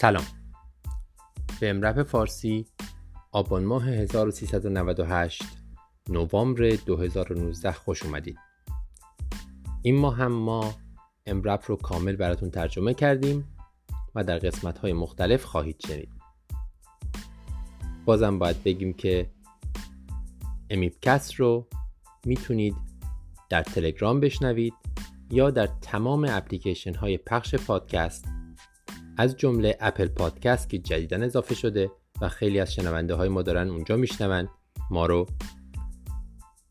[0.00, 0.24] سلام.
[1.60, 2.66] به امرپ فارسی
[3.32, 5.42] آبان ماه 1398
[6.08, 8.38] نوامبر 2019 خوش اومدید.
[9.82, 10.74] این ماه هم ما
[11.26, 13.56] امرپ رو کامل براتون ترجمه کردیم
[14.14, 16.10] و در قسمت های مختلف خواهید شنید.
[18.04, 19.30] بازم باید بگیم که
[20.70, 21.66] امیبکست رو
[22.26, 22.76] می‌تونید
[23.48, 24.74] در تلگرام بشنوید
[25.30, 28.24] یا در تمام اپلیکیشن های پخش پادکست
[29.20, 31.90] از جمله اپل پادکست که جدیدا اضافه شده
[32.20, 34.48] و خیلی از شنونده های ما دارن اونجا میشنون.
[34.90, 35.26] ما رو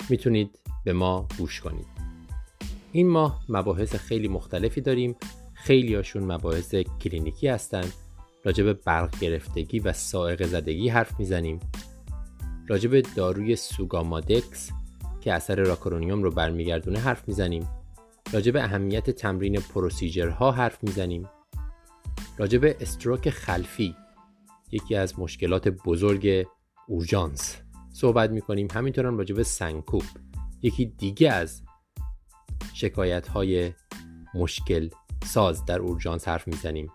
[0.10, 1.86] می‌تونید به ما گوش کنید.
[2.92, 5.16] این ماه مباحث خیلی مختلفی داریم.
[5.54, 7.94] خیلی هاشون مباحث کلینیکی هستند
[8.44, 11.60] راجع به برق گرفتگی و سائق زدگی حرف می‌زنیم.
[12.68, 14.70] راجع به داروی سوگامادکس
[15.22, 17.70] که اثر راکرونیوم رو برمیگردونه حرف می‌زنیم.
[18.34, 21.30] راجع به اهمیت تمرین پروسیجرها حرف می‌زنیم.
[22.40, 23.96] راجع به استروک خلفی
[24.72, 26.48] یکی از مشکلات بزرگ
[26.88, 27.58] اورژانس.
[27.94, 30.04] صحبت می‌کنیم همینطور هم راجع به سنکوپ
[30.62, 31.64] یکی دیگه از
[32.74, 33.74] شکایت های
[34.36, 34.90] مشکل
[35.26, 36.92] ساز در اورژانس حرف می‌زنیم.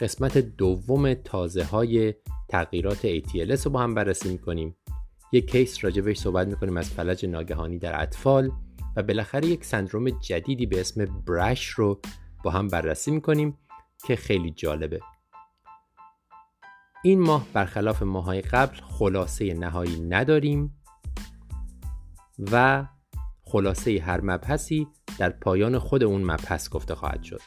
[0.00, 2.14] قسمت دوم تازه های
[2.48, 4.76] تغییرات ATLS رو با هم بررسی می‌کنیم.
[5.32, 8.50] یک کیس راجبش صحبت می‌کنیم از فلج ناگهانی در اطفال
[8.96, 12.00] و بالاخره یک سندروم جدیدی به اسم برش رو
[12.44, 13.58] با هم بررسی می‌کنیم.
[14.06, 15.00] که خیلی جالبه.
[17.04, 20.82] این ماه برخلاف ماهای قبل خلاصه نهایی نداریم
[22.52, 22.86] و
[23.42, 24.86] خلاصه هر مبحثی
[25.18, 27.40] در پایان خود اون مبحث گفته خواهد شد.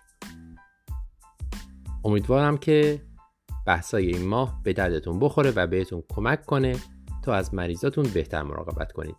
[2.05, 3.01] امیدوارم که
[3.67, 6.75] بحثای این ماه به دردتون بخوره و بهتون کمک کنه
[7.23, 9.15] تا از مریضاتون بهتر مراقبت کنید.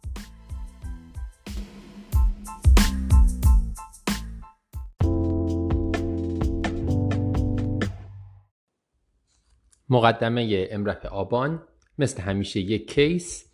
[9.91, 11.62] مقدمه امرف آبان
[11.99, 13.47] مثل همیشه یک کیس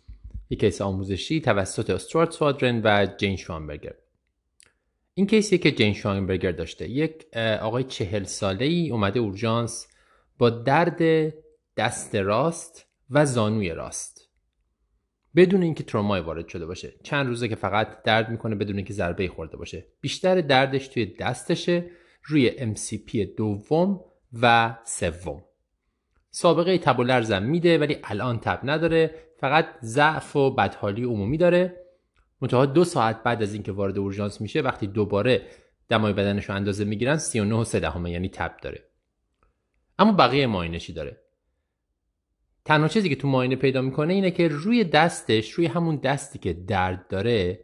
[0.49, 3.93] یک کیس آموزشی توسط استوارت سوادرن و جین شوانبرگر.
[5.13, 6.89] این کیسیه که جین شوانبرگر داشته.
[6.89, 9.87] یک آقای چهل ساله ای اومده اورژانس
[10.37, 11.33] با درد
[11.77, 14.29] دست راست و زانوی راست.
[15.35, 16.93] بدون اینکه ترومای وارد شده باشه.
[17.03, 19.85] چند روزه که فقط درد می‌کنه بدون اینکه ضربه خورده باشه.
[20.01, 21.89] بیشتر دردش توی دستشه
[22.23, 24.01] روی MCP دوم
[24.41, 25.43] و سوم.
[26.37, 29.15] سابقه تب و لرزم میده ولی الان تب نداره.
[29.39, 31.85] فقط ضعف و بدحالی عمومی داره.
[32.41, 35.47] منتها دو ساعت بعد از اینکه وارد اورژانس میشه وقتی دوباره
[35.89, 38.83] دمای بدنش رو اندازه می‌گیرن 39 و 3 دهمه یعنی تب داره.
[39.99, 41.21] اما بقیه ماینشی داره.
[42.65, 46.53] تنها چیزی که تو ماینه پیدا می‌کنه اینه که روی دستش روی همون دستی که
[46.53, 47.59] درد داره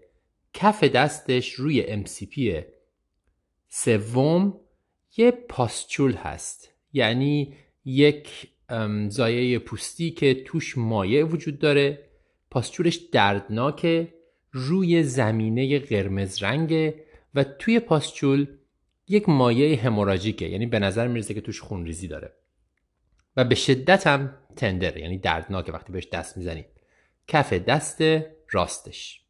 [0.53, 2.63] کف دستش روی MCP
[3.69, 4.59] سوم
[5.17, 6.73] یه پاستچول هست.
[6.93, 7.55] یعنی
[7.85, 8.52] یک
[9.09, 12.09] زایه پوستی که توش مایع وجود داره.
[12.51, 14.13] پاستچولش دردناکه.
[14.51, 17.03] روی زمینه قرمز رنگه
[17.35, 18.47] و توی پاستچول
[19.07, 22.33] یک مایع هموراژیکه یعنی به نظر می‌رسه که توش خونریزی داره.
[23.37, 25.01] و به شدت هم تندره.
[25.01, 26.65] یعنی دردناکه وقتی بهش دست می‌زنید
[27.27, 28.01] کف دست
[28.49, 29.21] راستش.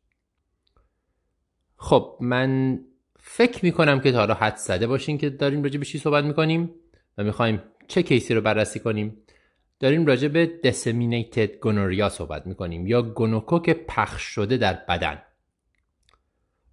[1.75, 2.79] خب من
[3.19, 6.75] فکر می‌کنم که تا حالا حد زده باشین که داریم راجع به چی صحبت می‌کنیم.
[7.17, 9.17] و می‌خوایم چه کیسی رو بررسی کنیم؟
[9.79, 15.21] داریم راجع به دسمینیتد گونوریا صحبت می‌کنیم یا گونوکوک پخش شده در بدن.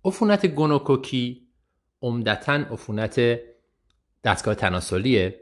[0.05, 1.48] عفونت گونوکوکی
[2.03, 3.41] عمدتا عفونت
[4.25, 5.41] دستگاه تناسلیه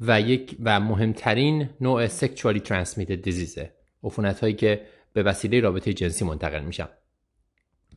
[0.00, 3.72] و یک و مهمترین نوع سکشوالی ترانسمیتد دیزیزه
[4.04, 6.88] عفونت هایی که به وسیله رابطه جنسی منتقل میشن.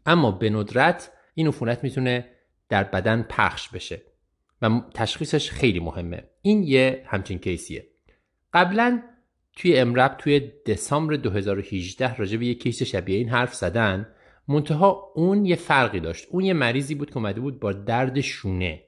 [0.06, 2.30] اما به ندرت این عفونت می‌تونه
[2.70, 4.02] در بدن پخش بشه.
[4.62, 6.24] و تشخیصش خیلی مهمه.
[6.42, 7.88] این یه همچین کیسیه.
[8.54, 9.02] قبلا
[9.56, 14.08] توی امرب توی دسامبر 2018 راجع به یه کیس شبیه این حرف زدن
[14.48, 16.28] منتها اون یه فرقی داشت.
[16.32, 18.84] اون یه مریضی بود که اومده بود با درد شونه.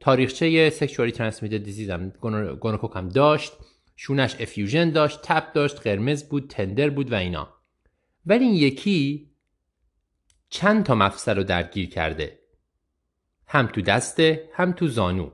[0.00, 2.08] تاریخچه سکشوالی ترانسمیتد دیزیز هم
[2.60, 3.52] گونوکوک هم داشت.
[3.96, 7.54] شونش effusion داشت تب داشت قرمز بود tender بود و اینا.
[8.26, 9.30] ولی این یکی
[10.48, 12.37] چند تا مفصل رو درگیر کرده.
[13.48, 15.30] هم تو دسته هم تو زانو.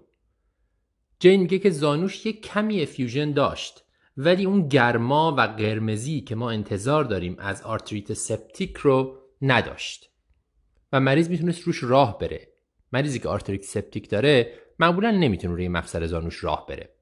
[1.20, 3.84] جین میگه که زانوش یک کمی effusion داشت
[4.16, 10.10] ولی اون گرما و قرمزی که ما انتظار داریم از آرتریت سپتیک رو نداشت.
[10.92, 12.48] و مریض می‌تونست روش راه بره.
[12.92, 16.94] مریضی که آرتریت سپتیک داره معمولا نمی‌تونه روی مفصل زانوش راه بره.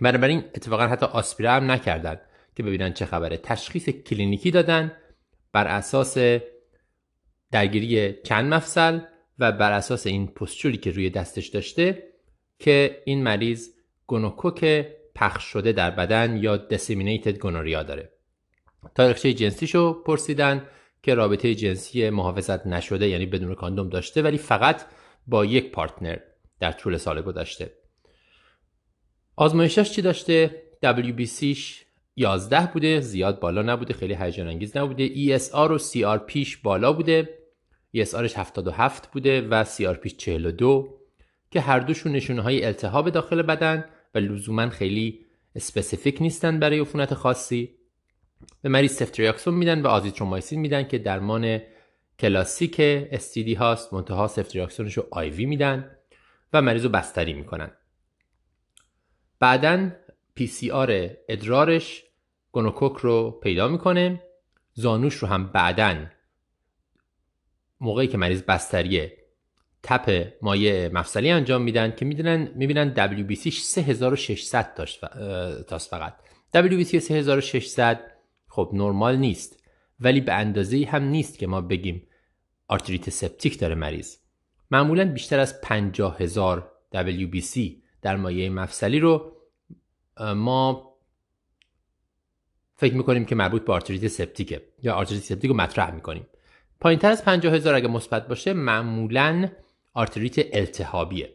[0.00, 2.20] بنابراین اتفاقا حتی آسپیره هم نکردن
[2.56, 3.36] که ببینن چه خبره.
[3.36, 4.92] تشخیص کلینیکی دادن
[5.52, 6.18] بر اساس
[7.50, 9.00] درگیری چند مفصل
[9.38, 12.02] و بر اساس این pustule ی که روی دستش داشته
[12.58, 13.68] که این مریض
[14.06, 18.12] گونوکوک پخش شده در بدن یا disseminated gonorrhea داره.
[18.94, 20.66] تاریخچه جنسیشو پرسیدن
[21.02, 24.84] که رابطه جنسی محافظت نشده یعنی بدون کاندوم داشته ولی فقط
[25.26, 26.18] با یک partner
[26.60, 27.72] در طول سال گذشته.
[29.36, 31.84] آزمایشش چی داشته؟ WBC ش
[32.16, 35.08] 11 بوده زیاد بالا نبوده خیلی هیجان انگیز نبوده.
[35.08, 37.43] ESR و CRP ش بالا بوده.
[37.94, 40.98] ESR ش 77 بوده و CRP ش 42
[41.50, 47.14] که هر دوشون نشونه های التهاب داخل بدن و لزوما خیلی specific نیستن برای عفونت
[47.14, 47.74] خاصی.
[48.62, 51.60] به مریض سفتریاکسون میدن و آزیترومایسین میدن که درمان
[52.18, 55.90] کلاسیک STD هاست منتها سفتریاکسونش رو IV میدن
[56.52, 57.70] و مریض رو بستری می‌کنن.
[59.38, 59.90] بعدا
[60.72, 62.04] PCR ادرارش
[62.52, 64.22] گونوکوک رو پیدا می‌کنه.
[64.74, 66.06] زانوش رو هم بعدا
[67.84, 69.16] موقعی که مریض بستریه
[69.82, 74.74] tap مایع مفصلی انجام میدن که می‌دونن می‌بینن WBC 3600
[75.68, 76.14] تاست فقط.
[76.54, 78.10] WBC 3600
[78.48, 79.64] خب نرمال نیست.
[80.00, 82.06] ولی به اندازه هم نیست که ما بگیم
[82.68, 84.16] آرتریت سپتیک داره مریض.
[84.70, 87.58] معمولا بیشتر از 50 هزار WBC
[88.02, 89.36] در مایع مفصلی رو
[90.20, 90.94] ما
[92.74, 96.26] فکر می‌کنیم که مربوط به آرتریت سپتیکه یا آرتریت سپتیک رو مطرح می‌کنیم.
[96.80, 99.48] پایین تر از 50 هزار اگه مثبت باشه معمولا
[99.94, 101.34] آرتریت التهابیه.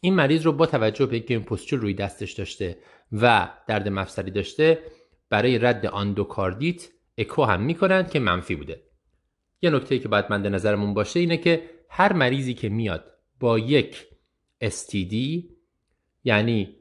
[0.00, 2.78] این مریض رو با توجه به اینکه این پستچول روی دستش داشته
[3.12, 4.78] و درد مفصلی داشته
[5.30, 6.88] برای رد آندوکاردیت
[7.18, 8.82] اکو هم می‌کنن که منفی بوده.
[9.62, 13.04] یه نکته که باید مند نظرمون باشه اینه که هر مریضی که میاد
[13.40, 14.06] با یک
[14.64, 15.14] STD
[16.24, 16.76] یعنی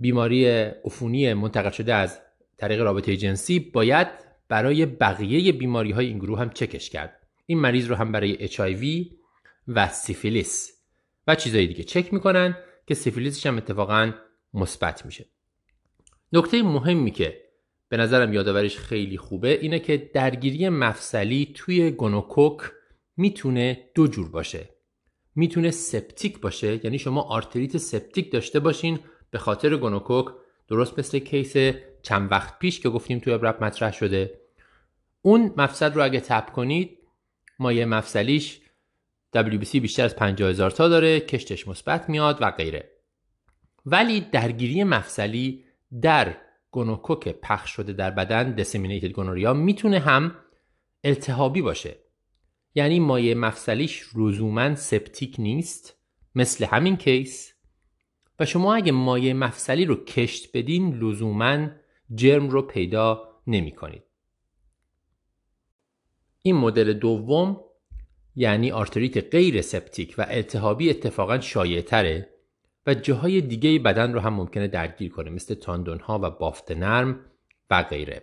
[0.00, 2.20] بیماری عفونی منتقل شده از
[2.56, 4.08] طریق رابطه جنسی باید
[4.54, 7.20] برای بقیه بیماری های این گروه هم چکش کرد.
[7.46, 9.12] این مریض رو هم برای HIV
[9.68, 10.72] و سیفیلیس
[11.26, 12.56] و چیزهای دیگه چک می‌کنن
[12.86, 14.12] که سیفیلیسش هم اتفاقا
[14.54, 15.26] مثبت میشه.
[16.32, 17.40] نکته مهمی که
[17.88, 22.60] به نظرم یادآوریش خیلی خوبه اینه که درگیری مفصلی توی گونوکوک
[23.16, 24.68] می‌تونه دو جور باشه.
[25.34, 28.98] می‌تونه سپتیک باشه یعنی شما آرتریت سپتیک داشته باشین
[29.30, 30.26] به خاطر گونوکوک
[30.68, 31.56] درست مثل case
[32.02, 34.43] چند وقت پیش که گفتیم توی EM:RAP مطرح شده.
[35.26, 36.98] اون مفصل رو اگه تپ کنید
[37.58, 38.60] مایه مفصلیش
[39.36, 42.90] WBC بیشتر از 50 هزار تا داره کشتش مثبت میاد و غیره.
[43.86, 45.64] ولی درگیری مفصلی
[46.02, 46.36] در
[46.70, 50.36] گونوکوک پخش شده در بدن دسیمینیتد گونوریا می‌تونه هم
[51.04, 51.96] التهابی باشه.
[52.74, 55.96] یعنی مایه مفصلیش لزوما سپتیک نیست
[56.34, 57.54] مثل همین کیس.
[58.40, 61.68] و شما اگه مایه مفصلی رو کشت بدین لزوما
[62.14, 64.02] جرم رو پیدا نمی کنید.
[66.46, 67.60] این مدل دوم
[68.36, 72.28] یعنی آرتریت غیر سپتیک و التهابی اتفاقا شایع تره
[72.86, 77.20] و جاهای دیگه بدن رو هم ممکنه درگیر کنه مثل تاندون ها و بافت نرم
[77.70, 78.22] و غیره.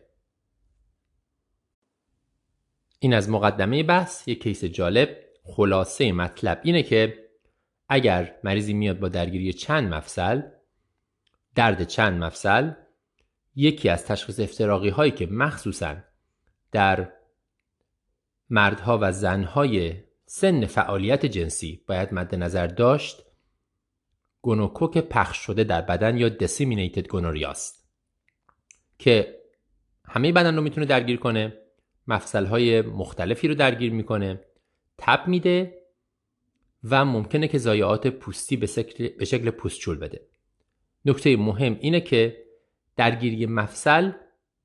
[2.99, 4.27] این از مقدمه بحث.
[4.27, 5.17] یک case جالب.
[5.43, 7.29] خلاصه مطلب اینه که
[7.89, 10.41] اگر مریضی میاد با درگیری چند مفصل
[11.55, 12.71] درد چند مفصل
[13.55, 15.95] یکی از تشخیص افتراقی هایی که مخصوصا
[16.71, 17.20] در
[18.51, 19.93] مردها و زنهای
[20.25, 23.23] سن فعالیت جنسی باید مد نظر داشت
[24.41, 27.89] گونوکوک پخش شده در بدن یا دسیمینیتد گونوریاست
[28.99, 29.41] که
[30.05, 31.53] همه بدن رو می‌تونه درگیر کنه
[32.07, 34.41] مفصل های مختلفی رو درگیر می‌کنه
[34.97, 35.81] تب میده
[36.83, 40.27] و ممکنه که ضایعات پوستی به شکل, به شکل پوستچول بده.
[41.05, 42.37] نکته مهم اینه که
[42.95, 44.11] درگیری مفصل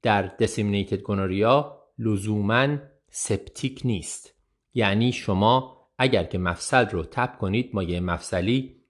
[0.02, 2.78] در دسیمینیتد گونوریا لزوما
[3.18, 4.34] سپتیک نیست.
[4.74, 8.82] یعنی شما اگر که مفصل رو تپ کنید مایه مفصلی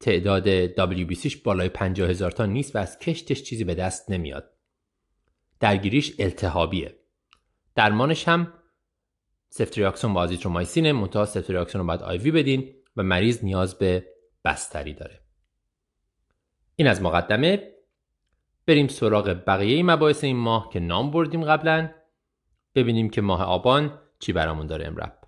[0.00, 4.50] تعداد WBCش بالای 50 هزار تا نیست و از کشتش چیزی به دست نمیاد.
[5.60, 6.98] درگیریش التهابیه.
[7.74, 8.52] درمانش هم
[9.48, 14.06] سفتریاکسون با آزیترومایسینه منتها سفتریاکسون رو باید آیوی بدین و مریض نیاز به
[14.44, 15.20] بستری داره.
[16.76, 17.70] این از مقدمه.
[18.66, 22.03] بریم سراغ بقیه مباحث این ماه که نام بردیم قبلا.
[22.74, 25.18] ببینیم که ماه آبان چی برامون داره امرب.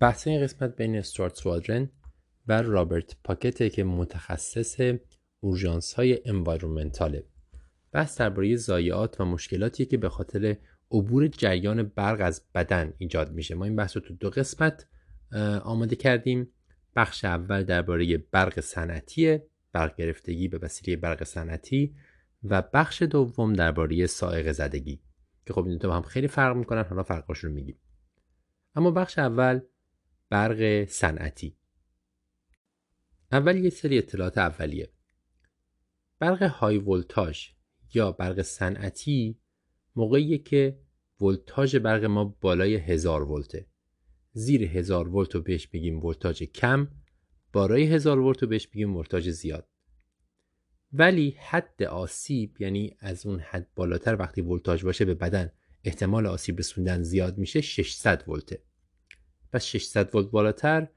[0.00, 1.90] بحث این قسمت بین استوارت سوادرن
[2.46, 4.80] و رابرت پاکته که متخصص
[5.40, 7.24] اورژانس های انوایرومنتاله
[7.92, 10.56] بحث درباره ضایعات و مشکلاتی که به خاطر
[10.90, 13.54] عبور جریان برق از بدن ایجاد میشه.
[13.54, 14.86] ما این بحث رو تو دو قسمت
[15.62, 16.52] آماده کردیم.
[16.96, 19.38] بخش اول درباره برق صنعتی
[19.76, 21.94] برق گرفتگی به وسیله برق صنعتی
[22.44, 25.00] و بخش دوم درباره سائق زدگی
[25.46, 27.78] که خب این دو هم خیلی فرق می‌کنن حالا فرقاش رو میگیم.
[28.74, 29.60] اما بخش اول
[30.30, 31.56] برق صنعتی.
[33.32, 34.92] اول یه سری اطلاعات اولیه.
[36.18, 37.48] برق های ولتاژ
[37.94, 39.38] یا برق صنعتی
[39.96, 40.78] موقعیه که
[41.20, 43.66] ولتاژ برق ما بالای هزار ولته.
[44.32, 46.88] زیر هزار ولت رو بهش بگیم ولتاژ کم
[47.56, 49.68] بالای هزار ولت رو بهش بگیم ولتاژ زیاد.
[50.92, 55.52] ولی حد آسیب یعنی از اون حد بالاتر وقتی ولتاژ باشه به بدن
[55.84, 58.62] احتمال آسیب رسوندن زیاد میشه 600 ولته
[59.52, 60.88] پس 600 ولت بالاتر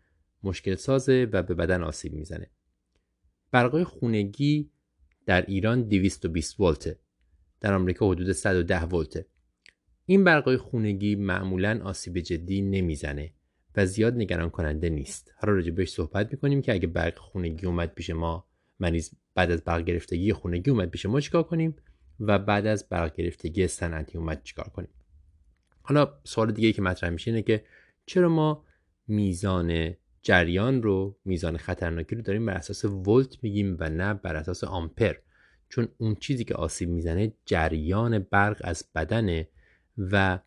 [0.43, 2.49] مشکل سازه و به بدن آسیب می‌زنه.
[3.51, 4.71] برقای خونگی
[5.25, 6.99] در ایران 220 ولته
[7.61, 9.27] در آمریکا حدود 110 ولته
[10.05, 13.33] این برقای خونگی معمولا آسیب جدی نمی‌زنه.
[13.75, 15.33] و زیاد نگران کننده نیست.
[15.37, 18.45] حالا راجع بهش صحبت می‌کنیم که اگه برق خونگی اومد پیش ما
[18.79, 21.75] مریض بعد از برق گرفتگی خونگی اومد پیش ما چیکار کنیم؟
[22.19, 24.89] و بعد از برق گرفتگی صنعتی اومد چیکار کنیم؟
[25.81, 27.63] حالا سوال دیگه که مطرح میشه اینه که
[28.05, 28.63] چرا ما
[29.07, 34.63] میزان جریان رو میزان خطرناکی رو داریم بر اساس ولت میگیم و نه بر اساس
[34.63, 35.15] آمپر؟
[35.69, 39.47] چون اون چیزی که آسیب می‌زنه جریان برق از بدنه
[39.97, 40.39] و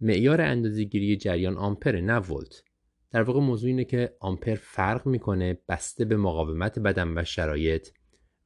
[0.00, 2.62] معیار اندازهگیری جریان آمپر نه ولت.
[3.10, 7.88] در واقع موضوع اینه که آمپر فرق می‌کنه بسته به مقاومت بدن و شرایط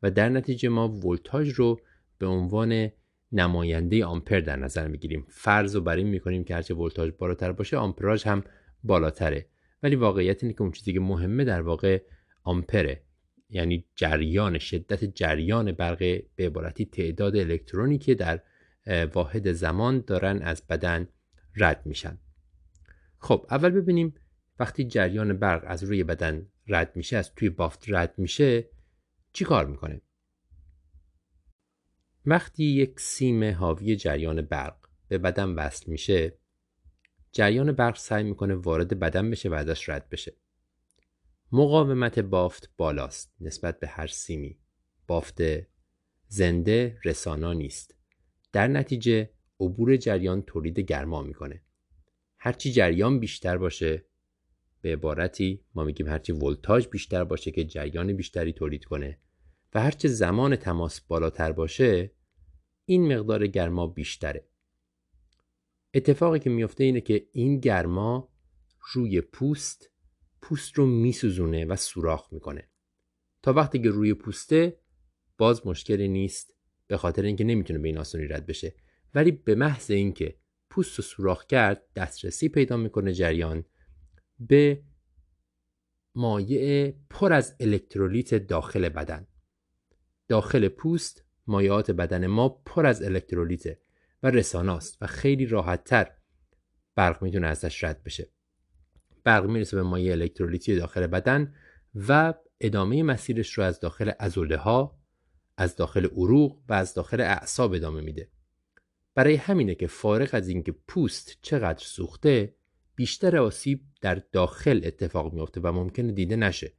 [0.03, 1.81] و در نتیجه ما ولتاژ رو
[2.19, 2.91] به عنوان
[3.33, 5.27] نماینده آمپر در نظر می‌گیریم.
[5.29, 8.45] فرض رو بر این می‌کنیم که هرچه ولتاژ بالاتر باشه آمپراژ هم
[8.85, 9.47] بالاتره.
[9.83, 12.03] ولی واقعیت اینه که اون چیزی که مهمه در واقع
[12.43, 13.03] آمپره.
[13.51, 15.99] یعنی جریان شدت جریان برق
[16.37, 18.41] به عبارتی تعداد الکترونی که در
[19.15, 21.09] واحد زمان دارن از بدن
[21.57, 22.19] رد میشن.
[23.19, 24.15] خب اول ببینیم
[24.59, 28.71] وقتی جریان برق از روی بدن رد میشه از توی بافت رد میشه
[29.33, 30.01] چی کار می‌کنه؟
[32.27, 34.77] وقتی یک سیم حاوی جریان برق
[35.09, 36.39] به بدن وصل میشه
[37.33, 40.37] جریان برق سعی می‌کنه وارد بدن بشه و ازش رد بشه.
[41.53, 44.59] مقاومت بافت بالاست نسبت به هر سیمی.
[45.07, 45.41] بافت
[46.29, 47.95] زنده رسانا نیست.
[48.53, 49.31] در نتیجه
[49.65, 51.63] عبور جریان تولید گرما می‌کنه.
[52.39, 54.05] هرچی جریان بیشتر باشه
[54.81, 59.19] به عبارتی ما میگیم هرچی ولتاژ بیشتر باشه که جریان بیشتری تولید کنه
[59.75, 62.11] و هرچه زمان تماس بالاتر باشه
[62.85, 64.49] این مقدار گرما بیشتره.
[65.95, 68.29] اتفاقی که میفته اینه که این گرما
[68.93, 69.91] روی پوست
[70.43, 72.69] پوست رو میسوزونه و سوراخ می‌کنه.
[73.43, 74.79] تا وقتی که روی پوسته
[75.39, 76.55] باز مشکلی نیست
[76.87, 78.75] به خاطر اینکه نمی‌تونه به این آسانی رد بشه.
[79.15, 80.37] ولی به محض اینکه
[80.71, 83.65] پوست رو سوراخ کرد دسترسی پیدا می‌کنه جریان
[84.41, 84.83] به
[86.15, 89.27] مایع پر از الکترولیت داخل بدن.
[90.29, 93.81] داخل پوست مایعات بدن ما پر از الکترولیته
[94.23, 96.11] و رساناست و خیلی راحتتر
[96.95, 98.29] برق می‌تونه ازش رد بشه.
[99.25, 101.55] برق می‌رسه به مایع الکترولیتی داخل بدن
[101.95, 104.99] و ادامه مسیرش رو از داخل ازوله ها
[105.57, 108.29] از داخل عروق و از داخل اعصاب ادامه میده.
[109.15, 112.55] برای همینه که فارغ از اینکه پوست چقدر سوخته
[112.95, 116.73] بیشتر آسیب در داخل اتفاق میافته و ممکنه دیده نشه.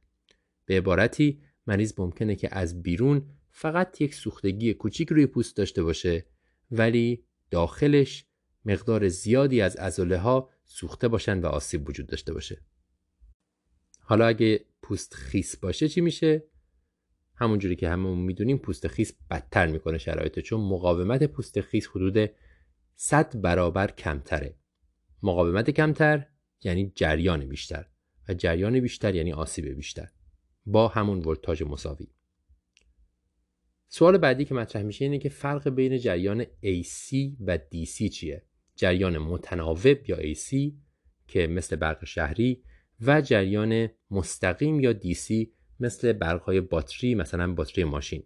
[0.64, 6.26] به عبارتی مریض ممکنه که از بیرون فقط یک سوختگی کوچیک روی پوست داشته باشه
[6.70, 8.24] ولی داخلش
[8.64, 12.62] مقدار زیادی از ازوله ها سوخته باشن و آسیب وجود داشته باشه.
[14.00, 16.42] حالا اگه پوست خیس باشه چی میشه؟
[17.36, 22.30] همونجوری که هممون می‌دونیم پوست خیس بدتر می‌کنه شرایط چون مقاومت پوست خیس حدود
[22.94, 24.54] 100 برابر کمتره.
[25.22, 26.26] مقاومت کمتر
[26.62, 27.86] یعنی جریان بیشتر
[28.28, 30.08] و جریان بیشتر یعنی آسیب بیشتر.
[30.66, 32.06] با همون ولتاژ مساوی.
[33.88, 38.42] سوال بعدی که مطرح میشه اینه که فرق بین جریان AC و DC چیه؟
[38.76, 40.72] جریان متناوب یا AC
[41.26, 42.62] که مثل برق شهری
[43.00, 45.46] و جریان مستقیم یا DC
[45.80, 48.22] مثل برقهای باتری مثلا باتری ماشین.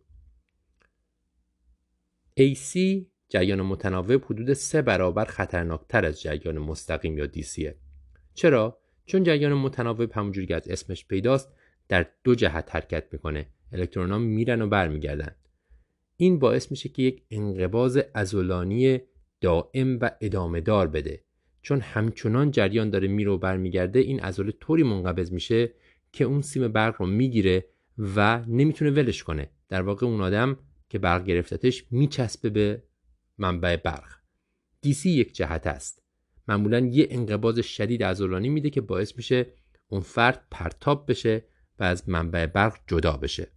[2.41, 2.79] AC
[3.29, 7.77] جریان متناوب حدود سه برابر خطرناکتر از جریان مستقیم یا دیسیه
[8.35, 11.53] چرا؟ چون جریان متناوب همونجوری که از اسمش پیداست
[11.89, 13.47] در دو جهت حرکت می‌کنه.
[13.73, 15.35] الکترون ها میرن و برمیگردن.
[16.17, 19.01] این باعث میشه که یک انقباز ازولانی
[19.41, 21.21] دائم و ادامه دار بده.
[21.63, 25.71] چون همچنان جریان داره میره و برمیگرده این عضله طوری منقبض میشه
[26.13, 27.67] که اون سیم برق رو می‌گیره
[27.99, 29.51] و نمی‌تونه ولش کنه.
[29.69, 32.83] در واقع اون آدم که برق گرفتتش میچسبه به
[33.39, 34.09] منبع برق.
[34.81, 36.03] دیسی یک جهت است.
[36.49, 39.47] معمولا یه انقباض شدید عضلانی میده که باعث میشه
[39.89, 41.45] اون فرد پرتاب بشه
[41.79, 43.49] و از منبع برق جدا بشه.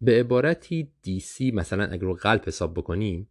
[0.00, 3.28] به عبارتی دیسی مثلا اگر رو قلب حساب بکنیم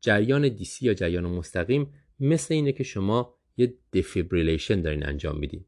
[0.00, 5.64] جریان دیسی یا جریان مستقیم مثل اینه که شما یه دفیبریلیشن دارین انجام میدین.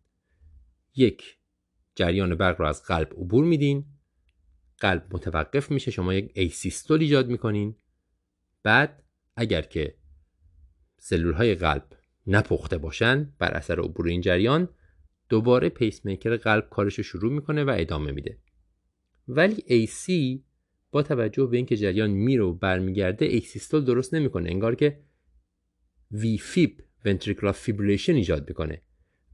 [0.97, 1.39] یک
[1.95, 3.85] جریان برق رو از قلب عبور میدین.
[4.79, 7.77] قلب متوقف میشه شما یک asystole ایجاد می‌کنین.
[8.63, 9.03] بعد
[9.37, 9.95] اگر که
[10.99, 11.87] سلول های قلب
[12.27, 14.69] نپخته باشن بر اثر عبور این جریان
[15.29, 18.39] دوباره پیس میکر قلب کارش رو شروع می‌کنه و ادامه میده.
[19.29, 20.41] ولی AC
[20.91, 24.51] با توجه به اینکه جریان میره و برمیگرده asystole درست نمی‌کنه.
[24.51, 25.03] انگار که
[26.11, 28.83] وی فیب ventricular fibrillation ایجاد می‌کنه.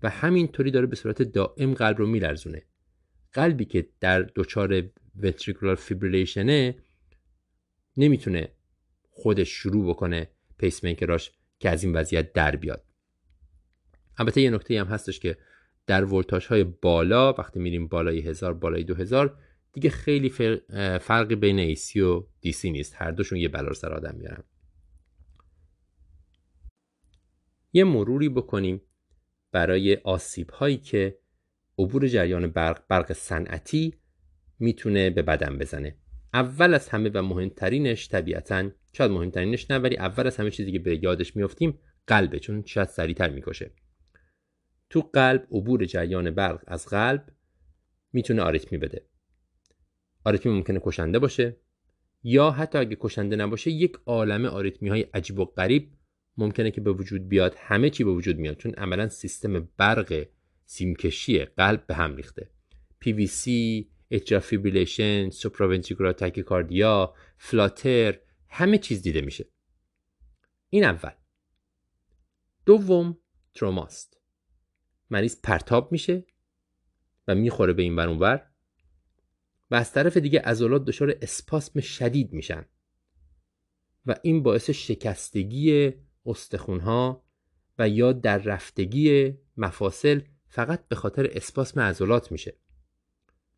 [0.03, 2.63] و همینطوری داره به صورت دائم قلب رو میلرزونه.
[3.33, 4.81] قلبی که در دچار
[5.21, 6.75] ventricular fibrillation
[7.97, 8.53] نمی‌تونه
[9.11, 12.85] خودش شروع بکنه پیس میکراش که از این وضعیت در بیاد.
[14.19, 15.37] البته یه نکته هم هستش که
[15.87, 19.39] در ولتاژ های بالا وقتی میریم بالای هزار بالای دو هزار
[19.73, 20.29] دیگه خیلی
[21.01, 22.95] فرقی بین AC و DC نیست.
[22.97, 24.45] هر دوشون یه بلار سر آدم میارن.
[27.73, 28.81] یه مروری بکنیم
[29.53, 31.19] برای آسیب هایی که
[31.79, 33.95] عبور جریان برق برق صنعتی
[34.59, 35.97] می‌تونه به بدن بزنه.
[36.35, 40.79] اول از همه و مهمترینش طبیعتا شاید مهمترینش نه ولی اول از همه چیزی که
[40.79, 43.71] به یادش میافتیم قلبه چون شاید سریعتر می‌کشه.
[44.91, 47.33] تو قلب عبور جریان برق از قلب
[48.13, 49.07] می‌تونه آریتمی بده.
[50.25, 51.57] آریتمی ممکنه کشنده باشه
[52.23, 55.98] یا حتی اگه کشنده نباشه یک عالمه آریتمی های عجیب و غریب
[56.39, 57.55] ممکنه که به وجود بیاد.
[57.59, 60.27] همه چی به وجود میاد چون عملا سیستم برق
[60.65, 62.51] سیمکشی قلب به هم ریخته.
[63.05, 63.51] PVC
[64.11, 69.47] atrial fibrillation supraventricular tachycardia flutter همه چیز دیده میشه.
[70.71, 71.13] این اول.
[72.67, 73.19] دوم
[73.55, 74.21] تروماست.
[75.11, 76.27] مریض پرتاب میشه
[77.29, 78.43] و می‌خوره به این بر
[79.71, 82.65] و از طرف دیگه عضلات دچار اسپاسم شدید میشن
[84.07, 85.93] و این باعث شکستگی
[86.29, 87.23] استخونها
[87.79, 92.57] و یا در رفتگی مفاصل فقط به خاطر اسپاسم عضلات میشه.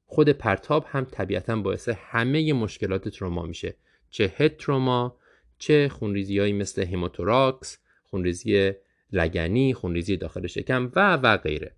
[0.07, 3.77] خود پرتاب هم طبیعتا باعث همه مشکلات تروما میشه.
[4.11, 5.17] چه هد تروما
[5.59, 8.73] چه خونریزی مثل هیماتوراکس خونریزی
[9.13, 11.77] لگنی خونریزی داخل شکم و و غیره.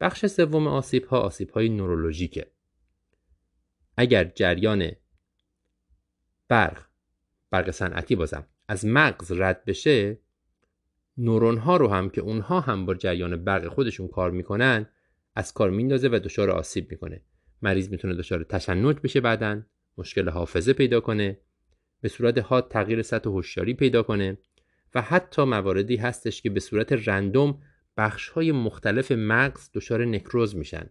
[0.00, 2.50] بخش سوم آسیب ها آسیب های نورولوژیکه.
[3.96, 4.90] اگر جریان
[6.48, 6.86] برق
[7.50, 10.18] برق صنعتی بازم از مغز رد بشه
[11.18, 14.86] نورون ها رو هم که اونها هم با جریان برق خودشون کار می‌کنن
[15.34, 17.22] از کار میندازه و دچار آسیب می‌کنه.
[17.62, 19.62] مریض می‌تونه دچار تشنج بشه بعدا
[19.98, 21.38] مشکل حافظه پیدا کنه
[22.00, 24.38] به صورت حاد تغییر سطح هوشیاری پیدا کنه
[24.94, 27.62] و حتی مواردی هستش که به صورت رندوم
[27.96, 30.90] بخش های مختلف مغز دچار نکروز میشن.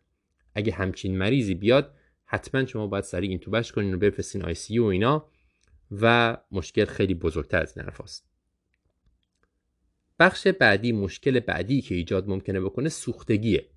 [0.56, 1.94] اگه همچین مریضی بیاد
[2.26, 5.26] حتما شما باید سریع این توبش کنین و بفرستین آی سی و اینا.
[5.92, 7.88] و مشکل خیلی بزرگتر از این
[10.20, 13.70] بخش بعدی مشکل بعدی که ایجاد ممکنه بکنه سوختگیه.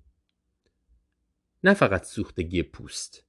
[1.63, 3.25] نه فقط سوختگی پوست.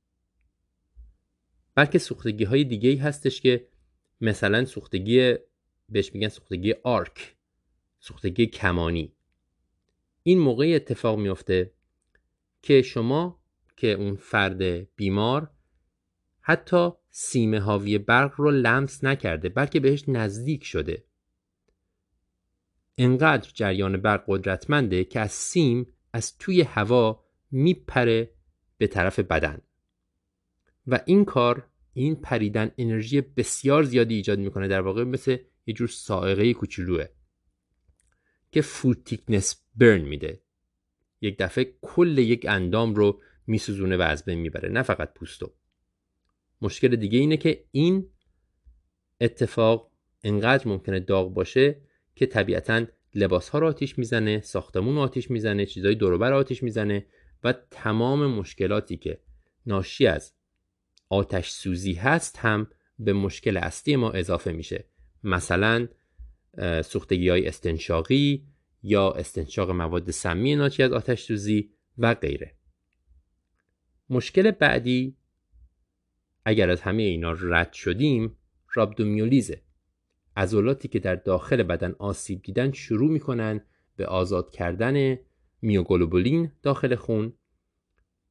[1.74, 3.68] بلکه سوختگی های دیگه ای هستش که
[4.20, 5.34] مثلا سوختگی
[5.88, 7.36] بهش میگن سوختگی آرک
[8.00, 9.12] سوختگی کمانی.
[10.22, 11.72] این موقعی اتفاق میافته
[12.62, 13.40] که شما
[13.76, 14.62] که اون فرد
[14.96, 15.50] بیمار
[16.40, 21.04] حتی سیمه هاوی برق رو لمس نکرده بلکه بهش نزدیک شده.
[22.98, 28.30] انقدر جریان برق قدرتمنده که از سیم از توی هوا میپره
[28.78, 29.60] به طرف بدن.
[30.86, 35.88] و این کار این پریدن انرژی بسیار زیادی ایجاد می‌کنه در واقع مثل یه جور
[35.88, 37.06] سائقه کوچولوه
[38.50, 40.42] که فول تیکنس برن میده.
[41.20, 45.54] یک دفعه کل یک اندام رو میسوزونه و از بین می‌بره نه فقط پوستو
[46.60, 48.08] مشکل دیگه اینه که این
[49.20, 49.90] اتفاق
[50.24, 51.80] انقدر ممکنه داغ باشه
[52.14, 57.06] که طبیعتا لباس ها رو آتیش می‌زنه ساختمون آتیش می‌زنه چیزای دوروبر آتیش می‌زنه
[57.44, 59.20] و تمام مشکلاتی که
[59.66, 60.32] ناشی از
[61.08, 62.66] آتش سوزی هست هم
[62.98, 64.84] به مشکل اصلی ما اضافه میشه.
[65.24, 65.88] مثلا
[66.84, 68.46] سوختگی های استنشاقی
[68.82, 72.56] یا استنشاق مواد سمی ناشی از آتش سوزی و غیره.
[74.10, 75.16] مشکل بعدی
[76.48, 78.36] اگر از همه اینا رد شدیم
[78.74, 79.62] رابدومیولیزه.
[80.36, 83.60] عضلاتی که در داخل بدن آسیب دیدن شروع می‌کنن
[83.96, 85.18] به آزاد کردن
[85.62, 87.32] میوگلوبولین داخل خون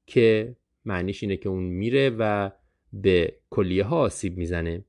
[0.06, 2.52] که معنیش اینه که اون میره و
[2.94, 4.86] به کلیه ها آسیب می‌زنه.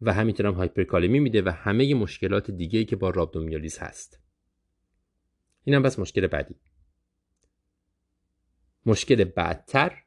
[0.00, 4.20] و همینطور هم هایپرکالمی میده و همه مشکلات دیگه که با رابدومیولیز هست.
[5.64, 6.54] این هم بس مشکل بعدی.
[8.86, 10.02] مشکل بعدتر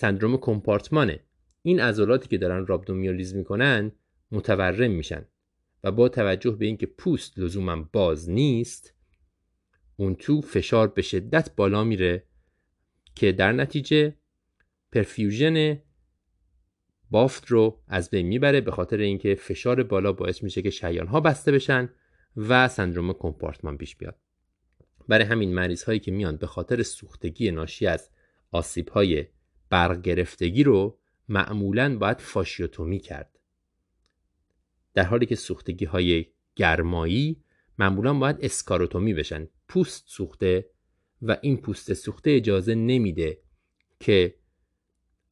[0.00, 1.20] سندروم کمپارتمانه.
[1.62, 3.92] این عضلاتی که دارن رابدومیولیز می‌کنن
[4.32, 5.24] متورم میشن
[5.84, 8.94] و با توجه به اینکه پوست لزوما باز نیست
[9.96, 12.24] اون تو فشار به شدت بالا میره
[13.14, 14.14] که در نتیجه
[14.92, 15.78] پرفیوژن
[17.10, 21.20] بافت رو از بین می‌بره به خاطر اینکه فشار بالا باعث میشه که شیان ها
[21.20, 21.88] بسته بشن
[22.36, 24.16] و سندروم کمپارتمان پیش بیاد.
[25.08, 28.10] برای همین مریض هایی که میان به خاطر سوختگی ناشی از
[28.50, 29.26] آسیب های
[29.70, 33.38] برق گرفتگی رو معمولا باید فاشیوتومی کرد.
[34.94, 36.26] در حالی که سوختگی های
[36.56, 37.44] گرمایی
[37.78, 39.48] معمولا باید اسکاروتومی بشن.
[39.68, 40.70] پوست سوخته
[41.22, 43.38] و این پوست سوخته اجازه نمیده
[44.00, 44.34] که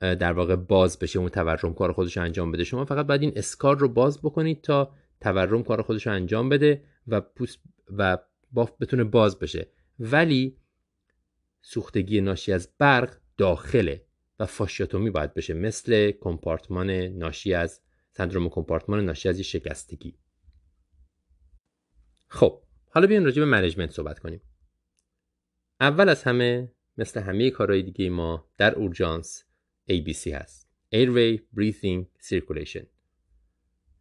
[0.01, 2.65] در واقع باز بشه اون تورم کار خودش انجام بده.
[2.65, 7.21] شما فقط باید این اسکار رو باز بکنید تا تورم کار خودش انجام بده و
[7.21, 7.59] پوست
[7.97, 8.19] و
[8.53, 9.69] بافت بتونه باز بشه.
[9.99, 10.57] ولی
[11.61, 14.06] سوختگی ناشی از برق داخله.
[14.41, 15.55] و فاشیاتومی باید بشه.
[15.55, 20.19] مثل کمپارتمان ناشی از سندروم کمپارتمان ناشی از شکستگی.
[22.29, 24.41] خب حالا بیاین راجع به منیجمنت صحبت کنیم.
[25.81, 29.45] اول از همه مثل همه کارهای دیگه ما در اورژانس
[29.91, 30.69] ABC هست.
[30.95, 32.87] Airway, Breathing, Circulation.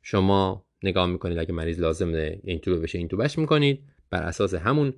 [0.02, 3.84] شما نگاه می‌کنید اگه مریض لازمه این توبه بشه این توبهش می‌کنید.
[4.10, 4.94] بر اساس همون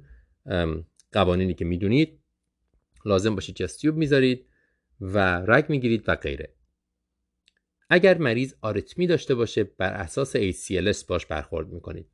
[1.11, 2.19] قوانینی که می‌دونید
[3.05, 4.45] لازم باشه چستیوب می‌ذارید.
[5.01, 6.53] و رگ می‌گیرید و غیره.
[7.89, 12.07] اگر مریض آریتمی داشته باشه بر اساس ACLS باش برخورد می‌کنید.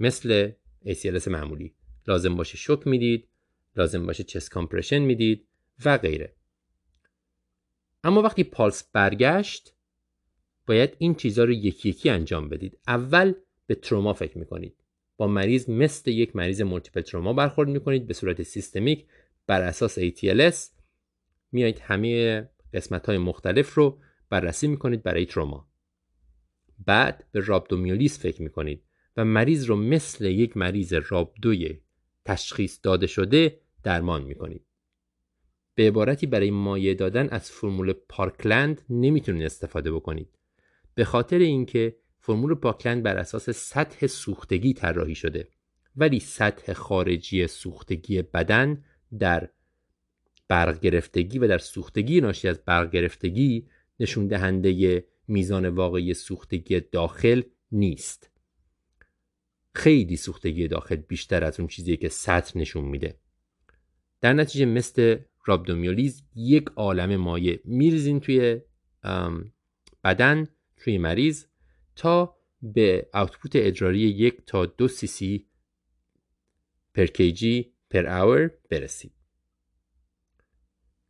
[0.00, 0.50] مثل
[0.86, 1.74] ACLS معمولی.
[2.06, 3.28] لازم باشه شوک می‌دید
[3.76, 5.46] لازم باشه chest compression می‌دید
[5.84, 6.34] و غیره.
[8.04, 9.74] اما وقتی پالس برگشت
[10.66, 12.78] باید این چیزها رو یکی یکی انجام بدید.
[12.88, 13.34] اول
[13.66, 14.74] به تروما فکر می‌کنید.
[15.16, 19.06] با مریض مثل یک مریض multiple trauma برخورد می‌کنید به صورت سیستمیک
[19.46, 20.75] بر اساس ATLS
[21.56, 22.42] میایید همه
[22.74, 23.98] قسمت های مختلف رو
[24.30, 25.68] بررسی می‌کنید برای تروما
[26.86, 28.82] بعد به رابدومیولیس فکر می‌کنید
[29.16, 31.80] و مریض رو مثل یک مریض رابدوی
[32.24, 34.66] تشخیص داده شده درمان می‌کنید.
[35.74, 40.38] به عبارتی برای مایه دادن از فرمول پارکلند نمی‌تونید استفاده بکنید.
[40.94, 45.48] به خاطر اینکه فرمول پارکلند بر اساس سطح سوختگی طراحی شده
[45.96, 48.84] ولی سطح خارجی سوختگی بدن
[49.18, 49.48] در
[50.48, 53.66] برق گرفتگی و در سوختگی ناشی از برق گرفتگی
[54.00, 58.30] نشون دهنده میزان واقعی سوختگی داخل نیست.
[59.74, 63.18] خیلی سوختگی داخل بیشتر از اون چیزی که سطح نشون میده.
[64.20, 68.60] در نتیجه مثل رابدومیولیز یک عالم مایع میریزین توی
[70.04, 71.44] بدن توی مریض
[71.96, 75.46] تا به اوتپوت ادراری یک تا دو سی سی
[76.94, 79.15] پر کیجی پر اور برسید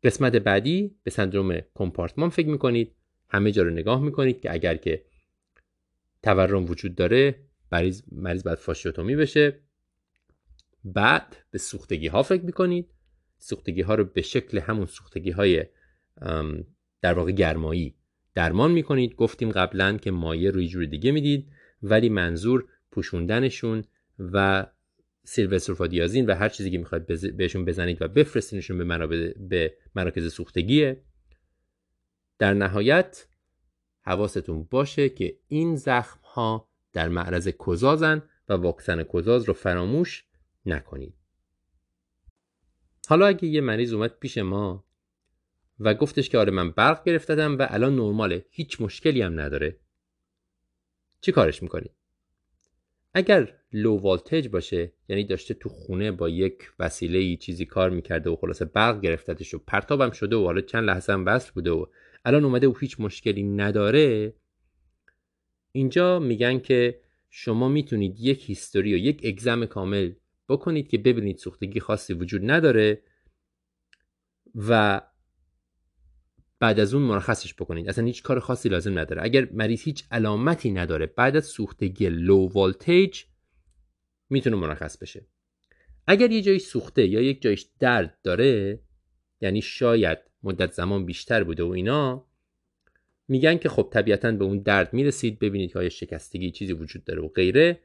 [0.05, 2.93] قسمت بعدی به سندروم کمپارتمان فکر می‌کنید.
[3.29, 5.05] همه جا رو نگاه می‌کنید که اگر که
[6.23, 7.35] تورم وجود داره
[7.73, 9.61] مریض, مریض باید فاشیوتومی بشه.
[10.85, 12.91] بعد به سوختگی ها فکر می‌کنید.
[13.39, 15.65] سوختگی ها رو به شکل همون سوختگی های
[17.01, 17.95] در واقع گرمایی
[18.35, 19.15] درمان می‌کنید.
[19.15, 21.49] گفتیم قبلا که مایه روی جور دیگه می‌دید
[21.83, 23.85] ولی منظور پوشوندنشون
[24.19, 24.67] و
[25.27, 25.59] سیلور
[26.29, 31.03] و هر چیزی که می‌خواید بهشون بزنید و بفرستینشون به, به مراکز سوختگیه
[32.39, 33.27] در نهایت
[34.03, 40.25] حواستون باشه که این زخم ها در معرض کزازن و واکسن کزاز رو فراموش
[40.67, 41.15] نکنید
[43.09, 44.85] حالا اگه یه مریض اومد پیش ما
[45.81, 49.81] و گفتش که آره من برق گرفتدم و الان نرماله هیچ مشکلی هم نداره
[51.21, 51.91] چی کارش می‌کنی؟
[53.17, 58.31] اگر لو والتج باشه یعنی داشته تو خونه با یک وسیله ای چیزی کار می‌کرده
[58.31, 61.87] و خلاصه برق گرفتتش و پرتابم شده و حالا چند لحظه هم بس بوده و
[62.25, 64.35] الان اومده و هیچ مشکلی نداره
[65.73, 67.01] اینجا میگن که
[67.31, 70.13] شما می‌تونید یک هیستوری و یک اگزم کامل
[70.49, 73.03] بکنید که ببینید سوختگی خاصی وجود نداره
[74.55, 75.01] و
[76.59, 77.89] بعد از اون مرخصش بکنید.
[77.89, 79.23] اصلا هیچ کار خاصی لازم نداره.
[79.23, 83.23] اگر مریض هیچ علامتی نداره بعد از سوختگی لو والتیج
[84.31, 85.27] می‌تونه مرخص بشه.
[86.07, 88.81] اگر یه جایی سوخته یا یک جایش درد داره
[89.41, 92.27] یعنی شاید مدت زمان بیشتر بوده و اینا
[93.29, 97.23] میگن که خب طبیعتا به اون درد می‌رسید ببینید که آیا شکستگی چیزی وجود داره
[97.23, 97.81] و غیره.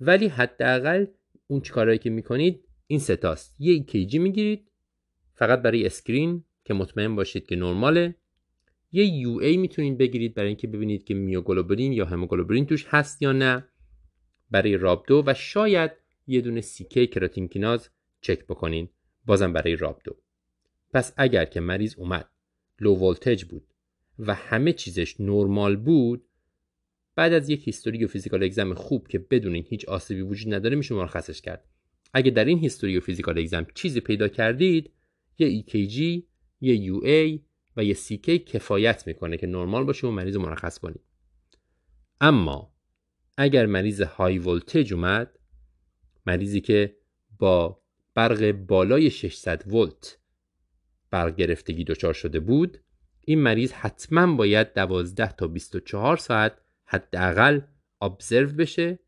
[0.00, 1.06] ولی حداقل
[1.46, 4.70] اون چیکارهایی که می‌کنید این ستاست یه ECG می‌گیرید
[5.34, 8.14] فقط برای screen که مطمئن باشید که نرماله.
[8.92, 13.68] یه UA می‌تونید بگیرید برای اینکه ببینید که میوگلوبولین یا هموگلوبولین توش هست یا نه.
[14.50, 15.90] برای rhabdo و شاید
[16.26, 17.88] یه دونه CK کراتین کیناز
[18.20, 18.88] چک بکنین.
[19.24, 20.16] بازم برای rhabdo.
[20.92, 22.28] پس اگر که مریض اومد
[22.80, 23.66] low voltage بود
[24.18, 26.24] و همه چیزش نرمال بود
[27.16, 30.94] بعد از یک هیستوری و فیزیکال اگزم خوب که بدون هیچ آسیبی وجود نداره میشه
[30.94, 31.64] مرخصش کرد.
[32.14, 34.90] اگه در این هیستوری و فیزیکال اگزم چیزی پیدا کردید
[35.38, 36.22] یه EKG
[36.64, 37.40] یه UA
[37.76, 41.00] و یه CK کفایت می‌کنه که نرمال باشه و مریض مرخص کنید
[42.20, 42.74] اما
[43.36, 45.38] اگر مریض های ولتج اومد
[46.26, 46.96] مریضی که
[47.38, 47.82] با
[48.14, 50.18] برق بالای 600 ولت
[51.10, 52.78] برق گرفتگی دچار شده بود
[53.20, 57.60] این مریض حتما باید 12 تا 24 ساعت حداقل
[58.00, 58.98] ابزرو بشه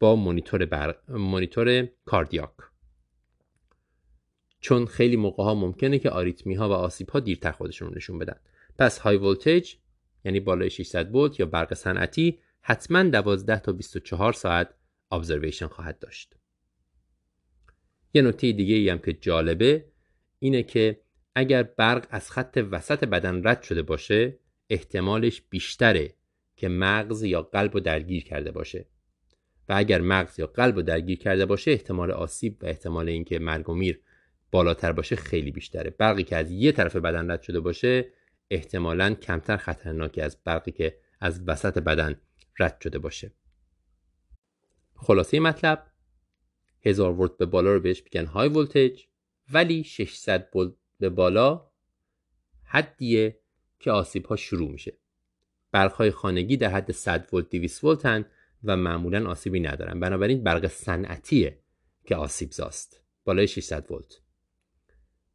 [0.00, 0.96] با مونیتور بر...
[1.08, 2.50] مونیتور کاردیاک.
[4.64, 8.18] چون خیلی موقع ها ممکنه که آریتمی ها و آسیب ها دیرتر خودشون رو نشون
[8.18, 8.36] بدن.
[8.78, 9.74] پس های ولتج
[10.24, 14.74] یعنی بالای 600 ولت یا برق صنعتی حتما 12 تا 24 ساعت
[15.10, 16.34] ابزرویشن خواهد داشت.
[18.14, 19.84] یه نکته دیگه ای هم که جالبه
[20.38, 21.00] اینه که
[21.34, 24.38] اگر برق از خط وسط بدن رد شده باشه
[24.70, 26.14] احتمالش بیشتره
[26.56, 28.86] که مغز یا قلب رو درگیر کرده باشه.
[29.68, 33.68] و اگر مغز یا قلب رو درگیر کرده باشه احتمال آسیب و احتمال اینکه مرگ
[33.68, 34.00] و میر
[34.54, 35.90] بالاتر باشه خیلی بیشتره.
[35.90, 38.12] برقی که از یه طرف بدن رد شده باشه
[38.50, 42.20] احتمالا کمتر خطرناکی از برقی که از وسط بدن
[42.58, 43.32] رد شده باشه.
[44.94, 45.86] خلاصه مطلب
[46.82, 49.02] هزار ولت به بالا رو بهش میگن های ولتج
[49.52, 51.70] ولی 600 ولت به بالا
[52.64, 53.40] حدیه
[53.80, 54.98] که آسیب ها شروع میشه.
[55.72, 58.24] برق های خانگی در حد 100 ولت 200 ولتن
[58.64, 60.00] و معمولا آسیبی ندارن.
[60.00, 61.58] بنابراین برق صنعتیه
[62.04, 63.00] که آسیب زاست.
[63.24, 64.23] بالای 600 ولت.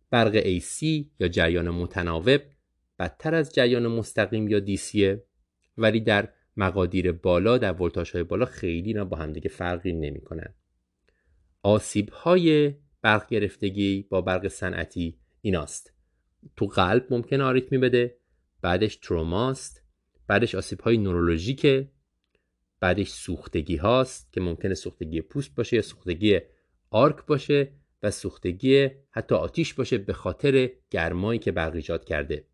[0.10, 0.84] برق AC
[1.19, 2.41] یا جریان متناوب
[3.00, 5.24] بدتر از جریان مستقیم یا دیسیه
[5.78, 10.54] ولی در مقادیر بالا در ولتاژ های بالا خیلی با همدیگه فرقی نمی‌کنن.
[11.63, 15.93] آسیب های برق گرفتگی با برق صنعتی ایناست.
[16.56, 18.17] تو قلب ممکن آریتمی بده
[18.62, 19.84] بعدش تروماست
[20.28, 21.91] بعدش آسیب های نورولوژیکه
[22.80, 26.39] بعدش سوختگی هاست که ممکنه سوختگی پوست باشه یا سوختگی
[26.89, 27.72] آرک باشه.
[28.03, 32.45] و سوختگی حتی آتیش باشه به خاطر گرمایی که برق ایجاد کرده.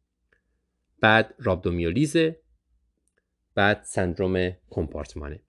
[1.01, 2.41] بعد رابدومیولیزه
[3.55, 5.39] بعد سندروم کمپارتمانه.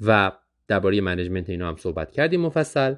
[0.00, 0.32] و
[0.68, 2.94] درباره منیجمنت اینا هم صحبت کردیم مفصل.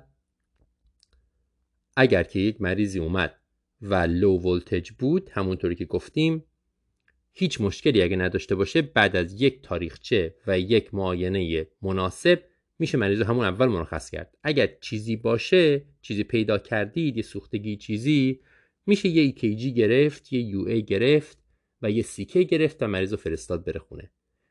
[1.96, 3.40] اگر که یک مریضی اومد
[3.82, 6.44] و لو ولتج بود همونطوری که گفتیم
[7.32, 12.42] هیچ مشکلی اگه نداشته باشه بعد از یک تاریخچه و یک معاینه مناسب
[12.78, 14.38] میشه مریض همون اول مرخص کرد.
[14.42, 18.40] اگر چیزی باشه چیزی پیدا کردید یه سوختگی چیزی
[18.86, 21.38] میشه یه EKG گرفت یه UA گرفت
[21.82, 24.10] و یه CK گرفت و مریض رو فرستاد بره خونه.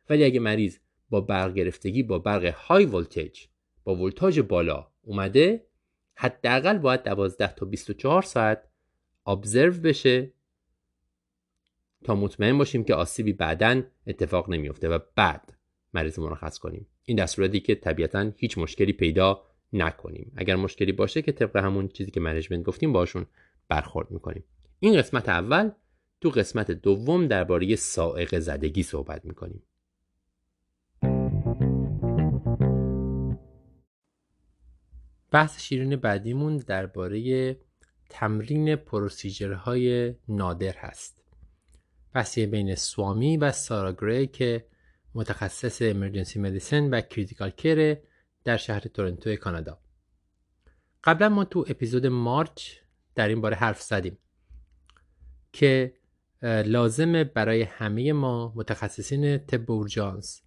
[0.10, 0.78] ولی اگه مریض
[1.10, 3.40] با برق گرفتگی با برق های ولتج
[3.84, 5.66] با ولتاژ بالا اومده
[6.16, 8.68] حداقل باید 12 تا 24 ساعت
[9.28, 10.34] ابزرو بشه
[12.04, 15.58] تا مطمئن باشیم که آسیبی بعدا اتفاق نمیفته و بعد
[15.94, 16.88] مریض مرخص کنیم.
[17.06, 19.42] این در صورتی که طبیعتا هیچ مشکلی پیدا
[19.74, 20.32] نکنیم.
[20.36, 23.26] اگر مشکلی باشه که طبق همون چیزی که منیجمنت گفتیم باشون
[23.68, 24.44] برخورد می‌کنیم.
[24.80, 25.72] این قسمت اول
[26.22, 29.64] تو قسمت دوم درباره سائق زدگی صحبت می‌کنیم.
[35.32, 37.58] بحث شیرین بعدیمون درباره
[38.10, 41.24] تمرین پروسیجرهای نادر هست.
[42.14, 44.66] بحثی بین سوامی و سارا گری که
[45.16, 47.98] متخصص emergency medicine و critical care
[48.44, 49.80] در شهر تورنتو کانادا.
[51.04, 52.72] قبلا ما تو اپیزود March
[53.16, 54.18] در این باره حرف زدیم
[55.54, 55.94] که
[56.66, 60.42] لازمه برای همه ما متخصصین طب اورژانس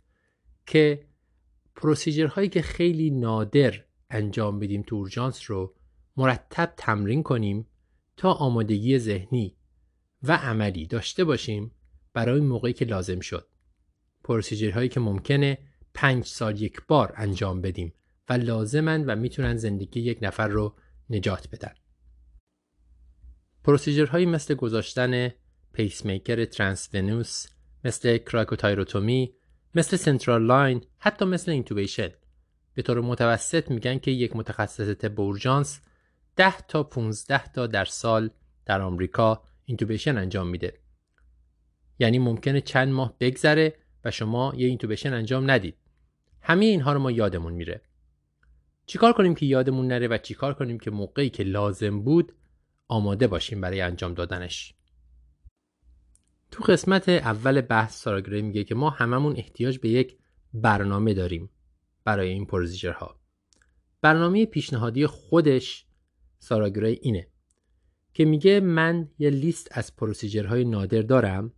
[0.66, 1.06] که
[1.76, 5.74] procedure هایی که خیلی نادر انجام بدیم تو اورژانس رو
[6.16, 7.66] مرتب تمرین کنیم
[8.16, 9.56] تا آمادگی ذهنی
[10.22, 11.70] و عملی داشته باشیم
[12.12, 13.48] برای موقعی که لازم شد.
[14.74, 15.58] هایی که ممکنه
[15.94, 17.94] پنج سال یک بار انجام بدیم
[18.28, 20.74] و لازمن و می‌تونن زندگی یک نفر رو
[21.10, 21.72] نجات بدن.
[24.06, 25.30] هایی مثل گذاشتن
[25.72, 27.46] pacemaker transvenous
[27.84, 29.34] مثل cricothyrotomy
[29.74, 32.10] مثل central line حتی مثل intubation.
[32.74, 35.80] به طور متوسط میگن که یک متخصص طب اورژانس
[36.36, 38.30] 10 تا 15 تا در سال
[38.66, 40.80] در آمریکا اینتوبیشن انجام میده.
[41.98, 43.74] یعنی ممکنه چند ماه بگذره
[44.06, 45.76] و شما یه اینتوبشن انجام ندید.
[46.40, 47.80] همه اینها رو ما یادمون میره.
[48.86, 52.32] چیکار کنیم که یادمون نره و چیکار کنیم که موقعی که لازم بود
[52.88, 54.74] آماده باشیم برای انجام دادنش؟
[56.50, 60.16] تو قسمت اول بحث ساراگری میگه که ما هممون احتیاج به یک
[60.54, 61.50] برنامه داریم
[62.04, 63.20] برای این پروسیجرها.
[64.02, 65.86] برنامه پیشنهادی خودش
[66.38, 67.28] ساراگری اینه
[68.14, 71.52] که میگه من یه لیست از پروسیجرهای نادر دارم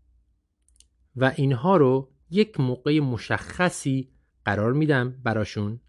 [1.16, 4.12] و اینها رو یک موقع مشخصی
[4.44, 5.80] قرار میدم براشون.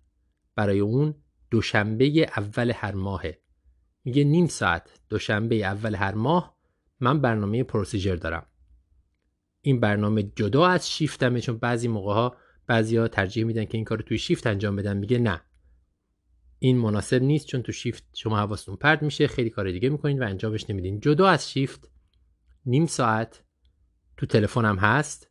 [0.56, 1.16] برای اون
[1.52, 2.06] دوشنبه
[2.38, 3.42] اول هر ماهه.
[4.04, 6.58] میگه نیم ساعت دوشنبه اول هر ماه
[7.00, 8.46] من برنامه پروسیجر دارم.
[9.62, 12.38] این برنامه جدا از شیفتمه چون بعضی موقع ها
[12.70, 14.98] ها ترجیح میدن که این کار رو توی شیفت انجام بدن.
[14.98, 15.42] میگه نه.
[16.60, 20.26] این مناسب نیست چون تو شیفت شما حواستون پرد میشه خیلی کار دیگه می‌کنین و
[20.26, 21.00] انجامش نمیدین.
[21.00, 21.92] جدا از شیفت
[22.66, 23.44] نیم ساعت
[24.18, 25.29] تو تلفنم هست.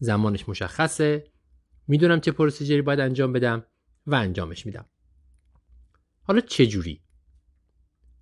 [0.00, 1.24] زمانش مشخصه.
[1.88, 3.64] می‌دونم چه پروسیجری باید انجام بدم
[4.06, 4.86] و انجامش میدم.
[6.22, 7.02] حالا چه جوری؟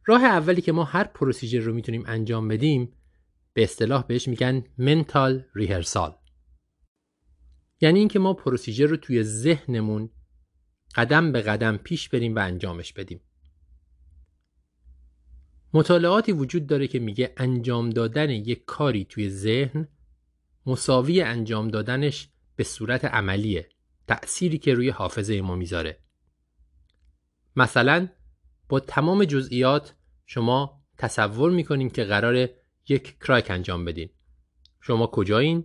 [0.05, 2.93] راه اولی که ما هر پروسیجر رو می‌تونیم انجام بدیم
[3.53, 6.15] به اصطلاح بهش میگن منتال ریهرسال
[7.81, 10.11] یعنی اینکه ما پروسیجر رو توی ذهنمون
[10.95, 13.21] قدم به قدم پیش بریم و انجامش بدیم.
[15.75, 19.89] مطالعاتی وجود داره که میگه انجام دادن یک کاری توی ذهن
[20.67, 23.69] مساوی انجام دادنش به صورت عملیه
[24.09, 25.99] تأثیری که روی حافظه ما می‌ذاره.
[27.57, 28.09] مثلا
[28.69, 29.95] با تمام جزئیات
[30.27, 32.49] شما تصور می‌کنین که قرار
[32.89, 34.11] یک کرایک انجام بدین.
[34.81, 35.65] شما کجایین؟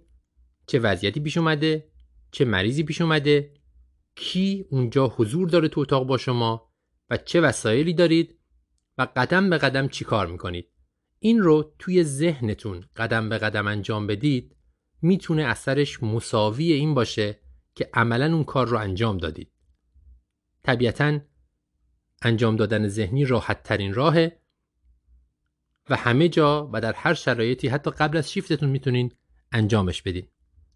[0.67, 1.91] چه وضعیتی پیش اومده؟
[2.31, 3.53] چه مریضی پیش اومده؟
[4.15, 6.71] کی اونجا حضور داره تو اتاق با شما؟
[7.09, 8.39] و چه وسایلی دارید؟
[8.97, 10.69] و قدم به قدم چی کار می‌کنید؟
[11.19, 14.55] این رو توی ذهنتون قدم به قدم انجام بدید
[15.03, 17.39] می‌تونه اثرش مساوی این باشه
[17.75, 19.51] که عملا اون کار رو انجام دادید.
[20.63, 21.19] طبیعتا
[22.21, 24.39] انجام دادن ذهنی راحت ترین راهه
[25.89, 29.11] و همه جا و در هر شرایطی حتی قبل از شیفتتون می‌تونین
[29.51, 30.27] انجامش بدین.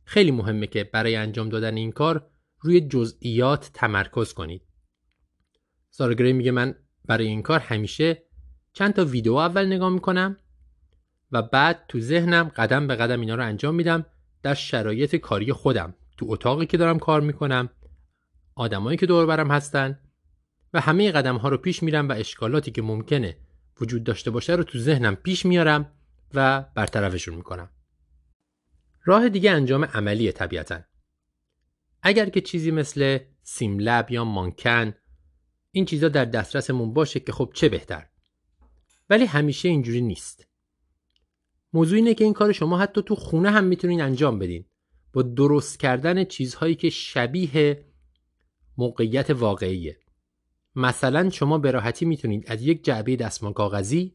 [0.03, 4.61] خیلی مهمه که برای انجام دادن این کار روی جزئیات تمرکز کنید.
[5.89, 8.23] سارا میگه من برای این کار همیشه
[8.73, 10.37] چند تا ویدیو اول نگاه می‌کنم
[11.31, 14.05] و بعد تو ذهنم قدم به قدم اینا رو انجام میدم
[14.43, 15.93] در شرایط کاری خودم.
[16.17, 17.69] تو اتاقی که دارم کار می‌کنم
[18.55, 19.99] آدمایی که دور برم هستن
[20.73, 23.37] و همه قدم ها رو پیش میرم و اشکالاتی که ممکنه
[23.81, 25.91] وجود داشته باشه رو تو ذهنم پیش میارم
[26.33, 27.69] و برطرفشون می‌کنم.
[29.03, 30.79] راه دیگه انجام عملی طبیعتا.
[32.01, 34.93] اگر که چیزی مثل سیملب یا مانکن
[35.71, 38.07] این چیزا در دسترسمون باشه که خب چه بهتر؟
[39.09, 40.46] ولی همیشه اینجوری نیست.
[41.73, 44.65] موضوع اینه که این کار شما حتی تو خونه هم می‌تونین انجام بدین.
[45.13, 47.85] با درست کردن چیزهایی که شبیه
[48.77, 49.99] موقعیت واقعیه.
[50.75, 54.13] مثلا شما به راحتی می‌تونید از یک جعبه دستمال کاغذی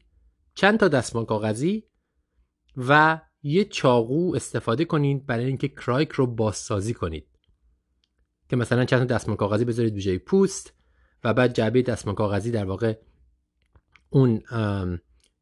[0.55, 1.83] چند تا دستمال کاغذی
[2.77, 7.27] و یه چاقو استفاده کنید برای اینکه کرایک رو بازسازی کنید.
[8.49, 10.73] که مثلا چند تا دستمال کاغذی بذارید به جای پوست
[11.23, 12.97] و بعد جعبه دستمال کاغذی در واقع
[14.09, 14.41] اون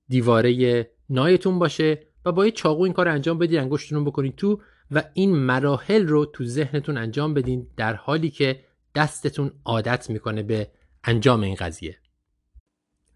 [0.08, 4.62] دیواره نایتون باشه و با یه چاقو این کار انجام بدید انگشتتون رو بکنید تو
[4.92, 10.72] و این مراحل رو تو ذهنتون انجام بدین در حالی که دستتون عادت می‌کنه به
[11.04, 11.98] انجام این قضیه.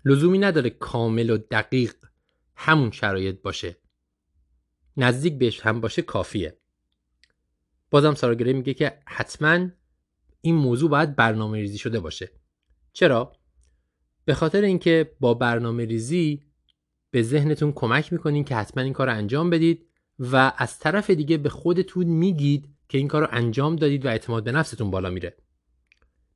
[0.05, 1.93] لزومی نداره کامل و دقیق
[2.55, 3.77] همون شرایط باشه.
[4.97, 6.57] نزدیک بهش هم باشه کافیه.
[7.91, 9.69] بازم ساراگری میگه که حتما
[10.41, 12.31] این موضوع باید برنامه ریزی شده باشه.
[12.93, 13.33] چرا؟
[14.25, 16.43] به خاطر اینکه با برنامه ریزی
[17.15, 19.87] به ذهنتون کمک می‌کنین که حتما این کار رو انجام بدید
[20.19, 24.43] و از طرف دیگه به خودتون میگید که این کار رو انجام دادید و اعتماد
[24.43, 25.37] به نفستون بالا میره.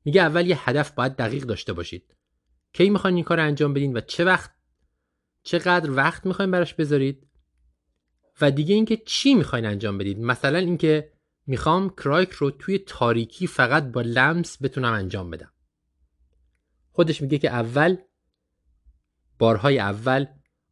[0.04, 2.16] میگه اول یه هدف باید دقیق داشته باشید.
[2.72, 4.50] کی می‌خواین این کار رو انجام بدین و چه وقت
[5.42, 7.26] چقدر وقت می‌خواین براش بذارید
[8.40, 10.18] و دیگه اینکه چی می‌خواین انجام بدید.
[10.18, 11.12] مثلا اینکه
[11.46, 15.52] می‌خوام کرایک رو توی تاریکی فقط با لمس بتونم انجام بدم.
[16.92, 17.96] خودش میگه که اول
[19.38, 20.26] بارهای اول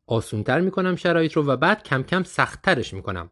[0.09, 3.31] آسونتر می‌کنم شرایط رو و بعد کم کم سختترش می‌کنم.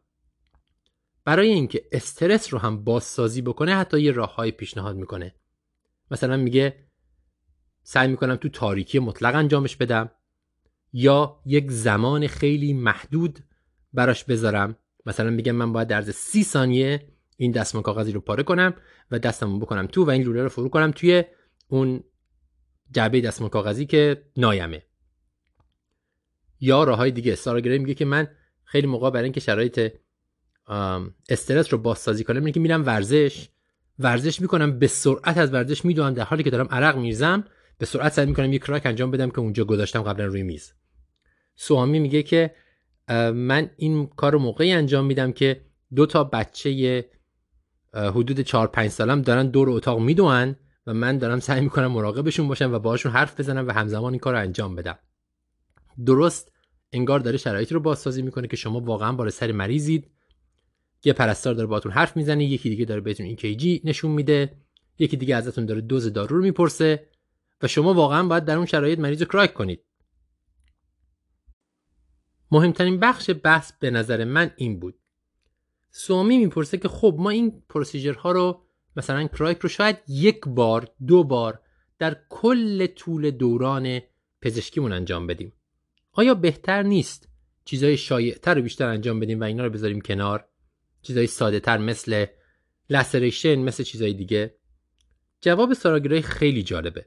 [1.24, 5.34] برای اینکه استرس رو هم بازسازی بکنه حتی یه راههای پیشنهاد می‌کنه.
[6.10, 6.86] مثلا میگه
[7.82, 10.10] سعی می‌کنم تو تاریکی مطلق انجامش بدم
[10.92, 13.38] یا یک زمان خیلی محدود
[13.92, 14.76] براش بذارم.
[15.06, 18.74] مثلا میگم من باید در سی ثانیه این دستمان کاغذی رو پاره کنم
[19.10, 21.24] و دستمو بکنم تو و این لوله رو فرو کنم توی
[21.68, 22.04] اون
[22.90, 24.82] جعبه دستمان کاغذی که نایمه.
[26.60, 27.34] یا راه های دیگه.
[27.34, 28.28] سارا میگه که من
[28.64, 29.92] خیلی موقع برای اینکه شرایط
[31.28, 33.48] استرس رو بازسازی کنم اینه که میرم ورزش.
[33.98, 37.44] ورزش می‌کنم به سرعت از ورزش می‌دونم در حالی که دارم عرق میریزم
[37.78, 40.72] به سرعت سعی می‌کنم یک کراک انجام بدم که اونجا گذاشتم قبلا روی میز.
[41.54, 42.54] سوامی میگه که
[43.34, 45.60] من این کار رو موقعی انجام میدم که
[45.94, 47.04] دو تا بچه
[47.94, 52.74] حدود 4 5 سالم دارن دور اتاق میدوئن و من دارم سعی می‌کنم مراقبشون باشم
[52.74, 54.98] و باهاشون حرف بزنم و همزمان این کار رو انجام بدم.
[56.04, 56.52] درست
[56.92, 60.10] انگار داره شرایطی رو بازسازی می‌کنه که شما واقعا بار سر مریضید.
[61.04, 64.56] یه پرستار داره باهاتون حرف می‌زنه یکی دیگه داره بهتون این نشون میده
[64.98, 67.08] یکی دیگه ازتون داره دوز دارو رو می‌پرسه
[67.62, 69.84] و شما واقعا باید در اون شرایط مریض رو کراک کنید.
[72.50, 74.98] مهمترین بخش بحث به نظر من این بود.
[75.90, 78.62] سوامی می‌پرسه که خب ما این پروسیجرها رو
[78.96, 81.60] مثلا کرایک رو شاید یک بار دو بار
[81.98, 84.00] در کل طول دوران
[84.40, 85.52] پزشکیمون انجام بدیم.
[86.16, 87.28] آیا بهتر نیست
[87.64, 90.48] چیزای شایعتر رو بیشتر انجام بدیم و اینا رو بذاریم کنار؟
[91.02, 92.26] چیزای ساده تر مثل
[92.90, 94.54] لسریشن مثل چیزای دیگه؟
[95.40, 97.06] جواب ساراگرای خیلی جالبه.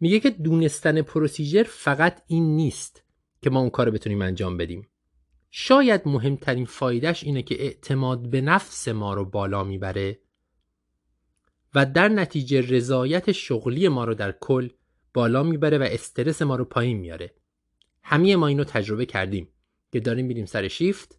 [0.00, 3.04] میگه که دونستن پروسیجر فقط این نیست
[3.42, 4.88] که ما اون کار رو بتونیم انجام بدیم.
[5.50, 10.18] شاید مهمترین فایدهش اینه که اعتماد به نفس ما رو بالا می‌بره
[11.74, 14.68] و در نتیجه رضایت شغلی ما رو در کل
[15.14, 17.34] بالا می‌بره و استرس ما رو پایین میاره.
[18.02, 19.48] همه ما اینو تجربه کردیم
[19.92, 21.18] که داریم میریم سر شیفت.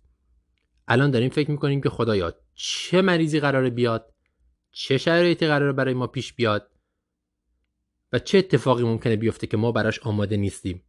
[0.88, 4.14] الان داریم فکر می‌کنیم که خدایا چه مریضی قراره بیاد
[4.72, 6.70] چه شرایطی قراره برای ما پیش بیاد
[8.12, 10.84] و چه اتفاقی ممکنه بیفته که ما براش آماده نیستیم.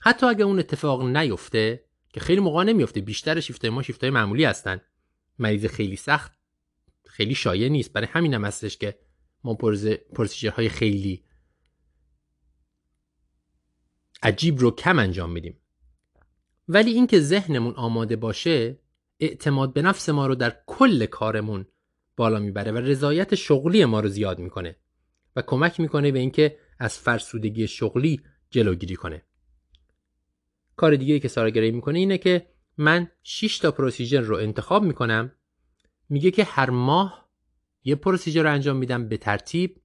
[0.00, 4.80] حتی اگر اون اتفاق نیفته که خیلی موقع نمیفته بیشتر شیفتای ما شیفتای معمولی هستن.
[5.38, 6.32] مریض خیلی سخت
[7.06, 7.92] خیلی شایع نیست.
[7.92, 8.98] برای همین هم هستش که
[9.44, 9.54] ما
[10.14, 11.24] پروسیجرهای خیلی
[14.22, 15.56] عجیب رو کم انجام میدیم.
[16.68, 18.78] ولی اینکه ذهنمون آماده باشه
[19.20, 21.66] اعتماد به نفس ما رو در کل کارمون
[22.16, 24.76] بالا می‌بره و رضایت شغلی ما رو زیاد می‌کنه
[25.36, 29.22] و کمک می‌کنه به اینکه از فرسودگی شغلی جلوگیری کنه.
[30.76, 32.46] کار دیگه که سارا می‌کنه اینه که
[32.76, 35.32] من 6 تا پروسیجر رو انتخاب می‌کنم
[36.08, 37.30] میگه که هر ماه
[37.84, 39.80] یه پروسیجر رو انجام میدم به ترتیب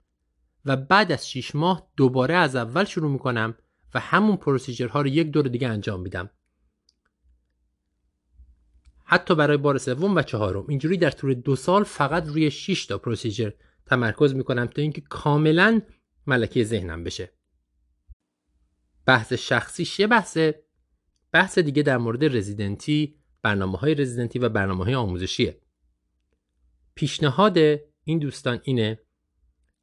[0.65, 3.57] و بعد از 6 ماه دوباره از اول شروع می‌کنم
[3.93, 6.29] و همون پروسیجرها رو یک دور دیگه انجام میدم.
[9.03, 10.65] حتی برای بار سوم و چهارم.
[10.69, 13.51] اینجوری در طول دو سال فقط روی 6 تا پروسیجر
[13.85, 15.81] تمرکز می‌کنم تا اینکه کاملا
[16.27, 17.31] ملکه ذهنم بشه.
[19.05, 20.63] بحث شخصیش یه بحثه؟
[21.31, 25.61] بحث دیگه در مورد رزیدنتی برنامه های رزیدنتی و برنامه های آموزشیه.
[26.95, 27.57] پیشنهاد
[28.03, 28.99] این دوستان اینه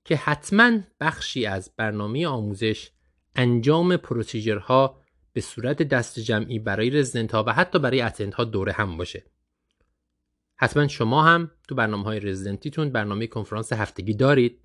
[0.05, 2.91] که حتما بخشی از برنامه آموزش
[3.37, 5.03] انجام پروسیجرها
[5.33, 9.25] به صورت دست جمعی برای رزیدنت ها و حتی برای اتنت ها دوره هم باشه.
[10.57, 14.61] حتما شما هم تو برنامه های رزیدنتیتون برنامه کنفرانس هفتگی دارید.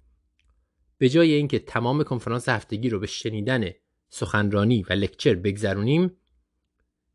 [0.98, 3.70] به جای اینکه تمام کنفرانس هفتگی رو به شنیدن
[4.10, 6.18] سخنرانی و لکچر بگذرونیم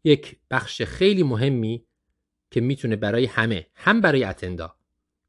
[0.04, 1.86] یک بخش خیلی مهمی
[2.50, 4.76] که می‌تونه برای همه هم برای اتندا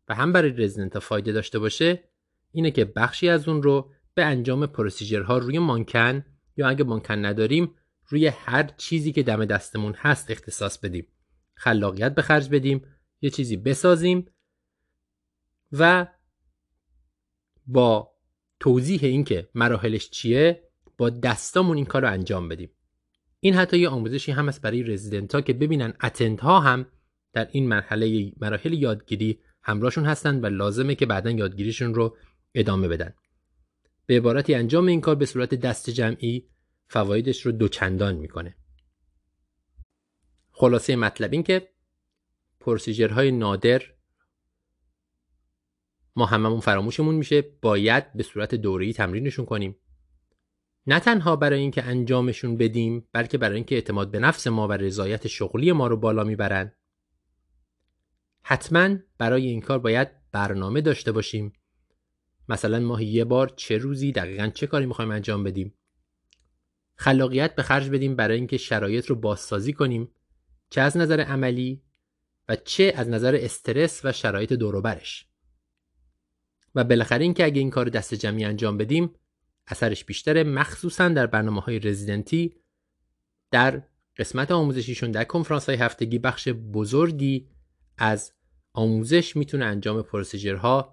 [0.10, 2.04] و هم برای رزیدنت فایده داشته باشه
[2.52, 6.26] اینه که بخشی از اون رو به انجام پروسیجرها روی مانکن
[6.58, 7.76] یا اگه مانکن نداریم
[8.08, 11.08] روی هر چیزی که دم دستمون هست اختصاص بدیم.
[11.54, 12.86] خلاقیت به خرج بدیم
[13.22, 14.28] یه چیزی بسازیم
[15.72, 16.08] و
[17.68, 18.14] با
[18.60, 20.64] توضیح اینکه مراحلش چیه
[20.98, 22.70] با دستامون این کار رو انجام بدیم.
[23.40, 26.86] این حتی یه آموزشی هم است برای رزیدنت ها که ببینن اتنت ها هم
[27.34, 32.18] در این مرحله مراحل یادگیری همراهشون هستن و لازمه که بعدا یادگیریشون رو
[32.56, 33.14] ادامه بدن.
[34.06, 36.50] به عبارتی انجام این کار به صورت دست جمعی
[36.88, 38.56] فوایدش رو دوچندان می‌کنه.
[40.52, 41.70] خلاصه مطلب این که
[42.60, 43.82] پروسیجرهای نادر
[46.16, 49.76] ما هممون فراموشمون میشه باید به صورت دوره‌ای تمرینشون کنیم.
[50.88, 55.28] نه تنها برای اینکه انجامشون بدیم بلکه برای اینکه اعتماد به نفس ما و رضایت
[55.28, 56.74] شغلی ما رو بالا می‌برن.
[58.42, 61.54] حتما برای این کار باید برنامه داشته باشیم.
[62.50, 65.74] مثلا ماهی یه بار چه روزی دقیقا چه کاری می‌خوایم انجام بدیم؟
[66.96, 70.12] خلاقیت به خرج بدیم برای اینکه شرایط رو بازسازی کنیم
[70.70, 71.82] چه از نظر عملی
[72.50, 75.28] و چه از نظر استرس و شرایط دوروبرش.
[76.76, 79.16] و بالاخره اینکه اگه این کار دست جمعی انجام بدیم
[79.68, 82.56] اثرش بیشتره مخصوصا در برنامه های رزیدنتی
[83.52, 83.84] در
[84.18, 87.50] قسمت آموزشیشون در کنفرانس های هفتگی بخش بزرگی
[87.98, 88.34] از
[88.74, 90.93] آموزش می‌تونه انجام پروسیجرها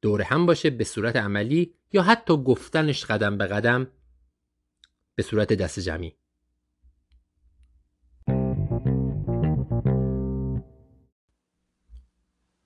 [0.00, 3.86] دور هم باشه به صورت عملی یا حتی گفتنش قدم به قدم
[5.14, 6.16] به صورت دست جمعی.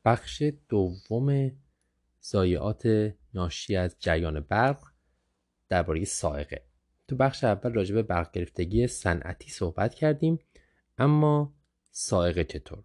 [0.04, 1.52] بخش دوم
[2.24, 4.82] ضایعات ناشی از جریان برق
[5.68, 6.66] درباره سائقه.
[7.08, 10.38] تو بخش اول راجع به برق گرفتگی صنعتی صحبت کردیم
[10.98, 11.54] اما
[11.90, 12.84] سائقه چطور؟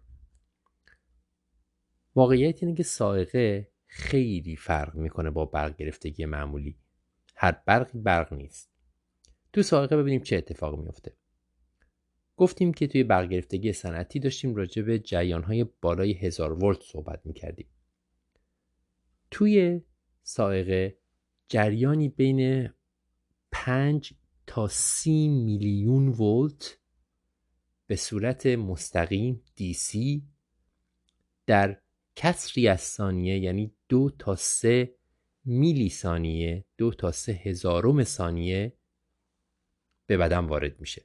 [2.14, 6.78] واقعیت اینه که سائقه خیلی فرق می‌کنه با برق گرفتگی معمولی.
[7.36, 8.70] هر برقی برق نیست.
[9.52, 11.16] تو سائقه ببینیم چه اتفاقی میفته
[12.36, 15.02] گفتیم که توی برق گرفتگی صنعتی داشتیم راجع به
[15.46, 17.68] های بالای هزار ولت صحبت می‌کردیم.
[19.30, 19.80] توی
[20.22, 20.98] سائقه
[21.48, 22.70] جریانی بین
[23.50, 24.12] 5
[24.46, 26.78] تا 30 میلیون ولت
[27.86, 30.20] به صورت مستقیم DC
[31.46, 31.80] در
[32.16, 34.94] کسری از ثانیه یعنی دو تا سه
[35.44, 38.72] میلی ثانیه دو تا سه هزارم ثانیه
[40.06, 41.04] به بدن وارد میشه.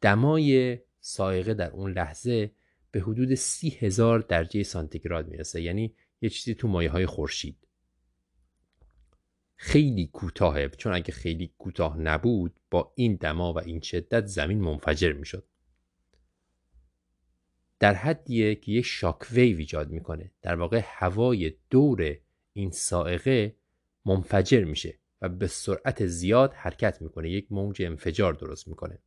[0.00, 2.52] دمای سائقه در اون لحظه
[2.90, 7.56] به حدود سی هزار درجه سانتیگراد می‌رسه یعنی یه چیزی تو مایه های خورشید.
[9.56, 15.12] خیلی کوتاهه چون اگه خیلی کوتاه نبود با این دما و این شدت زمین منفجر
[15.12, 15.44] می‌شد.
[17.80, 20.32] در حدیه که یک شاک ویو ایجاد می‌کنه.
[20.42, 22.16] در واقع هوای دور
[22.52, 23.56] این سائقه
[24.04, 27.30] منفجر میشه و به سرعت زیاد حرکت می‌کنه.
[27.30, 28.98] یک موج انفجار درست می‌کنه.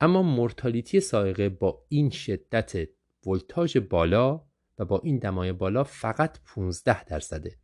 [0.00, 2.88] اما مورتالیتی سائقه با این شدت
[3.26, 4.44] ولتاژ بالا
[4.78, 7.58] و با این دمای بالا فقط 15 درصده.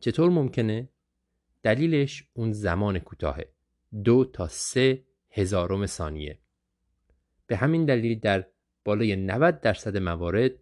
[0.00, 0.88] چطور ممکنه؟
[1.62, 3.52] دلیلش اون زمان کوتاهه.
[4.04, 6.38] دو تا سه هزارم ثانیه.
[7.46, 8.46] به همین دلیل در
[8.84, 10.52] بالای 90 درصد موارد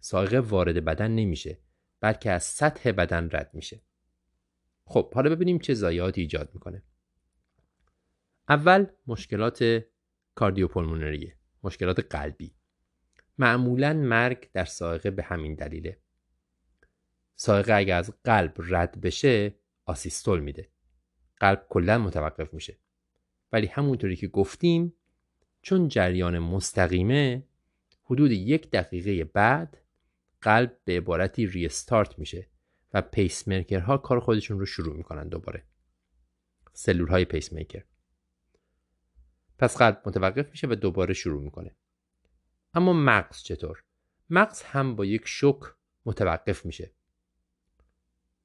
[0.00, 1.58] سائقه وارد بدن نمیشه
[2.00, 3.80] بلکه از سطح بدن رد میشه.
[4.84, 6.82] خب حالا ببینیم چه ضایعاتی ایجاد می‌کنه.
[8.48, 9.84] اول مشکلات
[10.34, 12.54] کاردیوپولمونریه مشکلات قلبی.
[13.38, 15.98] معمولا مرگ در سائقه به همین دلیله.
[17.36, 19.54] سائقه اگر از قلب رد بشه
[19.84, 20.68] آسیستول میده.
[21.36, 22.78] قلب کلا متوقف میشه.
[23.52, 24.94] ولی همونطوری که گفتیم
[25.64, 27.42] چون جریان مستقیمه
[28.04, 29.78] حدود یک دقیقه بعد
[30.40, 32.48] قلب به عبارتی ریستارت میشه
[32.92, 35.62] و پیس ها کار خودشون رو شروع می‌کنن دوباره.
[36.72, 37.84] سلول های پیس میکر
[39.58, 41.74] پس قلب متوقف میشه و دوباره شروع می‌کنه.
[42.74, 43.82] اما مغز چطور؟
[44.30, 45.60] مغز هم با یک شوک
[46.06, 46.90] متوقف میشه.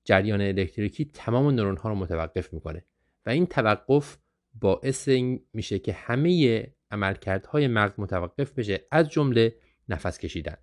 [0.03, 2.85] جریان الکتریکی تمام نورون ها رو متوقف می‌کنه
[3.25, 4.17] و این توقف
[4.53, 5.09] باعث
[5.53, 9.55] میشه که همه عملکردهای مغز متوقف بشه از جمله
[9.89, 10.57] نفس کشیدن.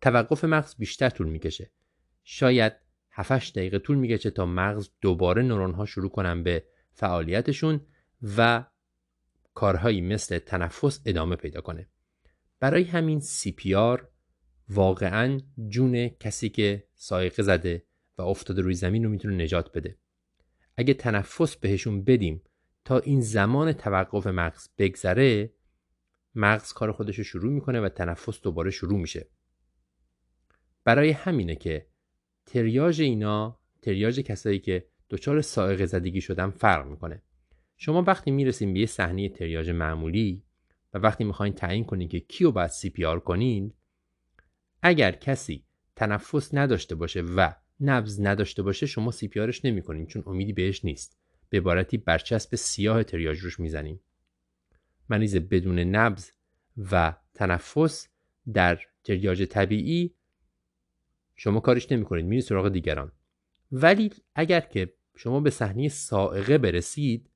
[0.00, 1.70] توقف مغز بیشتر طول می‌کشه.
[2.24, 2.72] شاید
[3.10, 7.80] 7 دقیقه طول می‌کشه تا مغز دوباره نورون ها شروع کنن به فعالیتشون
[8.36, 8.64] و
[9.54, 11.88] کارهایی مثل تنفس ادامه پیدا کنه.
[12.60, 14.00] برای همین CPR
[14.68, 17.86] واقعا جون کسی که سایقه زده
[18.18, 19.98] و افتاده روی زمین رو می‌تونه نجات بده.
[20.76, 22.42] اگه تنفس بهشون بدیم
[22.86, 25.52] تا این زمان توقف مغز بگذره
[26.34, 29.28] مغز کار خودش رو شروع می‌کنه و تنفس دوباره شروع میشه.
[30.84, 31.86] برای همینه که
[32.46, 37.22] تریاژ اینا تریاژ کسایی که دچار صاعقه زدگی شدن فرق می‌کنه.
[37.76, 40.42] شما وقتی می‌رسیم به یه صحنه تریاژ معمولی
[40.94, 43.72] و وقتی می‌خواین تعیین کنید که کیو باید CPR کنین
[44.82, 45.64] اگر کسی
[45.96, 51.18] تنفس نداشته باشه و نبض نداشته باشه شما CPR ش نمی‌کنین چون امیدی بهش نیست.
[51.48, 54.00] به عبارتی برچسب سیاه تریاژ روش می‌زنیم.
[55.08, 56.30] مریض بدون نبض
[56.90, 58.08] و تنفس
[58.52, 60.14] در تریاج طبیعی
[61.36, 63.12] شما کارش نمی‌کنید میرید سراغ دیگران.
[63.72, 67.30] ولی اگر که شما به صحنه سائقه برسید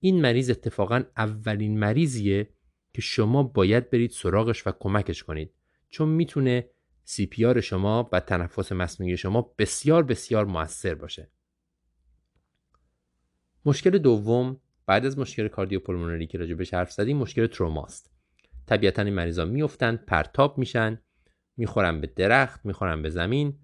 [0.00, 2.48] این مریض اتفاقا اولین مریضیه
[2.92, 5.50] که شما باید برید سراغش و کمکش کنید.
[5.90, 6.70] چون می‌تونه
[7.04, 7.30] سی
[7.62, 11.30] شما و تنفس مصنوعی شما بسیار بسیار موثر باشه.
[13.64, 18.10] مشکل دوم بعد از مشکل کاردیوپولمونری که راجع حرف زدیم مشکل تروماست.
[18.66, 21.00] طبیعتا این مریضا میفتن پرتاب میشن
[21.56, 23.58] می‌خورن به درخت می‌خورن به زمین.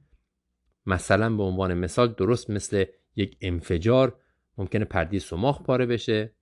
[0.87, 2.85] مثلا به عنوان مثال درست مثل
[3.17, 4.21] یک انفجار
[4.59, 6.35] ممکنه پردی سماخ پاره بشه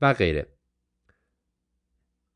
[0.00, 0.46] و غیره.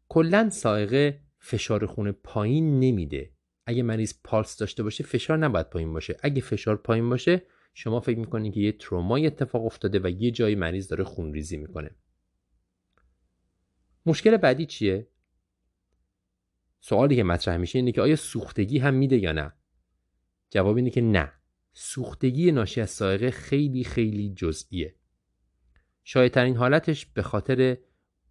[0.08, 3.30] کلا سائقه فشار خون پایین نمیده.
[3.66, 6.16] اگه مریض پالس داشته باشه فشار نباید پایین باشه.
[6.22, 7.42] اگه فشار پایین باشه
[7.78, 11.90] شما فکر می‌کنید که یه ترومای اتفاق افتاده و یه جایی مریض داره خونریزی می‌کنه.
[14.06, 15.08] مشکل بعدی چیه؟
[16.80, 19.52] سوالی که مطرح میشه اینه که آیا سوختگی هم میده یا نه؟
[20.50, 21.32] جواب اینه که نه.
[21.72, 24.94] سوختگی ناشی از سائقه خیلی خیلی جزئیه.
[26.04, 27.78] شایدترین حالتش به خاطر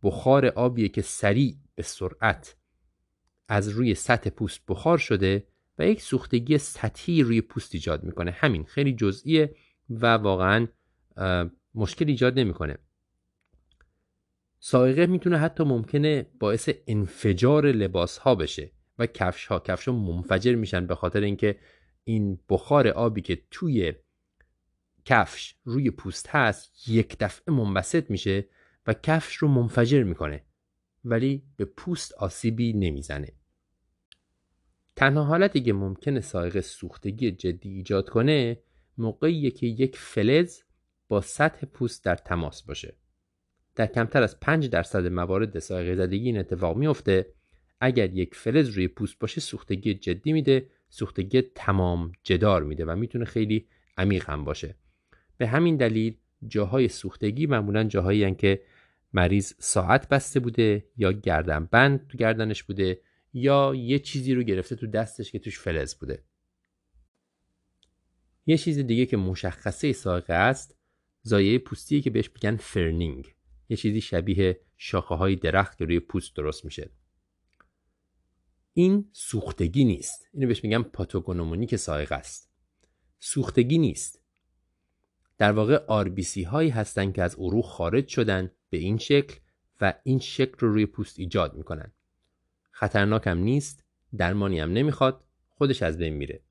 [0.04, 2.58] بخار آبیه که سریع به سرعت
[3.48, 5.48] از روی سطح پوست بخار شده
[5.78, 8.32] و یک سوختگی سطحی روی پوست ایجاد می‌کنه.
[8.32, 9.56] همین خیلی جزئیه
[9.90, 10.68] و واقعا
[11.76, 12.78] مشکل ایجاد نمی‌کنه.
[14.60, 20.56] سائقه می‌تونه حتی ممکنه باعث انفجار لباس ها بشه و کفش ها کفش ها منفجر
[20.56, 21.60] میشن به خاطر اینکه
[22.04, 23.94] این بخار آبی که توی
[25.06, 28.48] کفش روی پوست هست یک دفعه منبسط میشه
[28.88, 30.44] و کفش رو منفجر می‌کنه
[31.06, 33.32] ولی به پوست آسیبی نمی‌زنه.
[34.96, 38.60] تنها حالتی که ممکنه سایق سوختگی جدی ایجاد کنه
[38.98, 40.62] موقعیه که یک فلز
[41.08, 42.96] با سطح پوست در تماس باشه.
[43.76, 47.34] در کمتر از 5 درصد موارد سایقه زدگی این اتفاق میفته
[47.82, 53.26] اگر یک فلز روی پوست باشه سوختگی جدی میده سوختگی تمام جدار میده و می‌تونه
[53.26, 53.68] خیلی
[53.98, 54.76] عمیق هم باشه.
[55.38, 56.18] به همین دلیل
[56.48, 58.62] جاهای سوختگی معمولا جاهایی که
[59.14, 63.00] مریض ساعت بسته بوده یا گردن بند تو گردنش بوده
[63.38, 66.24] یا یه چیزی رو گرفته تو دستش که توش فلز بوده.
[68.46, 70.76] یه چیز دیگه که مشخصه صاعقه است
[71.22, 73.36] ضایعه پوستی که بهش میگن ferning.
[73.70, 76.90] یه چیزی شبیه شاخه های درخت که روی پوست درست میشه.
[78.74, 80.28] این سوختگی نیست.
[80.34, 82.50] اینو بهش میگن pathognomonic صاعقه است.
[83.20, 84.22] سوختگی نیست.
[85.38, 89.40] در واقع آربیسی هایی هستن که از عروق خارج شدن به این شکل
[89.82, 91.92] و این شکل رو روی پوست ایجاد می‌کنن.
[92.78, 93.84] خطرناک هم نیست
[94.18, 96.44] درمانی هم نمی‌خواد خودش از بین میره.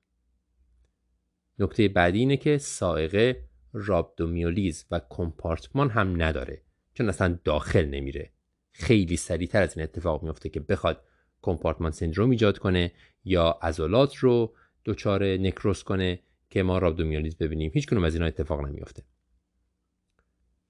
[1.59, 6.61] نکته بعدی اینه که سائقه رابدومیولیز و کمپارتمان هم نداره
[6.93, 8.31] چون اصلا داخل نمیره.
[8.71, 11.03] خیلی سریعتر از این اتفاق میفته که بخواد
[11.41, 12.91] کمپارتمان سندروم ایجاد کنه
[13.23, 14.55] یا عضلات رو
[14.85, 16.19] دچار نکروس کنه
[16.49, 17.71] که ما رابدومیولیز ببینیم.
[17.73, 19.03] هیچ کنون از اینا اتفاق نمیفته.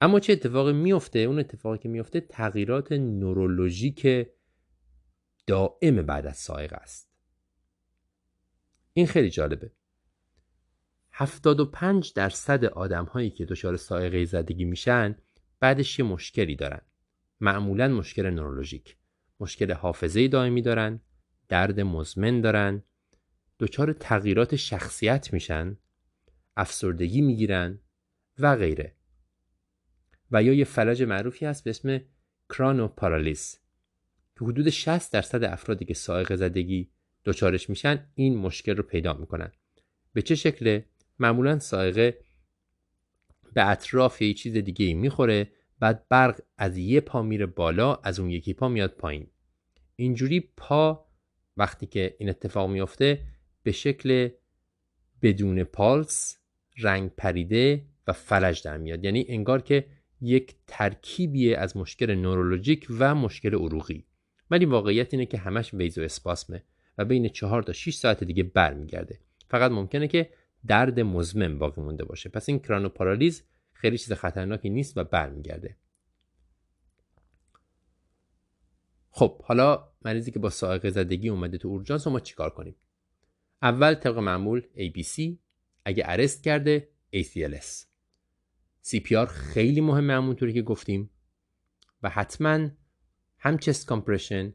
[0.02, 4.28] اما چه اتفاقی میفته؟ اون اتفاقی که میفته تغییرات نورولوژیک
[5.48, 7.12] دائم بعد از سایق است.
[8.94, 9.72] این خیلی جالبه.
[11.12, 15.16] 75 درصد آدم هایی که دچار سایقه زدگی میشن
[15.60, 16.82] بعدش یه مشکلی دارن.
[17.42, 18.98] معمولا مشکل نورولوژیک.
[19.40, 21.00] مشکل حافظه دائمی دارن
[21.48, 22.84] درد مزمن دارن
[23.60, 25.78] دچار تغییرات شخصیت میشن
[26.58, 27.80] افسردگی می‌گیرن
[28.40, 28.96] و غیره.
[30.32, 32.02] و یا یه فلج معروفی هست به اسم
[32.50, 33.60] کرانو پارالیس
[34.40, 36.90] که حدود 60 درصد افرادی که سائق زدگی
[37.26, 39.52] دچارش میشن این مشکل رو پیدا می‌کنن.
[40.14, 40.86] به چه شکله؟
[41.20, 42.20] معمولا سائقه
[43.54, 48.30] به اطراف یه چیز دیگه می‌خوره بعد برق از یه پا میره بالا از اون
[48.30, 49.28] یکی پا میاد پایین.
[49.96, 51.06] اینجوری پا
[51.58, 53.22] وقتی که این اتفاق میافته
[53.64, 54.30] به شکل
[55.22, 56.38] بدون پالس
[56.78, 59.04] رنگ پریده و فلج در میاد.
[59.04, 59.88] یعنی انگار که
[60.22, 64.06] یک ترکیبیه از مشکل نورولوژیک و مشکل عروقی.
[64.52, 66.64] ولی واقعیت اینه که همش ویزو اسپاسمه
[66.98, 69.20] و بین 4 تا 6 ساعت دیگه برمیگرده.
[69.50, 70.30] فقط ممکنه که
[70.68, 72.30] درد مزمن باقی مونده باشه.
[72.30, 73.44] پس این کرانوپارالیز
[73.74, 75.78] خیلی چیز خطرناکی نیست و برمیگرده.
[79.10, 82.76] خب حالا مریضی که با سائقه زدگی اومده تو اورژانس ما چیکار کنیم؟
[83.62, 85.22] اول طبق معمول ABC
[85.86, 87.86] اگه ارست کرده ACLS
[88.88, 91.10] CPR خیلی مهمه همونطوری که گفتیم.
[92.04, 92.70] و حتما
[93.46, 94.54] هم چست کامپرشن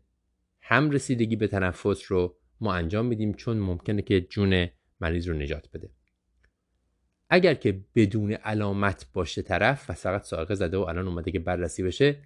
[0.61, 4.69] هم رسیدگی به تنفس رو ما انجام میدیم چون ممکنه که جون
[5.01, 5.91] مریض رو نجات بده.
[7.29, 11.83] اگر که بدون علامت باشه طرف و فقط صاعقه زده و الان اومده که بررسی
[11.83, 12.23] بشه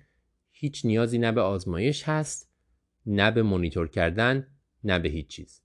[0.51, 2.53] هیچ نیازی نه به آزمایش هست
[3.07, 4.47] نه به مونیتور کردن
[4.85, 5.63] نه به هیچ چیز.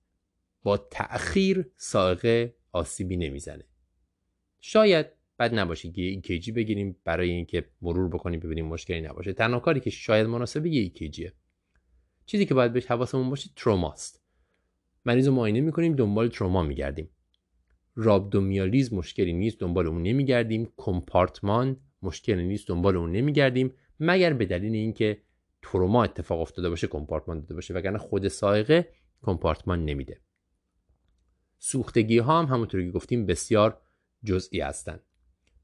[0.62, 3.64] با تأخیر صاعقه آسیبی نمی‌زنه.
[4.60, 5.06] شاید
[5.40, 9.32] بد نباشه EKG بگیریم برای اینکه مرور بکنیم ببینیم مشکلی نباشه.
[9.32, 11.32] تنها کاری که شاید مناسبه یه EKG ه
[12.26, 14.22] چیزی که باید بهش حواسمون باشه تروماست.
[15.04, 17.10] مریض رو معاینه می‌کنیم دنبال تروما میگردیم.
[17.94, 20.72] رابدومیالیز مشکلی نیست دنبال اون نمیگردیم.
[20.76, 23.72] کمپارتمان مشکلی نیست دنبال اون نمیگردیم.
[24.00, 25.22] مگر به دلیل اینکه
[25.62, 28.88] تروما اتفاق افتاده باشه کمپارتمان داده باشه وگرنه خود سائقه
[29.22, 30.20] کمپارتمان نمیده.
[31.58, 33.80] سوختگی ها هم همونطور که گفتیم بسیار
[34.24, 35.02] جزئی هستند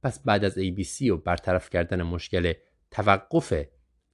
[0.07, 2.53] پس بعد از ABC و برطرف کردن مشکل
[2.91, 3.65] توقف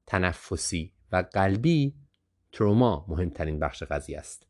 [0.07, 1.95] تنفسی و قلبی
[2.53, 4.47] تروما مهمترین بخش قضیه است.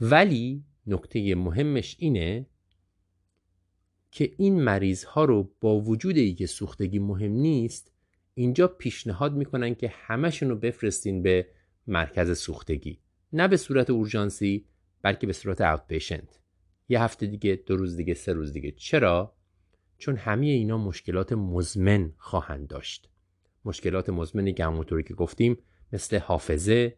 [0.00, 2.46] ولی نکته مهمش اینه
[4.10, 7.92] که این مریض ها رو با وجود ای که سوختگی مهم نیست
[8.34, 11.48] اینجا پیشنهاد می‌کنن که همشون رو بفرستین به
[11.86, 13.00] مرکز سوختگی.
[13.32, 14.66] نه به صورت اورژانسی
[15.02, 16.41] بلکه به صورت اوت پیشنت
[16.88, 18.72] یه هفته دیگه دو روز دیگه سه روز دیگه.
[18.72, 19.36] چرا؟
[19.98, 23.08] چون همه اینا مشکلات مزمن خواهند داشت.
[23.64, 25.58] مشکلات مزمنی که که گفتیم
[25.92, 26.96] مثل حافظه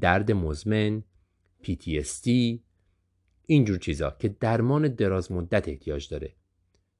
[0.00, 1.02] درد مزمن
[1.62, 2.28] PTSD
[3.46, 6.36] اینجور چیزا که درمان دراز مدت احتیاج داره.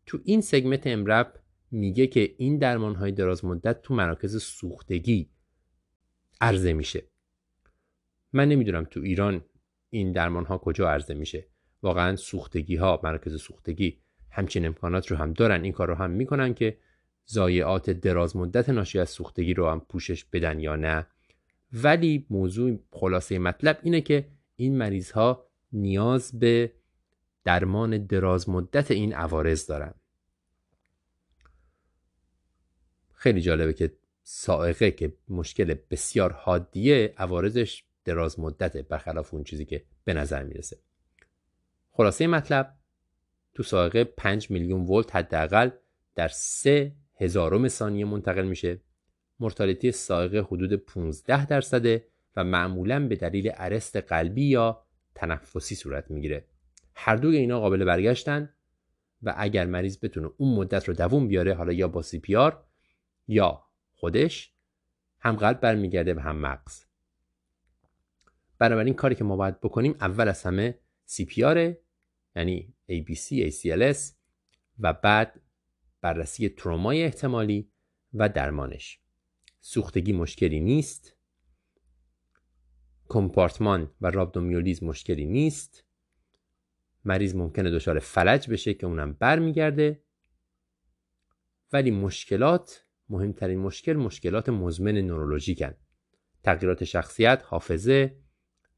[0.06, 5.30] تو این سگمنت امرب میگه که این درمان های دراز مدت تو مراکز سوختگی
[6.40, 7.02] عرضه میشه.
[8.32, 9.44] من نمی‌دونم تو ایران
[9.90, 11.46] این درمان ها کجا عرضه میشه.
[11.82, 13.98] واقعا سوختگی ها مراکز سوختگی
[14.30, 15.62] همچین امکانات رو هم دارن.
[15.64, 16.78] این کار رو هم می‌کنن که
[17.28, 21.06] ضایعات دراز مدت ناشی از سوختگی رو هم پوشش بدن یا نه.
[21.72, 26.72] ولی موضوع خلاصه مطلب اینه که این مریض ها نیاز به
[27.44, 29.94] درمان دراز مدت این عوارض دارن.
[33.14, 39.84] خیلی جالبه که سائقه که مشکل بسیار حادیه عوارضش دراز مدته برخلاف اون چیزی که
[40.04, 40.78] به نظر می‌رسه.
[42.00, 42.74] خلاصه مطلب
[43.54, 45.70] تو سائقه 5 میلیون ولت حداقل
[46.14, 48.80] در 3 هزارم ثانیه منتقل میشه.
[49.40, 54.82] مرتالتی سائقه حدود 15 درصده و معمولا به دلیل ارست قلبی یا
[55.14, 56.44] تنفسی صورت می‌گیره.
[56.94, 58.54] هر دوی اینا قابل برگشتن
[59.22, 62.64] و اگر مریض بتونه اون مدت رو دووم بیاره حالا یا با سی پی آر
[63.28, 64.52] یا خودش
[65.20, 66.84] هم قلب برمیگرده و هم مغز.
[68.58, 71.74] بنابراین کاری که ما باید بکنیم اول از همه سی پی آر
[72.36, 73.98] یعنی ABC, ACLS
[74.78, 75.40] و بعد
[76.00, 77.70] بررسی ترومای احتمالی
[78.14, 79.00] و درمانش.
[79.60, 81.16] سوختگی مشکلی نیست.
[83.08, 85.84] کمپارتمان و رابدومیولیز مشکلی نیست.
[87.04, 90.02] مریض ممکنه دچار فلج بشه که اونم برمیگرده.
[91.72, 95.74] ولی مشکلات مهمترین مشکل مشکلات مزمن نورولوژیکن.
[96.42, 98.16] تغییرات شخصیت حافظه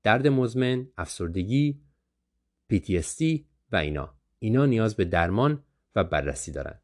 [0.03, 1.81] درد مزمن افسردگی
[2.73, 3.41] PTSD
[3.73, 4.15] و اینا.
[4.39, 5.63] اینا نیاز به درمان
[5.97, 6.79] و بررسی دارن.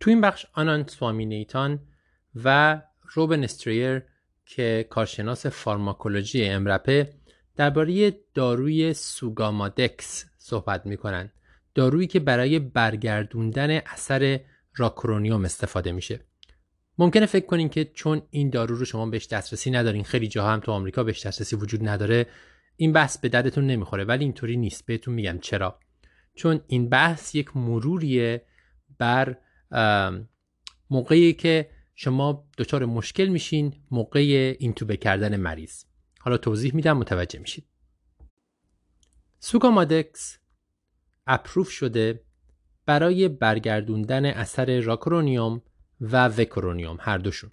[0.00, 1.80] تو این بخش آنان سوامینیتان
[2.44, 4.02] و روبن استریر
[4.46, 7.12] که کارشناس فارماکولوژی امرپه
[7.56, 11.30] درباره داروی سوگامادکس صحبت می‌کنن.
[11.74, 14.40] دارویی که برای برگردوندن اثر
[14.74, 16.20] راکرونیوم استفاده میشه.
[16.98, 20.60] ممکنه فکر کنین که چون این دارو رو شما بهش دسترسی ندارین خیلی جاها هم
[20.60, 22.26] تو آمریکا بهش دسترسی وجود نداره
[22.76, 24.04] این بحث به دردتون نمی‌خوره.
[24.04, 25.78] ولی اینطوری نیست بهتون میگم چرا؟
[26.34, 28.46] چون این بحث یک مروریه
[28.98, 29.36] بر
[30.90, 35.84] موقعی که شما دچار مشکل میشین موقع اینتوبه کردن مریض.
[36.20, 37.64] حالا توضیح میدم متوجه میشید.
[39.38, 40.38] sugammadex
[41.26, 42.24] approve شده
[42.86, 45.62] برای برگردوندن اثر rocuronium
[46.12, 47.50] و vecuronium هر دوشون.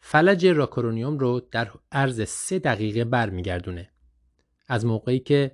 [0.00, 3.90] فلج rocuronium رو در عرض سه دقیقه برمیگردونه
[4.68, 5.52] از موقعی که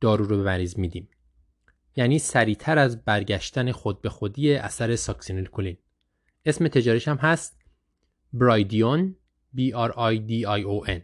[0.00, 1.08] دارو رو به مریض میدیم.
[1.96, 5.76] یعنی سریعتر از برگشتن خود به خودی اثر succinylcholine
[6.44, 7.58] اسم تجاریش هم هست
[8.32, 9.16] برایدیون
[9.56, 11.00] B R I D I O N.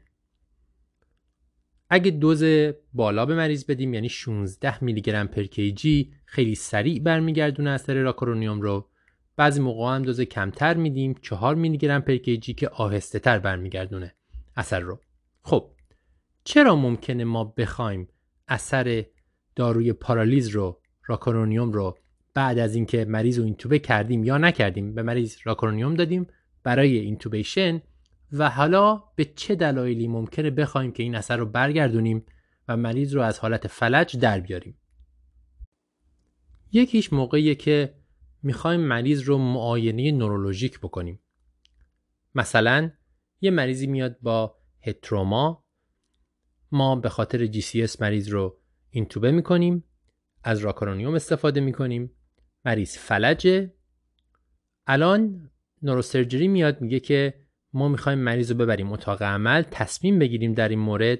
[1.90, 2.44] اگه دوز
[2.92, 8.60] بالا به مریض بدیم یعنی 16 میلی گرم پر کیجی خیلی سریع برمیگردونه اثر راکرونیوم
[8.60, 8.90] رو.
[9.36, 14.14] بعضی موقع هم دوز کمتر میدیم 4 میلی گرم پر که آهسته تر برمیگردونه
[14.56, 15.00] اثر رو.
[15.42, 15.70] خب
[16.44, 18.08] چرا ممکنه ما بخوایم
[18.48, 19.04] اثر
[19.56, 21.98] داروی پارالیز رو راکرونیوم رو
[22.34, 26.26] بعد از اینکه مریض رو اینتوبه کردیم یا نکردیم به مریض rocuronium دادیم
[26.62, 27.82] برای intubation
[28.32, 32.24] و حالا به چه دلایلی ممکنه بخوایم که این اثر رو برگردونیم
[32.68, 34.78] و مریض رو از حالت فلج در بیاریم؟
[36.72, 37.94] یکیش موقعیه که
[38.44, 41.20] می‌خوایم مریض رو معاینه نورولوژیک بکنیم.
[42.34, 42.90] مثلا
[43.40, 45.64] یه مریضی میاد با head trauma.
[46.72, 49.84] ما به خاطر GCS مریض رو اینتوبه می‌کنیم
[50.42, 52.10] از rocuronium استفاده می‌کنیم.
[52.64, 53.74] مریض فلجه.
[54.86, 55.50] الان
[55.82, 57.34] neurosurgery میاد میگه که
[57.72, 61.18] ما می‌خوایم مریض رو ببریم اتاق عمل تصمیم بگیریم در این مورد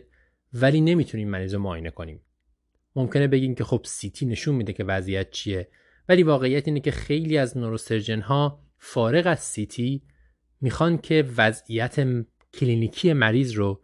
[0.53, 2.21] ولی نمی‌تونیم مریض رو معاینه کنیم.
[2.97, 5.69] ممکنه بگیم که خب CT نشون میده که وضعیت چیه.
[6.09, 10.03] ولی واقعیت اینه که خیلی از neurosurgeon ها فارغ از CT
[10.61, 12.25] می‌خوان که وضعیت
[12.55, 13.83] کلینیکی مریض رو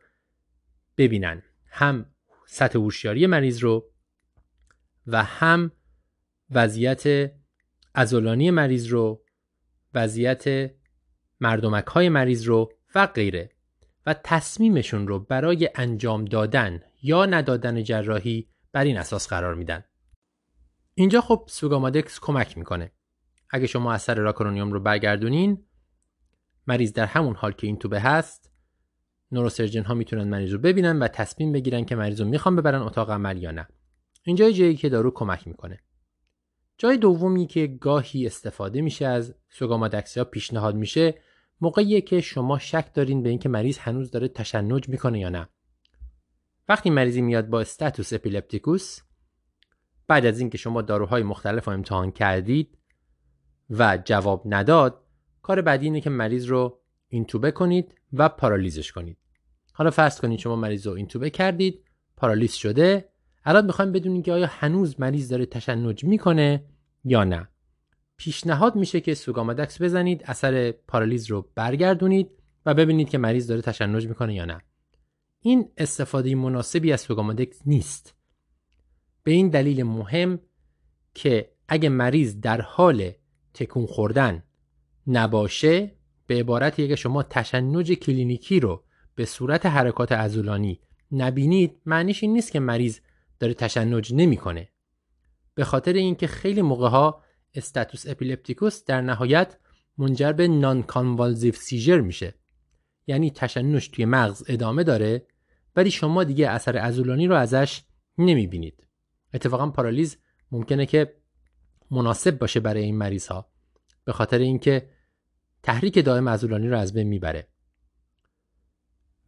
[0.99, 2.07] ببینن هم
[2.47, 3.91] سطح هوشیاری مریض رو
[5.07, 5.73] و هم
[6.51, 7.33] وضعیت
[7.95, 9.25] ازولانی مریض رو
[9.95, 10.71] وضعیت
[11.41, 13.51] مردمک های مریض رو و غیره
[14.07, 19.85] و تصمیمشون رو برای انجام دادن یا ندادن جراحی بر این اساس قرار میدن.
[20.95, 22.93] اینجا خب سوگامادکس کمک می‌کنه.
[23.51, 25.65] اگه شما اثر راکرونیوم رو برگردونین
[26.67, 28.53] مریض در همون حال که این توبه هست
[29.33, 33.11] نوروسرجن ها می‌تونن مریض رو ببینن و تصمیم بگیرن که مریض رو می‌خوان ببرن اتاق
[33.11, 33.69] عمل یا نه.
[34.23, 35.81] اینجا جایی که دارو کمک می‌کنه.
[36.79, 41.15] جای دومی که گاهی استفاده میشه از سوگامادکسیا پیشنهاد میشه
[41.61, 45.49] موقعیه که شما شک دارین به اینکه مریض هنوز داره تشنج می‌کنه یا نه
[46.69, 49.01] وقتی مریضی میاد با استاتوس اپیلپتیکوس
[50.11, 52.79] بعد از اینکه شما داروهای مختلف رو امتحان کردید
[53.71, 55.05] و جواب نداد
[55.43, 59.17] کار بعدی اینه که مریض رو اینتوبه کنید و پارالیزش کنید.
[59.73, 61.85] حالا فرض کنید شما مریض رو اینتوبه کردید
[62.17, 63.09] پارالیز شده
[63.45, 66.65] الان می‌خوایم بدونیم که آیا هنوز مریض داره تشنج می‌کنه
[67.05, 67.49] یا نه.
[68.17, 72.31] پیشنهاد میشه که سوگامادکس بزنید اثر پارالیز رو برگردونید
[72.67, 74.61] و ببینید که مریض داره تشنج می‌کنه یا نه.
[75.41, 78.20] این استفاده مناسبی از سوگامادکس نیست.
[79.23, 80.41] به این دلیل مهم
[81.15, 83.13] که اگه مریض در حال
[83.55, 84.43] تکون خوردن
[85.07, 85.97] نباشه
[86.27, 90.81] به عبارت اگه شما تشنج کلینیکی رو به صورت حرکات عضلانی
[91.13, 93.01] نبینید معنیش این نیست که مریض
[93.39, 94.69] داره تشنج نمی‌کنه.
[95.55, 97.23] به خاطر اینکه خیلی موقع ها
[97.55, 99.57] status epilepticus در نهایت
[99.99, 102.35] منجر به non-convulsive seizure میشه.
[103.07, 105.27] یعنی تشنج توی مغز ادامه داره
[105.77, 107.83] ولی شما دیگه اثر عضلانی رو ازش
[108.19, 108.87] نمی‌بینید.
[109.35, 110.17] اتفاقا پارالیز
[110.51, 111.17] ممکنه که
[111.91, 113.51] مناسب باشه برای این مریض ها
[114.05, 114.91] به خاطر اینکه
[115.63, 117.49] تحریک دائم عضلانی رو از بین می‌بره.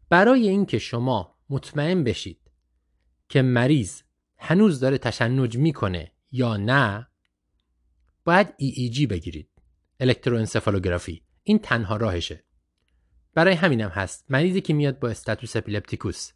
[0.08, 2.50] برای اینکه شما مطمئن بشید
[3.28, 4.02] که مریض
[4.38, 7.08] هنوز داره تشنج می‌کنه یا نه
[8.24, 9.50] باید EEG بگیرید
[10.00, 11.22] الکتروانسفالوگرافی.
[11.42, 12.44] این تنها راهشه.
[13.34, 14.24] برای همینم هست.
[14.28, 16.32] مریضی که میاد با استاتوس اپیلپتیکوس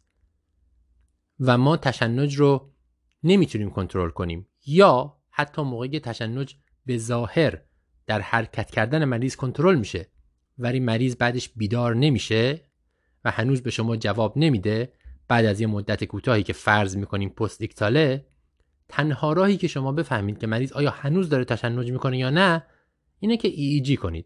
[1.39, 2.73] و ما تشنج رو
[3.23, 4.47] نمی‌تونیم کنترل کنیم.
[4.65, 6.55] یا حتی موقعی تشنج
[6.85, 7.61] به ظاهر
[8.07, 10.07] در حرکت کردن مریض کنترل میشه
[10.57, 12.61] ولی مریض بعدش بیدار نمیشه
[13.25, 14.93] و هنوز به شما جواب نمیده
[15.27, 18.25] بعد از یه مدت کوتاهی که فرض می‌کنیم پست دیکتاله
[18.89, 22.63] تنها راهی که شما بفهمید که مریض آیا هنوز داره تشنج می‌کنه یا نه
[23.19, 24.25] اینه که EEG کنید.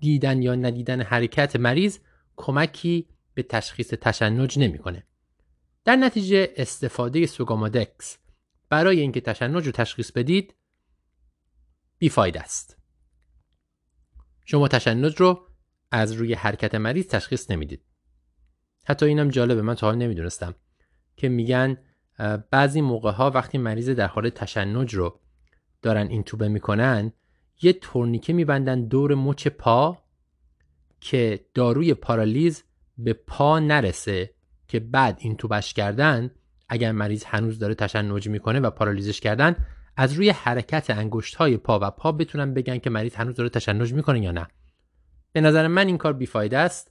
[0.00, 1.98] دیدن یا ندیدن حرکت مریض
[2.36, 5.06] کمکی به تشخیص تشنج نمی‌کنه.
[5.84, 8.18] در نتیجه استفاده سوگامادکس
[8.72, 10.54] برای اینکه تشنج رو تشخیص بدید
[11.98, 12.78] بیفاید است.
[14.44, 15.46] شما تشنج رو
[15.90, 17.84] از روی حرکت مریض تشخیص نمی‌دید.
[18.84, 20.54] حتی اینم جالبه من تا حال نمی‌دونستم
[21.16, 21.78] که میگن
[22.50, 25.20] بعضی موقع ها وقتی مریض در حال تشنج رو
[25.82, 27.12] دارن این توبه می‌کنن
[27.62, 30.02] یه تورنیکه میبندن دور مچ پا
[31.00, 32.64] که داروی پارالیز
[32.98, 34.34] به پا نرسه
[34.68, 36.30] که بعد این توبش کردن
[36.72, 39.56] اگر مریض هنوز داره تشنج می‌کنه و پارالیزش کردن
[39.96, 43.92] از روی حرکت انگشت های پا و پا بتونن بگن که مریض هنوز داره تشنج
[43.92, 44.48] می‌کنه یا نه.
[45.32, 46.90] به نظر من این کار بیفایده است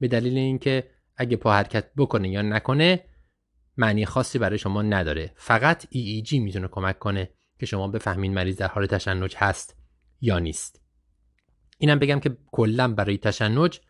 [0.00, 3.04] به دلیل اینکه اگه پا حرکت بکنه یا نکنه
[3.76, 5.32] معنی خاصی برای شما نداره.
[5.36, 9.76] فقط EEG می‌تونه کمک کنه که شما بفهمین مریض در حال تشنج هست
[10.20, 10.82] یا نیست.
[11.78, 13.80] اینم بگم که کلا برای تشنج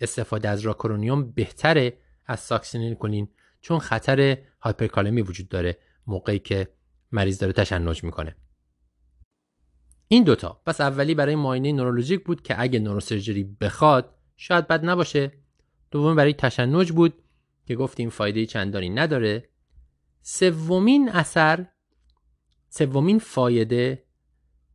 [0.00, 3.28] استفاده از راکرونیوم بهتره از ساکسینیل کنین
[3.60, 6.68] چون خطر هایپرکالمی وجود داره موقعی که
[7.12, 8.36] مریض داره تشنج می‌کنه.
[10.08, 15.32] این دوتا پس اولی برای معاینه نورولوژیک بود که اگه نوروسرجری بخواد شاید بد نباشه.
[15.90, 17.14] دوم برای تشنج بود
[17.66, 19.48] که گفتیم فایده چندانی نداره.
[20.22, 21.66] سومین اثر
[22.68, 24.04] سومین فایده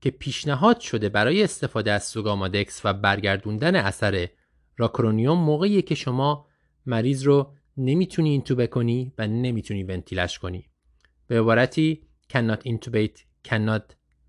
[0.01, 4.29] که پیشنهاد شده برای استفاده از سوگامادکس و برگردوندن اثر
[4.77, 6.47] راکرونیوم موقعی که شما
[6.85, 10.69] مریض رو نمی‌تونی اینتو بکنی و نمی‌تونی ونتیلش کنی.
[11.27, 13.83] به عبارتی cannot intubate cannot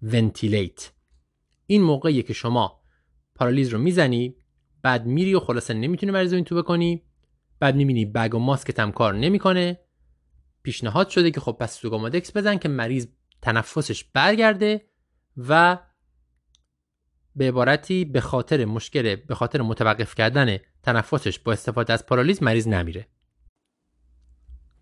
[0.05, 0.83] ventilate.
[1.67, 2.81] این موقعی که شما
[3.35, 4.37] پارالیز رو می‌زنی
[4.83, 7.03] بعد میری و خلاصه نمی‌تونی مریض رو بکنی
[7.61, 9.81] بعد می‌بینی بگ و ماسکت هم کار نمی‌کنه.
[10.63, 13.07] پیشنهاد شده که خب پس سوگامادکس بزن که مریض
[13.43, 14.85] تنفسش برگرده
[15.37, 15.79] و
[17.37, 22.69] به عبارتی به خاطر مشکل به خاطر متوقف کردن تنفسش با استفاده از پارالیز مریض
[22.69, 23.09] نمیره.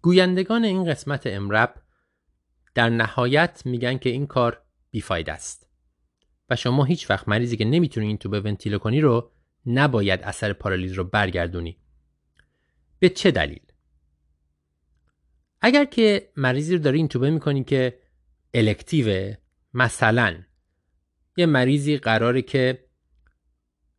[0.03, 1.75] گویندگان این قسمت امرب
[2.75, 5.67] در نهایت میگن که این کار بی‌فایده است.
[6.51, 9.31] و شما هیچ وقت مریضی که نمی‌تونی اینتوبه ونتیله کنی رو
[9.67, 11.79] نباید اثر پارالیز رو برگردونی.
[12.99, 13.61] به چه دلیل؟
[15.61, 17.99] اگر که مریضی رو داری اینتوبه می‌کنی که
[18.55, 19.37] elective ه
[19.75, 20.43] مثلا
[21.37, 22.85] یه مریضی قراره که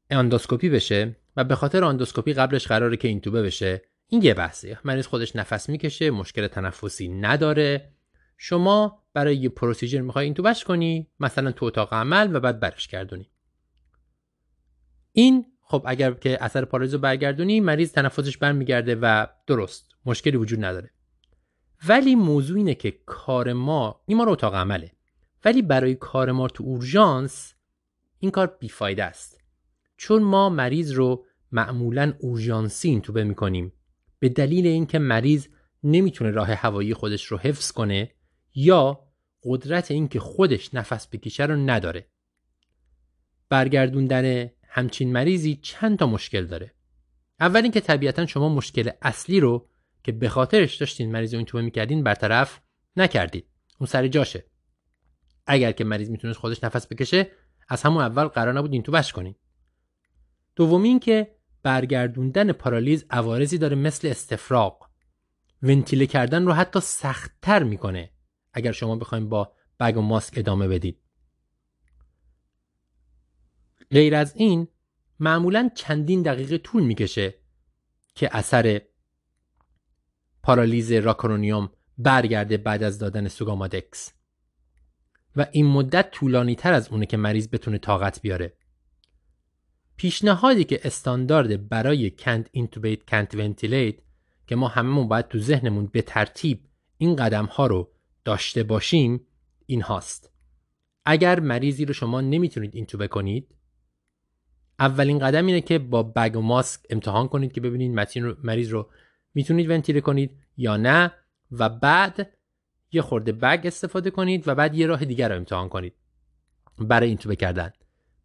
[0.10, 3.82] اندوسکوپی بشه و به خاطر اندوسکوپی قبلش قراره که اینتوبه بشه
[4.14, 4.80] این یه بحثه.
[4.86, 7.94] مریض خودش نفس می‌کشه مشکل تنفسی نداره.
[8.38, 13.30] شما برای یه پروسیجر می‌خوای اینتوبش کنی مثلا تو اتاق عمل و بعد برش گردونی.
[15.12, 20.66] این خب اگر که اثر پارالیز رو برگردونی مریض تنفسش برمیگرده و درست مشکلی وجود
[20.66, 20.90] نداره.
[21.88, 24.92] ولی موضوع اینه که کار ما این ما رو اتاق عمله.
[25.46, 27.54] ولی برای کار ما تو اورژانس
[28.20, 29.42] این کار بیفایده است.
[29.98, 33.74] چون ما مریض رو معمولا اورژانسی اینتوبه می‌کنیم.
[34.24, 35.48] به دلیل اینکه مریض
[35.84, 38.12] نمی‌تونه راه هوایی خودش رو حفظ کنه
[38.56, 39.08] یا
[39.44, 42.08] قدرت اینکه خودش نفس بکشه رو نداره.
[43.50, 46.74] برگردوندن همچین مریضی چند تا مشکل داره.
[47.40, 49.70] اول اینکه طبیعتا شما مشکل اصلی رو
[50.04, 52.62] که به خاطرش داشتین مریض رو اینتوبه می‌کردین برطرف
[52.96, 53.48] نکردید.
[53.80, 54.46] اون سر جاشه.
[55.46, 57.32] اگر که مریض می‌تونست خودش نفس بکشه
[57.70, 59.36] از همون اول قرار نبود این تو بش کنید
[60.56, 64.90] دومی این که برگردوندن پارالیز عوارضی داره مثل استفراغ.
[65.62, 68.12] ونتیله کردن رو حتی سختتر می‌کنه
[68.54, 71.00] اگر شما بخوایم با بگ و ماسک ادامه بدید.
[73.92, 74.68] غیر از این
[75.20, 77.36] معمولا چندین دقیقه طول می‌کشه
[78.16, 78.82] که اثر
[80.44, 84.14] پارالیز راکرونیوم برگرده بعد از دادن سوگامادکس.
[85.36, 88.54] و این مدت طولانی تر از اونه که مریض بتونه طاقت بیاره.
[90.04, 93.96] پیشنهادی که استاندارد برای کنت اینتوبیت کنت ونتیلیت
[94.48, 96.60] که ما هممون باید تو ذهنمون به ترتیب
[96.98, 97.92] این قدم ها رو
[98.26, 99.28] داشته باشیم
[99.66, 100.32] این هاست.
[101.06, 103.56] اگر مریضی رو شما نمی‌تونید اینتوبه کنید
[104.80, 108.08] اولین قدم اینه که با بگ و ماسک امتحان کنید که ببینید
[108.44, 108.90] مریض رو
[109.34, 111.12] می‌تونید ونتیله کنید یا نه
[111.52, 112.34] و بعد
[112.92, 115.94] یه خورده بگ استفاده کنید و بعد یه راه دیگر رو امتحان کنید
[116.80, 117.74] برای اینتوبه کردن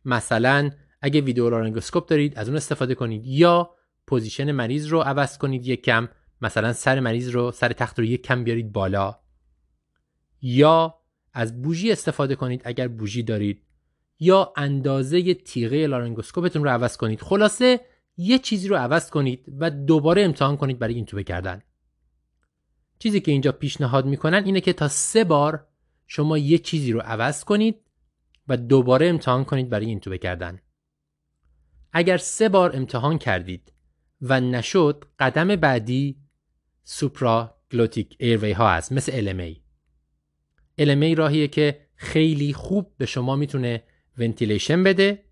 [0.04, 0.70] مثلا
[1.00, 3.26] اگه video laryngoscope دارید از اون استفاده کنید.
[3.26, 3.70] یا
[4.06, 6.08] position مریض رو عوض کنید یک کم
[6.40, 9.18] مثلا سر مریض رو سر تخت رو یک کم بیارید بالا.
[10.42, 10.94] یا
[11.32, 13.62] از bougie استفاده کنید اگر bougie دارید.
[14.20, 17.20] یا اندازه تیغه laryngoscope تون رو عوض کنید.
[17.20, 17.80] خلاصه
[18.16, 21.62] یه چیزی رو عوض کنید و دوباره امتحان کنید برای اینتوبه کردن.
[22.98, 25.66] چیزی که اینجا پیشنهاد می‌کنن اینه که تا سه بار
[26.06, 27.76] شما یه چیزی رو عوض کنید
[28.48, 30.60] و دوباره امتحان کنید برای اینتوبه کردن.
[31.92, 33.72] اگر سه بار امتحان کردید
[34.22, 36.16] و نشد قدم بعدی
[36.84, 39.56] supraglottic airway ها هست مثل LMA
[40.80, 43.82] LMA راهیه که خیلی خوب به شما می‌تونه
[44.18, 45.24] ventilation بده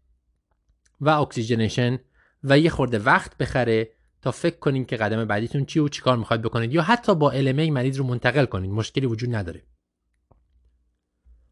[1.01, 1.99] و oxygenation
[2.45, 3.91] و یه خورده وقت بخره
[4.23, 7.71] تا فکر کنین که قدم بعدیتون چی و چیکار می‌خواید بکنید یا حتی با LMA
[7.71, 9.63] مریض رو منتقل کنید مشکلی وجود نداره.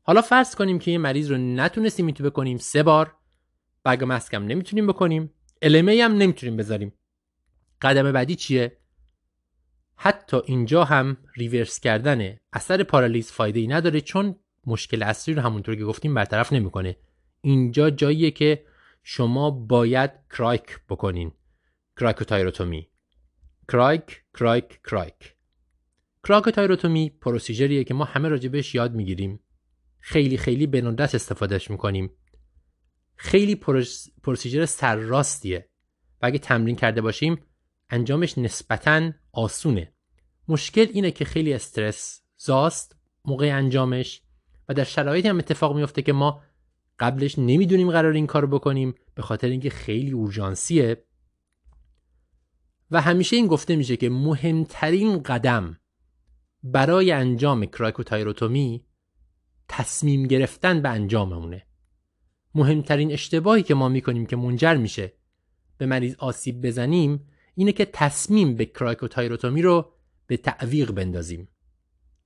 [0.02, 3.16] حالا فرض کنیم که یه مریض رو نتونستیم اینتوبه کنیم سه بار
[3.84, 5.30] bag mask م نمی‌تونیم بکنیم.
[5.64, 6.92] LMA هم نمی‌تونیم بذاریم.
[7.82, 8.76] قدم بعدی چیه؟
[9.96, 15.76] حتی اینجا هم reverse کردن اثر پارالیز فایده ای نداره چون مشکل اصلی رو همونطور
[15.76, 16.96] که گفتیم برطرف نمی‌کنه.
[17.40, 18.64] اینجا جاییه که
[19.02, 21.32] شما باید cric بکنین.
[21.96, 22.88] cricothyrotomy
[23.68, 25.34] cric cric cric
[26.24, 29.40] کرایکوتایروتومی پروسیجریه که ما همه راجبش یاد می‌گیریم.
[30.00, 32.10] خیلی خیلی به ندرت استفادهش می‌کنیم.
[33.16, 33.54] خیلی
[34.22, 35.68] پروسیجر سرراستیه.
[36.22, 37.40] و اگه تمرین کرده باشیم
[37.90, 39.92] انجامش نسبتا آسونه.
[40.48, 44.22] مشکل اینه که خیلی استرس زاست موقع انجامش
[44.68, 46.42] و در شرایطی هم اتفاق میفته که ما
[46.98, 51.04] قبلش نمی‌دونیم قرار این کار بکنیم به خاطر اینکه خیلی اورژانسیه.
[52.90, 55.80] و همیشه این گفته میشه که مهمترین قدم
[56.62, 58.84] برای انجام cricothyrotomy
[59.68, 61.66] تصمیم گرفتن به انجاممونه.
[62.54, 65.12] مهمترین اشتباهی که ما می‌کنیم که منجر میشه
[65.78, 69.92] به مریض آسیب بزنیم اینه که تصمیم به cricothyrotomy رو
[70.26, 71.48] به تعویق بندازیم.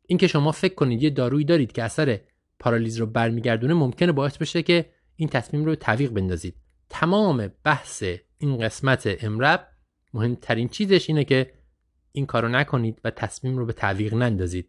[0.07, 2.21] اینکه شما فکر کنید یه دارویی دارید که اثر
[2.59, 6.55] پارالیز رو برمیگردونه ممکنه باعث بشه که این تصمیم رو تعویق بندازید.
[6.89, 8.05] تمام بحث
[8.39, 9.69] این قسمت امرب
[10.15, 11.53] مهمترین چیزش اینه که
[12.13, 14.69] این کارو نکنید و تصمیم رو به تعویق نندازید.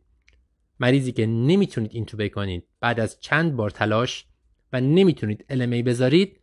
[0.79, 4.25] مریضی که نمی‌تونید اینتوبه کنید بعد از چند بار تلاش
[4.73, 6.39] و نمی‌تونید LMA بذارید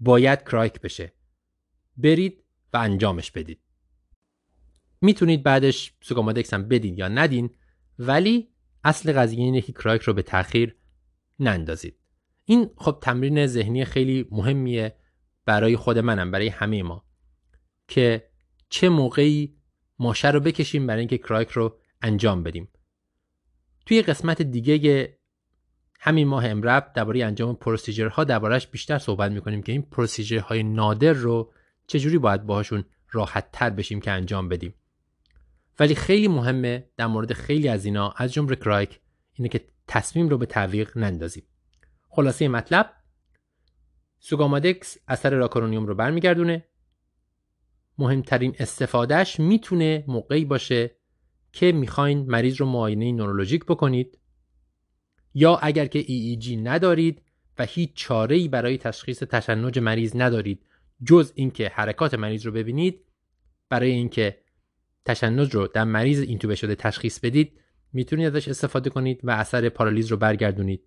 [0.00, 1.12] باید کرایک بشه.
[1.96, 3.60] برید و انجامش بدید.
[5.00, 7.50] می‌تونید بعدش سوگامادکس هم بدید یا ندین
[7.98, 8.48] ولی
[8.84, 10.76] اصل قضیه اینه که کرایک رو به تاخیر
[11.38, 11.96] نندازید.
[12.44, 14.96] این خب تمرین ذهنی خیلی مهمیه
[15.44, 17.04] برای خود منم برای همه ما
[17.88, 18.30] که
[18.68, 19.56] چه موقعی
[19.98, 22.68] ماشه رو بکشیم برای اینکه کرایک رو انجام بدیم.
[23.86, 25.15] توی قسمت دیگه
[26.00, 31.52] همین ماه امرب درباره انجام پروسیجرها دربارهش بیشتر صحبت می‌کنیم که این پروسیجرهای نادر رو
[31.86, 34.74] چجوری باید باهاشون راحت تر بشیم که انجام بدیم.
[35.80, 39.00] ولی خیلی مهمه در مورد خیلی از اینا از جمله کرایک
[39.32, 41.42] اینه که تصمیم رو به تعویق نندازیم.
[42.08, 42.92] خلاصه مطلب
[44.18, 46.64] سوگامادکس اثر راکارونیوم رو برمیگردونه.
[47.98, 50.96] مهمترین استفادهش می‌تونه موقعی باشه
[51.52, 54.18] که می‌خواین مریض رو معاینه نورولوژیک بکنید.
[55.38, 57.22] یا اگر که EEG ندارید
[57.58, 60.66] و هیچ چاره برای تشخیص تشنج مریض ندارید
[61.04, 63.04] جز اینکه حرکات مریض رو ببینید
[63.68, 64.38] برای اینکه
[65.04, 67.60] تشنج رو در مریض اینتوبه شده تشخیص بدید
[67.92, 70.82] می‌تونید ازش استفاده کنید و اثر پارالیز رو برگردونید.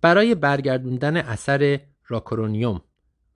[0.00, 2.82] برای برگردوندن اثر راکرونیوم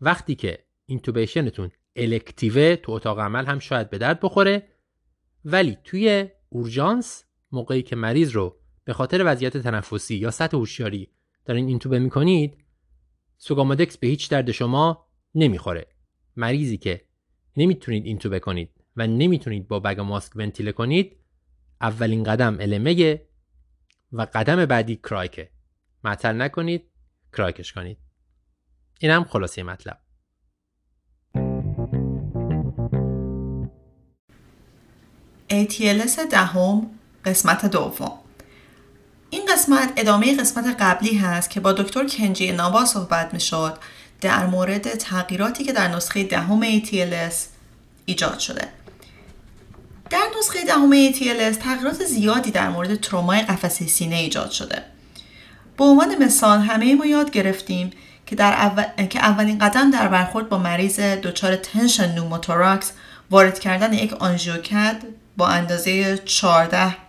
[0.01, 4.69] وقتی که اینتوبیشنتون الکتیوه تو اتاق عمل هم شاید به درد بخوره
[5.45, 11.13] ولی توی اورژانس موقعی که مریض رو به خاطر وضعیت تنفسی یا سطح هوشیاری
[11.45, 12.65] دارین اینتوبه می‌کنید
[13.37, 15.87] سوگامادکس به هیچ درد شما نمی‌خوره.
[16.37, 17.05] مریضی که
[17.57, 21.17] نمی‌تونید اینتوبه کنید و نمی‌تونید با بگ ماسک ونتیله کنید
[21.81, 23.23] اولین قدم المه
[24.13, 25.51] و قدم بعدی کرایکه.
[26.05, 26.91] معطل نکنید
[27.33, 27.99] کرایکش کنید.
[29.01, 29.99] اینم خلاصه مطلب.
[35.51, 36.98] ATLS دهم
[37.29, 38.12] قسمت دوم.
[39.31, 43.79] این قسمت ادامه قسمت قبلی هست که با دکتر کنجی نابا صحبت می شد
[44.20, 47.35] در مورد تغییراتی که در نسخه دهم ATLS
[48.07, 48.68] ایجاد شده.
[50.11, 54.83] در نسخه دهم ATLS تغییرات زیادی در مورد ترومای قفسه سینه ایجاد شده.
[55.76, 57.91] به عنوان مثال همه ما یاد گرفتیم
[58.26, 59.07] که, در اول...
[59.07, 62.93] که اولین قدم در برخورد با مریض دچار tension pneumothorax
[63.31, 65.03] وارد کردن یک آنژیوکت
[65.37, 67.08] با اندازه 14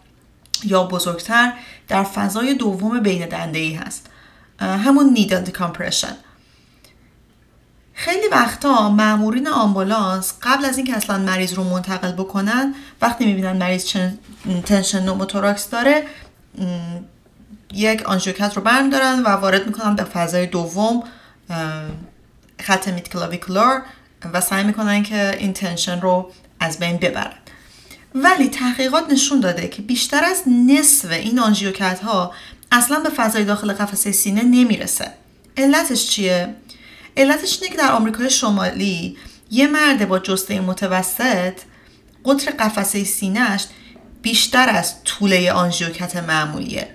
[0.64, 1.54] یا بزرگتر
[1.88, 4.10] در فضای دوم بین دنده ای هست
[4.60, 6.16] همون needle decompression
[7.94, 13.86] خیلی وقتا مامورین آمبولانس قبل از اینکه اصلا مریض رو منتقل بکنن وقتی می‌بینن مریض
[14.66, 16.04] tension pneumothorax داره
[17.74, 21.04] یک آنژیوکت رو برمیدارن و وارد می‌کنن به فضای دوم
[22.62, 23.82] خط midclavicular
[24.34, 27.34] و سعی می‌کنن که این تنشن رو از بین ببرن.
[28.16, 32.34] ولی تحقیقات نشون داده که بیشتر از نصف این آنژیوکت ها
[32.72, 35.12] اصلا به فضای داخل قفسه سینه نمی‌رسه.
[35.58, 36.56] علتش چیه؟
[37.18, 39.18] علتش اینه که در آمریکای شمالی
[39.52, 41.54] یه مرد با جسته متوسط
[42.26, 43.66] قطر قفسه سینهش
[44.22, 46.88] بیشتر از طوله آنژیوکت معمولیه.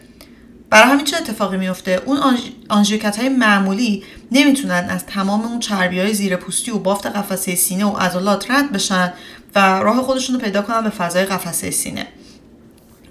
[0.70, 2.38] برای همین چه اتفاقی میفته اون
[2.68, 7.84] آنژیوکت های معمولی نمی‌تونن از تمام اون چربی های زیر پوستی و بافت قفسه سینه
[7.84, 9.12] و عضلات رد بشن
[9.54, 12.06] و راه خودشون رو پیدا کنن به فضای قفسه سینه.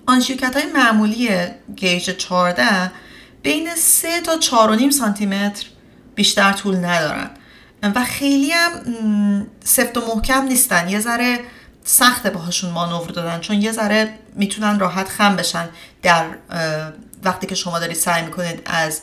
[0.06, 1.30] آنژیوکت های معمولی
[1.76, 2.92] گیج 14
[3.44, 5.66] بین 3 تا 4.5 سانتی متر
[6.16, 7.30] بیشتر طول ندارن
[7.96, 10.90] و خیلی هم سفت و محکم نیستن.
[10.90, 11.40] یه ذره
[11.84, 15.70] سخته باهاشون مانور دادن چون یه ذره می‌تونن راحت خم بشن
[16.02, 16.26] در
[17.24, 19.02] وقتی که شما دارید سعی می‌کنید از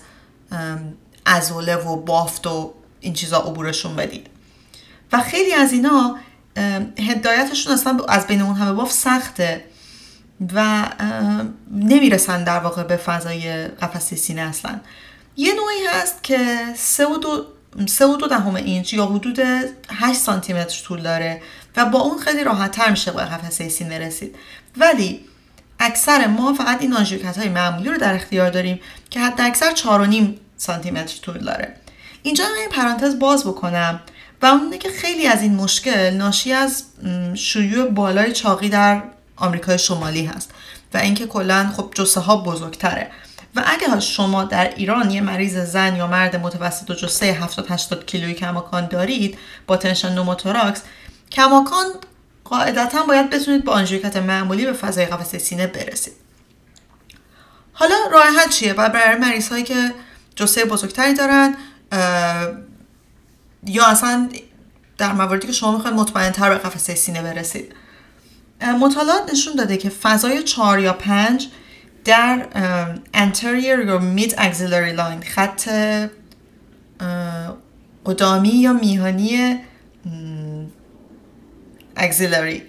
[1.26, 4.26] ازوله و بافت و این چیزا عبورشون بدید.
[5.12, 6.16] و خیلی از اینا
[6.98, 9.64] هدایتشون اصلا از بین اون همه بافت سخته
[10.54, 10.86] و
[11.70, 14.80] نمی‌رسن در واقع به فضای قفسه سینه اصلا.
[15.36, 17.46] یه نوعی هست که سه و دو,
[17.86, 19.38] سه و دو دهم اینچ یا حدود
[19.90, 21.42] 8 سانتی متر طول داره
[21.76, 24.36] و با اون خیلی راحت تر میشه به قفسه سینه رسید.
[24.76, 25.20] ولی
[25.80, 28.80] اکثر ما فقط این آنژیوکت های معمولی رو در اختیار داریم
[29.10, 29.84] که حتی اکثر 4.5
[30.56, 31.74] سانتی متر طول داره.
[32.22, 34.00] اینجا من این پرانتز باز بکنم.
[34.42, 36.84] و اونه که خیلی از این مشکل ناشی از
[37.34, 39.02] شیوع بالای چاقی در
[39.36, 40.50] آمریکای شمالی هست
[40.94, 43.10] و اینکه کلا خب جثه ها بزرگتره.
[43.56, 48.06] و اگه شما در ایران یه مریض زن یا مرد متوسط و جثه 70 80
[48.06, 50.82] کیلویی کماکان دارید با tension pneumothorax
[51.32, 51.86] کماکان
[52.44, 56.12] قاعدتا باید بتونید با آنژیوکت معمولی به فضای قفسه سینه برسید.
[57.72, 59.94] حالا راه حل چیه؟ و برای مریض هایی که
[60.36, 61.54] جسه بزرگتری دارن
[63.66, 64.28] یا اصلا
[64.98, 67.74] در مواردی که شما می‌خواید مطمئن تر به قفسه سینه برسید.
[68.80, 71.48] مطالعات نشون داده که فضای 4 یا 5
[72.04, 72.46] در
[73.14, 75.70] anterior یا mid axillary line خط
[78.06, 79.58] قدامی یا میهانی
[81.96, 82.60] axillary.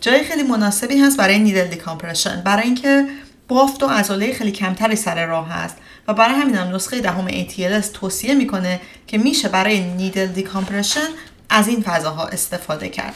[0.00, 3.06] جای خیلی مناسبی هست برای نیدل دیکامپرشن برای اینکه
[3.48, 5.76] بافت و عضله خیلی کمتری سر راه هست.
[6.08, 11.08] و برای همین هم نسخه دهم ATLS توصیه می‌کنه که میشه برای نیدل دیکامپرشن
[11.48, 13.14] از این فضاها استفاده کرد.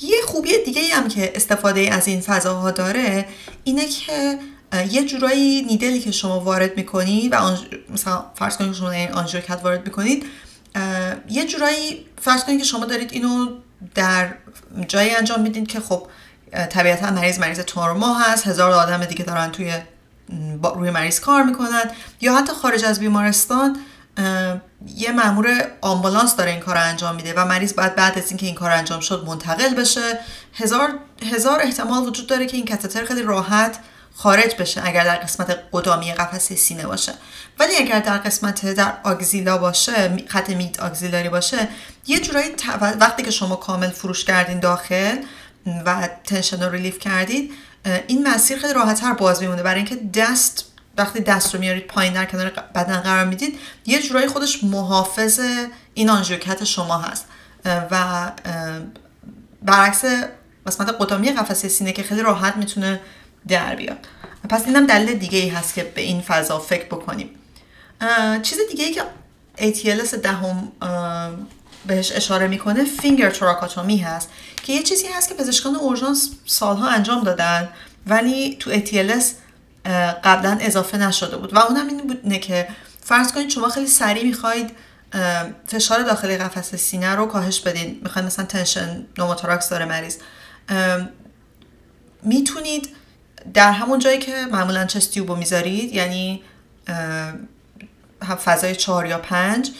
[0.00, 3.28] یه خوبی دیگه هم که استفاده از این فضاها داره
[3.64, 4.38] اینه که
[4.90, 7.36] یه جورایی نیدلی که شما وارد می‌کنید و
[7.90, 10.26] مثلا فرض کنید شما این آنژیوکت وارد می‌کنید
[11.30, 13.48] یه جورایی فرض کنید که شما دارید اینو
[13.94, 14.34] در
[14.88, 16.06] جایی انجام میدین که خب
[16.70, 19.72] طبیعتا مریض مریض تورما هست هزار آدم دیگه دارن توی
[20.62, 21.90] روی مریض کار می‌کنن
[22.20, 23.76] یا حتی خارج از بیمارستان
[24.96, 28.46] یه مامور آمبولانس داره این کار رو انجام میده و مریض باید بعد از اینکه
[28.46, 30.18] این کار انجام شد منتقل بشه.
[30.54, 30.98] هزار,
[31.32, 33.78] هزار احتمال وجود داره که این کتتر خیلی راحت
[34.14, 37.12] خارج بشه اگر در قسمت قدامی قفسه سینه باشه.
[37.58, 41.68] ولی اگر در قسمت در آگزیلا باشه خط میت آگزیلاری باشه
[42.06, 42.50] یه جورایی
[43.00, 45.16] وقتی که شما کامل فروش کردین داخل
[45.66, 47.52] و تنشن رو ریلیف کردید
[48.06, 49.62] این مسیر خیلی راحتتر باز میمونه.
[49.62, 50.64] برای اینکه دست
[50.98, 55.40] وقتی دست رو میارید پایین در کنار بدن قرار می‌دید یه جورایی خودش محافظ
[55.94, 57.26] این آنژیوکت شما هست.
[57.64, 58.32] و
[59.62, 60.04] برعکس
[60.66, 63.00] قسمت قدامی قفسه سینه که خیلی راحت می‌تونه
[63.48, 64.06] در بیاد.
[64.50, 67.30] پس اینم دلیل دیگه ای هست که به این فضا فکر بکنیم.
[68.42, 69.02] چیز دیگه ای که
[69.58, 70.72] ATLS دهم
[71.88, 74.30] بهش اشاره می‌کنه فینگر تراکاتومی هست
[74.62, 77.68] که یه چیزی هست که پزشکان اورژانس سالها انجام دادن
[78.06, 79.24] ولی تو ATLS
[80.24, 81.54] قبلا اضافه نشده بود.
[81.54, 82.68] و اونم این بوده که
[83.02, 84.70] فرض کنید شما خیلی سریع می‌خواید
[85.66, 90.16] فشار داخلی قفسه سینه رو کاهش بدین می‌خواید مثلا tension pneumothorax داره مریض.
[92.22, 92.88] می‌تونید
[93.54, 96.42] در همون جایی که معمولا chest tube و می‌ذارید یعنی
[98.44, 99.70] فضای چهار یا پنج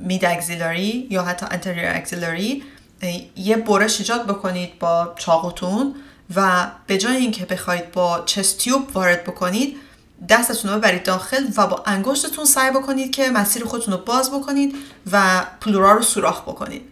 [0.00, 2.62] mid axillary یا حتی anterior axillary
[3.36, 5.94] یه برش ایجاد بکنید با چاقوتون
[6.36, 9.76] و به جای اینکه بخواید با chest tube وارد بکنید
[10.28, 14.74] دستتون رو ببرید داخل و با انگشتتون سعی بکنید که مسیر خودتون رو باز بکنید
[15.12, 16.82] و پلورا رو سوراخ بکنید.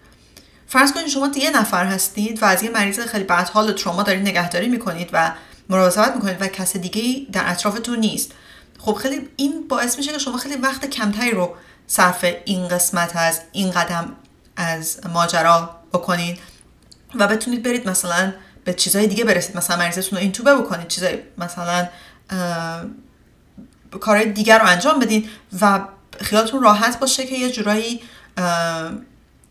[0.66, 4.22] فرض کنید شما یه نفر هستید و از یه مریض خیلی بد حال تروما دارید
[4.22, 5.32] نگهداری می‌کنید و
[5.68, 8.32] مراقبت می‌کنید و کس دیگه در اطرافتون نیست.
[8.78, 11.55] خب خیلی این باعث میشه که شما خیلی وقت کمتری رو
[11.89, 14.12] صرف این قسمت از این قدم
[14.56, 16.39] از ماجرا بکنید
[17.15, 18.32] و بتونید برید مثلا
[18.65, 19.56] به چیزهای دیگه برسید.
[19.56, 21.89] مثلا مریضتون رو این توبه بکنید چیزای مثلا
[24.01, 25.28] کارهای دیگر رو انجام بدین
[25.60, 25.81] و
[26.20, 28.01] خیالتون راحت باشه که یه جورایی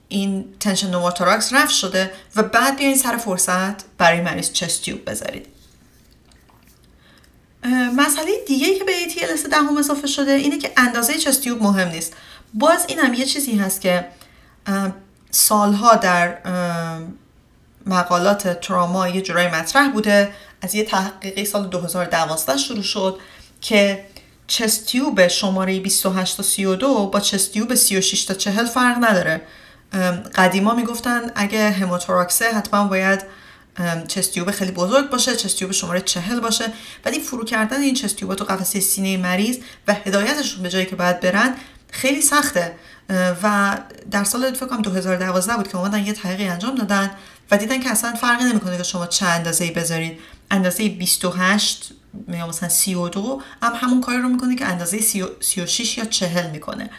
[0.07, 5.47] این تنشن نوموتوراکس رفت شده و بعد بیاین سر فرصت برای مریض چستیوب بذارید.
[7.95, 12.14] مسئله دیگه که به ATLS دهم اضافه شده اینه که اندازه چستیوب مهم نیست.
[12.53, 14.07] باز این هم یه چیزی هست که
[15.31, 16.38] سالها در
[17.85, 20.34] مقالات تراما یه جورایی مطرح بوده.
[20.61, 23.19] از یه تحقیقی سال 2012 شروع شد
[23.61, 24.06] که
[24.48, 29.41] چستیوب شماره 28 تا 32 با چستیوب 36 تا 40 فرق نداره.
[30.35, 33.23] قدیما می‌گفتن اگه هموتوراکسه حتما باید
[34.07, 36.73] چستیوب خیلی بزرگ باشه چستیوب شماره چهل باشه.
[37.05, 41.19] ولی فرو کردن این چستیوب تو قفسه سینه مریض و هدایتشون به جایی که باید
[41.19, 41.55] برن
[41.91, 42.75] خیلی سخته.
[43.43, 43.77] و
[44.11, 47.11] در سال فکر کنم 2012 بود که اومدن یه تحقیقی انجام دادن
[47.51, 50.19] و دیدن که اصلا فرقی نمی‌کنه که شما چه اندازه ای بذارید
[50.51, 51.91] اندازه 28
[52.27, 56.89] یا مثلا 32 هم همون کاری رو می‌کنه که اندازه 36 یا 40 می‌کنه.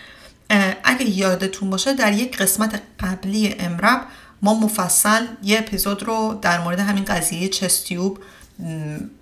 [0.84, 4.06] اگه یادتون باشه در یک قسمت قبلی امرب
[4.42, 8.18] ما مفصل یه اپیزود رو در مورد همین قضیه چستیوب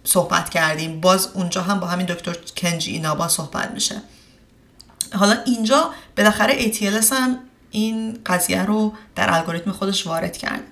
[0.05, 1.01] صحبت کردیم.
[1.01, 4.03] باز اونجا هم با همین دکتر کنجی اینابا صحبت میشه.
[5.15, 7.39] حالا اینجا بالاخره ATLS هم
[7.71, 10.63] این قضیه رو در الگوریتم خودش وارد کرد.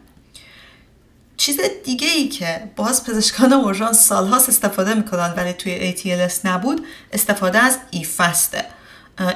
[1.37, 7.59] چیز دیگه ای که باز پزشکان اورژانس سالهاست استفاده می‌کنن ولی توی ATLS نبود استفاده
[7.59, 8.65] از ایفسته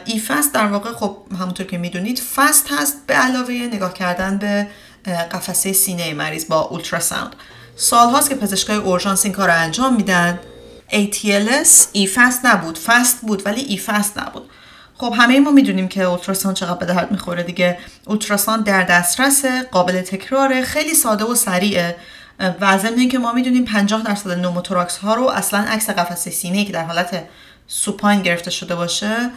[0.04, 4.66] ایفست در واقع خب همونطور که می‌دونید فست هست به علاوه نگاه کردن به
[5.06, 7.36] قفسه سینه مریض با اولتراساوند.
[7.76, 10.38] سال هاست که پزشکای اورژانس این کار انجام میدن.
[10.90, 14.50] ATLS eFAST نبود FAST بود ولی eFAST نبود.
[14.94, 17.78] خب همه ما می‌دونیم که ultrasound چقدر به درد می‌خوره دیگه.
[18.06, 21.96] ultrasound در دسترس قابل تکراره خیلی ساده و سریعه.
[22.60, 22.78] و
[23.10, 27.24] که ما می‌دونیم 50 درصد pneumothorax ها رو اصلا عکس قفسه سینه که در حالت
[27.66, 29.30] supine گرفته شده باشه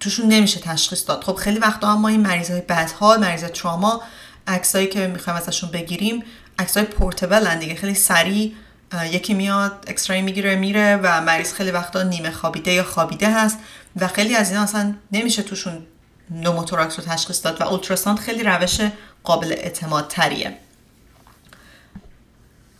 [0.00, 1.24] توشون نمیشه تشخیص داد.
[1.24, 4.02] خب خیلی وقتا ما این مریض های بدحال مریض تراما
[4.46, 6.22] عکسایی که می‌خوایم ازشون بگیریم
[6.58, 7.74] عکسای portable دیگه.
[7.74, 8.52] خیلی سریع
[9.10, 13.58] یکی میاد x-ray می‌گیره میره و مریض خیلی وقتا نیمه خوابیده یا خوابیده هست
[13.96, 15.86] و خیلی از اینا اصلا نمیشه توشون
[16.30, 18.80] pneumothorax رو تشخیص داد و ultrasound خیلی روش
[19.24, 20.56] قابل اعتماد تریه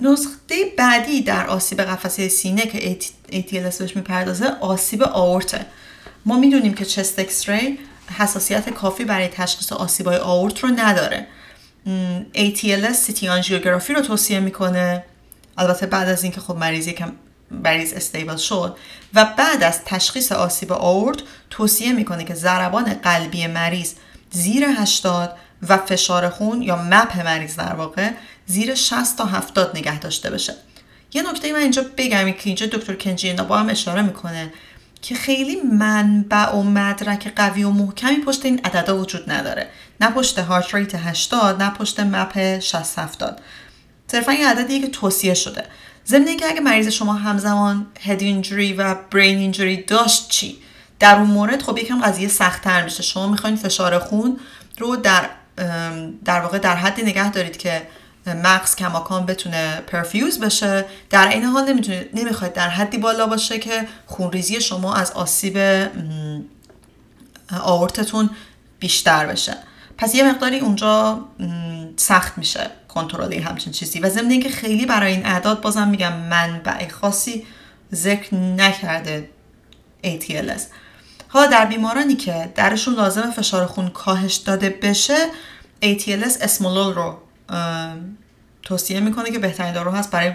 [0.01, 0.35] نکته
[0.79, 2.99] بعدی در آسیب قفسه سینه که
[3.33, 5.67] ATLS بهش می‌پردازه آسیب آئورته.
[6.25, 7.79] ما می‌دونیم که chest x-ray
[8.19, 11.27] حساسیت کافی برای تشخیص آسیبای آئورت رو نداره.
[12.35, 15.05] ATLS سیتی آنژیوگرافی رو توصیه می‌کنه.
[15.59, 17.13] البته بعد از اینکه خب مریض یکم
[17.51, 18.77] مریض استیبل شد.
[19.15, 23.93] و بعد از تشخیص آسیب آورد توصیه می‌کنه که ضربان قلبی مریض
[24.31, 25.37] زیر 80
[25.69, 28.11] و فشار خون یا مپ مریض در واقع
[28.47, 30.55] زیر 60 تا 70 نگه داشته بشه.
[31.13, 34.53] یه نکته من اینجا بگم که اینجا دکتر کنجی با هم اشاره می‌کنه
[35.03, 39.69] که خیلی منبع و مدرک قوی و محکمی پشت این عددا وجود نداره.
[40.01, 43.41] نه پشت هارت ریت 80 نه پشت مپ 60 70
[44.07, 45.65] صرفا این عددیه که توصیه شده.
[46.07, 50.59] ضمن اینکه اگه مریض شما همزمان هد اینجوری و برین اینجوری داشت چی؟
[50.99, 53.03] در اون مورد خب یکم قضیه سختتر میشه.
[53.03, 54.41] شما می‌خواین فشار خون
[54.79, 55.31] رو در
[56.25, 57.83] در واقع در حدی نگه دارید که
[58.27, 60.85] مغز کماکان بتونه پرفیوز بشه.
[61.11, 61.81] در این حال
[62.15, 65.59] نمی‌خواید در حدی بالا باشه که خونریزی شما از آسیب
[67.61, 68.31] آورتتون
[68.79, 69.57] بیشتر بشه.
[69.99, 71.25] پس یه مقداری اونجا
[71.97, 74.01] سخت میشه کنترل همچین چیزی.
[74.01, 77.47] و ضمن اینکه خیلی برای این اعداد بازم میگم منبع خاصی
[77.95, 79.31] ذکر نکرده
[80.05, 80.61] ATLS
[81.29, 85.17] حالا در بیمارانی که درشون لازم فشار خون کاهش داده بشه
[85.83, 87.19] ATLS اسمولول رو
[88.63, 90.33] توصیه می‌کنه که بهترین دارو هست برای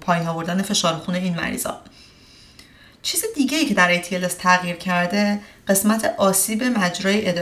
[0.00, 1.80] پایین آوردن فشار خون این مریضا.
[3.02, 7.34] چیز دیگه ای که در ATLS تغییر کرده قسمت آسیب مجرای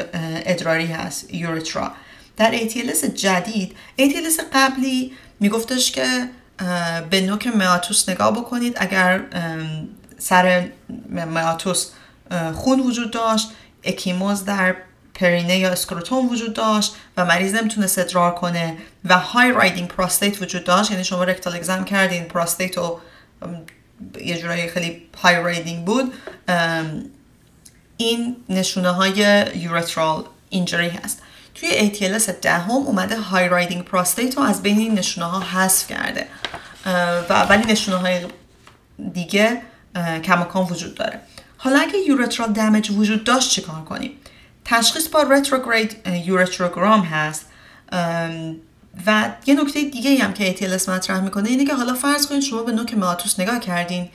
[0.47, 1.93] ادراری هست urethra
[2.37, 6.29] در ATLS جدید ATLS قبلی میگفتش که
[7.11, 8.77] به نوک meatus نگاه بکنید.
[8.77, 9.21] اگر
[10.19, 10.69] سر
[11.09, 11.91] meatus
[12.55, 13.51] خون وجود داشت
[13.85, 14.77] اکیموز در
[15.15, 20.65] پرینه یا scrotum وجود داشت و مریض نمی‌تونست ادرار کنه و high riding prostate وجود
[20.65, 23.01] داشت یعنی شما rectal exam کردین prostate و
[24.25, 26.13] یه جورایی خیلی high riding بود
[28.01, 31.23] این نشونه های urethral injury هست.
[31.55, 36.27] توی ATLS دهم اومده high riding prostate رو از بین این نشونه ها حذف کرده.
[37.29, 38.27] و ولی نشونه های
[39.13, 39.63] دیگه
[40.25, 41.21] کماکان وجود داره.
[41.57, 44.13] حالا اگه urethral damage وجود داشت چیکار کنیم؟
[44.65, 45.97] تشخیص با retrograde
[46.27, 47.47] urethrogram هست.
[49.07, 52.63] و یه نکته دیگه هم که ATLS مطرح می‌کنه اینه که حالا فرض کنید شما
[52.63, 54.09] به نوک meatus نگاه کردین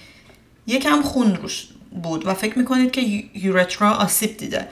[0.68, 1.68] یکم خون روش
[2.04, 3.02] بود و فکر می‌کنید که
[3.34, 4.68] یورترا آسیب دیده.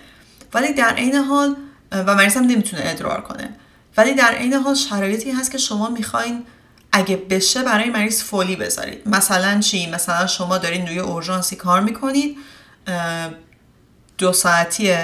[0.54, 1.56] ولی در عین حال
[1.92, 3.50] و مریض هم نمی‌تونه ادرار کنه.
[3.98, 6.46] ولی در عین حال شرایطی هست که شما می‌خواین
[6.92, 9.08] اگه بشه برای مریض فولی بذارید.
[9.08, 12.38] مثلا چی؟ مثلا شما دارین روی اورژانسی کار می‌کنید
[14.18, 14.96] دو ساعتی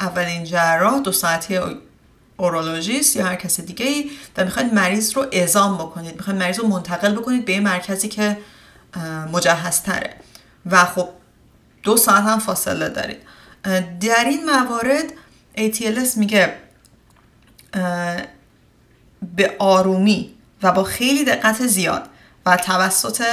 [0.00, 1.58] اولین جراح دو ساعتی
[2.36, 6.14] اورولوژیست یا هر کس دیگه ای و می‌خواید مریض رو اعزام بکنید.
[6.14, 8.38] می‌خواید مریض رو منتقل بکنید به یه مرکزی که
[9.32, 10.16] مجهزتره.
[10.70, 11.08] و خب
[11.82, 13.18] دو ساعت هم فاصله دارید
[14.00, 15.04] در این موارد
[15.56, 16.56] ATLS میگه
[19.36, 22.08] به آرومی و با خیلی دقت زیاد
[22.46, 23.24] و توسط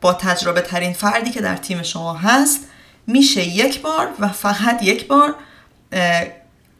[0.00, 2.60] با تجربه ترین فردی که در تیم شما هست
[3.06, 5.34] میشه یک بار و فقط یک بار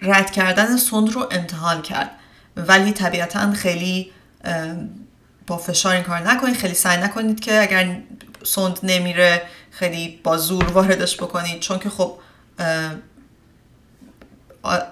[0.03, 2.11] رد کردن سند رو امتحان کرد.
[2.57, 4.12] ولی طبیعتا خیلی
[5.47, 7.97] با فشار این کار نکنید خیلی سعی نکنید که اگر
[8.45, 11.61] سوند نمیره خیلی با زور واردش بکنید.
[11.61, 12.19] چون که خب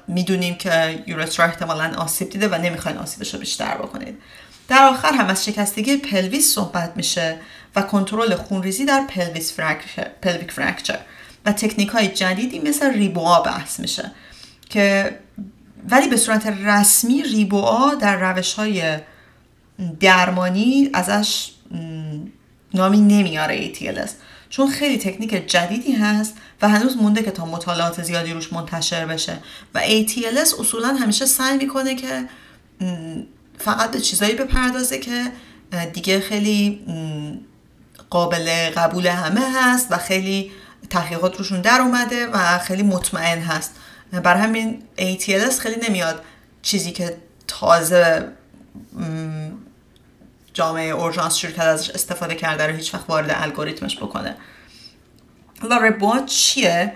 [0.09, 4.19] می‌دونیم که urethra احتمالا آسیب دیده و نمی‌خواین آسیبش رو بیشتر بکنید.
[4.69, 7.39] در آخر هم از شکستگی pelvis صحبت میشه
[7.77, 9.61] و کنترل خونریزی در pelvis
[10.23, 10.99] pelvic fracture
[11.45, 14.11] و تکنیک های جدیدی مثل REBOA بحث میشه
[14.71, 15.19] که
[15.89, 18.99] ولی به صورت رسمی ریبوآ در روش های
[20.01, 21.51] درمانی ازش
[22.75, 24.11] نامی نمیاره ATLS
[24.51, 29.39] چون خیلی تکنیک جدیدی هست و هنوز مونده که تا مطالعات زیادی روش منتشر بشه.
[29.75, 32.29] و ATLS اصولا همیشه سعی می‌کنه که
[33.59, 35.33] فقط به چیزایی بپردازه که
[35.93, 36.81] دیگه خیلی
[38.11, 40.53] قابل قبول همه هست و خیلی
[40.91, 43.75] تحقیقات روشون در اومده و خیلی مطمئن هست.
[44.13, 46.25] بر همین ATLS خیلی نمیاد
[46.63, 47.17] چیزی که
[47.47, 48.29] تازه
[50.55, 54.37] جامعه اورژانس شرکت ازش استفاده کرده رو هیچ وقت وارد الگوریتمش بکنه.
[55.63, 56.93] لاربوا چیه؟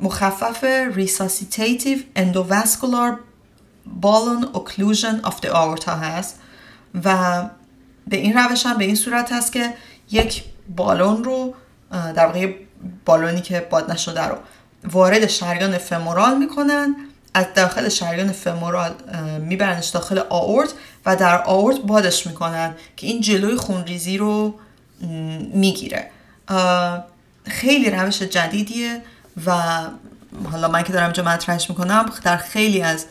[0.00, 3.18] مخفف Resuscitative Endovascular
[4.02, 6.40] Balloon Occlusion of the Aorta هست
[7.04, 7.42] و
[8.06, 9.74] به این روش هم به این صورت هست که
[10.10, 10.44] یک
[10.76, 11.54] بالون رو
[11.90, 12.54] در واقع
[13.04, 14.36] بالونی که باد نشده رو
[14.84, 16.96] وارد شریان فمورال می‌کنن.
[17.34, 18.94] از داخل شریان فمورال
[19.40, 20.70] میبرنش داخل آورت
[21.06, 24.54] و در آورت بادش می‌کنن که این جلوی خونریزی رو
[25.54, 26.10] می‌گیره.
[27.46, 29.02] خیلی روش جدیدیه
[29.46, 29.52] و
[30.50, 33.06] حالا من که دارم اینجا مطرحش می‌کنم در خیلی از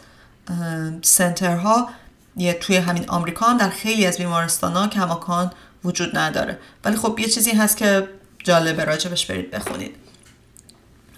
[1.02, 1.90] سنترها
[2.38, 5.52] یه توی همین آمریکا هم در خیلی از بیمارستان ها کماکان
[5.84, 6.60] وجود نداره.
[6.86, 8.08] ولی خب یه چیزی هست که
[8.44, 9.96] جالبه راجبش برید بخونید.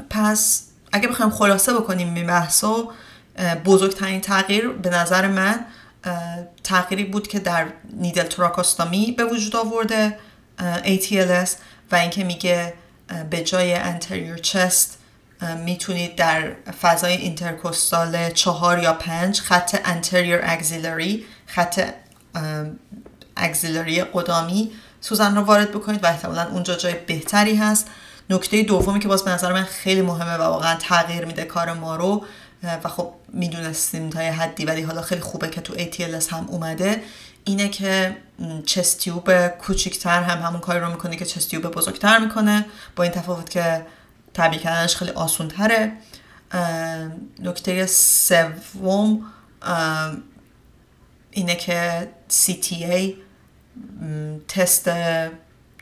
[0.10, 2.91] پس اگه بخوایم خلاصه بکنیم این بحثو
[3.65, 5.65] بزرگترین تغییر به نظر من
[6.63, 10.18] تغییری بود که در نیدل تراکاستامی به وجود آورده
[10.84, 11.49] ATLS
[11.91, 12.73] و اینکه میگه
[13.30, 14.97] به جای انتریور چست
[15.65, 16.51] می‌تونید در
[16.81, 21.93] فضای اینترکوستال چهار یا پنج خط انتریور اگزیلری خط
[23.35, 27.88] اگزیلری قدامی سوزن رو وارد بکنید و احتمالا اونجا جای بهتری هست.
[28.31, 31.95] نکته دومی که باز به نظر من خیلی مهمه و واقعا تغییر میده کار ما
[31.95, 32.25] رو
[32.63, 37.03] و خب می‌دونستیم تا یه حدی ولی حالا خیلی خوبه که تو ATLS هم اومده
[37.43, 38.17] اینه که
[38.65, 42.65] چستیوب کوچیکتر هم همون کاری رو می‌کنه که چستیوب بزرگتر می‌کنه.
[42.95, 43.85] با این تفاوت که
[44.33, 45.91] تعبیه کردنش خیلی آسون تره
[47.39, 49.25] نکته سوم
[51.31, 53.13] اینه که CTA
[54.47, 54.89] تست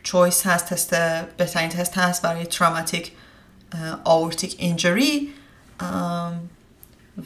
[0.04, 0.96] چویس هست تست
[1.38, 3.12] بهترین تست هست برای تراماتیک
[4.04, 5.34] آورتیک اینجری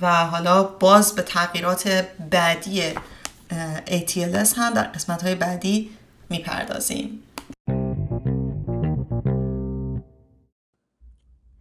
[0.01, 2.93] و حالا باز به تغییرات بعدی
[3.85, 5.89] ATLS هم در قسمت های بعدی
[6.29, 7.23] می‌پردازیم.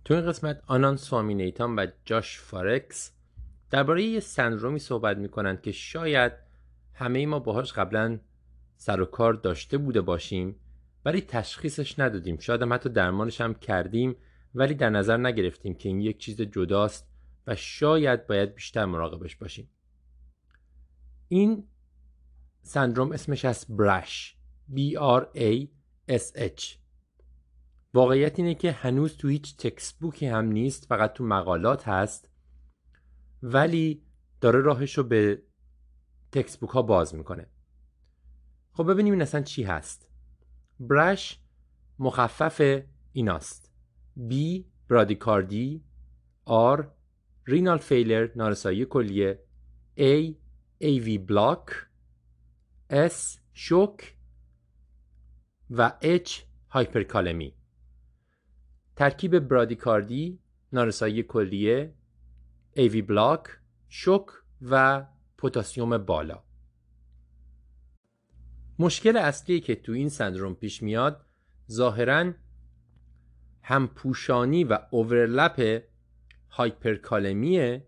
[0.04, 3.10] تو این قسمت آنان سوامینیتان و جاش فارکس
[3.70, 6.32] درباره یه سندرومی صحبت می‌کنند که شاید
[6.94, 8.18] همه ما باهاش قبلا
[8.76, 10.56] سر و کار داشته بوده باشیم.
[11.04, 12.38] ولی تشخیصش ندادیم.
[12.38, 14.16] شاید هم حتی درمانش هم کردیم
[14.54, 17.08] ولی در نظر نگرفتیم که این یک چیز جداست
[17.46, 19.70] و شاید باید بیشتر مراقبش باشیم.
[21.28, 21.68] این
[22.62, 24.36] سندروم اسمش از برش
[24.74, 25.66] B R A
[26.10, 26.76] S H.
[27.94, 32.30] واقعیت اینه که هنوز تو هیچ تکست بوکی هم نیست فقط تو مقالات هست
[33.42, 34.02] ولی
[34.40, 35.42] داره راهش رو به
[36.32, 37.46] تکست بوک ها باز می‌کنه.
[38.72, 40.11] خب ببینیم این اصلا چی هست.
[40.82, 41.40] برش
[41.98, 42.82] مخفف
[43.12, 43.72] ایناست.
[44.30, 44.34] B
[44.88, 45.84] برادیکاردی
[46.76, 46.84] R
[47.46, 49.38] رینال فیلر نارسایی کلیه.
[49.98, 50.34] A
[50.82, 51.66] AV بلاک
[52.90, 54.16] S شوک.
[55.70, 56.30] و H
[56.70, 57.54] هایپرکالمی
[58.96, 60.38] ترکیب برادیکاردی
[60.72, 61.94] نارسایی کلیه.
[62.76, 63.42] AV بلاک
[63.88, 64.26] شوک
[64.62, 65.06] و
[65.38, 66.42] پتاسیم بالا.
[68.82, 71.26] مشکل اصلی که تو این سندروم پیش میاد
[71.70, 72.32] ظاهرا
[73.62, 75.82] همپوشانی و اوورلپ
[76.50, 77.86] هایپرکالمیه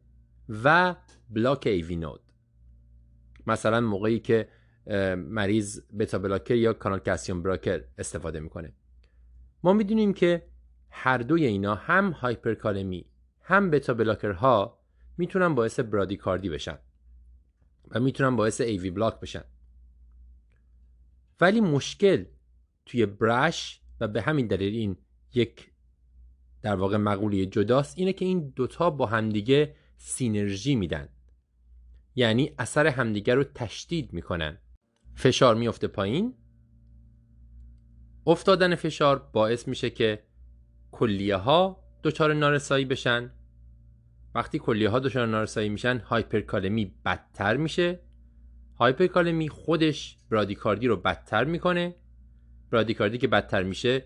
[0.65, 0.97] و
[1.31, 2.21] بلاک ایوی نود
[3.47, 4.49] مثلا موقعی که
[5.17, 8.73] مریض بتا بلاکر یا کانال کلسیم براکر استفاده می‌کنه.
[9.63, 10.47] ما می‌دونیم که
[10.91, 13.07] هر دوی اینا هم هایپرکالمی
[13.43, 14.79] هم بتا بلاکرها
[15.19, 16.79] می‌تونن باعث برادیکاردی بشن
[17.91, 19.45] و می‌تونن باعث ایوی بلاک بشن.
[21.45, 22.25] ولی مشکل
[22.87, 24.97] توی برش و به همین دلیل این
[25.35, 25.71] یک
[26.63, 31.09] در واقع مقوله جداست اینه که این دوتا با همدیگه سینرژی میدن.
[32.15, 34.59] یعنی اثر همدیگه رو تشدید می‌کنن.
[35.15, 36.35] فشار میفته پایین.
[38.27, 40.23] افتادن فشار باعث میشه که
[40.93, 43.31] کلیه ها دچار نارسایی بشن.
[44.35, 48.01] وقتی کلیه ها دچار نارسایی میشن هایپرکالمی بدتر میشه.
[48.79, 51.95] هایپرکالمی خودش برادیکاردی رو بدتر می‌کنه.
[52.71, 54.05] برادیکاردی که بدتر میشه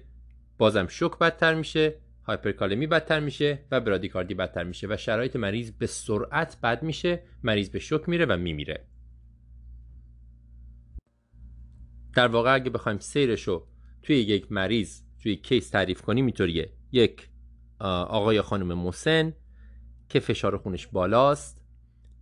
[0.58, 5.86] بازم شوک بدتر میشه هایپرکالمی بدتر میشه و برادیکاردی بدتر میشه و شرایط مریض به
[5.86, 8.84] سرعت بد میشه مریض به شوک میره و میمیره.
[12.14, 13.66] در واقع اگه بخوایم سیرش رو
[14.02, 16.72] توی یک مریض توی کیس تعریف کنیم اینطوریه.
[16.92, 17.28] یک
[17.80, 19.34] آقای خانم مسن
[20.08, 21.62] که فشار خونش بالاست.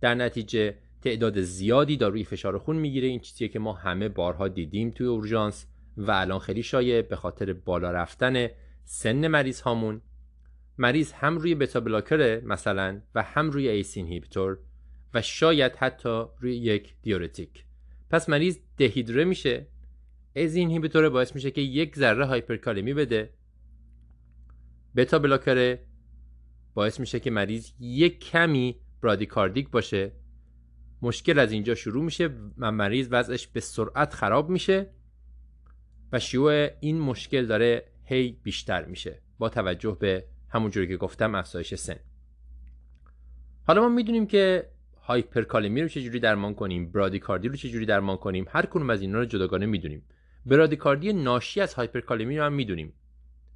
[0.01, 0.77] در نتیجه
[1.07, 3.07] تعداد زیادی داروی فشار خون می‌گیره.
[3.07, 5.67] این چیزیه که ما همه بارها دیدیم توی اورژانس
[5.97, 8.47] و الان خیلی شایع به خاطر بالا رفتن
[8.83, 10.01] سن مریض هامون.
[10.77, 14.59] مریض هم روی beta blocker مثلا و هم روی ACE inhibitor
[15.13, 17.65] و شاید حتی روی یک diuretic.
[18.09, 19.67] پس مریض دهیدره میشه.
[20.33, 23.33] ACE inhibitor باعث میشه که یک ذره هایپرکالمی بده.
[24.95, 25.77] بتا بلاکر
[26.73, 30.11] باعث میشه که مریض یک کمی برادیکاردیک باشه.
[31.01, 34.89] مشکل از اینجا شروع میشه و مریض وضعش به سرعت خراب میشه
[36.11, 41.75] و شیوع این مشکل داره هی بیشتر میشه با توجه به همونجوری که گفتم افزایش
[41.75, 41.99] سن.
[43.67, 44.69] حالا ما می‌دونیم که
[45.01, 49.25] هایپرکالمی رو چجوری درمان کنیم برادیکاردی رو چجوری درمان کنیم هر کنون از اینا رو
[49.25, 50.03] جداگانه می‌دونیم.
[50.45, 52.93] برادیکاردی ناشی از هایپرکالمی رو هم می‌دونیم.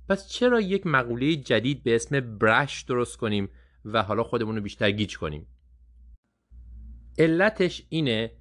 [0.10, 3.50] پس چرا یک مقوله جدید به اسم BRASH درست کنیم
[3.86, 5.48] و حالا خودمون رو بیشتر گیج کنیم؟
[7.18, 8.32] علتش اینه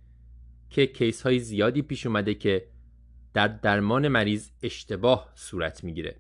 [0.71, 2.67] که case های زیادی پیش اومده که
[3.35, 6.17] در درمان مریض اشتباه صورت می‌گیره.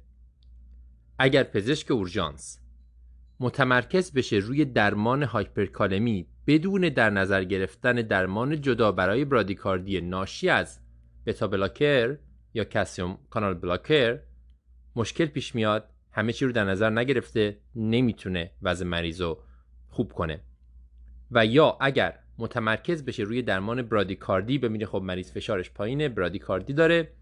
[1.18, 2.58] اگر پزشک اورژانس
[3.40, 10.80] متمرکز بشه روی درمان هایپرکالمی بدون در نظر گرفتن درمان جدا برای برادیکاردی ناشی از
[11.26, 12.18] beta blocker
[12.54, 14.20] یا calcium channel blocker
[14.96, 19.42] مشکل پیش میاد همه چی رو در نظر نگرفته نمی‌تونه وضع مریض رو
[19.88, 20.40] خوب کنه.
[21.30, 27.12] و یا اگر متمرکز بشه روی درمان برادیکاردی ببینه خب مریض فشارش پایینه برادیکاردی داره.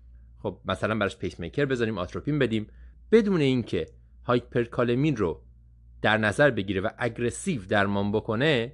[0.43, 2.67] خب مثلا براش پیس میکر بذاریم آتروپین بدیم.
[3.13, 3.87] بدون اینکه
[4.25, 5.43] هایپرکالمی رو
[6.03, 8.73] در نظر بگیره و aggressive درمان بکنه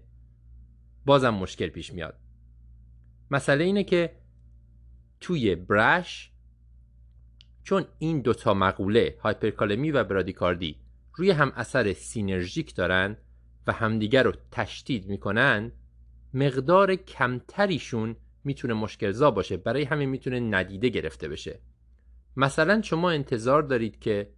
[1.05, 2.19] بازم مشکل پیش میاد.
[3.31, 4.17] مسئله اینه که
[5.21, 6.31] توی برش
[7.63, 10.77] چون این دوتا مقوله هایپرکالمی و برادیکاردی
[11.15, 13.17] روی هم اثر سینرژیک دارن
[13.67, 15.73] و همدیگر رو تشدید می‌کنن
[16.35, 19.57] مقدار کمتریشون می‌تونه مشکلزا باشه.
[19.57, 21.61] برای همین می‌تونه ندیده گرفته بشه.
[22.37, 24.31] مثلا شما انتظار دارید که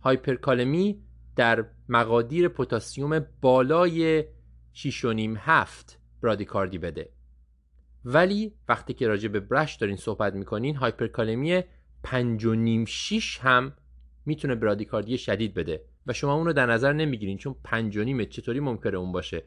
[0.00, 1.02] هایپرکالمی
[1.36, 4.24] در مقادیر پتاسیم بالای
[4.72, 7.10] 6.5 7 برادیکاردی بده.
[8.04, 11.62] ولی وقتی که راجع به برش دارین صحبت می‌کنین هایپرکالمی
[12.04, 13.72] 5.5 6 هم
[14.26, 15.84] می‌تونه برادیکاردی شدید بده.
[16.06, 19.44] و شما اون رو در نظر نمی‌گیرین چون 5.5 چطوری ممکنه اون باشه.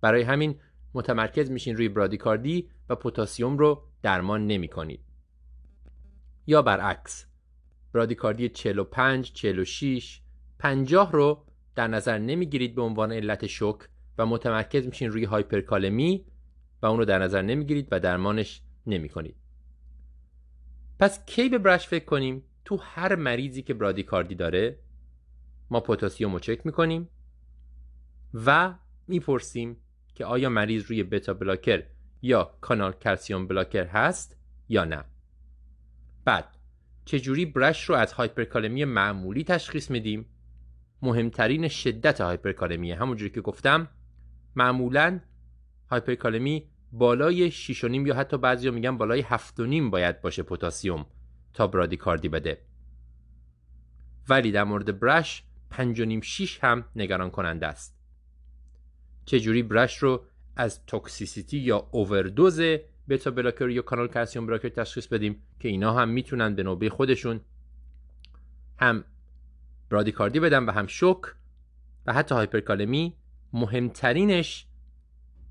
[0.00, 0.60] برای همین
[0.94, 5.00] متمرکز میشین روی برادیکاردی و پتاسیم رو درمان نمی کنید.
[6.46, 7.26] یا برعکس
[7.92, 10.20] برادیکاردی 45 46
[10.58, 11.44] 50 رو
[11.74, 13.88] در نظر نمی‌گیرید به عنوان علت شوک
[14.18, 16.24] و متمرکز میشین روی هایپرکالمی
[16.82, 19.36] و اون رو در نظر نمی‌گیرید و درمانش نمی کنید.
[20.98, 24.78] پس کی به برش فکر کنیم تو هر مریضی که برادیکاردی داره
[25.70, 27.08] ما پتاسیم رو چک می‌کنیم
[28.34, 28.74] و
[29.08, 29.76] می‌پرسیم
[30.14, 31.82] که آیا مریض روی بتا بلاکر
[32.22, 34.36] یا کانال کلسیوم بلاکر هست
[34.68, 35.04] یا نه؟
[36.24, 36.56] بعد
[37.04, 40.26] چجوری برش رو از هایپرکالمی معمولی تشخیص میدیم؟
[41.02, 43.88] مهمترین شدت هایپرکالمی همونجوری که گفتم
[44.56, 45.20] معمولا
[45.90, 51.06] هایپرکالمی بالای 6.5 یا حتی بعضی میگن بالای 7.5 باید باشه پتاسیم
[51.52, 52.62] تا برادیکاردی بده.
[54.28, 57.99] ولی در مورد برش 5.5 6 هم نگران کننده است.
[59.30, 60.24] چجوری BRASH رو
[60.56, 62.60] از toxicity یا overdose
[63.08, 67.40] beta blocker یا کانال calcium blocker تشخیص بدیم که اینا هم می‌تونن به نوبه خودشون
[68.78, 69.04] هم
[69.90, 71.20] برادیکاردی بدن و هم شوک
[72.06, 73.16] و حتی هایپرکالمی.
[73.52, 74.66] مهمترینش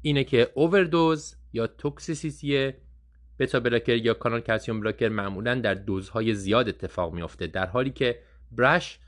[0.01, 2.73] اینه که اووردوز یا toxicity
[3.39, 8.19] beta blocker یا کانال calcium blocker معمولا در دوزهای زیاد اتفاق میافته در حالی که
[8.51, 8.99] BRASH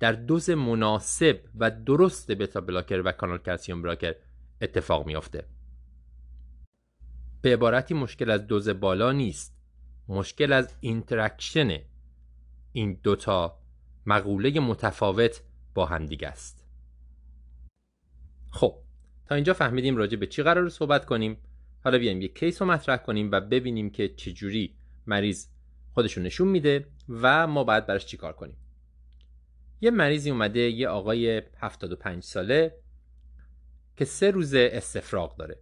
[0.00, 4.14] در دوز مناسب و درست beta blocker و کانال calcium blocker
[4.60, 5.44] اتفاق میافته.
[7.42, 9.56] به عبارتی مشکل از دوز بالا نیست.
[10.08, 11.78] مشکل از interaction
[12.72, 13.58] این دوتا
[14.06, 15.42] مقوله متفاوت
[15.74, 16.66] با هم دیگه است.
[18.50, 18.78] خب
[19.26, 21.36] تا اینجا فهمیدیم راجع به چی قراره صحبت کنیم.
[21.84, 24.74] حالا بیایم یک case رو مطرح کنیم و ببینیم که چجوری
[25.06, 25.46] مریض
[25.92, 28.56] خودشون نشون میده و ما باید براش چیکار کنیم.
[29.84, 32.74] یه مریضی اومده یه آقای 75 ساله
[33.96, 35.58] که سه روز استفراغ داره.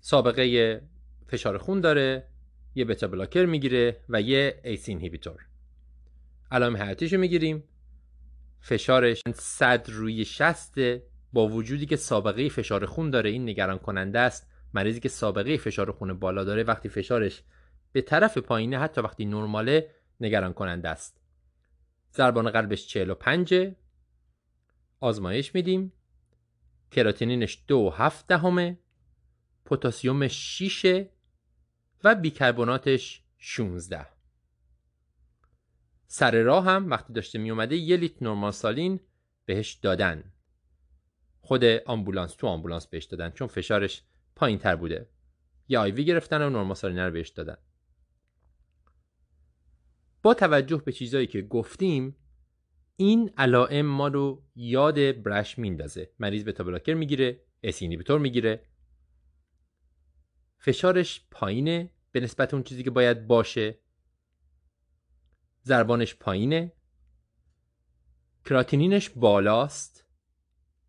[0.00, 0.80] سابقه
[1.26, 2.28] فشار خون داره
[2.74, 5.46] یه بتا بلاکر می‌گیره و یه ایس اینهیبیتور.
[6.50, 7.64] علائم حیاتیشو می‌گیریم.
[8.60, 10.74] فشارش 100 روی 60
[11.32, 13.30] با وجودی که سابقه فشار خون داره.
[13.30, 14.46] این نگران کننده است.
[14.74, 17.42] مریضی که سابقه فشار خون بالا داره وقتی فشارش
[17.92, 19.90] به طرف پایینه حتی وقتی نرماله
[20.20, 21.23] نگران کننده است.
[22.16, 23.54] ضربان قلبش 45
[25.00, 25.92] آزمایش میدیم.
[26.90, 28.78] کراتینینش دو هفت دهمه
[29.64, 31.06] پتاسیم 6
[32.04, 34.06] و بیکربناتش 16
[36.06, 39.00] سر راه هم وقتی داشته می اومده یه لیتر نورمال سالین
[39.44, 40.32] بهش دادن.
[41.40, 44.02] خود آمبولانس تو آمبولانس بهش دادن چون فشارش
[44.36, 45.08] پایین تر بوده.
[45.68, 47.56] یه آیوی گرفتن و نورمال سالین رو بهش دادن.
[50.24, 52.16] با توجه به چیزایی که گفتیم
[52.96, 58.66] این علائم ما رو یاد برش میندازه مریض بتا بلاکر می‌گیره اسینیبیتور می‌گیره.
[60.58, 63.78] فشارش پایینه به نسبت اون چیزی که باید باشه.
[65.64, 66.72] ضربانش پایینه.
[68.44, 70.06] کراتینینش بالاست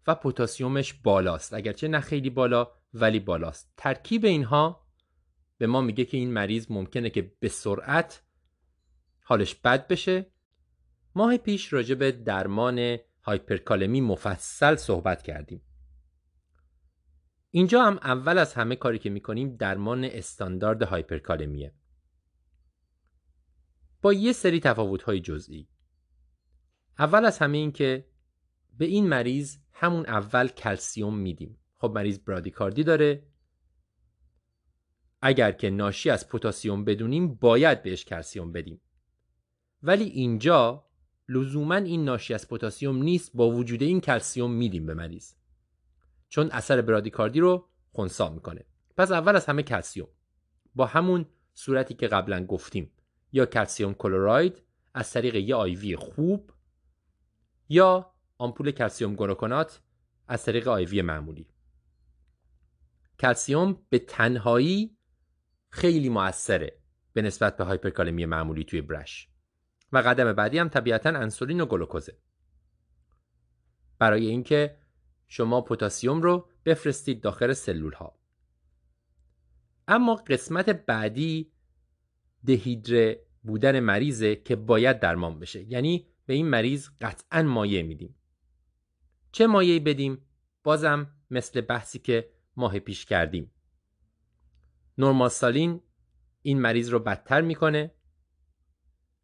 [0.07, 1.53] و پتاسیمش بالاست.
[1.53, 3.73] اگرچه نه خیلی بالا ولی بالاست.
[3.77, 4.87] ترکیب اینها
[5.57, 8.24] به ما میگه که این مریض ممکنه که به سرعت
[9.27, 10.31] حالش بد بشه.
[11.15, 15.61] ماه پیش راجع به درمان هایپرکالمی مفصل صحبت کردیم.
[17.49, 21.73] اینجا هم اول از همه کاری که می‌کنیم درمان استاندارد هایپرکالمیه.
[24.01, 24.61] با یه سری
[25.05, 25.69] های جزئی.
[26.99, 28.07] اول از همه این که
[28.77, 31.59] به این مریض همون اول کلسیوم میدیم.
[31.73, 33.27] خب مریض برادیکاردی داره.
[35.21, 38.81] اگر که ناشی از پتاسیم بدونیم باید بهش کلسیوم بدیم.
[39.85, 40.85] ولی اینجا
[41.29, 45.33] لزوما این ناشی از پتاسیم نیست با وجود این کلسیوم میدیم به مریض.
[46.29, 48.65] چون اثر برادیکاردی رو خونسا می‌کنه.
[48.97, 50.07] پس اول از همه کلسیوم
[50.75, 52.91] با همون صورتی که قبلا گفتیم.
[53.31, 54.61] یا کلسیوم کلوراید
[54.93, 56.51] از طریق یه آیوی خوب
[57.69, 59.81] یا آمپول کلسیوم گلوکونات
[60.27, 61.47] از طریق آیوی معمولی.
[63.19, 64.97] کلسیوم به تنهایی
[65.69, 66.77] خیلی موثره
[67.13, 69.34] به نسبت به هایپرکالمی معمولی توی برش.
[69.95, 72.17] و قدم بعدی هم طبیعتا انسولین و گلوکوزه.
[73.99, 74.77] برای اینکه
[75.27, 78.19] شما پتاسیم رو بفرستید داخل سلول ها
[79.87, 81.51] اما قسمت بعدی
[82.45, 85.71] دهیدره بودن مریضه که باید درمان بشه.
[85.71, 88.15] یعنی به این مریض قطعا مایع میدیم.
[89.31, 90.21] چه مایعی بدیم؟
[90.63, 93.51] بازم مثل بحثی که ماه پیش کردیم.
[94.97, 95.81] نورماسالین
[96.41, 97.91] این مریض رو بدتر می‌کنه.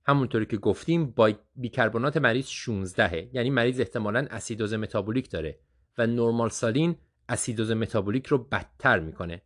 [0.05, 5.59] همونطوری که گفتیم با بیکربنات مریض 16 یعنی مریض احتمالا اسیدوز متابولیک داره
[5.97, 6.95] و نورمال سالین
[7.29, 9.41] اسیدوز متابولیک رو بدتر می‌کنه.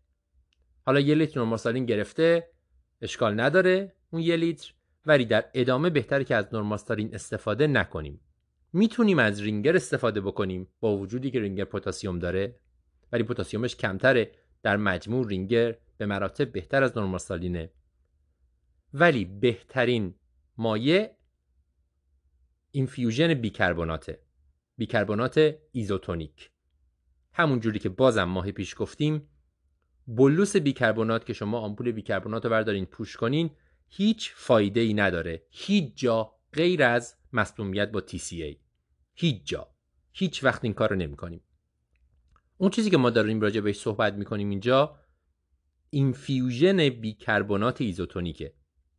[0.86, 2.50] حالا یه لیتر نورمال سالین گرفته
[3.02, 4.74] اشکال نداره اون یه لیتر
[5.06, 8.20] ولی در ادامه بهتره که از نورمال سالین استفاده نکنیم.
[8.74, 12.60] می‌تونیم از رینگر استفاده بکنیم با وجودی که رینگر پتاسیم داره
[13.12, 14.32] ولی پتاسیمش کمتره.
[14.64, 17.72] در مجموع رینگر به مراتب بهتر از نورمال سالینه.
[18.94, 20.16] ولی بهترین
[20.58, 21.10] مایع
[22.72, 24.22] infusion بیکربناته
[24.78, 26.52] بیکربنات ایزوتونیک.
[27.34, 29.30] همون جوری که بازم ماه پیش گفتیم
[30.08, 33.50] bolus بیکربنات که شما آمپول بیکربنات رو بردارین push کنین
[33.90, 35.46] هیچ فایده ای نداره.
[35.50, 38.58] هیچ جا غیر از مسمومیت با TCA
[39.14, 39.76] هیچ جا.
[40.14, 41.42] هیچ وقت این کار رو نمی کنیم.
[42.58, 45.00] اون چیزی که ما داریم راجع بهش صحبت می‌کنیم اینجا
[45.90, 48.54] infusion بیکربنات ایزوتونیکه.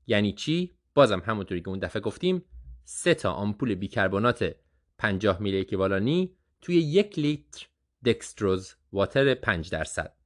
[0.07, 2.45] یعنی چی؟ بازم همونطوری که اون دفعه گفتیم
[2.85, 4.57] سه تا آمپول بیکربنات
[4.99, 7.67] 50 میلی اکیوالانی توی یک لیتر
[8.05, 10.17] دکستروز واتر 5 درصد.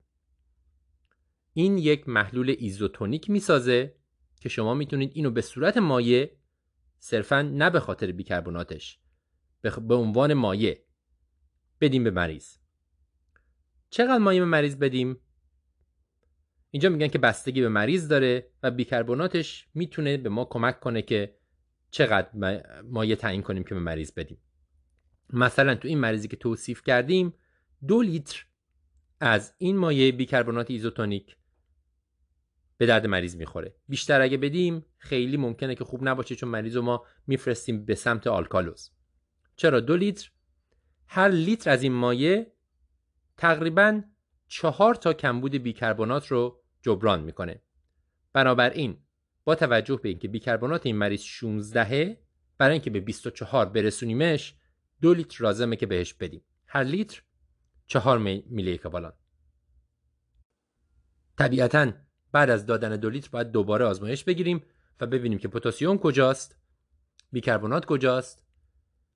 [1.52, 3.94] این یک محلول ایزوتونیک می‌سازه
[4.40, 6.30] که شما می‌تونید اینو به صورت مایع
[6.98, 8.98] صرفا نه به خاطر بیکربناتش
[9.62, 10.84] به عنوان مایع
[11.80, 12.56] بدیم به مریض.
[13.90, 15.20] چقدر مایع به مریض بدیم؟
[16.70, 21.36] اینجا میگن که بستگی به مریض داره و بیکربناتش می‌تونه به ما کمک کنه که
[21.90, 22.28] چقدر
[22.82, 24.38] مایع تعیین کنیم که به مریض بدیم.
[25.32, 27.34] مثلا تو این مریضی که توصیف کردیم
[27.88, 28.44] دو لیتر
[29.20, 31.36] از این مایع بیکربنات ایزوتونیک
[32.78, 33.74] به درد مریض می‌خوره.
[33.88, 38.26] بیشتر اگه بدیم خیلی ممکنه که خوب نباشه چون مریض رو ما میفرستیم به سمت
[38.26, 38.90] آلکالوز.
[39.56, 40.30] چرا دو لیتر؟
[41.06, 42.46] هر لیتر از این مایع
[43.36, 44.02] تقریبا
[44.48, 47.62] چهار تا کمبود بیکربنات رو جبران می‌کنه.
[48.32, 48.98] بنابراین
[49.44, 52.18] با توجه به اینکه بیکربنات این مریض 16
[52.58, 54.54] برای اینکه به 24 برسونیمش
[55.00, 56.42] دو لیتر لازمه که بهش بدیم.
[56.66, 57.22] هر لیتر
[57.86, 59.12] چهار میلی اکوالان
[61.38, 61.92] طبیعتا
[62.32, 64.62] بعد از دادن دو لیتر باید دوباره آزمایش بگیریم
[65.00, 66.56] و ببینیم که پتاسیم کجاست
[67.32, 68.42] بیکربنات کجاست.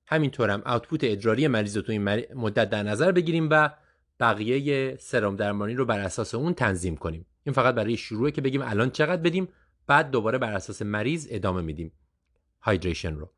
[0.07, 2.03] همینطور هم آوتپوت ادراری مریض رو تو این
[2.35, 3.69] مدت در نظر بگیریم و
[4.19, 7.25] بقیه سرم درمانی رو بر اساس اون تنظیم کنیم.
[7.43, 9.47] این فقط برای شروعه که بگیم الان چقدر بدیم
[9.87, 11.91] بعد دوباره بر اساس مریض ادامه میدیم.
[12.61, 13.31] هایدریشن رو.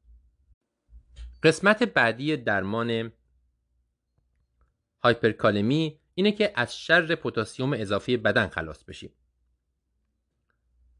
[1.43, 3.11] قسمت بعدی درمان
[5.03, 9.11] هایپرکالمی اینه که از شر پتاسیم اضافی بدن خلاص بشیم.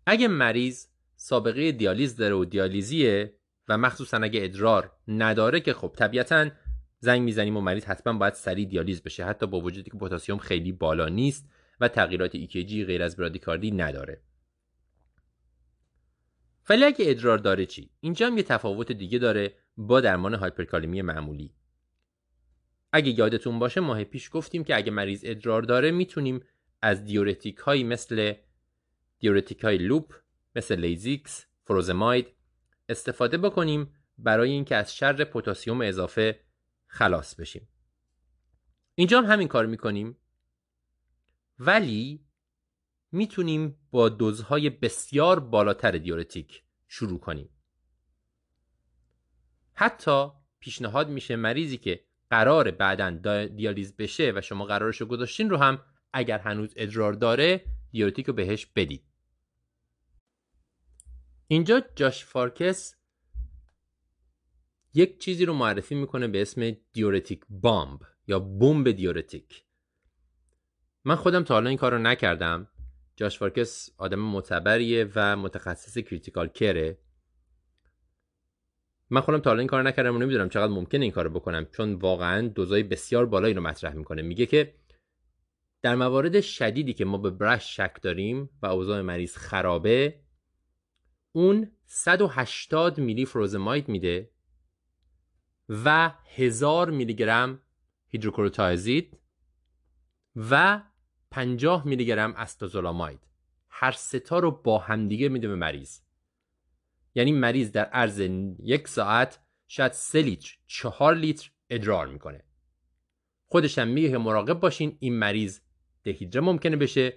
[0.05, 3.33] اگه مریض سابقه دیالیز داره و دیالیزیه
[3.67, 6.49] و مخصوصا اگه ادرار نداره که خب طبیعتا
[6.99, 9.25] زنگ می‌زنیم و مریض حتما باید سریع دیالیز بشه.
[9.25, 11.49] حتی با وجودی که پتاسیم خیلی بالا نیست
[11.79, 14.21] و تغییرات EKG غیر از برادیکاردی نداره.
[16.69, 21.53] ولی اگه ادرار داره چی؟ اینجا هم یه تفاوت دیگه داره با درمان هایپرکالمی معمولی.
[22.91, 26.41] اگه یادتون باشه ماه پیش گفتیم که اگه مریض ادرار داره می‌تونیم
[26.81, 28.33] از دیورتیک هایی مثل
[29.19, 30.13] دیورتیک های loop
[30.55, 32.27] مثل Lasix furosemide
[32.89, 36.39] استفاده بکنیم برای اینکه از شر پتاسیم اضافه
[36.87, 37.67] خلاص بشیم.
[38.95, 40.17] اینجا هم همین کار می‌کنیم.
[41.59, 42.25] ولی
[43.11, 47.49] می‌تونیم با دوزهای بسیار بالاتر دیورتیک شروع کنیم.
[49.73, 50.27] حتی
[50.59, 55.83] پیشنهاد میشه مریضی که قرار بعدا دیالیز بشه و شما قرارش رو گذاشتین رو هم
[56.13, 59.03] اگر هنوز ادرار داره دیورتیک رو بهش بدید.
[61.47, 62.95] اینجا جاش فارکس
[64.97, 69.63] یک چیزی رو معرفی می‌کنه به اسم diuretic bomb یا بمب دیورتیک.
[71.05, 72.67] من خودم تا حالا این کار رو نکردم.
[73.15, 76.97] جاش فارکس آدم معتبریه و متخصص critical care ه
[79.09, 82.47] من خودم تا این کار نکردم و نمی‌دونم چقدر ممکنه این کارو بکنم چون واقعا
[82.47, 84.21] دوزای بسیار بالایی رو مطرح می‌کنه.
[84.21, 84.73] میگه که
[85.81, 90.19] در موارد شدیدی که ما به برش شک داریم و اوضاع مریض خرابه
[91.31, 94.36] اون 180 میلی فروزماید میده
[95.69, 97.61] و 1000 میلی گرم
[98.07, 99.17] هیدروکلوتایزید
[100.35, 100.81] و
[101.31, 103.19] 50 میلی گرم استازولاماید.
[103.69, 105.99] هر ستا رو با همدیگه میده به مریض.
[107.15, 108.19] یعنی مریض در عرض
[108.59, 112.43] یک ساعت شاید سه لیتر چهار لیتر ادرار می‌کنه.
[113.47, 115.59] خودش هم میگه مراقب باشین این مریض
[116.03, 117.13] دهیدره ممکنه بشه.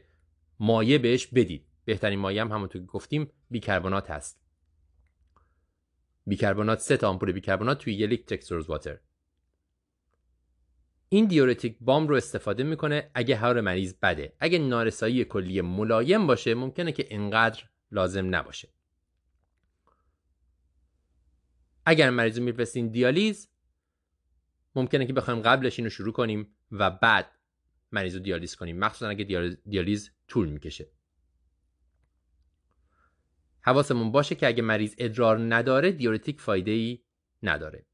[0.61, 1.67] مایه بهش بدید.
[1.85, 4.40] بهترین مایه هم همونطور که گفتیم بیکربنات هست.
[6.31, 8.99] بیکربنات سه تا آمپول بیکربنات توی یک لیتر تکسورز واتر
[11.09, 14.37] این دیورتیک بام رو استفاده می‌کنه اگه هر مریض بده.
[14.41, 18.69] اگه نارسایی کلی ملایم باشه ممکنه که اینقدر لازم نباشه.
[21.87, 23.49] اگر مریض میفرستین دیالیز
[24.75, 27.31] ممکنه که بخوایم قبلش اینو شروع کنیم و بعد
[27.93, 28.79] مریض رو دیالیز کنیم.
[28.79, 29.25] مخصوصا اگه
[29.65, 30.91] دیالیز طول می‌کشه.
[33.63, 36.99] حواسمون باشه که اگه مریض ادرار نداره دیورتیک فایده ای
[37.43, 37.87] نداره.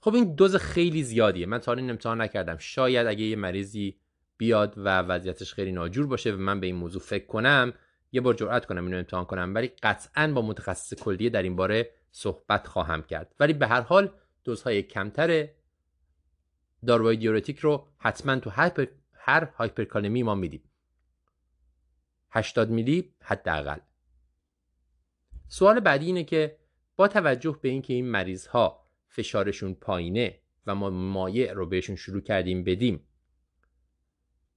[0.00, 1.46] خب این دوز خیلی زیادیه.
[1.46, 2.56] من تا این امتحان نکردم.
[2.58, 4.00] شاید اگه یه مریضی
[4.36, 7.72] بیاد و وضعیتش خیلی ناجور باشه و من به این موضوع فکر کنم
[8.12, 9.54] یه بار جرأت کنم اینو امتحان کنم.
[9.54, 13.34] ولی قطعا با متخصص کلیه در این باره صحبت خواهم کرد.
[13.40, 14.12] ولی به هر حال
[14.44, 15.48] دوزهای کمتر
[16.86, 18.50] داروهای دیورتیک رو حتما تو
[19.14, 20.62] هر, هایپرکالمی ما میدیم.
[22.30, 23.78] 80 میلی حداقل.
[25.48, 26.58] سوال بعدی اینه که
[26.96, 32.20] با توجه به اینکه این مریض ها فشارشون پایینه و ما مایع رو بهشون شروع
[32.20, 33.06] کردیم بدیم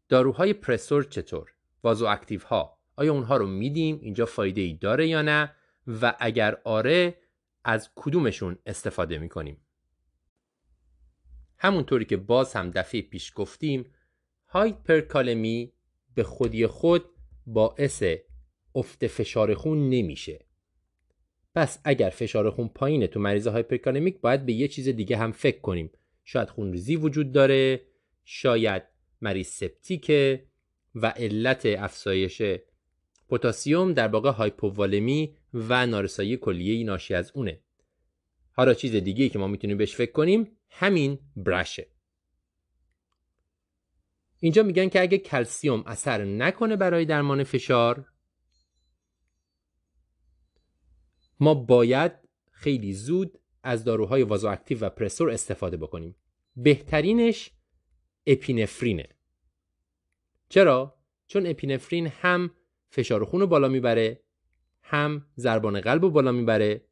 [0.10, 1.54] داروهای پرسور چطور؟
[1.84, 5.56] وازو اکتیو ها آیا اونها رو میدیم؟ اینجا فایده ای داره یا نه؟
[5.88, 7.18] و اگر آره
[7.64, 9.58] از کدومشون استفاده می‌کنیم؟
[11.58, 13.94] همونطوری که باز هم دفعه پیش گفتیم
[14.48, 15.74] هایپرکالمی
[16.16, 17.06] به خودی خود
[17.46, 18.04] باعث
[18.76, 20.49] افت فشار خون نمیشه.
[21.56, 25.60] پس اگر فشار خون پایینه تو مریض هایپرکالمیک باید به یه چیز دیگه هم فکر
[25.60, 25.92] کنیم.
[26.24, 27.82] شاید خونریزی وجود داره
[28.24, 28.84] شاید
[29.22, 30.46] مریض سپتیکه
[30.96, 32.42] و علت افزایش
[33.30, 37.60] پتاسیم در واقع هایپووالمی و نارسایی کلیه ناشی از اونه.
[38.52, 41.88] حالا چیز دیگه که ما می‌تونیم بهش فکر کنیم همین برشه.
[44.40, 48.06] اینجا میگن که اگه کلسیوم اثر نکنه برای درمان فشار
[51.40, 52.12] ما باید
[52.52, 56.16] خیلی زود از داروهای وازواکتیو و پرسور استفاده بکنیم.
[56.56, 57.52] بهترینش
[58.28, 59.10] اپینفرینه.
[60.50, 60.96] چرا؟
[61.28, 62.52] چون اپینفرین هم
[62.90, 64.24] فشار خون رو بالا می‌بره
[64.82, 66.86] هم ضربان قلب رو بالا می‌بره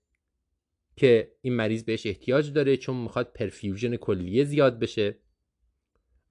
[0.95, 5.19] که این مریض بهش احتیاج داره چون می‌خواد پرفیوژن کلیه زیاد بشه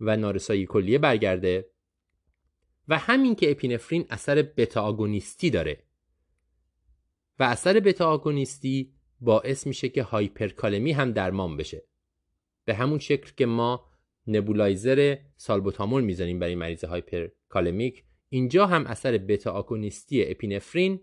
[0.00, 1.70] و نارسایی کلیه برگرده.
[2.88, 5.85] و همین که اپینفرین اثر بتا آگونیستی داره.
[7.38, 11.82] و اثر بتا آگونیستی باعث میشه که هایپرکالمی هم درمان بشه.
[12.64, 13.86] به همون شکل که ما
[14.26, 21.00] nebulizer سالبوتامول می‌زنیم برای مریض hyperkalemic اینجا هم اثر بتا آگونیستی اپینفرین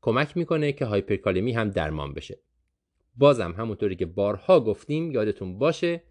[0.00, 2.40] کمک می‌کنه که هایپرکالمی هم درمان بشه.
[3.16, 6.02] بازم همونطوری که بارها گفتیم یادتون باشه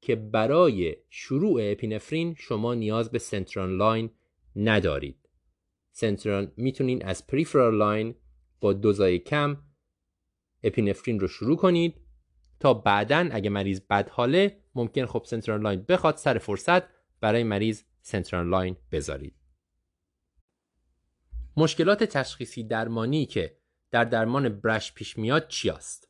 [0.00, 4.10] که برای شروع اپینفرین شما نیاز به central line
[4.56, 5.28] ندارید.
[5.90, 8.14] central می‌تونین از peripheral line
[8.64, 9.56] با دوزای کم
[10.62, 11.94] اپینفرین رو شروع کنید
[12.60, 16.82] تا بعدا اگه مریض بد حاله ممکن خب central line بخواد سر فرصت
[17.20, 19.34] برای مریض central line بذارید
[21.56, 23.56] مشکلات تشخیصی درمانی که
[23.90, 26.08] در درمان BRASH پیش میاد چی است؟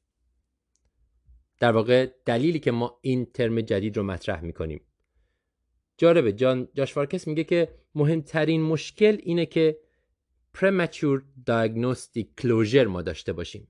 [1.60, 4.80] در واقع دلیلی که ما این ترم جدید رو مطرح می‌کنیم
[5.96, 9.83] جالبه جان جاش فارکس میگه که مهمترین مشکل اینه که
[10.58, 13.68] premature diagnostic closure ما داشته باشیم.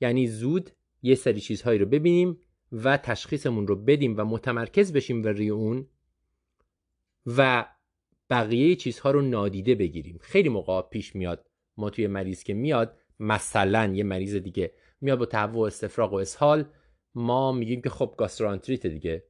[0.00, 0.70] یعنی زود
[1.02, 2.38] یه سری چیزهایی رو ببینیم
[2.72, 5.86] و تشخیصمون رو بدیم و متمرکز بشیم و روی اون
[7.26, 7.66] و
[8.30, 10.18] بقیه چیزها رو نادیده بگیریم.
[10.20, 15.26] خیلی موقع پیش میاد ما توی مریض که میاد مثلا یه مریض دیگه میاد با
[15.26, 16.64] تهوع استفراغ و اسهال
[17.14, 19.24] ما میگیم که خب گاسترانتریت دیگه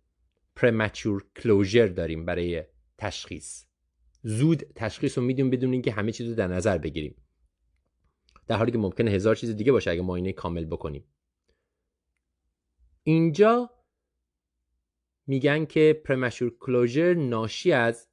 [0.56, 2.64] پرمچور کلوژر داریم برای
[2.98, 3.69] تشخیص.
[4.22, 7.16] زود تشخیص رو میدیم بدون اینکه همه چیز رو در نظر بگیریم.
[8.46, 11.04] در حالی که ممکنه هزار چیز دیگه باشه اگه معاینه کامل بکنیم.
[13.02, 13.70] اینجا
[15.26, 18.08] میگن که پرمشور کلوژر ناشی از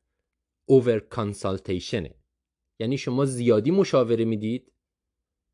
[0.65, 2.15] اوور کانسالتیشنه
[2.79, 4.71] یعنی شما زیادی مشاوره می‌دید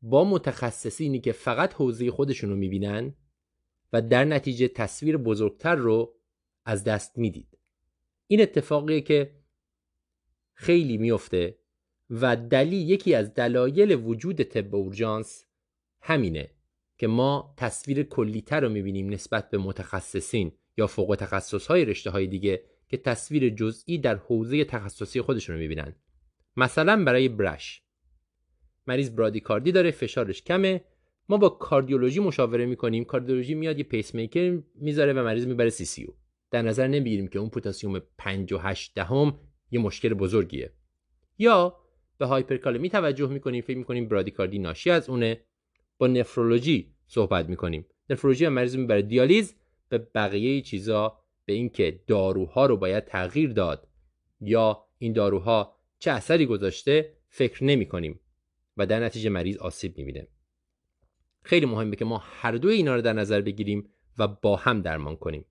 [0.02, 3.14] با متخصصینی که فقط حوزه خودشون رو می‌بینن
[3.92, 6.14] و در نتیجه تصویر بزرگتر رو
[6.64, 7.58] از دست می‌دید.
[8.26, 9.43] این اتفاقیه که
[10.54, 11.58] خیلی میفته
[12.10, 15.46] و دلیل یکی از دلایل وجود طب اورژانس
[16.00, 16.50] همینه
[16.98, 22.26] که ما تصویر کلیتر رو می‌بینیم نسبت به متخصصین یا فوق تخصص های رشته های
[22.26, 25.94] دیگه که تصویر جزئی در حوزه تخصصی خودشون رو می‌بینن.
[26.56, 27.82] مثلا برای BRASH.
[28.86, 30.84] مریض برادیکاردی داره فشارش کمه.
[31.28, 33.04] ما با کاردیولوژی مشاوره می‌کنیم.
[33.04, 36.08] کاردیولوژی میاد یه پیس میکر می‌ذاره و مریض می‌بره CCU
[36.50, 39.38] در نظر نمی‌گیریم که اون پتاسیم 5 و 8 دهم
[39.70, 40.72] یه مشکل بزرگیه.
[41.38, 41.76] یا
[42.18, 45.40] به هایپرکالمی توجه می‌کنیم فکر می‌کنیم برادیکاردی ناشی از اونه.
[45.98, 47.86] با نفرولوژی صحبت می‌کنیم.
[48.10, 49.02] نفرولوژی مریض می‌بره.
[49.02, 49.54] دیالیز
[49.88, 53.88] به بقیه چیزا به اینکه داروها رو باید تغییر داد
[54.40, 58.20] یا این داروها چه اثری گذاشته فکر نمی کنیم
[58.76, 60.28] و در نتیجه مریض آسیب می‌بینه.
[61.42, 65.16] خیلی مهمه که ما هر دو اینا رو در نظر بگیریم و با هم درمان
[65.16, 65.44] کنیم.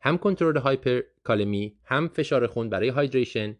[0.00, 3.56] هم کنترل هایپرکالمی هم فشار خون برای هایدریشن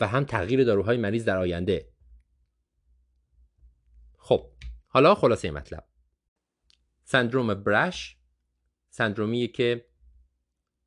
[0.00, 1.88] و هم تغییر داروهای مریض در آینده.
[4.18, 4.50] خب
[4.86, 5.84] حالا خلاصه مطلب.
[7.04, 8.16] سندروم برش
[8.88, 9.86] سندرومیه که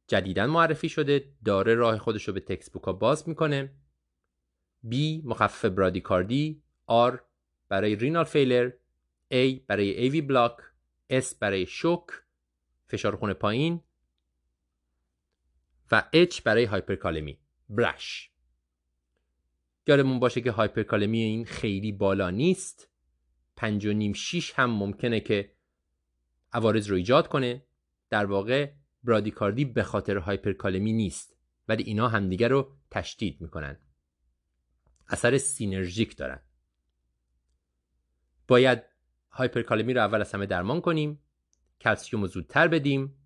[0.07, 3.73] جدیدا معرفی شده داره راه خودش رو به تکس بوکا باز می‌کنه.
[4.91, 7.17] B مخفف برادیکاردی R
[7.69, 8.69] برای رینال فیلر
[9.33, 10.57] A برای AV بلاک
[11.11, 12.07] S برای شوک
[12.85, 13.83] فشار خون پایین
[15.91, 17.39] و H برای هایپرکالمی.
[17.69, 18.31] برش
[19.87, 22.89] یادمون باشه که هایپرکالمی این خیلی بالا نیست.
[23.55, 25.51] پنج و نیم شیش هم ممکنه که
[26.53, 27.63] عوارض رو ایجاد کنه.
[28.09, 28.71] در واقع
[29.03, 31.37] برادیکاردی به خاطر هایپرکالمی نیست
[31.67, 33.79] ولی اینا همدیگه رو تشدید می‌کنن.
[35.07, 36.39] اثر synergic دارن.
[38.47, 38.83] باید
[39.31, 41.19] هایپرکالمی رو اول از همه درمان کنیم
[41.81, 43.16] کلسیوم رو زودتر بدیم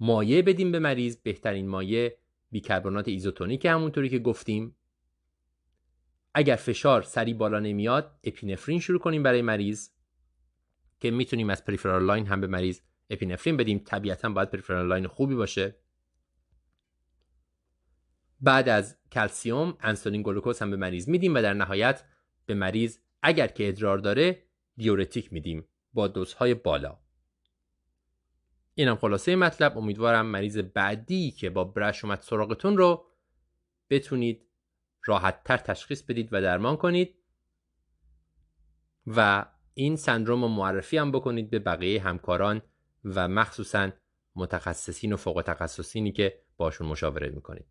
[0.00, 1.16] مایع بدیم به مریض.
[1.16, 2.12] بهترین مایع
[2.50, 4.76] بیکربنات ایزوتونیک همونطوری که گفتیم.
[6.34, 9.90] اگر فشار سریع بالا نمیاد اپینفرین شروع کنیم برای مریض
[11.00, 13.78] که می‌تونیم از peripheral line هم به مریض اپینفرین بدیم.
[13.78, 15.76] طبیعتا باید peripheral line خوبی باشه.
[18.40, 22.04] بعد از کلسیوم انسولین گلوکوز هم به مریض میدیم و در نهایت
[22.46, 24.42] به مریض اگر که ادرار داره
[24.76, 26.98] دیورتیک میدیم با دوزهای بالا.
[28.80, 29.78] اینم خلاصه مطلب.
[29.78, 33.06] امیدوارم مریض بعدی که با BRASH اومد سراغتون رو
[33.90, 34.46] بتونید
[35.04, 37.14] راحت تر تشخیص بدید و درمان کنید
[39.06, 42.62] و این سندروم رو معرفی هم بکنید به بقیه همکاران
[43.04, 43.90] و مخصوصا
[44.36, 47.66] متخصصین و فوق تخصصینی که باشون مشاوره می‌کنید.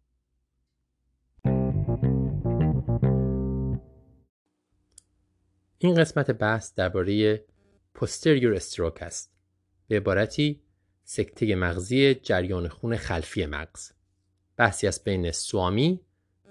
[5.78, 7.46] این قسمت بحث درباره
[7.94, 9.36] پوستریور استروک است.
[9.88, 10.69] به عبارتی
[11.12, 13.92] سکته مغزی جریان خون خلفی مغز.
[14.58, 16.00] بحثی است بین سوامی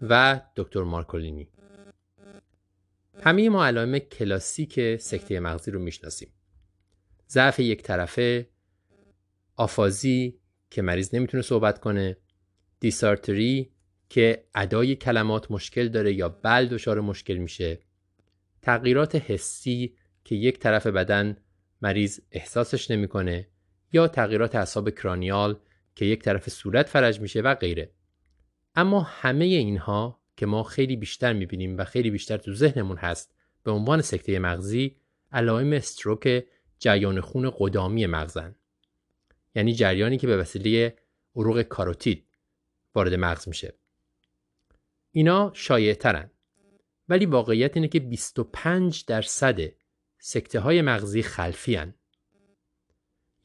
[0.02, 1.48] و دکتر مارکولینی.
[3.22, 6.28] همه ما علائم کلاسیک سکته مغزی رو می‌شناسیم.
[7.28, 8.48] ضعف یک طرفه
[9.56, 10.38] آفازی
[10.70, 12.16] که مریض نمی‌تونه صحبت کنه
[12.80, 13.72] دیسارتری
[14.08, 17.80] که ادای کلمات مشکل داره یا بل دچار مشکل میشه
[18.62, 21.36] تغییرات حسی که یک طرف بدن
[21.82, 23.48] مریض احساسش نمی‌کنه
[23.92, 25.60] یا تغییرات اعصاب کرانیال
[25.94, 27.90] که یک طرف صورت فرج میشه و غیره.
[28.74, 33.70] اما همه اینها که ما خیلی بیشتر می‌بینیم و خیلی بیشتر تو ذهنمون هست به
[33.70, 34.96] عنوان سکته مغزی
[35.32, 36.44] علائم استروک
[36.78, 38.54] جریان خون قدامی مغزن.
[39.54, 40.96] یعنی جریانی که به وسیله
[41.36, 42.24] عروق کاروتید
[42.94, 43.74] وارد مغز میشه.
[45.10, 46.30] اینا شایع ترن
[47.08, 49.60] ولی واقعیت اینه که 25 درصد
[50.18, 51.94] سکته های مغزی خلفی هن.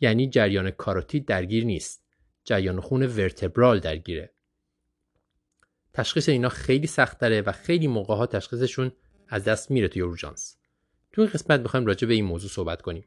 [0.04, 2.04] یعنی جریان کاروتید درگیر نیست
[2.44, 4.34] جریان خون ورتبرال درگیره
[5.94, 8.92] تشخیص اینا خیلی سخت داره و خیلی موقع ها تشخیصشون
[9.28, 10.58] از دست میره توی اورژانس
[11.12, 13.06] تو این قسمت می‌خوایم راجع به این موضوع صحبت کنیم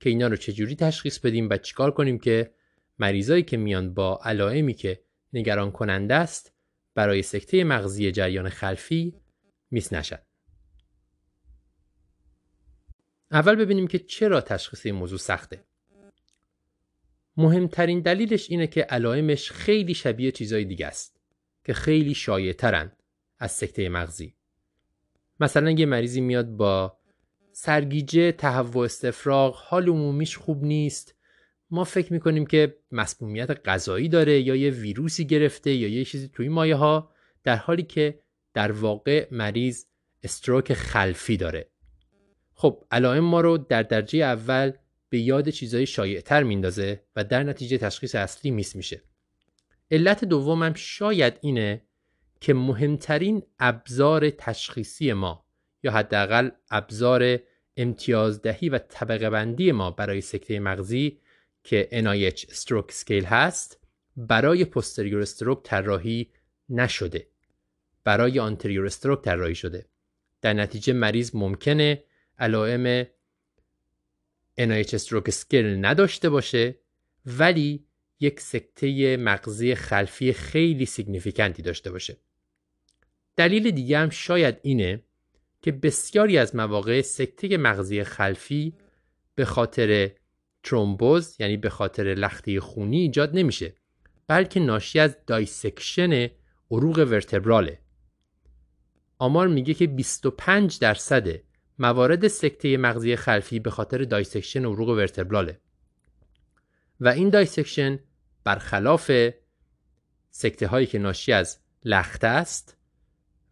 [0.00, 2.54] که اینا رو چجوری تشخیص بدیم و چیکار کنیم که
[2.98, 6.52] مریضایی که میان با علائمی که نگران کننده است
[6.94, 9.20] برای سکته مغزی جریان خلفی
[9.70, 10.22] میس نشد.
[13.30, 15.64] اول ببینیم که چرا تشخیص این موضوع سخته.
[17.36, 21.20] مهمترین دلیلش اینه که علائمش خیلی شبیه چیزای دیگه است
[21.64, 22.92] که خیلی شایع ترن
[23.38, 24.34] از سکته مغزی.
[25.40, 26.98] مثلا یه مریضی میاد با
[27.52, 31.14] سرگیجه، تهوع استفراغ، حال عمومیش خوب نیست.
[31.70, 36.48] ما فکر می‌کنیم که مسمومیت غذایی داره یا یه ویروسی گرفته یا یه چیزی توی
[36.48, 37.10] مایه ها
[37.44, 38.20] در حالی که
[38.54, 39.84] در واقع مریض
[40.22, 41.70] استروک خلفی داره
[42.54, 44.72] خب علائم ما رو در درجه اول
[45.14, 49.02] به یاد چیزهای شایعتر میندازه و در نتیجه تشخیص اصلی میس میشه.
[49.90, 51.82] علت دومم شاید اینه
[52.40, 55.46] که مهمترین ابزار تشخیصی ما
[55.82, 57.38] یا حداقل ابزار
[57.76, 61.20] امتیازدهی و طبقه بندی ما برای سکته مغزی
[61.64, 63.80] که NIH Stroke Scale هست
[64.16, 66.30] برای پستریور استروک طراحی
[66.68, 67.26] نشده.
[68.04, 69.86] برای آنتریور استروک طراحی شده.
[70.40, 72.04] در نتیجه مریض ممکنه
[72.38, 73.06] علائم
[74.60, 76.78] NIH Stroke Scale نداشته باشه
[77.26, 77.84] ولی
[78.20, 82.16] یک سکته مغزی خلفی خیلی سیگنیفیکنتی داشته باشه.
[83.36, 85.02] دلیل دیگه هم شاید اینه
[85.62, 88.74] که بسیاری از مواقع سکته مغزی خلفی
[89.34, 90.10] به خاطر
[90.62, 93.74] ترومبوز یعنی به خاطر لخته خونی ایجاد نمیشه
[94.26, 96.30] بلکه ناشی از dissection
[96.70, 97.78] عروق vertebral ه.
[99.18, 101.40] آمار میگه که 25 درصد
[101.78, 105.60] موارد سکته مغزی خلفی به خاطر dissection عروق vertebral ه
[107.00, 107.98] و این dissection
[108.44, 109.10] برخلاف
[110.30, 112.76] سکته هایی که ناشی از لخته است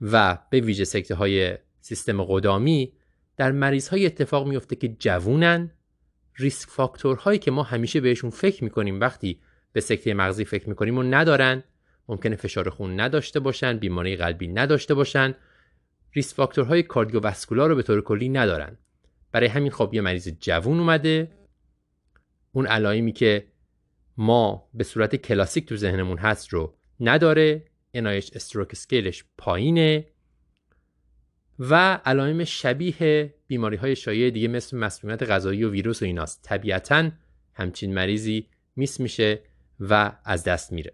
[0.00, 2.92] و به ویژه سکته های سیستم قدامی
[3.36, 5.70] در مریض های اتفاق میفته که جوونن.
[6.36, 9.40] ریسک فاکتورهایی که ما همیشه بهشون فکر می‌کنیم وقتی
[9.72, 11.62] به سکته مغزی فکر می‌کنیم و ندارن
[12.08, 15.34] ممکنه فشار خون نداشته باشن بیماری قلبی نداشته باشن
[16.14, 18.78] ریسک فاکتورهای کاردیوواسکولار رو به طور کلی ندارن.
[19.32, 21.32] برای همین خب یه مریض جوون اومده.
[22.52, 23.48] اون علائمی که
[24.16, 27.64] ما به صورت کلاسیک تو ذهنمون هست رو نداره.
[27.96, 30.06] NIH استروک سکیلش پایینه.
[31.58, 36.42] و علائم شبیه بیماری های شایع دیگه مثل مسمومیت غذایی و ویروس و ایناست.
[36.42, 37.10] طبیعتا
[37.54, 39.42] همچین مریضی میس میشه
[39.80, 40.92] و از دست میره.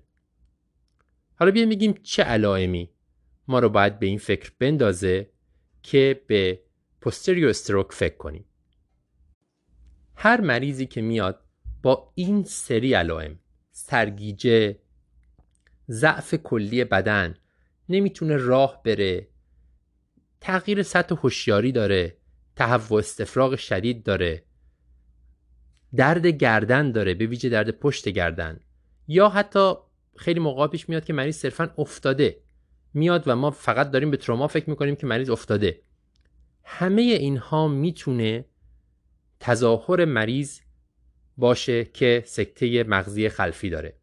[1.35, 2.91] حالا بیایم میگیم چه علائمی
[3.49, 5.31] ما رو باید به این فکر بندازه
[5.83, 6.61] که به
[7.01, 8.45] پوستریو استروک فکر کنیم.
[10.15, 11.45] هر مریضی که میاد
[11.83, 13.39] با این سری علائم
[13.71, 14.79] سرگیجه
[15.91, 17.35] ضعف کلی بدن
[17.89, 19.29] نمی‌تونه راه بره
[20.41, 22.17] تغییر سطح هوشیاری داره
[22.57, 24.45] تهوع استفراغ شدید داره
[25.97, 28.61] درد گردن داره به ویژه درد پشت گردن
[29.09, 29.75] یا حتی
[30.17, 32.41] خیلی موقع پیش میاد که مریض صرفا افتاده.
[32.99, 35.81] میاد و ما فقط داریم به تروما فکر می‌کنیم که مریض افتاده.
[36.65, 38.45] همه اینها می‌تونه
[39.41, 40.61] تظاهر مریض
[41.37, 43.95] باشه که سکته مغزی خلفی داره.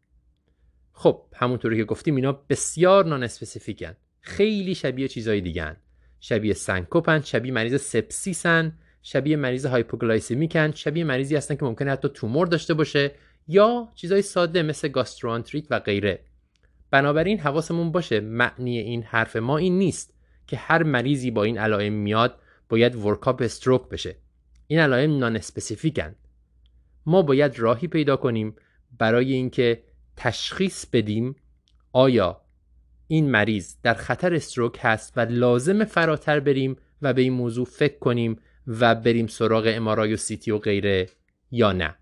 [0.92, 5.76] خب همونطوری که گفتیم اینا بسیار nonspecific ن خیلی شبیه چیزای دیگن
[6.20, 12.08] شبیه سنکوپن شبیه مریض سپسیسن شبیه مریض hypoglycemic ن شبیه مریضی هستن که ممکنه حتی
[12.08, 13.12] تومور داشته باشه
[13.48, 16.20] یا چیزای ساده مثل گاستروانتریت و غیره.
[16.96, 20.14] بنابراین حواسمون باشه معنی این حرف ما این نیست
[20.46, 24.16] که هر مریضی با این علائم میاد باید workup stroke بشه.
[24.66, 26.14] این علائم nonspecific ن
[27.06, 28.56] ما باید راهی پیدا کنیم
[28.98, 29.82] برای اینکه
[30.16, 31.36] تشخیص بدیم
[31.92, 32.40] آیا
[33.08, 37.98] این مریض در خطر stroke هست و لازم فراتر بریم و به این موضوع فکر
[37.98, 38.36] کنیم
[38.66, 41.08] و بریم سراغ MRI و CT و غیره
[41.50, 41.94] یا نه.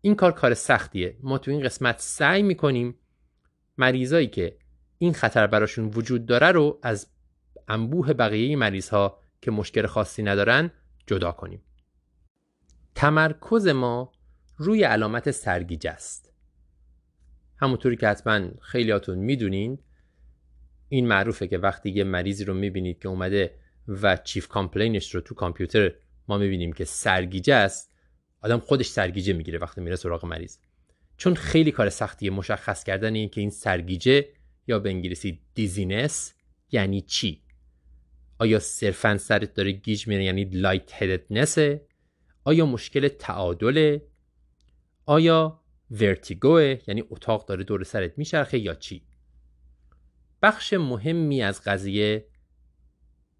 [0.00, 1.16] این کار کار سختیه.
[1.22, 2.94] ما تو این قسمت سعی می‌کنیم
[3.78, 4.58] مریضایی که
[4.98, 7.06] این خطر براشون وجود داره رو از
[7.68, 10.70] انبوه بقیه مریض ها که مشکل خاصی ندارن
[11.06, 11.62] جدا کنیم.
[12.94, 14.12] تمرکز ما
[14.56, 16.32] روی علامت سرگیجه است.
[17.56, 19.78] همونطوری که حتما خیلیاتون می‌دونین
[20.88, 23.54] این معروفه که وقتی یه مریضی رو می‌بینید که اومده
[23.88, 25.92] و چیف کامپلینش رو تو کامپیوتر
[26.28, 27.92] ما می‌بینیم که سرگیجه است
[28.40, 30.58] آدم خودش سرگیجه می‌گیره وقتی میره سراغ مریض.
[31.22, 34.28] چون خیلی کار سختیه مشخص کردن این که این سرگیجه
[34.66, 36.34] یا به انگلیسی dizziness
[36.70, 37.42] یعنی چی؟
[38.38, 41.86] آیا صرفا سرت داره گیج میره یعنی lightheadedness ه
[42.44, 43.98] آیا مشکل تعادل
[45.06, 49.06] آیا vertigo ه یعنی اتاق داره دور سرت میچرخه یا چی؟
[50.42, 52.26] بخش مهمی از قضیه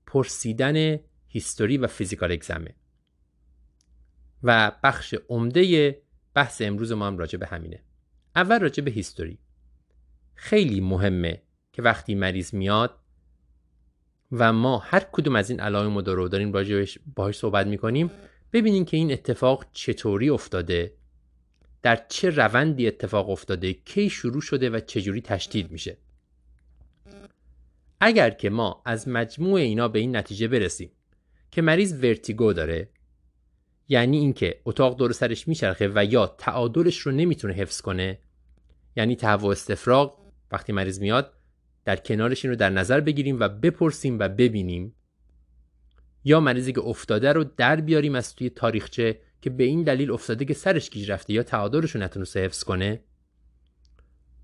[0.07, 2.75] پرسیدن history و physical exam ه
[4.43, 6.03] و بخش عمده
[6.35, 7.83] بحث امروز ما هم راجع به همینه.
[8.37, 9.39] اول راجع به هیستوری.
[10.35, 11.43] خیلی مهمه
[11.73, 12.99] که وقتی مریض میاد
[14.33, 18.11] و ما هر کدوم از این علائم رو داریم راجعش باهاش صحبت می‌کنیم
[18.53, 20.95] ببینیم که این اتفاق چطوری افتاده
[21.83, 25.97] در چه روندی اتفاق افتاده کی شروع شده و چجوری تشدید میشه.
[28.01, 30.91] اگر که ما از مجموع اینا به این نتیجه برسیم
[31.51, 32.89] که مریض ورتیگو داره
[33.93, 38.19] یعنی اینکه اتاق دور سرش میچرخه و یا تعادلش رو نمی‌تونه حفظ کنه
[38.97, 40.19] یعنی تهوع استفراغ
[40.53, 41.33] وقتی مریض میاد
[41.85, 44.95] در کنارش این رو در نظر بگیریم و بپرسیم و ببینیم.
[46.25, 50.45] یا مریضی که افتاده رو در بیاریم از توی تاریخچه که به این دلیل افتاده
[50.45, 53.01] که سرش گیج رفته یا تعادلش رو نتونسته حفظ کنه.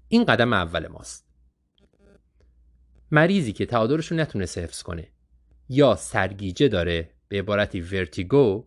[0.09, 1.29] این قدم اول ماست.
[3.11, 5.09] مریضی که تعادلش رو نتونسته حفظ کنه
[5.69, 8.67] یا سرگیجه داره به عبارتی vertigo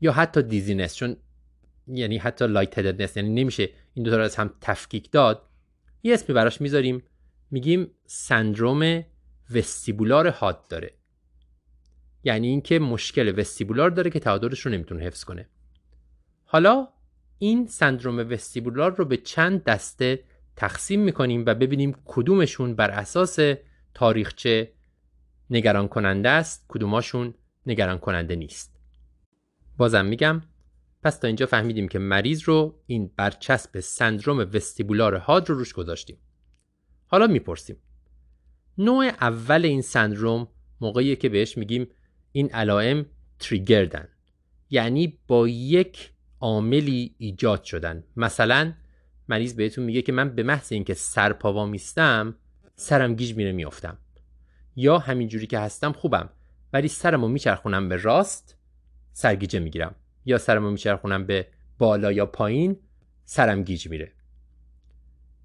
[0.00, 1.16] یا حتی dizziness چون
[1.86, 5.42] یعنی حتی light یعنی نمیشه این دو تا رو از هم تفکیک داد.
[6.02, 7.02] یه اسمی براش می‌ذاریم
[7.50, 9.04] میگیم سندروم
[9.54, 10.94] vestibular حاد داره.
[12.24, 15.48] یعنی اینکه مشکل vestibular داره که تعادلش رو نمی‌تونه حفظ کنه.
[16.44, 16.88] حالا
[17.38, 20.24] این سندروم vestibular رو به چند دسته
[20.56, 23.38] تقسیم می‌کنیم و ببینیم کدومشون بر اساس
[23.94, 24.72] تاریخچه
[25.50, 27.34] نگران کننده است کدوماشون
[27.66, 28.77] نگران کننده نیست.
[29.78, 30.42] بازم میگم
[31.02, 36.18] پس تا اینجا فهمیدیم که مریض رو این برچسب سندروم وستیبولار هاد رو روش گذاشتیم.
[37.06, 37.76] حالا می‌پرسیم.
[38.78, 40.48] نوع اول این سندروم
[40.80, 41.88] موقعیه که بهش میگیم
[42.32, 43.06] این علائم
[43.38, 44.08] تریگردن.
[44.70, 48.04] یعنی با یک عاملی ایجاد شدن.
[48.16, 48.72] مثلا
[49.28, 52.34] مریض بهتون میگه که من به محض اینکه سرپا میستم
[52.76, 53.98] سرم گیج میره میافتم.
[54.76, 56.30] یا همینجوری که هستم خوبم.
[56.72, 58.57] ولی سرمو میچرخونم به راست
[59.18, 59.94] سرگیجه می‌گیرم.
[60.24, 61.46] یا سرمو میچرخونم به
[61.78, 62.76] بالا یا پایین
[63.24, 64.12] سرم گیج میره.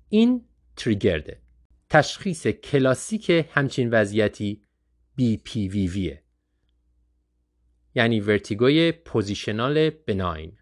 [0.09, 0.45] این
[0.75, 1.41] تریگرده.
[1.89, 4.61] تشخیص کلاسیک همچین وضعیتی
[5.19, 6.17] BPVVه
[7.95, 10.57] یعنی vertigo ی positional benign.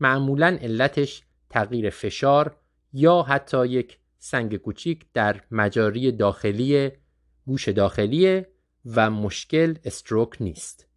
[0.00, 2.56] معمولا علتش تغییر فشار
[2.92, 6.90] یا حتی یک سنگ کوچیک در مجاری داخلی
[7.46, 8.42] گوش داخلی
[8.84, 10.89] و مشکل stroke نیست.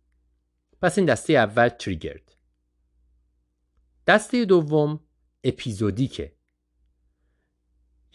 [0.83, 2.35] پس این دسته اول triggered.
[4.07, 4.99] دسته دوم
[5.43, 6.35] episodic ه.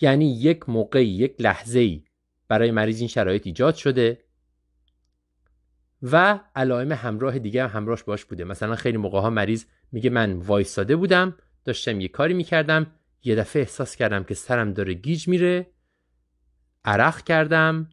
[0.01, 2.05] یعنی یک موقعی یک لحظه ای
[2.49, 4.25] برای مریض این شرایط ایجاد شده
[6.03, 8.45] و علائم همراه دیگه هم همراهش باش بوده.
[8.45, 12.87] مثلا خیلی موقع ها مریض میگه من وایستاده بودم داشتم یه کاری می‌کردم
[13.25, 15.67] یه دفعه احساس کردم که سرم داره گیج میره
[16.85, 17.91] عرق کردم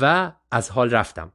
[0.00, 1.32] و از حال رفتم.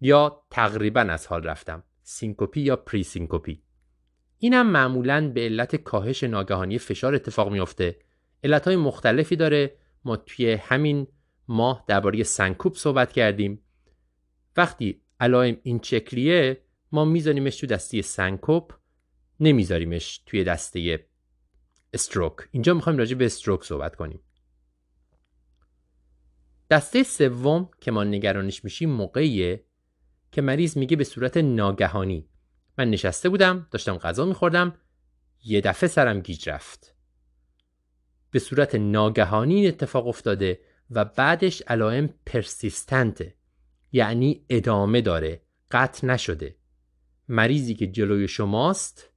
[0.00, 3.62] یا تقریبا از حال رفتم syncope ی یا pre-syncope ی
[4.42, 7.98] اینم معمولا به علت کاهش ناگهانی فشار اتفاق میافته.
[8.44, 9.76] علتهای مختلفی داره.
[10.04, 11.06] ما توی همین
[11.48, 13.62] ماه درباره سنکوپ صحبت کردیم.
[14.56, 18.72] وقتی علائم این شکلیه ما میذاریمش تو دسته سنکوپ
[19.40, 21.06] نمیذاریمش توی دسته
[21.94, 22.36] stroke.
[22.50, 24.20] اینجا می‌خوایم راجع به stroke صحبت کنیم.
[26.70, 29.64] دسته سوم که ما نگرانش میشیم موقعیه
[30.32, 32.28] که مریض میگه به صورت ناگهانی.
[32.78, 34.74] من نشسته بودم داشتم غذا میخوردم.
[35.44, 36.94] یه دفعه سرم گیج رفت.
[38.30, 43.34] به صورت ناگهانی این اتفاق افتاده و بعدش علائم پرسیستنته.
[43.92, 46.56] یعنی ادامه داره قطع نشده.
[47.28, 49.10] مریضی که جلوی شماست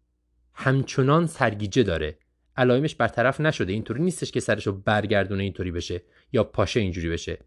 [0.54, 2.18] همچنان سرگیجه داره.
[2.58, 3.74] علائمش برطرف نشده.
[3.74, 7.40] اینطوری نیستش که سرشو برگردونه اینطوری بشه یا پاشه اینجوری بشه.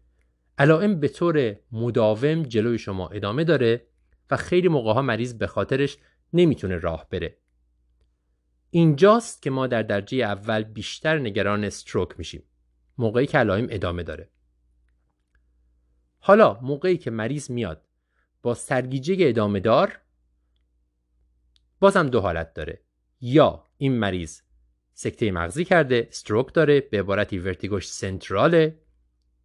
[0.57, 3.87] علائم به طور مداوم جلوی شما ادامه داره
[4.31, 5.97] و خیلی موقع ها مریض به خاطرش
[6.33, 7.37] نمی‌تونه راه بره.
[8.69, 12.43] اینجاست که ما در درجه اول بیشتر نگران استروک میشیم
[12.97, 14.29] موقعی که علائم ادامه داره.
[16.19, 17.81] حالا موقعی که مریض میاد
[18.41, 19.99] با سرگیجه ادامه دار
[21.79, 22.81] بازم دو حالت داره.
[23.21, 24.41] یا این مریض
[24.93, 28.79] سکته مغزی کرده استروک داره به عبارتی ورتیگوش سنتراله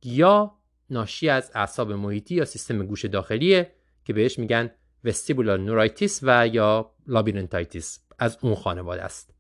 [0.03, 0.59] یا
[0.93, 3.73] ناشی از اعصاب محیطی یا سیستم گوش داخلیه
[4.05, 4.71] که بهش میگن
[5.05, 9.35] vestibular neuritis و یا labyrinthitis از اون خانواده است.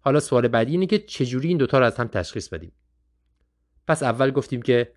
[0.00, 2.72] حالا سوال بعدی اینه که چجوری این دوتا رو از هم تشخیص بدیم؟
[3.86, 4.92] پس اول گفتیم که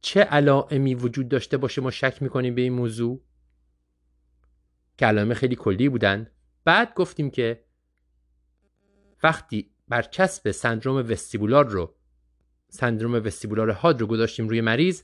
[0.00, 3.22] چه علائمی وجود داشته باشه ما شک می‌کنیم به این موضوع؟
[4.98, 6.30] که علائم خیلی کلی بودن.
[6.64, 7.64] بعد گفتیم که
[9.22, 11.94] وقتی برچسب سندروم وستیبولار رو
[12.72, 15.02] سندروم وستیبولار هاد رو گذاشتیم روی مریض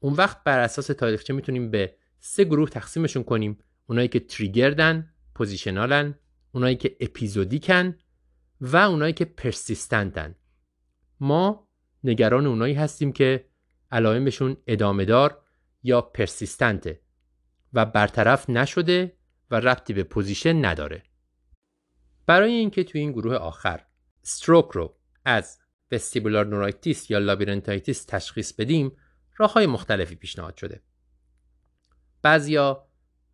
[0.00, 3.58] اون وقت بر اساس تاریخچه می‌تونیم به سه گروه تقسیمشون کنیم.
[3.86, 6.14] اونایی که تریگردن پوزیشنالن
[6.52, 7.96] اونایی که اپیزودیکن
[8.60, 10.34] و اونایی که پرسیستنتن.
[11.20, 11.68] ما
[12.04, 13.44] نگران اونایی هستیم که
[13.92, 15.42] علائمشون ادامه دار
[15.82, 17.00] یا پرسیستنته
[17.72, 19.16] و برطرف نشده
[19.50, 21.02] و ربطی به position نداره.
[22.26, 23.84] برای اینکه توی این گروه آخر
[24.22, 25.58] stroke رو از
[25.92, 28.92] vestibular neuritis یا labyrinthitis تشخیص بدیم
[29.36, 30.82] راه های مختلفی پیشنهاد شده.
[32.22, 32.86] بعضیا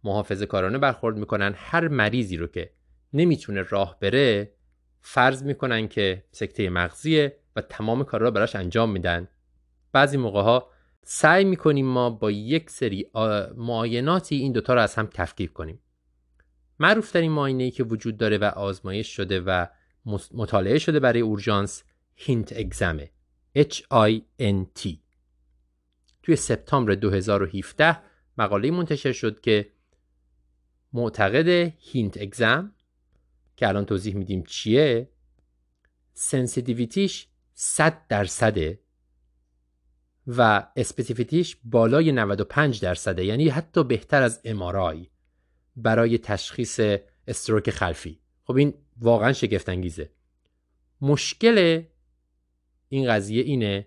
[0.05, 2.73] محافظه کارانه برخورد می‌کنن هر مریضی رو که
[3.13, 4.55] نمی‌تونه راه بره
[5.01, 9.29] فرض می‌کنن که سکته مغزیه و تمام کارا رو براش انجام میدن.
[9.93, 10.71] بعضی موقع ها
[11.03, 13.11] سعی می‌کنیم ما با یک سری
[13.57, 15.81] معایناتی این دوتا رو از هم تفکیک کنیم.
[16.79, 19.67] معروف ترین معاینه ای که وجود داره و آزمایش شده و
[20.35, 21.85] مطالعه شده برای اورژانس
[22.17, 23.11] HINT exam ه.
[23.59, 24.89] H-I-N-T
[26.23, 27.99] توی سپتامبر 2017
[28.39, 29.73] مقاله منتشر شد که
[30.93, 32.73] معتقد HINT exam
[33.57, 35.09] که الان توضیح میدیم چیه
[36.13, 38.81] sensitivity ش 100 درصده
[40.27, 45.07] و specificity ش بالای 95 درصده یعنی حتی بهتر از MRI
[45.77, 46.81] برای تشخیص
[47.29, 48.21] stroke خلفی.
[48.45, 50.11] خب این واقعا شگفت انگیزه
[51.01, 51.83] مشکل
[52.89, 53.87] این قضیه اینه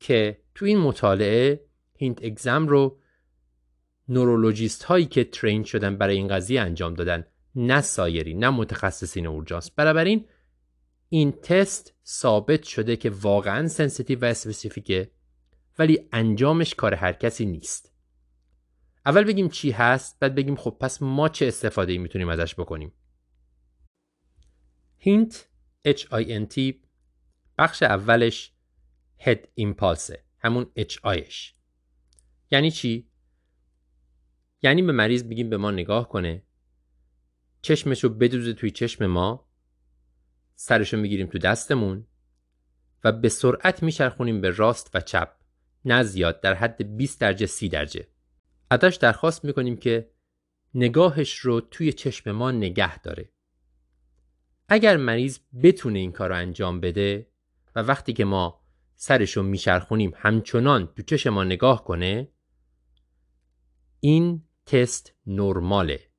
[0.00, 1.64] که تو این مطالعه
[1.96, 2.98] HINT exam رو
[4.08, 9.70] نورولوژیست هایی که train شدن برای این قضیه انجام دادن نه سایری نه متخصصین اورژانس.
[9.70, 10.24] بنابراین
[11.08, 15.10] این تست ثابت شده که واقعا sensitive و specific ه
[15.78, 17.92] ولی انجامش کار هر کسی نیست.
[19.06, 22.92] اول بگیم چی هست بعد بگیم خب پس ما چه استفاده ای می‌تونیم ازش بکنیم.
[24.98, 25.48] HINT
[25.88, 26.74] H-I-N-T
[27.60, 28.52] بخش اولش
[29.18, 31.52] head impulse همون H-I ش
[32.50, 33.10] یعنی چی؟
[34.62, 36.42] یعنی به مریض بگیم به ما نگاه کنه
[37.62, 39.48] چشمش رو بدوزه توی چشم ما
[40.54, 42.06] سرش رو می‌گیریم تو دستمون
[43.04, 45.36] و به سرعت میچرخونیم به راست و چپ
[45.84, 48.08] نه زیاد در حد 20 درجه 30 درجه.
[48.70, 50.10] ازش درخواست می‌کنیم که
[50.74, 53.32] نگاهش رو توی چشم ما نگه داره.
[54.68, 57.29] اگر مریض بتونه این کار رو انجام بده
[57.74, 58.60] و وقتی که ما
[58.96, 62.28] سرش رو میچرخونیم همچنان تو چشم ما نگاه کنه
[64.00, 66.10] این تست نرماله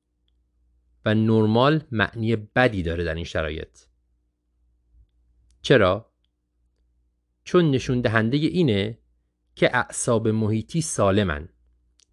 [1.04, 3.78] و نرمال معنی بدی داره در این شرایط.
[5.62, 6.12] چرا؟
[7.44, 8.98] چون نشون دهنده اینه
[9.54, 11.48] که اعصاب محیطی سالمن.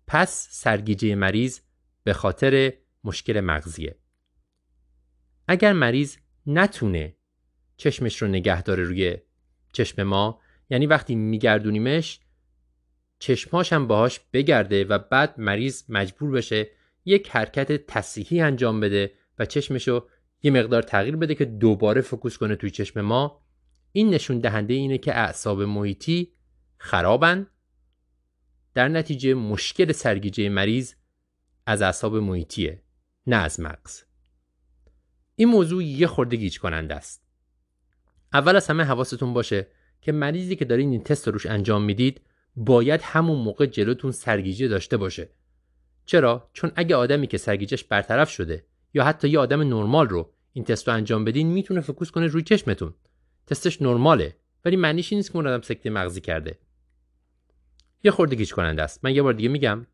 [0.07, 1.60] پس سرگیجه مریض
[2.03, 3.99] به خاطر مشکل مغزیه.
[5.48, 7.16] اگر مریض نتونه
[7.78, 9.18] چشمش رو نگه داره روی
[9.71, 10.41] چشم ما.
[10.69, 12.19] یعنی وقتی میگردونیمش
[13.19, 16.67] چشماش هم باهاش بگرده و بعد مریض مجبور بشه
[17.05, 20.07] یک حرکت تصحیحی انجام بده و چشمش رو
[20.43, 23.41] یه مقدار تغییر بده که دوباره فکوس کنه توی چشم ما.
[23.91, 26.33] این نشون دهنده اینه که اعصاب محیطی
[26.77, 27.47] خرابن.
[28.73, 30.93] در نتیجه مشکل سرگیجه مریض
[31.65, 32.83] از اعصاب محیطیه
[33.27, 34.03] نه از مغز.
[35.35, 37.28] این موضوع یه خورده گیج کننده است.
[38.34, 39.68] اول از همه حواستون باشه
[40.01, 42.22] که مریضی که دارین این تست روش انجام می‌دید
[42.56, 45.30] باید همون موقع جلوتون سرگیجه داشته باشه.
[46.06, 50.65] چرا؟ چون اگه آدمی که سرگیجهش برطرف شده یا حتی یه آدم نرمال رو این
[50.65, 52.93] تست رو انجام بدین می‌تونه فکوس کنه روی چشمتون.
[53.47, 54.35] تستش نرماله
[54.65, 56.60] ولی معنیش نیست که اون آدم سکته مغزی کرده.
[58.03, 59.06] یه خورده گیج کننده است.
[59.06, 59.85] من یه بار دیگه میگم.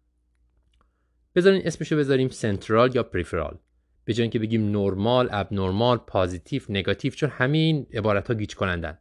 [1.35, 3.57] بذارین اسمشو بذاریم سنترال یا پریفرال.
[4.05, 8.97] به جای اینکه بگیم نرمال اب نرمال پازیتیو نگاتیو چون همین عبارت ها گیج کنندن.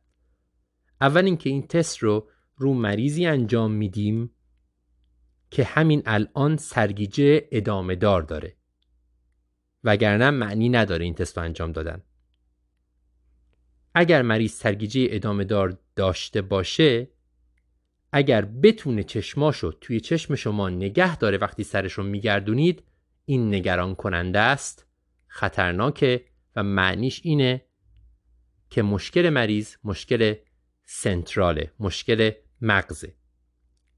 [1.00, 4.30] اول اینکه این تست رو رو مریضی انجام میدیم
[5.50, 8.56] که همین الان سرگیجه ادامه دار داره.
[9.84, 12.02] وگرنه معنی نداره این تست رو انجام دادن.
[13.94, 17.08] اگر مریض سرگیجه ادامه دار داشته باشه
[18.12, 22.82] اگر بتونه چشماشو توی چشم شما نگه داره وقتی سرش رو میگردونید
[23.24, 24.86] این نگران کننده است.
[25.34, 26.24] خطرناکه
[26.56, 27.64] و معنیش اینه
[28.70, 30.34] که مشکل مریض مشکل
[30.84, 32.30] سنتراله مشکل
[32.60, 33.14] مغزه.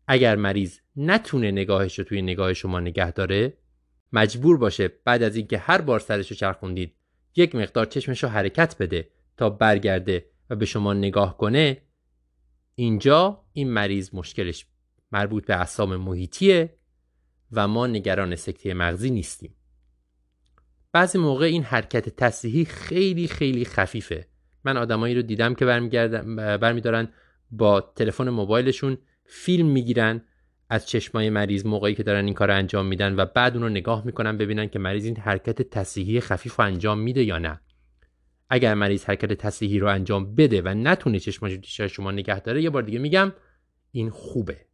[0.07, 3.59] اگر مریض نتونه نگاهش رو توی نگاه شما نگه داره
[4.13, 6.95] مجبور باشه بعد از اینکه هر بار سرش رو چرخوندید
[7.37, 11.83] یک مقدار چشمش رو حرکت بده تا برگرده و به شما نگاه کنه
[12.75, 14.67] اینجا این مریض مشکلش
[15.13, 16.79] مربوط به اعصاب محیطیه
[17.53, 19.56] و ما نگران سکته مغزی نیستیم.
[20.97, 24.27] بعضی موقع این حرکت تصحیحی خیلی خیلی خفیفه.
[24.65, 25.65] من آدمایی رو دیدم که
[26.61, 27.09] برمیدارن
[27.51, 30.23] با تلفن موبایلشون فیلم می‌گیرن
[30.71, 33.69] از چشمای مریض موقعی که دارن این کار رو انجام میدن و بعد اون رو
[33.69, 37.61] نگاه می‌کنن ببینن که مریض این حرکت تصحیحی خفیف رو انجام میده یا نه.
[38.51, 42.71] اگر مریض حرکت تصحیحی رو انجام بده و نتونه چشماش رو شما نگه داره یه
[42.71, 43.33] بار دیگه میگم
[43.91, 44.67] این خوبه.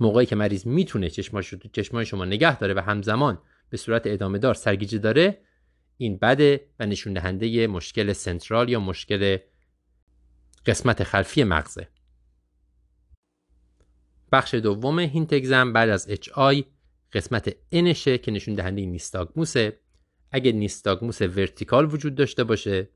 [0.00, 3.38] موقعی که مریض می‌تونه رو چشمای شما نگه داره و همزمان
[3.74, 5.38] به صورت ادامه دار سرگیجه داره
[5.96, 9.38] این بده و نشون دهنده مشکل central یا مشکل
[10.66, 11.88] قسمت خلفی مغزه.
[14.32, 16.64] بخش دوم HINT exam بعد از اچ آی
[17.12, 19.78] قسمت N شه که نشون دهنده nystagmus ه.
[20.30, 22.88] اگه nystagmus vertical وجود داشته باشه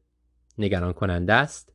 [0.59, 1.73] نگران کننده است.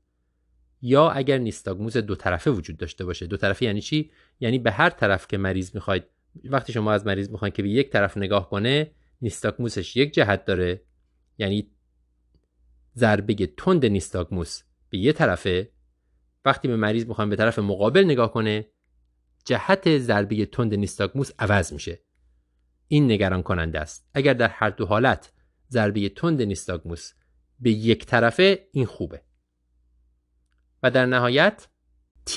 [0.81, 3.27] یا اگر نیستاگموز دو طرفه وجود داشته باشه.
[3.27, 6.03] دو طرفه یعنی چی؟ یعنی به هر طرف که مریض می‌خواید
[6.43, 8.91] وقتی شما از مریض می‌خواید که به یک طرف نگاه کنه
[9.21, 10.81] نیستاگموسش یک جهت داره.
[11.37, 11.71] یعنی
[12.95, 15.71] ضربه تند نیستاگموس به یه طرفه.
[16.45, 18.67] وقتی به مریض می‌خوایم به طرف مقابل نگاه کنه
[19.45, 22.03] جهت ضربه تند نیستاگموس عوض میشه.
[22.87, 24.09] این نگران کننده است.
[24.13, 25.33] اگر در هر دو حالت
[25.69, 27.11] ضربه تند نیستاگموس
[27.59, 29.21] به یک طرفه این خوبه.
[30.83, 31.67] و در نهایت
[32.29, 32.33] T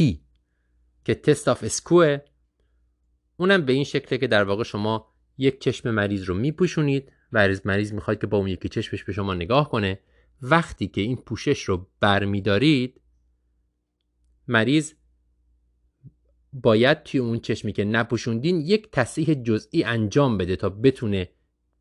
[1.05, 2.19] که تست آف اسکوه
[3.37, 7.93] اونم به این شکله که در واقع شما یک چشم مریض رو میپوشونید و مریض
[7.93, 10.01] می‌خواد که با اون یکی چشمش به شما نگاه کنه
[10.43, 13.01] وقتی که این پوشش رو برمیدارید
[14.49, 14.93] مریض
[16.53, 21.29] باید توی اون چشمی که نپوشوندین یک تصحیح جزئی انجام بده تا بتونه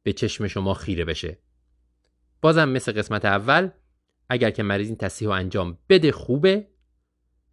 [0.03, 1.37] به چشم شما خیره بشه.
[2.41, 3.69] بازم مثل قسمت اول
[4.29, 6.67] اگر که مریض این تصحیح رو انجام بده خوبه.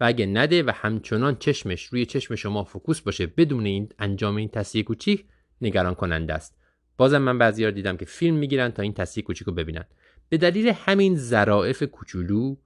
[0.00, 4.48] و اگه نده و همچنان چشمش روی چشم شما فوکوس باشه بدون این انجام این
[4.48, 5.24] تصحیح کوچیک
[5.60, 6.58] نگران کننده است.
[6.96, 9.84] بازم من بعضی دیدم که فیلم می‌گیرن تا این تصحیح کوچیک رو ببینن.
[10.28, 12.56] به دلیل همین ظرافت کوچولو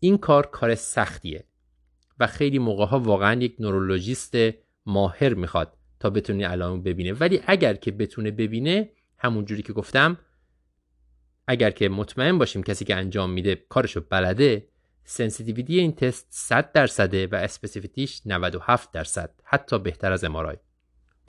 [0.00, 1.44] این کار کار سختیه
[2.18, 4.36] و خیلی موقع ها واقعا یک نورولوژیست
[4.86, 7.12] ماهر می‌خواد تا بتونه علائم ببینه.
[7.12, 10.18] ولی اگر که بتونه ببینه همون جوری که گفتم
[11.46, 14.68] اگر که مطمئن باشیم کسی که انجام میده کارشو بلده
[15.04, 19.30] sensitivity این تست 100 درصده و specificity ش 97 درصد.
[19.44, 20.56] حتی بهتر از MRI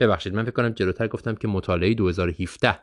[0.00, 2.78] ببخشید من فکر کنم جلوتر گفتم که مطالعه 2017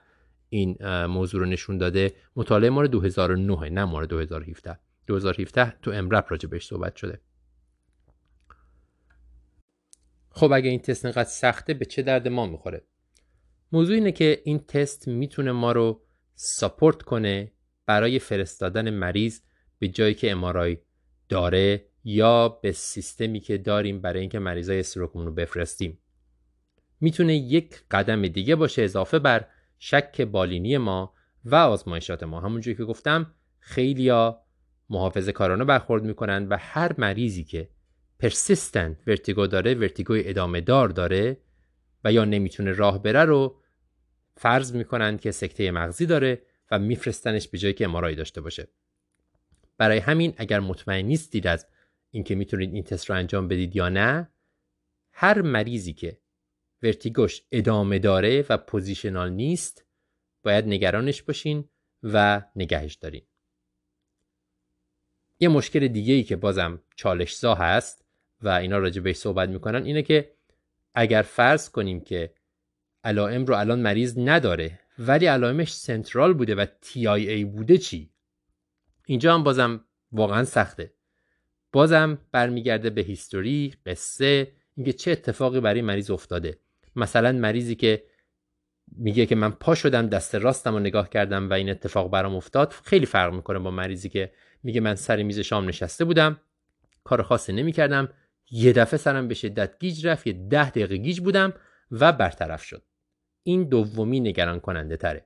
[0.49, 2.14] این موضوع رو نشون داده.
[2.36, 7.22] مطالعه ما 2009 نه مال 2017 2017 تو EM:RAP راجع بهش صحبت شده.
[10.30, 12.88] خب اگه این تست اینقدر سخته به چه درد ما می‌خوره؟
[13.72, 16.02] موضوع اینه که این تست می‌تونه ما رو
[16.36, 17.52] ساپورت کنه
[17.86, 19.41] برای فرستادن مریض
[19.84, 20.78] به جایی که امارای
[21.30, 25.98] داره یا به سیستمی که داریم برای اینکه مریضای استروکمون رو بفرستیم.
[27.02, 29.46] می‌تونه یک قدم دیگه باشه اضافه بر
[29.80, 31.14] شک بالینی ما
[31.46, 32.40] و آزمایشات ما.
[32.40, 34.42] همونجوری که گفتم خیلیا
[34.90, 37.70] محافظه کارانه برخورد می‌کنن و هر مریضی که
[38.20, 41.38] persistent vertigo داره vertigo ی ادامه دار داره
[42.04, 43.60] و یا نمی‌تونه راه بره رو
[44.38, 46.42] فرض می‌کنن که سکته مغزی داره
[46.72, 48.68] و میفرستنش به جایی که MRI داشته باشه.
[49.78, 51.68] برای همین اگر مطمئن نیستید از
[52.12, 54.30] اینکه می‌تونید این تست رو انجام بدید یا نه
[55.12, 56.18] هر مریضی که
[56.84, 59.86] vertigo ش ادامه داره و positional نیست
[60.44, 61.70] باید نگرانش باشین
[62.04, 63.22] و نگهش دارین.
[65.40, 68.06] یه مشکل دیگه ای که بازم چالش زا هست
[68.41, 70.34] و اینا راجع بهش صحبت می‌کنن اینه که
[70.95, 72.34] اگر فرض کنیم که
[73.04, 78.12] علائم رو الان مریض نداره ولی علائمش سنترال بوده و TIA بوده چی؟
[79.14, 80.94] اینجا هم بازم واقعا سخته.
[81.72, 86.60] بازم برمیگرده به هیستوری قصه اینکه چه اتفاقی برای مریض افتاده.
[86.95, 88.03] مثلا مریضی که
[88.91, 92.72] میگه که من پا شدم دست راستم رو نگاه کردم و این اتفاق برام افتاد
[92.72, 94.34] خیلی فرق می‌کنه با مریضی که
[94.64, 96.41] میگه من سر میز شام نشسته بودم
[97.03, 98.10] کار خاصی نمی‌کردم
[98.52, 101.53] یه دفعه سرم به شدت گیج رفت یه ده دقیقه گیج بودم
[101.91, 102.84] و برطرف شد.
[103.44, 105.26] این دومی نگران کننده تره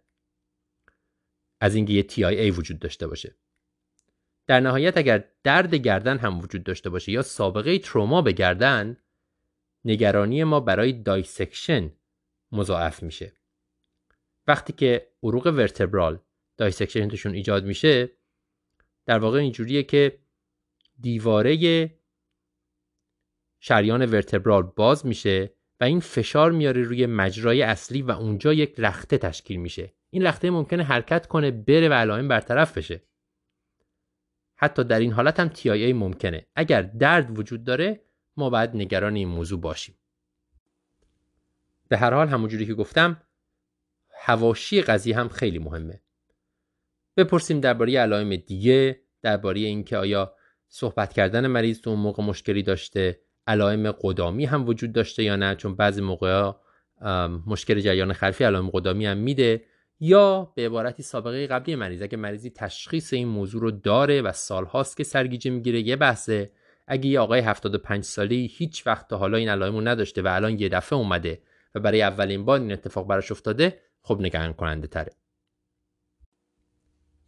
[1.59, 3.35] از اینکه یه TIA وجود داشته باشه.
[4.47, 8.97] در نهایت اگر درد گردن هم وجود داشته باشه یا سابقه تروما به گردن
[9.85, 11.91] نگرانی ما برای dissection
[12.51, 13.33] مضاعف میشه.
[14.47, 16.19] وقتی که عروق vertebral
[16.57, 18.09] dissection توشون ایجاد میشه
[19.05, 20.19] در واقع اینجوریه که
[20.99, 21.91] دیواره
[23.59, 29.17] شریان vertebral باز میشه و این فشار میاره روی مجرای اصلی و اونجا یک لخته
[29.17, 29.93] تشکیل میشه.
[30.09, 33.06] این لخته ممکنه حرکت کنه بره و علائم برطرف بشه.
[34.57, 36.45] حتی در این حالت هم TIA ممکنه.
[36.55, 38.01] اگر درد وجود داره
[38.37, 39.95] ما باید نگران این موضوع باشیم.
[41.87, 43.21] به هر حال همونجوری که گفتم
[44.19, 46.01] هواشی قضیه هم خیلی مهمه.
[47.17, 50.33] بپرسیم درباره علائم دیگه درباره اینکه آیا
[50.67, 55.55] صحبت کردن مریض تو اون موقع مشکلی داشته علائم قدامی هم وجود داشته یا نه؟
[55.55, 56.51] چون بعضی موقع
[57.47, 59.63] مشکل جریان خلفی علائم قدامی هم میده.
[59.99, 62.01] یا به عبارتی سابقه قبلی مریض.
[62.01, 66.51] اگه مریضی تشخیص این موضوع رو داره و سالهاست که سرگیجه می‌گیره یه بحثه.
[66.87, 70.69] اگه یه آقای 75 سالی هیچ وقت تا حالا این علائمو نداشته و الان یه
[70.69, 71.41] دفعه اومده
[71.75, 75.11] و برای اولین بار این اتفاق براش افتاده خب نگران کننده تره.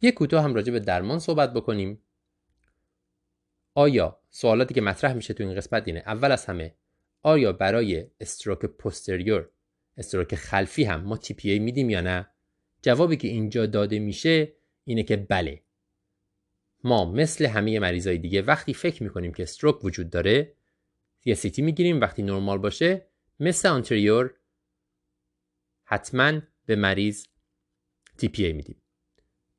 [0.01, 2.01] یه کوتاه هم راجع به درمان صحبت بکنیم.
[3.75, 6.75] آیا سوالاتی که مطرح میشه تو این قسمت اینه؟ اول از همه
[7.21, 9.49] آیا برای استروک پوستریور
[9.97, 12.27] استروک خلفی هم ما تی پی ای میدیم یا نه؟
[12.81, 14.53] جوابی که اینجا داده میشه
[14.83, 15.63] اینه که بله.
[16.83, 20.53] ما مثل همه مریضای دیگه وقتی فکر می‌کنیم که استروک وجود داره
[21.25, 23.05] یه سیتی می‌گیریم وقتی نرمال باشه
[23.39, 24.33] مثل آنتریور
[25.83, 27.25] حتما به مریض
[28.17, 28.81] تی پی ای میدیم.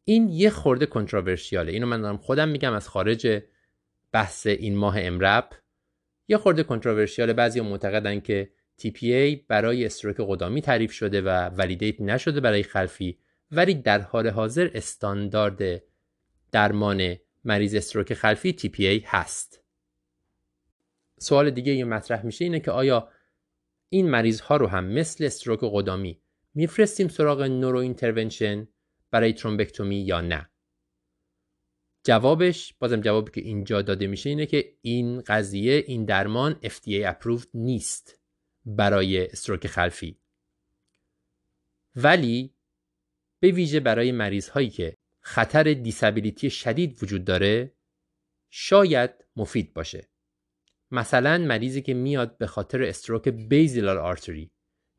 [0.04, 3.42] این یه خورده کنتراورشیاله اینو من دارم خودم میگم از خارج
[4.12, 5.50] بحث این ماه امرب.
[6.28, 12.40] یه خورده کنتراورشیاله بعضی معتقدن که TPA برای استروک قدامی تعریف شده و ولیدیت نشده
[12.40, 13.18] برای خلفی
[13.50, 15.82] ولی در حال حاضر استاندارد
[16.52, 19.62] درمان مریض stroke خلفی TPA هست.
[21.18, 23.08] سوال دیگه یه مطرح میشه اینه که آیا
[23.88, 26.20] این مریض ها رو هم مثل stroke قدامی
[26.54, 28.68] میفرستیم سراغ neuro intervention
[29.10, 30.50] برای thrombectomy یا نه؟
[32.04, 37.48] جوابش بازم جوابی که اینجا داده میشه اینه که این قضیه این درمان FDA approved
[37.54, 38.19] نیست.
[38.66, 40.16] برای stroke خلفی.
[41.96, 42.54] ولی
[43.40, 47.72] به ویژه برای مریض هایی که خطر disability شدید وجود داره
[48.50, 50.08] شاید مفید باشه.
[50.90, 54.50] مثلا مریضی که میاد به خاطر stroke basilar artery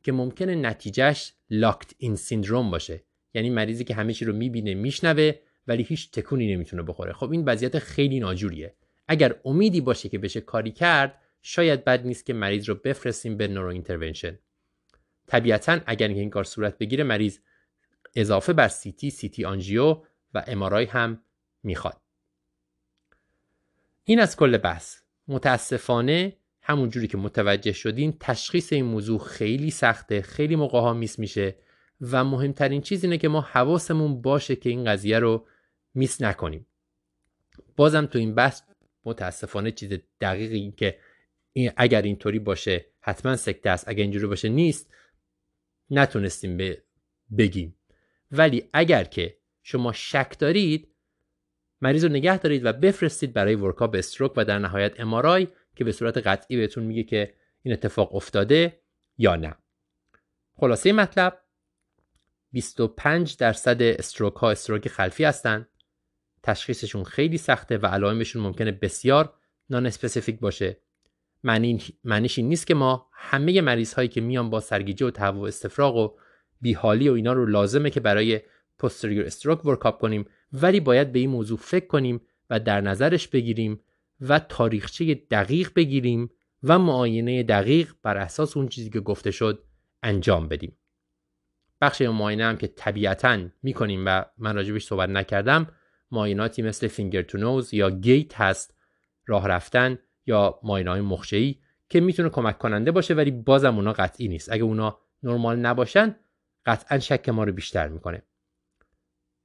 [0.02, 3.04] که ممکنه نتیجهش locked-in syndrome باشه.
[3.34, 5.32] یعنی مریضی که همه چی رو می‌بینه میشنوه
[5.66, 7.12] ولی هیچ تکونی نمی‌تونه بخوره.
[7.12, 8.74] خب این وضعیت خیلی ناجوریه.
[9.08, 13.48] اگر امیدی باشه که بشه کاری کرد شاید بد نیست که مریض رو بفرستیم به
[13.48, 14.38] neuro intervention
[15.26, 17.38] طبیعتا اگر این کار صورت بگیره مریض
[18.14, 20.02] اضافه بر سیتی سیتی آنژیو
[20.34, 21.22] و امارای هم
[21.62, 22.00] می‌خواد.
[24.04, 24.98] این از کل بحث.
[25.28, 31.56] متاسفانه همونجوری که متوجه شدین تشخیص این موضوع خیلی سخته خیلی موقع ها میس میشه
[32.00, 35.46] و مهمترین چیز اینه که ما حواسمون باشه که این قضیه رو
[35.94, 36.66] میس نکنیم.
[37.76, 38.62] بازم تو این بحث
[39.04, 40.98] متاسفانه چیز دقیقی که
[41.52, 43.88] این اگر اینطوری باشه حتما سکته است.
[43.88, 44.94] اگر اینجوری باشه نیست
[45.90, 46.76] نتونستیم
[47.38, 47.76] بگیم.
[48.30, 50.88] ولی اگر که شما شک دارید
[51.80, 55.92] مریض رو نگه دارید و بفرستید برای ورکاپ استروک و در نهایت امارای که به
[55.92, 58.80] صورت قطعی بهتون میگه که این اتفاق افتاده
[59.18, 59.54] یا نه.
[60.54, 61.38] خلاصه مطلب
[62.52, 65.68] 25 درصد استروک ها استروک خلفی هستند.
[66.42, 69.34] تشخیصشون خیلی سخته و علائمشون ممکنه بسیار
[69.70, 70.76] nonspecific باشه.
[71.44, 75.96] معنیش این نیست که ما همه مریض هایی که میان با سرگیجه و تهوع استفراغ
[75.96, 76.16] و
[76.60, 78.40] بیحالی و اینا رو لازمه که برای
[78.78, 82.20] posterior stroke workup کنیم ولی باید به این موضوع فکر کنیم
[82.50, 83.80] و در نظرش بگیریم
[84.20, 86.30] و تاریخچه دقیق بگیریم
[86.62, 89.64] و معاینه دقیق بر اساس اون چیزی که گفته شد
[90.02, 90.76] انجام بدیم.
[91.80, 95.66] بخش معاینه هم که طبیعتا می‌کنیم و من راجبش صحبت نکردم
[96.10, 98.74] معایناتی مثل فینگر تو نوز یا گیت هست
[99.26, 101.58] راه رفتن یا معاینه های مخشه‌ای
[101.88, 104.52] که می‌تونه کمک کننده باشه ولی بازم اونا قطعی نیست.
[104.52, 106.16] اگه اونا نرمال نباشن
[106.66, 108.22] قطعا شک ما رو بیشتر می‌کنه.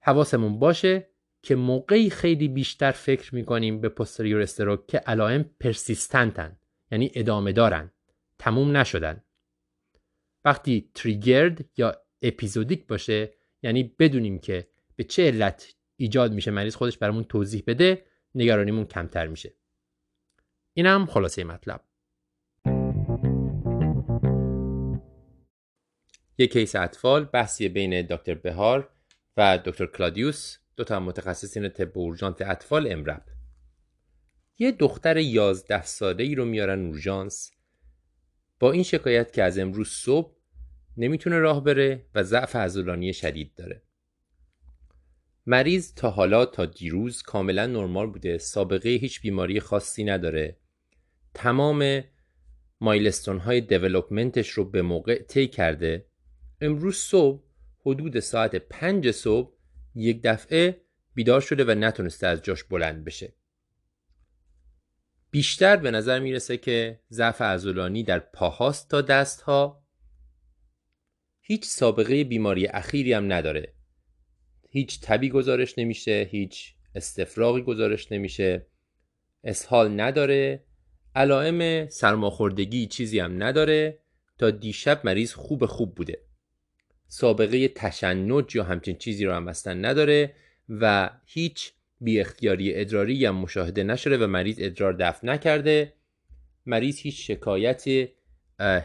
[0.01, 1.09] حواسمون باشه
[1.41, 6.57] که موقعی خیلی بیشتر فکر می‌کنیم به پستریور استروک که علائم پرسیستنتن
[6.91, 7.91] یعنی ادامه دارن
[8.39, 9.23] تموم نشدن.
[10.45, 13.33] وقتی تریگرد یا episodic باشه
[13.63, 18.05] یعنی بدونیم که به چه علت ایجاد میشه مریض خودش برامون توضیح بده
[18.35, 19.53] نگرانیمون کمتر میشه.
[20.77, 21.81] اینم خلاصه مطلب.
[26.37, 28.89] یک case اطفال بحثی بین دکتر بهار
[29.37, 33.23] و دکتر کلادیوس دو تا متخصصین طب اورژانس اطفال EM:RAP
[34.57, 37.51] یه دختر یازده ساله ای رو میارن اورژانس.
[38.59, 40.35] با این شکایت که از امروز صبح
[40.97, 43.81] نمی‌تونه راه بره و ضعف عضلانی شدید داره.
[45.45, 50.57] مریض تا حالا تا دیروز کاملا نرمال بوده سابقه هیچ بیماری خاصی نداره.
[51.33, 52.03] تمام
[52.81, 56.05] مایلستون های دیولوپمنتش رو به موقع طی کرده.
[56.61, 57.43] امروز صبح
[57.85, 59.53] حدود ساعت پنج صبح
[59.95, 60.81] یک دفعه
[61.13, 63.33] بیدار شده و نتونسته از جاش بلند بشه.
[65.31, 69.85] بیشتر به نظر می‌رسه که ضعف عضلانی در پاهاست تا دستها.
[71.41, 73.73] هیچ سابقه بیماری اخیری هم نداره.
[74.69, 78.67] هیچ تبی گزارش نمیشه هیچ استفراغی گزارش نمیشه.
[79.43, 80.63] اسهال نداره.
[81.17, 83.99] علائم سرماخوردگی چیزی هم نداره
[84.37, 86.21] تا دیشب مریض خوب خوب بوده.
[87.07, 90.33] سابقه تشنج یا همچین چیزی رو هم اصلا نداره
[90.69, 95.93] و هیچ بی اختیاری ادراری هم مشاهده نشده و مریض ادرار دفع نکرده.
[96.65, 98.09] مریض هیچ شکایت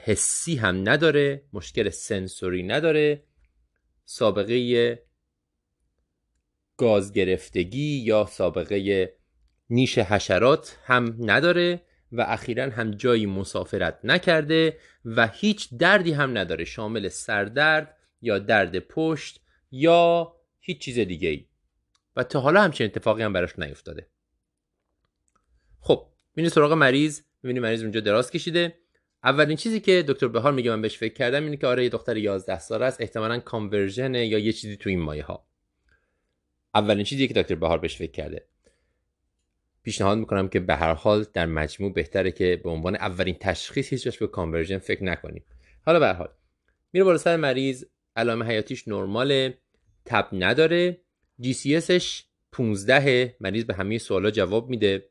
[0.05, 3.23] حسی هم نداره مشکل سنسوری نداره.
[4.05, 5.03] سابقه
[6.77, 9.13] گاز گرفتگی یا سابقه
[9.71, 11.83] نیش حشرات هم نداره.
[12.13, 18.79] و اخیرا هم جایی مسافرت نکرده و هیچ دردی هم نداره شامل سردرد یا درد
[18.79, 19.41] پشت
[19.71, 21.47] یا هیچ چیز دیگه ای
[22.17, 24.07] و تا حالا همچین اتفاقی هم براش نیفتاده.
[25.81, 26.07] خب
[26.37, 27.21] میریم سراغ مریض.
[27.43, 28.75] می‌بینیم مریض اونجا دراز کشیده.
[29.25, 32.17] اولین چیزی که دکتر بهار میگه من بهش فکر کردم اینه که آره یه دختر
[32.17, 35.47] 11 ساله است احتمالاً conversion یا یه چیزی تو این مایه ها
[36.75, 38.47] اولین چیزی که دکتر بهار بهش فکر کرده.
[39.83, 44.19] پیشنهاد می‌کنم که به هر حال در مجموع بهتره که به عنوان اولین تشخیص هیچ
[44.19, 45.45] به conversion فکر نکنیم.
[45.87, 46.29] حالا به هر حال
[46.93, 47.85] میره بالا سر مریض
[48.17, 49.59] علائم حیاتیش نرماله
[50.05, 51.01] تب نداره
[51.41, 55.09] جی سی اسش 15 مریض به همه سوالا جواب میده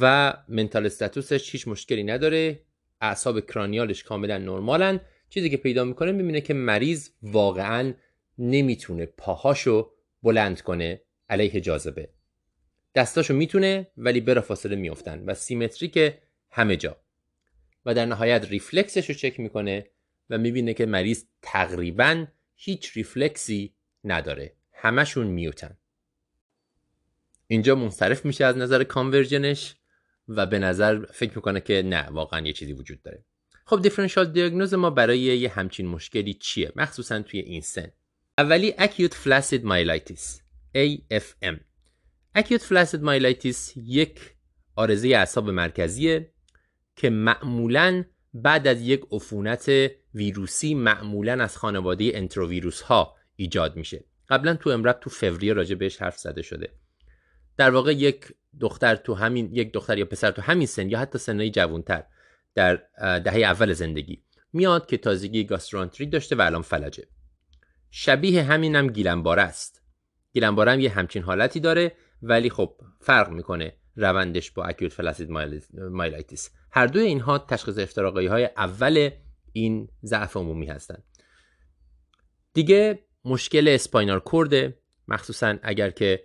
[0.00, 2.60] و منتال استاتوسش هیچ مشکلی نداره
[3.00, 5.00] اعصاب کرانیالش کاملا نرمالن.
[5.30, 7.92] چیزی که پیدا می‌کنه می‌بینه که مریض واقعا
[8.38, 9.90] نمی‌تونه پاهاشو
[10.22, 12.08] بلند کنه علیه جاذبه.
[12.96, 16.14] دستاشو می‌تونه ولی برا فاصله میفتن و سیمتریک
[16.50, 16.96] همه جا.
[17.86, 19.86] و در نهایت ریفلکسش رو چک می‌کنه
[20.30, 23.74] و می‌بینه که مریض تقریبا هیچ ریفلکسی
[24.04, 24.52] نداره.
[24.72, 25.76] همشون mute ن.
[27.46, 29.74] اینجا منصرف میشه از نظر conversion ش
[30.28, 33.24] و به نظر فکر می‌کنه که نه واقعا یه چیزی وجود داره.
[33.64, 37.92] خب differential diagnose ما برای یه همچین مشکلی چیه؟ مخصوصا توی این سن.
[38.38, 40.40] اولی acute flaccid myelitis
[40.74, 41.65] AFM
[42.36, 44.20] acute flaccid myelitis یک
[44.76, 46.32] آرزه اعصاب مرکزیه
[46.96, 48.04] که معمولا
[48.34, 49.70] بعد از یک عفونت
[50.14, 54.04] ویروسی معمولا از خانواده انتروویروس ها ایجاد میشه.
[54.28, 56.72] قبلا تو امرب تو فوریه راجع بهش حرف زده شده.
[57.56, 58.26] در واقع یک
[58.60, 62.04] دختر تو همین یک دختر یا پسر تو همین سن یا حتی سنهای جوانتر
[62.54, 64.22] در دهه اول زندگی
[64.52, 67.04] میاد که تازگی گاسترانتری داشته و الان فلجه
[67.90, 69.82] شبیه همینم گیلنباره است.
[70.32, 71.92] گیلنباره هم یه همچین حالتی داره
[72.22, 75.30] ولی خب فرق می‌کنه روندش با acute flaccid
[75.90, 76.50] myelitis.
[76.70, 79.10] هر دوی اینها تشخیص افتراقی های اول
[79.52, 81.04] این ضعف عمومی هستند
[82.52, 84.78] دیگه مشکل spinal cord ه
[85.08, 86.24] مخصوصا اگر که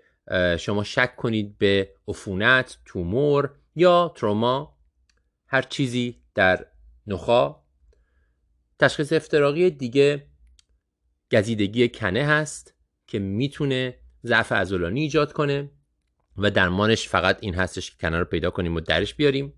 [0.60, 4.78] شما شک کنید به عفونت تومور یا تروما
[5.48, 6.66] هر چیزی در
[7.08, 7.56] نخا.
[8.80, 10.28] تشخیص افتراقی دیگه
[11.32, 12.76] گزیدگی کنه هست
[13.08, 15.72] که می‌تونه ضعف عضلانی ایجاد کنه.
[16.38, 19.54] و درمانش فقط این هستش که کنه رو پیدا کنیم و درش بیاریم.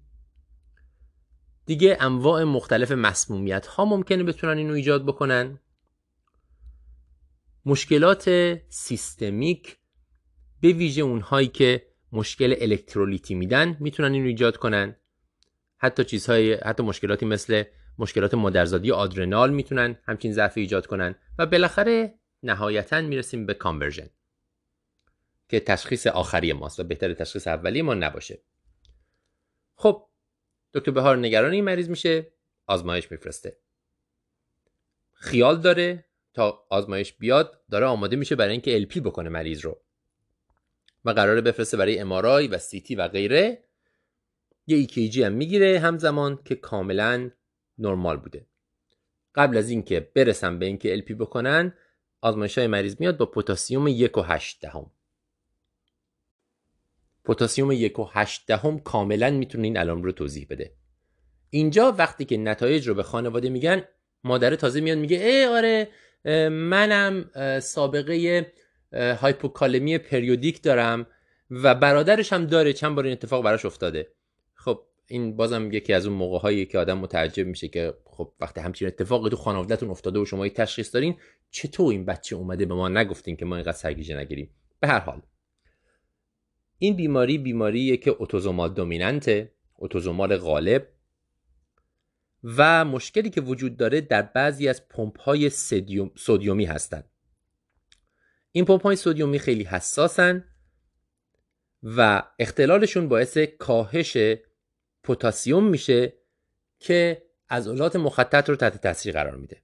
[1.66, 5.60] دیگه انواع مختلف مسمومیت ها ممکنه بتونن اینو ایجاد بکنن.
[7.66, 8.30] مشکلات
[8.70, 9.78] سیستمیک
[10.62, 14.96] به ویژه اونهایی که مشکل الکترولیتی میدن می‌تونن اینو ایجاد کنن.
[15.78, 17.64] حتی چیزهای حتی مشکلاتی مثل
[17.98, 24.10] مشکلات مادرزادی آدرنال می‌تونن همچین ضعف ایجاد کنن و بالاخره نهایتا می‌رسیم به کانورژن.
[25.50, 28.40] که تشخیص آخری ماست و بهتر تشخیص اولی ما نباشه.
[29.76, 30.08] خب
[30.74, 32.28] دکتر بهار نگران این مریض میشه؟
[32.68, 33.58] آزمایش میفرسته.
[35.14, 39.82] خیال داره تا آزمایش بیاد داره آماده میشه برای اینکه الپی بکنه مریض رو.
[41.06, 43.64] و قراره بفرسته برای امارای و سیتی و غیره.
[44.68, 47.32] یه EKG هم می‌گیره همزمان که کاملا
[47.78, 48.46] نرمال بوده.
[49.36, 51.74] قبل از اینکه برسن به اینکه الپی بکنن
[52.22, 54.92] آزمایش های مریض میاد با پوتاسیوم یک و هشت دهم.
[57.24, 60.74] پوتاسیوم یک و هشت دهم کاملا می‌تونه این علائم رو توضیح بده.
[61.50, 63.84] اینجا وقتی که نتایج رو به خانواده میگن
[64.24, 65.88] مادر تازه میاد میگه ای آره
[66.50, 67.30] منم
[67.60, 68.48] سابقه
[68.94, 71.08] هایپوکالمی پریودیک دارم
[71.52, 74.08] و برادرش هم داره چند بار این اتفاق براش افتاده.
[74.54, 78.62] خب این بازم یکی از اون موقع هایی که آدم متعجب میشه که خب وقتی
[78.62, 81.16] همچین اتفاقی تو خانوادهتون افتاده و شما تشخیص دارین
[81.52, 85.22] چطور این بچه اومده به ما نگفتین که ما اینقدر سرگیجه نگیریم؟ به هر حال.
[86.84, 90.88] این بیماری بیماریه که اتوزومال دومیننته اتوزومال غالب.
[92.44, 95.50] و مشکلی که وجود داره در بعضی از پمپ های
[96.16, 97.10] سودیومی هستند
[98.52, 100.46] این پمپ های سودیومی خیلی حساسن
[101.84, 104.18] و اختلالشون باعث کاهش
[105.04, 106.14] پتاسیم میشه
[106.80, 109.62] که عضلات مخطط رو تحت تاثیر قرار میده.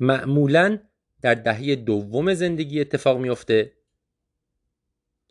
[0.00, 0.78] معمولا
[1.22, 3.72] در دهه دوم زندگی اتفاق میفته.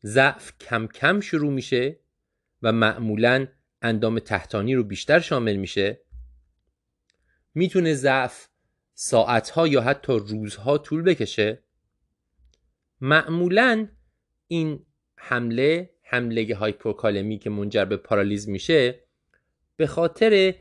[0.05, 1.99] ضعف کم کم شروع میشه
[2.61, 3.47] و معمولا
[3.81, 6.01] اندام تحتانی رو بیشتر شامل میشه.
[7.53, 8.47] می‌تونه ضعف
[8.93, 11.63] ساعتها یا حتی روزها طول بکشه.
[13.01, 13.87] معمولا
[14.47, 14.85] این
[15.15, 19.03] حمله حمله هایپوکالمی که منجر به پارالیز میشه
[19.75, 20.55] به خاطر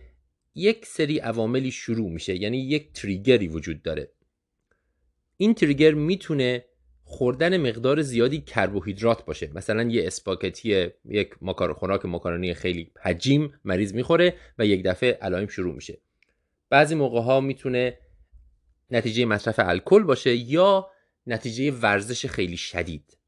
[0.55, 4.13] یک سری عواملی شروع میشه یعنی یک تریگری وجود داره.
[5.37, 6.65] این تریگر می‌تونه
[7.13, 9.51] خوردن مقدار زیادی کربوهیدرات باشه.
[9.55, 15.47] مثلا یه اسپاگتی یک ماکار خوراک ماکارونی خیلی حجیم مریض می‌خوره و یک دفعه علائم
[15.47, 15.99] شروع میشه.
[16.71, 17.99] بعضی موقع ها می‌تونه
[18.91, 20.91] نتیجه مصرف الکل باشه یا
[21.27, 23.19] نتیجه ورزش خیلی شدید.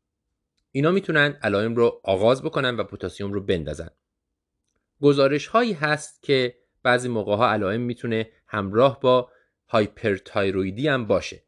[0.72, 3.90] اینا می‌تونن علائم رو آغاز بکنن و پتاسیم رو بندازن.
[5.00, 9.30] گزارش هایی هست که بعضی موقع ها علائم می‌تونه همراه با
[9.68, 11.43] هایپرتایرویدی هم باشه.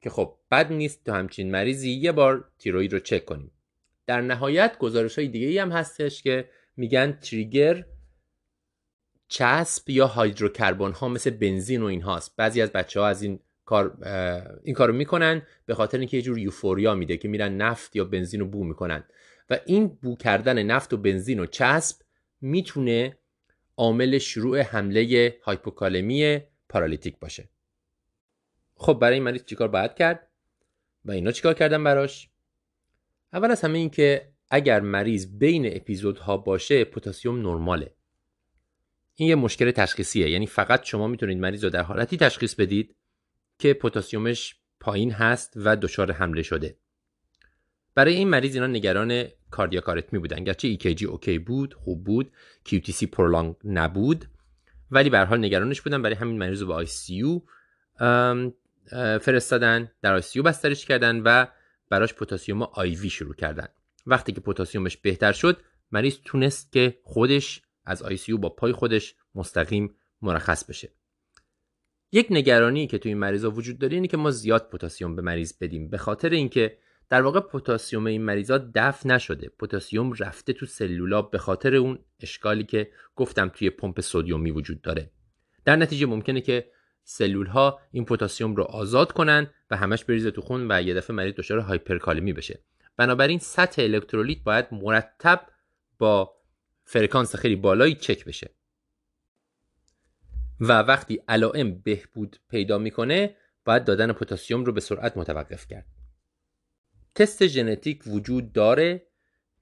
[0.00, 3.50] که خب بد نیست تو همچین مریضی یه بار تیروید رو چک کنیم.
[4.06, 7.84] در نهایت گزارش های دیگه ای هم هستش که میگن تریگر
[9.28, 13.40] چسب یا هایدروکربن ها مثل بنزین و این هاست بعضی از بچه ها از این
[13.64, 13.98] کار
[14.64, 18.40] این کارو می‌کنن به خاطر اینکه یه جور یوفوریا میده که میرن نفت یا بنزین
[18.40, 19.04] رو بو می‌کنن.
[19.50, 21.96] و این بو کردن نفت و بنزین و چسب
[22.40, 23.18] می‌تونه
[23.76, 27.48] عامل شروع حمله هایپوکالمی پارالیتیک باشه.
[28.82, 30.28] خب برای این مریض چیکار باید کرد؟
[31.04, 32.30] و اینا چیکار کردن براش؟
[33.32, 37.94] اول از همه این که اگر مریض بین اپیزودها باشه پتاسیم نرماله.
[39.14, 40.30] این یه مشکل تشخیصیه.
[40.30, 42.96] یعنی فقط شما می‌تونید مریض رو در حالتی تشخیص بدید
[43.58, 46.76] که پتاسیمش پایین هست و دچار حمله شده.
[47.94, 52.32] برای این مریض اینا نگران کاردیاکارتمی بودن گرچه EKG اوکی بود خوب بود
[52.68, 54.24] QTC پرولانگ نبود
[54.90, 57.42] ولی به حال نگرانش بودن برای همین مریض رو به ICU
[59.20, 61.46] فرستادن در ICU بسترش کردن و
[61.88, 63.68] براش پتاسیم آیوی شروع کردن.
[64.06, 65.60] وقتی که پتاسیمش بهتر شد
[65.92, 70.92] مریض تونست که خودش از ICU با پای خودش مستقیم مرخص بشه.
[72.12, 75.52] یک نگرانی که توی این مریضا وجود داره اینه که ما زیاد پتاسیم به مریض
[75.60, 79.48] بدیم به خاطر اینکه در واقع پتاسیم این مریضا دفع نشده.
[79.48, 85.10] پتاسیم رفته تو سلولا به خاطر اون اشکالی که گفتم توی پمپ سدیومی وجود داره.
[85.64, 86.70] در نتیجه ممکنه که
[87.04, 91.16] سلول ها این پتاسیم رو آزاد کنن و همش بریزه تو خون و یه دفعه
[91.16, 92.64] مریض دچار هایپرکالمی بشه.
[92.96, 95.46] بنابراین سطح الکترولیت باید مرتب
[95.98, 96.34] با
[96.84, 98.54] فرکانس خیلی بالایی چک بشه.
[100.60, 105.86] و وقتی علائم بهبود پیدا می‌کنه باید دادن پتاسیم رو به سرعت متوقف کرد.
[107.14, 109.06] تست ژنتیک وجود داره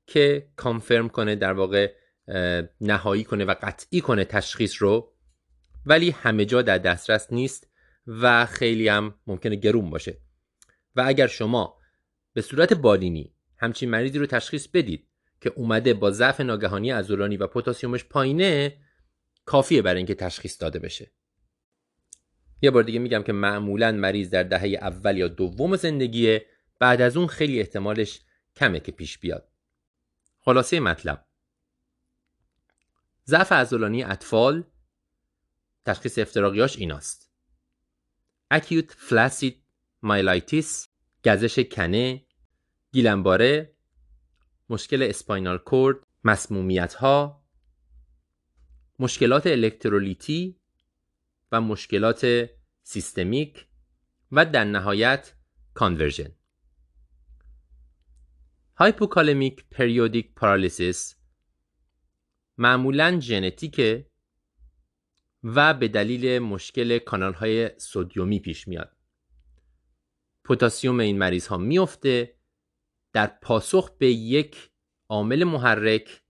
[0.07, 1.95] که کانفرم کنه در واقع
[2.81, 5.13] نهایی کنه و قطعی کنه تشخیص رو
[5.89, 7.69] ولی همه جا در دسترس نیست
[8.07, 10.19] و خیلی هم ممکنه گرون باشه.
[10.97, 11.79] و اگر شما
[12.33, 15.09] به صورت بالینی همچین مریضی رو تشخیص بدید
[15.41, 18.77] که اومده با ضعف ناگهانی عضلانی و پتاسیمش پایینه
[19.45, 21.13] کافیه برای اینکه تشخیص داده بشه.
[22.63, 26.47] یه بار دیگه میگم که معمولا مریض در دهه اول یا دوم زندگیه
[26.79, 28.21] بعد از اون خیلی احتمالش
[28.57, 29.49] کمه که پیش بیاد.
[30.39, 31.27] خلاصه مطلب.
[33.27, 34.65] ضعف عضلانی اطفال
[35.85, 37.33] تشخیص افتراقیاش ایناست.
[38.55, 39.55] Acute flaccid
[40.05, 40.89] myelitis
[41.25, 42.27] گزش کنه
[42.93, 43.75] گیلنباره
[44.71, 47.45] مشکل spinal cord مسمومیت ها
[48.99, 50.61] مشکلات الکترولیتی
[51.53, 52.51] و مشکلات
[52.83, 53.67] سیستمیک
[54.33, 55.33] و در نهایت
[55.75, 56.33] conversion.
[58.77, 61.15] hypokalemic periodic paralysis
[62.59, 64.08] معمولا ژنتیکه
[65.45, 68.97] و به دلیل مشکل کانال های sodium ی پیش میاد.
[70.45, 72.35] پتاسیم این مریض ها میفته
[73.13, 74.71] در پاسخ به یک
[75.09, 76.23] عامل محرک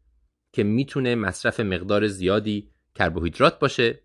[0.53, 4.03] که می‌تونه مصرف مقدار زیادی کربوهیدرات باشه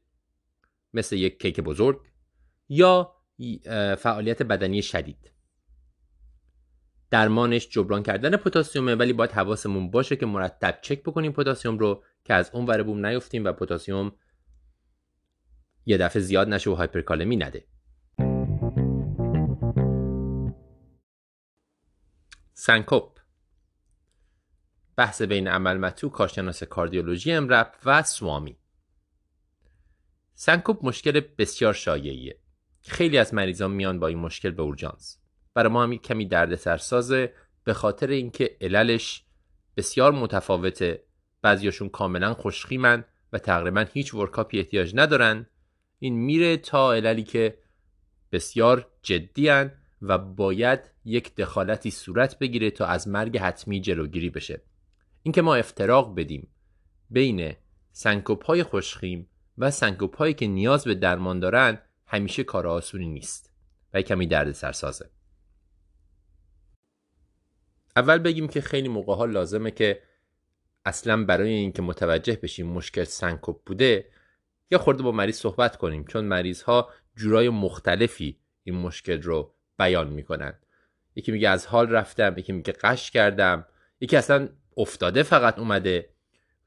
[0.94, 2.02] مثل یک کیک بزرگ
[2.70, 3.16] یا
[3.98, 5.32] فعالیت بدنی شدید.
[7.10, 12.34] درمانش جبران کردن پتاسیمه ولی باید حواسمون باشه که مرتب چک بکنیم پتاسیم رو که
[12.34, 14.12] از اون ور بوم نیفتیم و پتاسیم
[15.86, 17.66] یه دفعه زیاد نشه و hyperkalemia نده.
[22.54, 23.20] syncope.
[24.96, 28.58] بحث بین امل متو کارشناس کاردیولوژی EM:RAP و سوامی.
[30.34, 32.40] syncope مشکل بسیار شایعیه.
[32.82, 35.18] خیلی از مریضان میان با این مشکل به اورژانس.
[35.54, 39.26] برای ما هم کمی دردسرسازه به خاطر اینکه عللش
[39.78, 41.04] بسیار متفاوته.
[41.42, 45.46] بعضیاشون کاملا خوشخیمن و تقریبا هیچ workup ی احتیاج ندارن.
[46.04, 47.58] این میره تا عللی که
[48.32, 49.50] بسیار جدی
[50.02, 54.62] و باید یک دخالتی صورت بگیره تا از مرگ حتمی جلوگیری بشه.
[55.24, 56.48] اینکه ما افتراق بدیم
[57.10, 57.54] بین
[57.92, 63.54] سنکوپ های خوشخیم و سنکوپ که نیاز به درمان دارن همیشه کار آسونی نیست
[63.94, 65.10] و کمی دردسرسازه
[67.96, 70.02] اول بگیم که خیلی موقع ها لازمه که
[70.86, 74.10] اصلا برای اینکه متوجه بشیم مشکل سنکوپ بوده
[74.72, 80.08] یا خورده با مریض صحبت کنیم چون مریض ها جورای مختلفی این مشکل رو بیان
[80.08, 80.54] می‌کنن.
[81.16, 83.66] یکی میگه از حال رفتم یکی میگه قش کردم
[84.02, 86.10] یکی اصلا افتاده فقط اومده.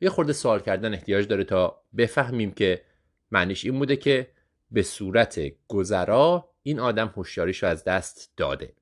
[0.00, 2.84] یه خورده سوال کردن احتیاج داره تا بفهمیم که
[3.31, 4.31] معنیش این بوده که
[4.70, 8.73] به صورت گذرا این آدم هوشیاریش رو از دست داده.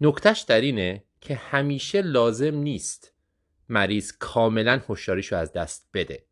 [0.00, 3.12] نکتش در اینه که همیشه لازم نیست
[3.68, 6.24] مریض کاملا هوشیاریش رو از دست بده.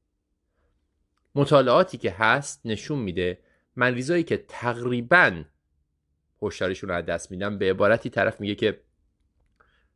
[1.34, 3.38] مطالعاتی که هست نشون میده
[3.76, 5.44] مریضایی که تقریبا
[6.42, 8.80] هوشیاریشون رو از دست میدن به عبارتی طرف میگه که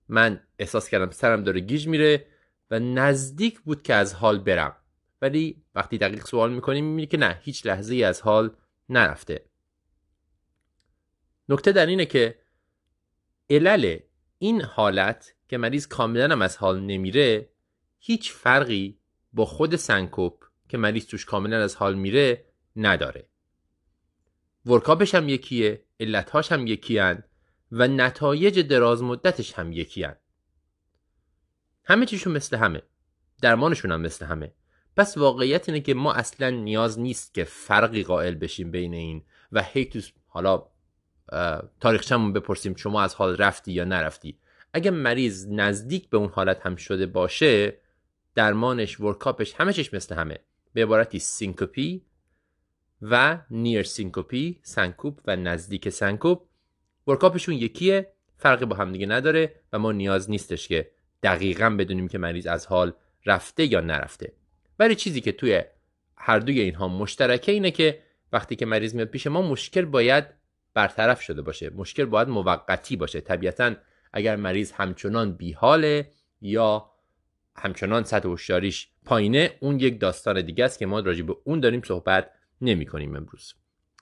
[0.09, 2.27] من احساس کردم سرم داره گیج میره
[2.71, 4.77] و نزدیک بود که از حال برم.
[5.23, 8.57] ولی وقتی دقیق سوال می‌کنیم می‌بینی که نه هیچ لحظه ای از حال
[8.89, 9.45] نرفته.
[11.49, 12.39] نکته در اینه که
[13.51, 13.99] علل
[14.39, 17.49] این حالت که مریض کاملا از حال نمیره
[17.99, 18.99] هیچ فرقی
[19.33, 22.45] با خود سنکوپ که مریض توش کاملا از حال میره
[22.77, 23.27] نداره.
[24.67, 26.99] ورکاپش هم یکیه علتهاش هم یکی
[27.73, 30.07] و نتایج دراز مدتش هم یکی
[31.85, 32.83] همه چیشون مثل همه
[33.43, 34.53] درمانشون هم مثل همه.
[34.97, 39.63] پس واقعیت اینه که ما اصلا نیاز نیست که فرقی قائل بشیم بین این و
[39.63, 40.67] هی تو حالا
[41.81, 44.39] تاریخچمون بپرسیم شما از حال رفتی یا نرفتی.
[44.73, 47.79] اگه مریض نزدیک به اون حالت هم شده باشه
[48.35, 50.39] درمانش workup ش همه چیش مثل همه.
[50.77, 52.03] به عبارتی syncope
[53.03, 56.43] و near syncope سنکوپ و نزدیک سنکوپ.
[57.07, 60.91] workup شون یکیه فرقی با همدیگه نداره و ما نیاز نیستش که
[61.23, 62.93] دقیقا بدونیم که مریض از حال
[63.27, 64.33] رفته یا نرفته.
[64.79, 65.63] ولی چیزی که توی
[66.17, 70.25] هر دوی اینها مشترکه اینه که وقتی که مریض میاد پیش ما مشکل باید
[70.75, 71.71] برطرف شده باشه.
[71.71, 73.21] مشکل باید موقتی باشه.
[73.21, 73.75] طبیعتا
[74.13, 76.91] اگر مریض همچنان بیحاله یا
[77.59, 79.59] همچنان سطح هوشیاریش پایینه.
[79.61, 83.55] اون یک داستان دیگه است که ما راجع به اون داریم صحبت نمی کنیم امروز.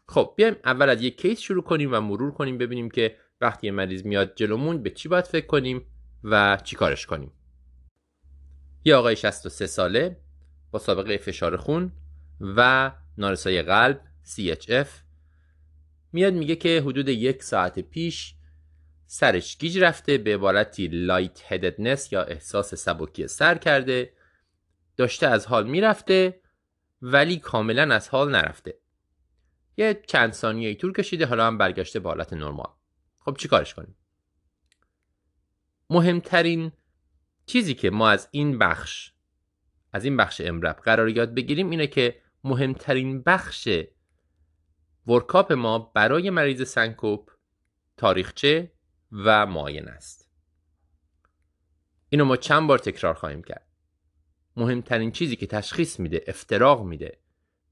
[0.08, 4.04] خب بیایم اول از یک کیس شروع کنیم و مرور کنیم ببینیم که وقتی مریض
[4.04, 5.86] میاد جلومون به چی باید فکر کنیم
[6.24, 7.32] و چی کارش کنیم.
[8.84, 10.16] یه آقای 63 ساله
[10.70, 11.92] با سابقه فشار خون
[12.40, 14.88] و نارسایی قلب CHF
[16.12, 18.34] میاد میگه که حدود یک ساعت پیش
[19.06, 24.12] سرش گیج رفته به عبارتی لایت هددنس یا احساس سبکی سر کرده
[24.96, 26.40] داشته از حال می‌رفته
[27.02, 28.78] ولی کاملا از حال نرفته.
[29.76, 32.70] یه چند ثانیه طول کشیده حالا هم برگشته به حالت نرمال.
[33.18, 33.96] خب چی کارش کنیم؟
[35.90, 36.72] مهمترین
[37.46, 39.12] چیزی که ما از این بخش
[39.92, 43.68] از این بخش امروز قراره یاد بگیریم اینه که مهمترین بخش
[45.06, 47.30] workup ما برای مریض سنکوپ
[47.96, 48.72] تاریخچه
[49.12, 50.30] و معاینه است.
[52.08, 53.66] اینو ما چند بار تکرار خواهیم کرد.
[54.56, 57.18] مهمترین چیزی که تشخیص میده افتراق میده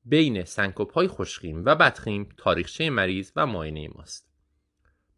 [0.04, 4.32] بین سنکوپ های خوشخیم و بدخیم تاریخچه مریض و معاینه ماست.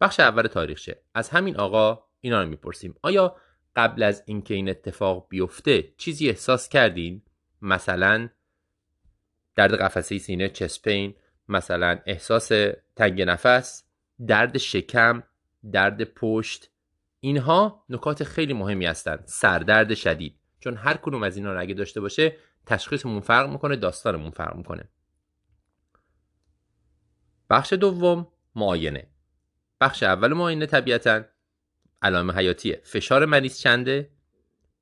[0.01, 1.02] بخش اول تاریخچه.
[1.15, 2.94] از همین آقا اینا رو می‌پرسیم.
[3.02, 3.36] آیا
[3.76, 7.23] قبل از اینکه این اتفاق بیفته چیزی احساس کردین؟
[7.62, 8.28] مثلا
[9.57, 11.15] درد قفسه سینه چسپین
[11.49, 12.51] مثلا احساس
[12.97, 13.84] تنگ نفس
[14.26, 15.23] درد شکم
[15.73, 16.70] درد پشت
[17.20, 19.23] اینها نکات خیلی مهمی هستند.
[19.26, 20.41] سردرد شدید.
[20.60, 22.36] چون هر کدوم از اینا رو اگه داشته باشه
[22.67, 24.89] تشخیصمون فرق می‌کنه داستانمون فرق می‌کنه.
[27.51, 29.10] بخش دوم معاینه.
[29.81, 31.25] بخش اول معاینه طبیعتا
[32.02, 34.10] علائم حیاتیه فشار مریض چنده؟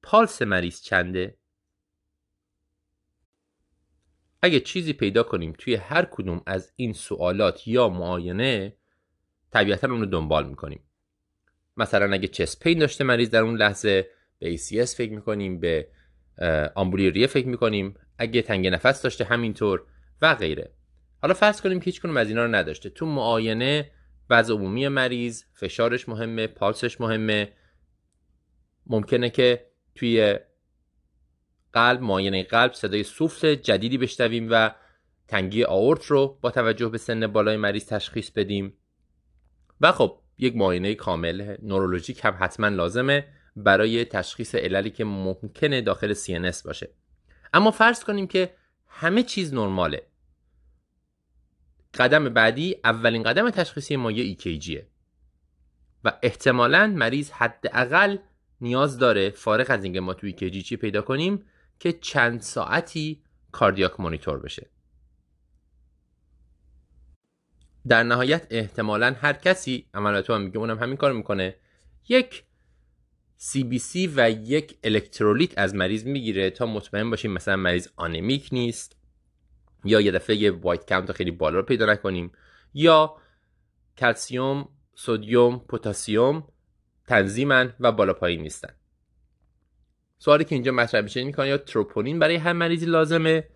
[0.03, 1.39] پالس مریض چنده؟
[4.43, 8.77] اگه چیزی پیدا کنیم توی هر کدوم از این سوالات یا معاینه
[9.53, 10.83] طبیعتا اون رو دنبال می‌کنیم.
[11.77, 14.09] مثلا اگه چست پین داشته مریض در اون لحظه
[14.39, 15.89] به ACS فکر می‌کنیم به
[16.75, 17.95] آمبولی ریه فکر می‌کنیم.
[18.19, 19.87] اگه تنگ نفس داشته همینطور
[20.23, 20.73] و غیره.
[21.23, 22.91] حالا فرض کنیم که هیچ کنم از اینا رو نداشته.
[22.91, 23.91] تو معاینه
[24.31, 27.53] وضع عمومی مریض فشارش مهمه پالسش مهمه.
[28.87, 30.39] ممکنه که توی
[31.73, 34.75] قلب معاینه قلب صدای سوفت جدیدی بشنویم و
[35.29, 38.79] تنگی آورت رو با توجه به سن بالای مریض تشخیص بدیم.
[39.83, 46.15] و خب یک معاینه کامل نورولوژیک هم حتما لازمه برای تشخیص عللی که ممکنه داخل
[46.15, 46.91] CNS باشه.
[47.55, 48.55] اما فرض کنیم که
[48.89, 50.07] همه چیز نرماله.
[51.95, 54.83] قدم بعدی اولین قدم تشخیصی ما یه EKGه
[56.05, 58.17] و احتمالا مریض حداقل
[58.61, 61.45] نیاز داره فارغ از اینکه ما تو EKG چی پیدا کنیم
[61.79, 64.71] که چند ساعتی کاردیاک مانیتور بشه.
[67.89, 71.55] در نهایت احتمالا هر کسی عملاتو هم میگه اونم همین کار می‌کنه.
[72.09, 72.45] یک
[73.41, 78.97] CBC و یک الکترولیت از مریض می‌گیره تا مطمئن باشیم مثلا مریض anemic نیست
[79.85, 82.33] یا یه دفعه یه white count خیلی بالا رو پیدا نکنیم
[82.75, 83.17] یا
[83.99, 86.45] calcium sodium پتاسیم
[87.07, 88.75] تنظیمن و بالا پایین نیستن.
[90.19, 93.49] سوالی که اینجا مطرح میشه اینکه آیا تروپونین برای هر مریضی لازمه؟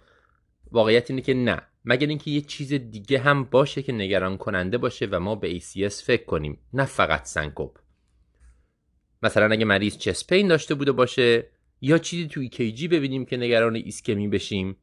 [0.70, 1.62] واقعیت اینه که نه.
[1.86, 6.02] مگر اینکه یه چیز دیگه هم باشه که نگران کننده باشه و ما به ACS
[6.02, 7.78] فکر کنیم نه فقط سنکوپ
[9.22, 11.46] مثلا اگه مریض chest pain داشته بوده باشه
[11.80, 14.76] یا چیزی تو EKG ببینیم که نگران ایسکمی بشیم.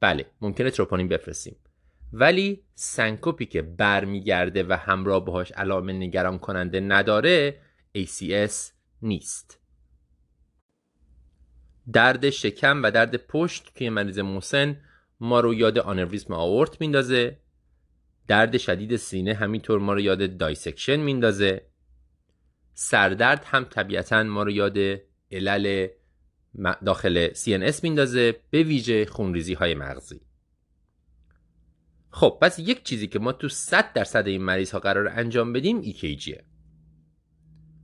[0.00, 1.56] بله ممکنه تروپونین بفرستیم.
[2.12, 7.60] ولی سنکوپی که برمیگرده و همراه باهاش علائم نگران کننده نداره
[7.98, 8.52] ACS
[9.02, 9.60] نیست.
[11.92, 14.80] درد شکم و درد پشت توی مریض مسن
[15.20, 17.38] ما رو یاد آنوریسم آئورت میندازه.
[18.26, 21.66] درد شدید سینه همینطور ما رو یاد dissection میندازه.
[22.74, 24.78] سردرد هم طبیعتا ما رو یاد
[25.32, 25.88] علل
[26.84, 30.20] داخل CNS میندازه به ویژه خونریزی های مغزی.
[32.10, 35.82] خب پس یک چیزی که ما تو 100 درصد این مریض ها قرار انجام بدیم
[35.82, 36.42] EKGه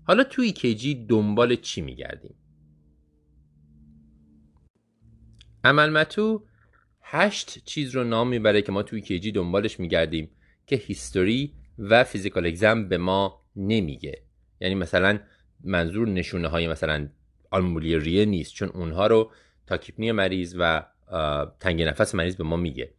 [0.07, 2.35] حالا تو EKG دنبال چی میگردیم؟
[5.65, 6.47] عمل متو
[7.07, 10.31] هشت چیز رو نام می‌بره که ما توی کیجی دنبالش میگردیم
[10.67, 14.23] که هیستوری و فیزیکال اگزم به ما نمیگه.
[14.61, 15.21] یعنی مثلا
[15.65, 17.09] منظور نشونه های مثلا
[17.51, 19.33] آلمولی ریه نیست چون اونها رو
[19.67, 20.87] تاکیپنی مریض و
[21.61, 22.95] تنگ نفس مریض به ما میگه.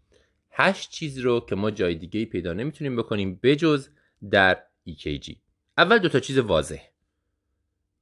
[0.52, 3.90] هشت چیز رو که ما جای دیگه پیدا نمی‌تونیم بکنیم بجز
[4.32, 5.36] در EKG
[5.78, 6.82] اول دو تا چیز واضح.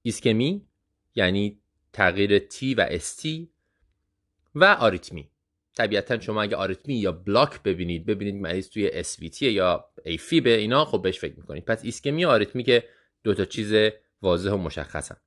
[0.01, 0.67] ایسکمی
[1.15, 1.59] یعنی
[1.93, 3.27] تغییر T و ST
[4.55, 5.32] و آریتمی.
[5.75, 9.89] طبیعتا شما اگه آریتمی یا block ببینید ببینید مریض توی SVT یا
[10.43, 11.65] به اینا خب بهش فکر می‌کنید.
[11.65, 12.83] پس ایسکمی آریتمی که
[13.23, 13.73] دو تا چیز
[14.21, 15.17] واضح و مشخصن.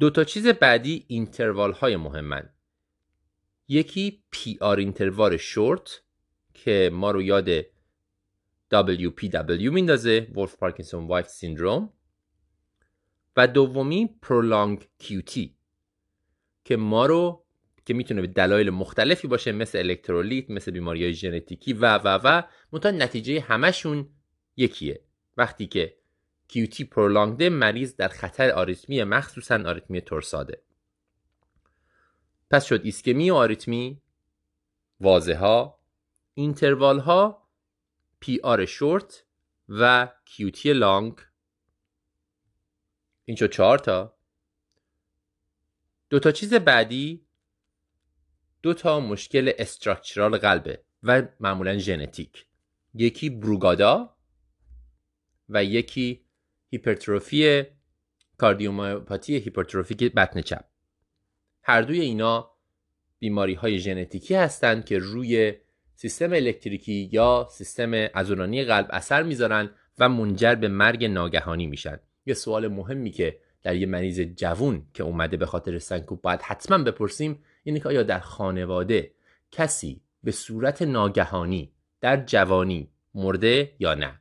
[0.00, 2.50] دو تا چیز بعدی interval های مهمن.
[3.68, 6.02] یکی PR interval short
[6.54, 7.62] که ما رو یاد
[8.72, 11.92] WPW میندازه Wolff-Parkinson-White syndrome
[13.36, 15.56] و دومی prolonged QT
[16.64, 17.43] که ما رو
[17.86, 22.42] که می‌تونه به دلایل مختلفی باشه مثل الکترولیت مثل بیماری ژنتیکی و و و.
[22.72, 24.08] منتها نتیجه همشون
[24.56, 25.00] یکیه.
[25.36, 25.96] وقتی که
[26.48, 30.62] QT prolonged ه مریض در خطر آریتمی مخصوصا آریتمی torsade ه.
[32.50, 34.02] پس شد ایسکمی و آریتمی
[35.00, 35.80] واضح ها
[36.34, 37.48] interval ها
[38.20, 39.24] PR short
[39.68, 41.14] و QT long.
[43.24, 44.16] این شد چهار تا.
[46.10, 47.23] دو تا چیز بعدی
[48.64, 52.46] دو تا مشکل structural قلبه و معمولا ژنتیک.
[52.94, 54.16] یکی بروگادا
[55.48, 56.24] و یکی
[56.70, 57.62] هیپرتروفی
[58.38, 60.64] cardiomyopathy هیپرتروفیک بطن چپ
[61.62, 62.50] هر دوی اینا
[63.18, 65.54] بیماری های ژنتیکی هستند که روی
[65.94, 72.00] سیستم الکتریکی یا سیستم عضلانی قلب اثر می‌ذارن و منجر به مرگ ناگهانی میشن.
[72.26, 76.78] یه سوال مهمی که در یه مریض جوون که اومده به خاطر سنکوب باید حتما
[76.78, 79.14] بپرسیم اینه که آیا در خانواده
[79.52, 84.20] کسی به صورت ناگهانی در جوانی مرده یا نه؟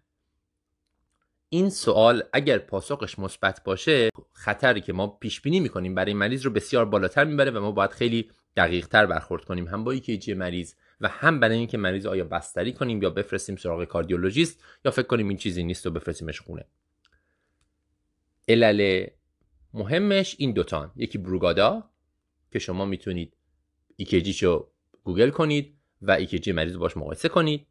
[1.50, 6.52] این سوال اگر پاسخش مثبت باشه خطری که ما پیش بینی می‌کنیم برای مریض رو
[6.52, 9.68] بسیار بالاتر می‌بره و ما باید خیلی دقیق تر برخورد کنیم.
[9.68, 13.84] هم با ایکیجی مریض و هم برای اینکه مریض آیا بستری کنیم یا بفرستیم سراغ
[13.84, 16.66] کاردیولوژیست یا فکر کنیم این چیزی نیست و بفرستیمش خونه.
[18.48, 19.08] علل
[19.74, 20.92] مهمش این دوتان.
[20.96, 21.90] یکی بروگادا
[22.54, 23.34] که شما می‌تونید
[23.96, 24.68] EKG شو
[25.04, 27.68] گوگل کنید و EKG مریض باش مقایسه کنید.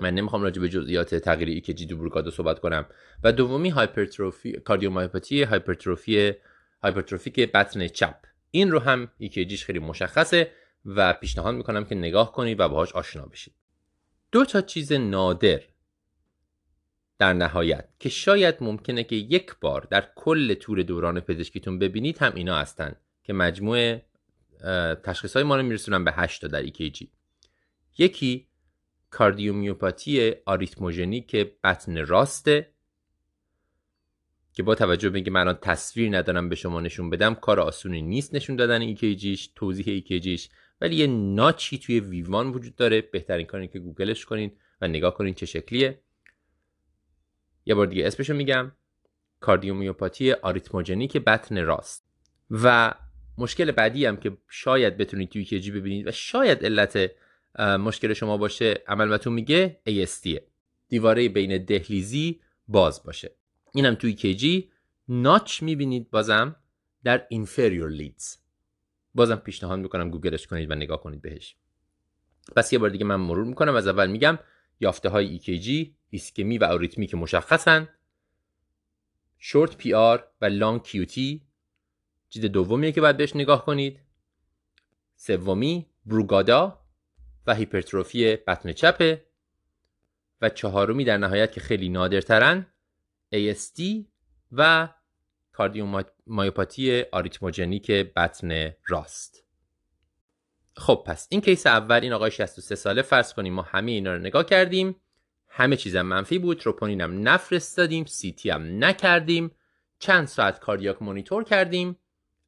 [0.00, 2.86] من نمی‌خوام راجع به جزئیات تغییر EKG تو بروگادا صحبت کنم.
[3.22, 6.32] و دومی هایپرتروفی cardiomyopathy هایپرتروفی
[6.82, 8.16] هایپرتروفیک بطن چپ.
[8.50, 10.50] این رو هم EKG ش خیلی مشخصه
[10.84, 13.54] و پیشنهاد می‌کنم که نگاه کنید و باهاش آشنا بشید.
[14.32, 15.62] دو تا چیز نادر
[17.18, 22.32] در نهایت که شاید ممکنه که یک بار در کل طول دوران پزشکیتون ببینید هم
[22.34, 22.96] اینا هستن.
[23.26, 23.98] که مجموع
[25.04, 27.10] تشخیص های ما رو میرسونن به 8 تا در EKG
[27.98, 28.48] یکی
[29.10, 32.70] کاردیومیوپاتی آریتموژنیک بطن راسته
[34.52, 38.02] که با توجه به اینکه من الان تصویر ندارم به شما نشون بدم کار آسونی
[38.02, 40.48] نیست نشون دادن ایکیجیش توضیح ایکیجیش
[40.80, 43.00] ولی یه notch ی توی V1 وجود داره.
[43.00, 46.00] بهترین کاری که گوگلش کنین و نگاه کنین چه شکلیه.
[47.66, 48.72] یه بار دیگه اسمشو میگم.
[49.40, 52.06] کاردیومیوپاتی آریتموژنیک بطن راست.
[52.50, 52.94] و
[53.38, 57.10] مشکل بعدی هم که شاید بتونید توی EKG ببینید و شاید علت
[57.58, 60.40] مشکل شما باشه عملمتون میگه ASD
[60.88, 63.30] دیواره بین دهلیزی باز باشه.
[63.74, 64.70] اینم توی EKG
[65.08, 66.56] notch می‌بینید بازم
[67.04, 68.38] در inferior leads.
[69.14, 71.56] بازم پیشنهاد می‌کنم گوگلش کنید و نگاه کنید بهش.
[72.56, 73.74] پس یه بار دیگه من مرور می‌کنم.
[73.74, 74.38] از اول میگم
[74.80, 77.88] یافته های EKG ایسکمی و آریتمی که مشخصن.
[79.38, 81.45] short PR و long QT
[82.28, 84.00] چیز دومیه که باید بهش نگاه کنید.
[85.16, 86.80] سومی بروگادا
[87.46, 89.26] و هیپرتروفی بطن چپه
[90.40, 92.66] و چهارمی در نهایت که خیلی نادرترن
[93.34, 93.82] ASD
[94.52, 94.88] و
[95.52, 99.44] cardiomyopathy arrhythmogenic بطن راست.
[100.76, 104.18] خب پس این case اول این آقای 63 ساله فرض کنیم ما همه اینا رو
[104.18, 104.96] نگاه کردیم.
[105.48, 109.50] همه چیزم منفی بود تروپونینم نفرستادیم CT هم نکردیم.
[109.98, 111.98] چند ساعت cardiac monitor کردیم.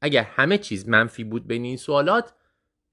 [0.01, 2.35] اگر همه چیز منفی بود بین این سوالات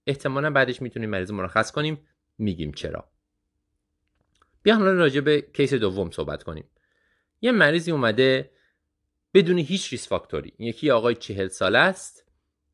[0.08, 3.10] احتمالا بعدش می‌تونیم مریض مرخص کنیم میگیم چرا.
[4.64, 6.70] بیا حالا راجع به کیس دوم صحبت کنیم.
[7.42, 8.52] یه مریضی اومده
[9.34, 10.54] بدون هیچ ریس فاکتوری.
[10.60, 12.26] یکی آقای چهل ساله است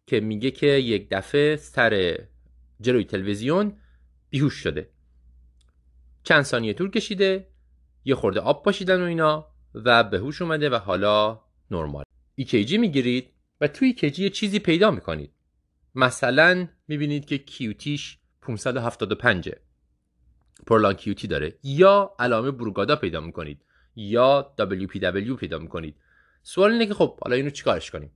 [0.08, 2.18] که میگه که یک دفعه سر
[2.82, 3.78] جلوی تلویزیون
[4.30, 4.90] بیهوش شده.
[6.24, 7.48] چند ثانیه طول کشیده
[8.06, 12.04] یه خورده آب پاشیدن و اینا و به هوش اومده و حالا نرمال.
[12.36, 15.32] EKG می‌گیرید؟ و توی یه چیزی پیدا می‌کنید.
[15.96, 19.50] مثلا می‌بینید که QT ش 575
[20.68, 21.56] prolonged QT داره.
[21.64, 23.62] یا علامه بروگادا پیدا می‌کنید.
[23.96, 25.96] یا WPW پیدا می‌کنید.
[26.44, 28.12] سوال اینه که خب حالا اینو چیکارش کنیم؟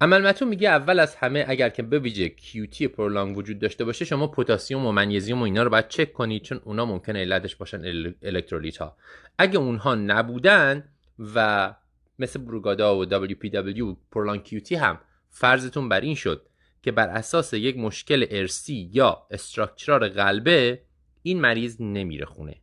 [0.00, 4.26] امل متو میگه اول از همه اگر که به QT prolong وجود داشته باشه شما
[4.26, 7.82] پتاسیم و منیزیم و اینا رو باید چک کنید چون اونا ممکنه علتش باشن
[8.22, 8.96] الکترولیت ها
[9.38, 10.88] اگه اونها نبودن
[11.34, 11.74] و
[12.20, 16.46] مثل بروگادا و WPW پرولانگ کیوتی هم فرضتون بر این شد
[16.82, 20.82] که بر اساس یک مشکل ارسی یا استراکچرار قلبه
[21.22, 22.56] این مریض نمیره خونه.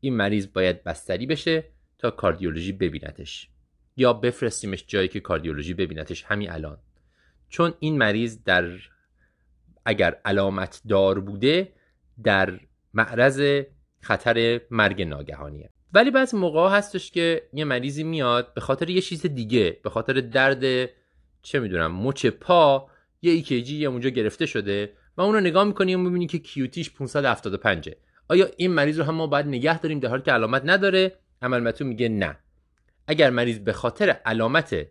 [0.00, 1.64] این مریض باید بستری بشه
[1.98, 3.48] تا کاردیولوژی ببینتش
[3.96, 6.78] یا بفرستیمش جایی که کاردیولوژی ببینتش همین الان.
[7.48, 8.70] چون این مریض در
[9.84, 11.72] اگر علامت دار بوده
[12.22, 12.60] در
[12.94, 13.62] معرض
[14.00, 15.70] خطر مرگ ناگهانیه.
[15.92, 20.12] ولی بعضی موقع هستش که یه مریضی میاد به خاطر یه چیز دیگه به خاطر
[20.12, 20.90] درد
[21.42, 22.90] چه می‌دونم مچ پا
[23.22, 26.90] یه ایکیجی یه اونجا گرفته شده و اون رو نگاه می‌کنی و می‌بینی که کیوتیش
[26.90, 27.90] 575
[28.28, 31.72] آیا این مریض رو هم ما باید نگه داریم در حالی که علامت نداره؟ عمل
[31.80, 32.38] میگه نه.
[33.06, 34.86] اگر مریض به خاطر علامت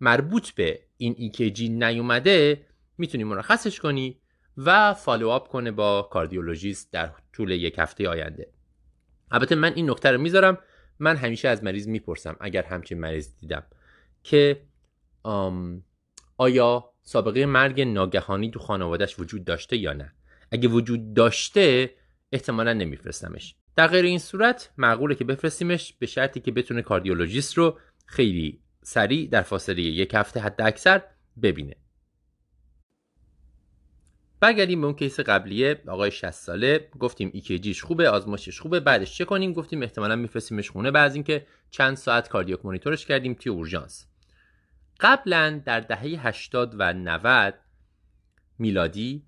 [0.00, 2.66] مربوط به این EKG نیومده
[2.98, 4.20] می‌تونی مرخصش کنی
[4.56, 8.48] و follow up کنه با کاردیولوژیست در طول یک هفته آینده.
[9.32, 10.58] البته من این نکته رو می‌ذارم.
[10.98, 13.62] من همیشه از مریض می‌پرسم اگر همچین مریض دیدم
[14.22, 14.62] که
[16.36, 20.12] آیا سابقه مرگ ناگهانی تو خانوادهش وجود داشته یا نه؟
[20.50, 21.90] اگه وجود داشته
[22.32, 23.54] احتمالا نمیفرستمش.
[23.76, 29.28] در غیر این صورت معقوله که بفرستیمش به شرطی که بتونه کاردیولوژیست رو خیلی سریع
[29.28, 31.02] در فاصله یک هفته حد اکثر
[31.42, 31.76] ببینه.
[34.42, 36.88] برگردیم به اون case قبلیه آقای 60 ساله.
[36.98, 40.90] گفتیم EKG ش خوبه آزمایشش خوبه بعدش چه کنیم؟ گفتیم احتمالا میفرستیمش خونه.
[40.90, 44.06] بعد اینکه چند ساعت cardiac monitor ش کردیم توی اورژانس.
[45.00, 47.54] قبلا در دهه 80 و 90
[48.58, 49.22] میلادی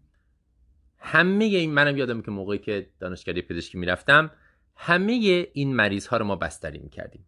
[0.99, 4.31] همه این منم یادم که موقعی که دانشکده پزشکی می‌رفتم
[4.77, 5.13] همه
[5.53, 7.27] این مریض ها رو ما بستری می‌کردیم.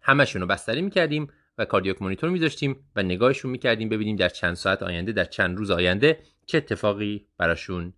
[0.00, 1.28] همشون رو بستری می‌کردیم
[1.58, 5.70] و کاردیاک مونیتور میذاشتیم و نگاهشون می‌کردیم ببینیم در چند ساعت آینده در چند روز
[5.70, 7.92] آینده چه اتفاقی براشون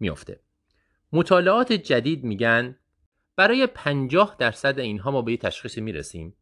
[0.00, 0.40] میافته.
[1.12, 2.76] مطالعات جدید میگن
[3.36, 6.34] برای 50 درصد اینها ما به یه تشخیصی می‌رسیم.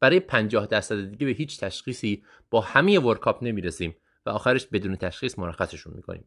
[0.00, 5.38] برای 50 درصد دیگه به هیچ تشخیصی با همه ورکاپ نمی‌رسیم و آخرش بدون تشخیص
[5.38, 6.24] مرخصشون می‌کنیم.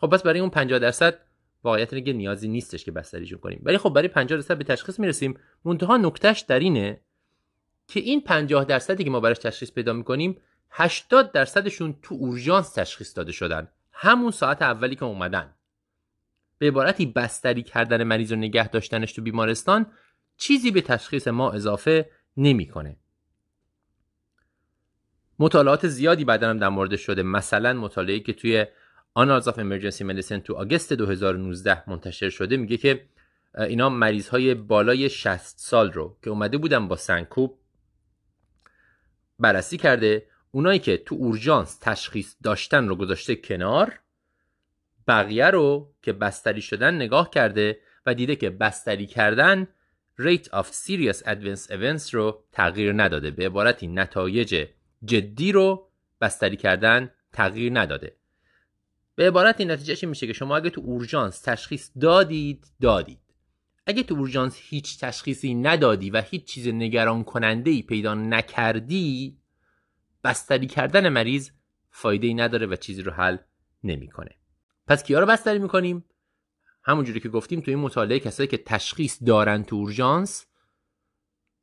[0.00, 1.18] خب پس برای اون 50 درصد
[1.64, 3.60] واقعیت اینه نیازی نیستش که بستریشون کنیم.
[3.62, 5.38] ولی خب برای 50 درصد به تشخیص می‌رسیم.
[5.64, 7.00] منتها نکتهش در اینه
[7.88, 10.36] که این 50 درصدی که ما براش تشخیص پیدا می‌کنیم
[10.70, 13.68] 80 درصدشون تو اورژانس تشخیص داده شدن.
[13.98, 15.54] همون ساعت اولی که اومدن
[16.58, 19.86] به عبارتی بستری کردن مریض و نگه داشتنش تو بیمارستان
[20.36, 22.96] چیزی به تشخیص ما اضافه نمی‌کنه.
[25.38, 28.66] مطالعات زیادی بعدا هم در مورد شده مثلا مطالعه که توی
[29.14, 33.08] Annals of Emergency Medicine تو آگست 2019 منتشر شده میگه که
[33.58, 37.58] اینا مریض های بالای 60 سال رو که اومده بودن با سنکوپ
[39.38, 44.00] بررسی کرده اونایی که تو اورژانس تشخیص داشتن رو گذاشته کنار
[45.08, 49.68] بقیه رو که بستری شدن نگاه کرده و دیده که بستری کردن
[50.20, 54.66] rate of serious adverse events رو تغییر نداده به عبارتی نتایج
[55.04, 55.88] جدی رو
[56.20, 58.16] بستری کردن تغییر نداده.
[59.14, 63.20] به عبارت این نتیجهش میشه که شما اگه تو اورژانس تشخیص دادید دادید.
[63.86, 69.38] اگه تو اورژانس هیچ تشخیصی ندادی و هیچ چیز نگران کننده ای پیدا نکردی
[70.26, 71.50] بستری کردن مریض
[71.90, 73.36] فایده ای نداره و چیزی رو حل
[73.84, 74.30] نمی‌کنه.
[74.86, 76.04] پس کیا رو بستری می‌کنیم؟
[76.82, 80.46] همونجوری که گفتیم تو این مطالعه کسایی که تشخیص دارن تو اورژانس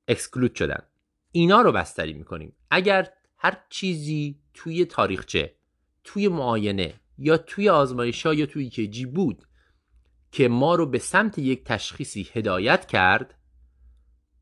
[0.08, 0.83] اکسکلود شدن.
[1.32, 2.56] اینا رو بستری می‌کنیم.
[2.72, 5.56] اگر هر چیزی توی تاریخچه
[6.03, 9.48] توی معاینه یا توی آزمایش یا توی کیجی بود
[10.32, 13.40] که ما رو به سمت یک تشخیصی هدایت کرد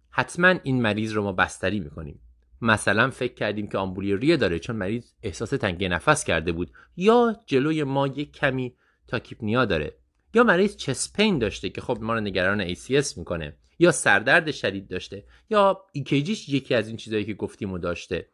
[0.10, 2.20] حتما این مریض رو ما بستری می‌کنیم.
[2.62, 6.72] مثلا فکر کردیم که آمبولی ریه داره چون مریض احساس تنگی نفس کرده بود.
[6.96, 8.76] یا جلوی ما یک کمی
[9.08, 9.96] تاکیپنیا داره.
[10.34, 13.58] یا مریض چسپین داشته که خب ما رو نگران ACS می‌کنه.
[13.80, 15.24] یا سردرد شدید داشته.
[15.50, 18.30] یا ایکیجیش یکی از این چیزهایی که گفتیم و داشته.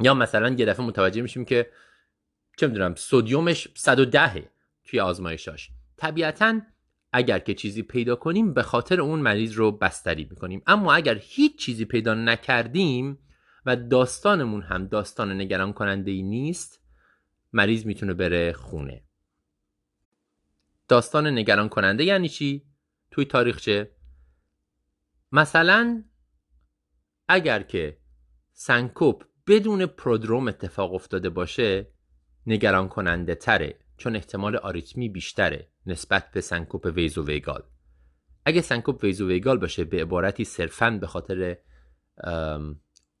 [0.00, 1.70] یا مثلا یه دفعه متوجه میشیم که
[2.56, 4.50] چه می‌دونم سودیومش 110
[4.84, 5.70] توی آزمایشاش.
[5.96, 6.60] طبیعتا
[7.16, 10.62] اگر که چیزی پیدا کنیم به خاطر اون مریض رو بستری می‌کنیم.
[10.66, 13.18] اما اگر هیچ چیزی پیدا نکردیم
[13.66, 16.82] و داستانمون هم داستان نگران کننده ای نیست
[17.52, 19.04] مریض می‌تونه بره خونه.
[20.88, 22.66] داستان نگران کننده یعنی چی؟
[23.10, 23.90] توی تاریخچه
[25.32, 26.04] مثلا
[27.28, 27.98] اگر که
[28.52, 31.92] سنکوپ بدون prodrome اتفاق افتاده باشه
[32.46, 37.62] نگران کننده تره چون احتمال آریتمی بیشتره نسبت به سنکوپ vasovagal
[38.46, 41.56] اگه سنکوپ vasovagal باشه به عبارتی صرفا به خاطر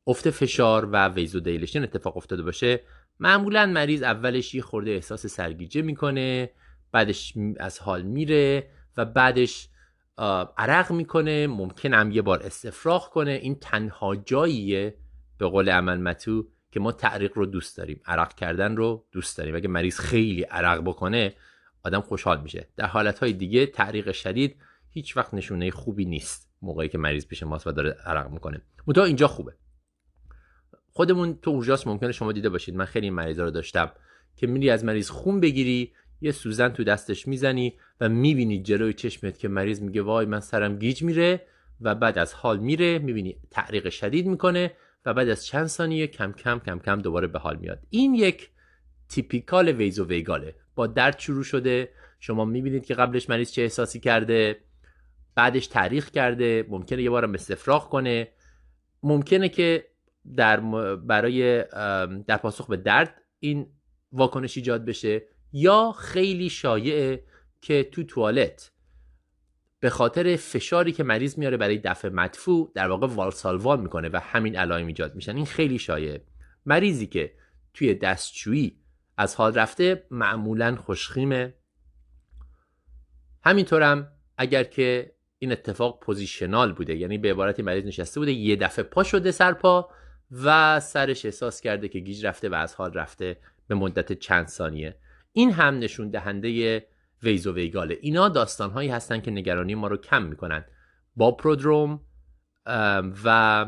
[0.06, 2.80] افت فشار و vasodilation اتفاق افتاده باشه
[3.20, 6.50] معمولا مریض اولش یه خورده احساس سرگیجه می‌کنه
[6.92, 9.68] بعدش از حال میره و بعدش
[10.58, 13.30] عرق می‌کنه ممکن هم یه بار استفراغ کنه.
[13.30, 14.98] این تنها جاییه
[15.38, 19.56] به قول عمل متو که ما تعریق رو دوست داریم عرق کردن رو دوست داریم.
[19.56, 21.34] اگه مریض خیلی عرق بکنه
[21.84, 22.68] آدم خوشحال میشه.
[22.76, 24.56] در حالت های دیگه تعریق شدید
[24.90, 28.62] هیچ وقت نشونه خوبی نیست موقعی که مریض پیش ماست و داره عرق می‌کنه.
[28.86, 29.54] منتها اینجا خوبه.
[30.92, 32.76] خودمون تو اورژانس ممکنه شما دیده باشید.
[32.76, 33.92] من خیلی مریضا رو داشتم
[34.36, 39.38] که میری از مریض خون بگیری یه سوزن تو دستش می‌زنی و می‌بینی جلوی چشمت
[39.38, 41.46] که مریض میگه وای من سرم گیج میره.
[41.80, 44.72] و بعد از حال میره می‌بینی تعریق شدید می‌کنه
[45.06, 47.78] و بعد از چند ثانیه کم کم کم کم دوباره به حال میاد.
[47.90, 48.50] این یک
[49.08, 50.54] تیپیکال ویزو ویگاله.
[50.74, 51.88] با درد شروع شده.
[52.20, 54.56] شما می‌بینید که قبلش مریض چه احساسی کرده.
[55.34, 56.66] بعدش تعریق کرده.
[56.68, 58.28] ممکنه یه بارم استفراغ کنه.
[59.02, 59.86] ممکنه که
[60.36, 60.60] در
[60.96, 61.62] برای
[62.26, 63.66] در پاسخ به درد این
[64.12, 65.22] واکنش ایجاد بشه.
[65.52, 67.24] یا خیلی شایعه
[67.60, 68.70] که تو توالت
[69.84, 74.56] به خاطر فشاری که مریض میاره برای دفع مدفوع در واقع والسالوال می‌کنه و همین
[74.56, 75.36] علائم ایجاد میشن.
[75.36, 76.24] این خیلی شایعه.
[76.66, 77.32] مریضی که
[77.74, 78.76] توی دستشویی
[79.16, 81.54] از حال رفته معمولا خوشخیمه.
[83.44, 88.84] همینطورم اگر که این اتفاق positional بوده یعنی به عبارتی مریض نشسته بوده یه دفعه
[88.84, 89.90] پا شده سرپا
[90.44, 93.36] و سرش احساس کرده که گیج رفته و از حال رفته
[93.68, 94.96] به مدت چند ثانیه.
[95.32, 96.86] این هم نشون دهنده
[97.24, 100.64] vasovagal ه اینا داستان هایی هستن که نگرانی ما رو کم می‌کنن.
[101.16, 102.00] با prodrome
[103.24, 103.66] و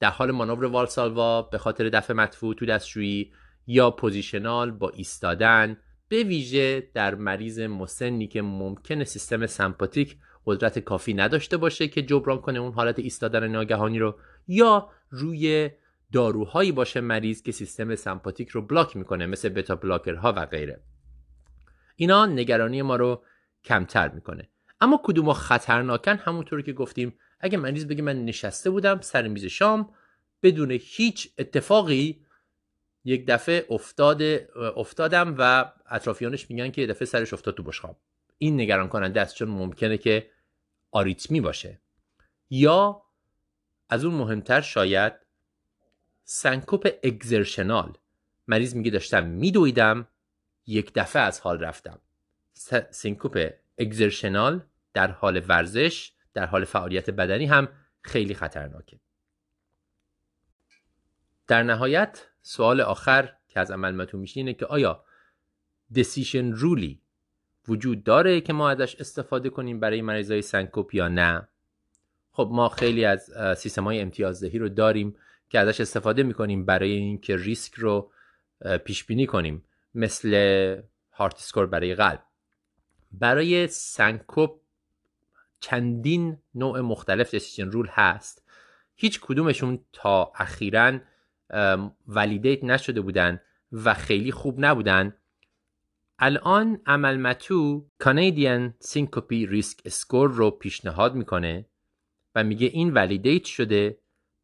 [0.00, 3.32] در حال مانور والسالوا به خاطر دفع مدفوع تو دستشویی
[3.66, 5.76] یا positional با ایستادن
[6.08, 12.40] به ویژه در مریض مسنی که ممکنه سیستم سمپاتیک قدرت کافی نداشته باشه که جبران
[12.40, 15.70] کنه اون حالت ایستادن ناگهانی رو یا روی
[16.12, 20.80] داروهایی باشه مریض که سیستم سمپاتیک رو بلاک می‌کنه مثل بتا بلاکرها و غیره.
[22.00, 23.22] اینا نگرانی ما رو
[23.64, 24.48] کمتر می‌کنه.
[24.80, 29.94] اما کدوم خطرناکن همونطور که گفتیم اگه مریض بگه من نشسته بودم سر میز شام
[30.42, 32.26] بدون هیچ اتفاقی
[33.04, 34.22] یک دفعه افتاد
[34.76, 37.96] افتادم و اطرافیانش میگن که یه دفعه سرش افتاد تو بشقاب.
[38.38, 40.30] این نگران کننده است چون ممکنه که
[40.90, 41.80] آریتمی باشه.
[42.50, 43.02] یا
[43.88, 45.12] از اون مهمتر شاید
[46.24, 47.92] سنکوپ exertional.
[48.48, 50.08] مریض میگه داشتم میدویدم
[50.70, 52.00] یک دفعه از حال رفتم.
[52.90, 54.62] سنکوپ exertional
[54.94, 57.68] در حال ورزش در حال فعالیت بدنی هم
[58.02, 59.00] خیلی خطرناکه.
[61.46, 65.04] در نهایت سوال آخر که از امل متو میشه اینه که آیا
[65.96, 67.02] decision rule ی
[67.68, 71.48] وجود داره که ما ازش استفاده کنیم برای مریضای سنکوپ یا نه؟
[72.32, 75.16] خب ما خیلی از سیستم های امتیازدهی رو داریم
[75.48, 78.10] که ازش استفاده می‌کنیم برای اینکه ریسک رو
[78.84, 79.64] پیش بینی کنیم.
[79.94, 80.34] مثل
[81.12, 82.22] HEART score برای قلب.
[83.12, 84.60] برای سنکوپ
[85.60, 88.44] چندین نوع مختلف decision rule هست.
[88.94, 90.98] هیچ کدومشون تا اخیرا
[92.08, 93.40] validate نشده بودن
[93.72, 95.16] و خیلی خوب نبودن.
[96.18, 101.66] الان امل متو Canadian Syncope Risk Score رو پیشنهاد می‌کنه
[102.34, 103.98] و میگه این validate شده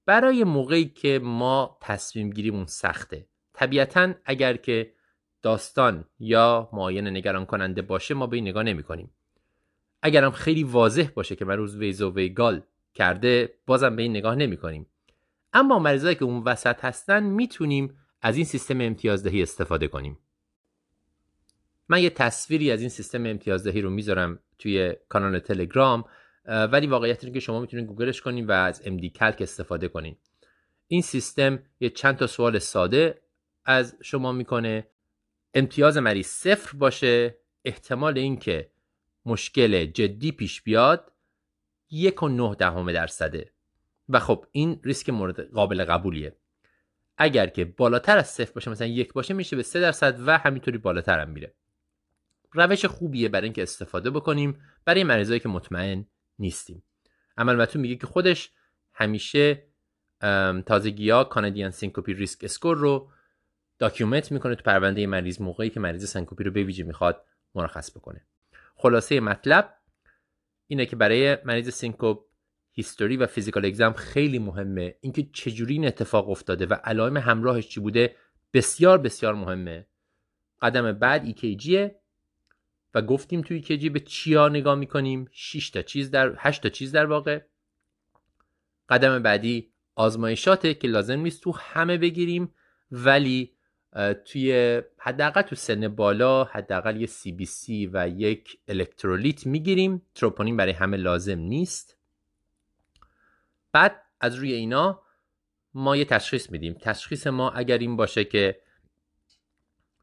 [0.06, 3.26] برای موقعی که ما تصمیم گیریمون سخته.
[3.52, 4.92] طبیعتا اگر که
[5.46, 9.10] داستان یا معاینه نگران کننده باشه ما به این نگاه نمی کنیم
[10.02, 12.62] اگرم خیلی واضح باشه که روز ویزو ویگال
[12.94, 14.86] کرده بازم به این نگاه نمی کنیم
[15.52, 20.18] اما مریضایی که اون وسط هستن می‌تونیم از این سیستم امتیازدهی استفاده کنیم.
[21.88, 26.04] من یه تصویری از این سیستم امتیازدهی رو می‌ذارم توی کانال تلگرام
[26.46, 30.16] ولی واقعیت اینه که شما می‌تونید گوگلش کنین و از MD کلک استفاده کنین.
[30.88, 33.20] این سیستم یه چند تا سوال ساده
[33.64, 34.86] از شما می‌کنه.
[35.56, 37.38] امتیاز مریض صفر باشه.
[37.64, 38.70] احتمال اینکه
[39.26, 41.12] مشکل جدی پیش بیاد
[41.90, 43.52] یک و نه دهم درصده.
[44.08, 46.36] و خب این ریسک مورد قابل قبولیه.
[47.18, 50.78] اگر که بالاتر از صفر باشه مثلا یک باشه میشه به سه درصد و همینطوری
[50.78, 51.54] بالاتر هم میره.
[52.52, 54.60] روش خوبیه برای اینکه استفاده بکنیم.
[54.84, 56.06] برای مریضایی که مطمئن
[56.38, 56.82] نیستیم.
[57.36, 58.50] عمل میگه که خودش
[58.92, 59.66] همیشه
[60.66, 63.10] تازگی ها Canadian Syncope Risk Score رو
[63.78, 67.24] document می‌کنه تو پرونده مریض موقعی که مریض syncope رو به ویژه می‌خواد
[67.54, 68.26] مرخص بکنه.
[68.74, 69.74] خلاصه مطلب
[70.66, 72.24] اینه که برای مریض syncope
[72.72, 74.94] history و physical exam خیلی مهمه.
[75.00, 78.16] اینکه چجوری این اتفاق افتاده و علائم همراهش چی بوده
[78.52, 79.86] بسیار بسیار مهمه.
[80.62, 81.90] قدم بعد EKG ه
[82.94, 86.92] و گفتیم توی EKG به چیا نگاه می‌کنیم؟ 6 تا چیز در 8 تا چیز
[86.92, 87.40] در واقع.
[88.88, 92.54] قدم بعدی آزمایشاته که لازم نیست تو همه بگیریم
[92.90, 93.55] ولی
[94.24, 100.02] توی حداقل تو سن بالا حداقل یه سی بی سی و یک الکترولیت می‌گیریم.
[100.14, 101.96] تروپونین برای همه لازم نیست.
[103.72, 105.02] بعد از روی اینا
[105.74, 106.76] ما یه تشخیص میدیم.
[106.80, 108.60] تشخیص ما اگر این باشه که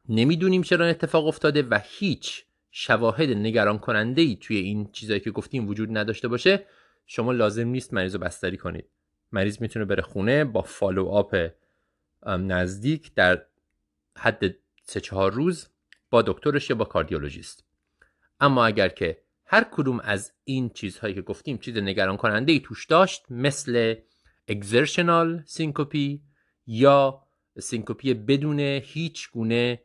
[0.08, 5.68] نمی‌دونیم چرا اتفاق افتاده و هیچ شواهد نگران کننده ای توی این چیزایی که گفتیم
[5.68, 6.66] وجود نداشته باشه
[7.06, 8.84] شما لازم نیست مریض رو بستری کنید.
[9.32, 11.36] مریض می‌تونه بره خونه با follow up
[12.26, 13.42] نزدیک در
[14.16, 14.44] حد
[14.82, 15.68] سه چهار روز
[16.10, 17.64] با دکترش یا با کاردیولوژیست.
[18.40, 22.86] اما اگر که هر کدوم از این چیزهایی که گفتیم چیز نگران کننده ای توش
[22.86, 23.94] داشت مثل
[24.48, 26.22] exertional syncope
[26.66, 27.22] یا
[27.58, 29.80] syncope بدون هیچ گونه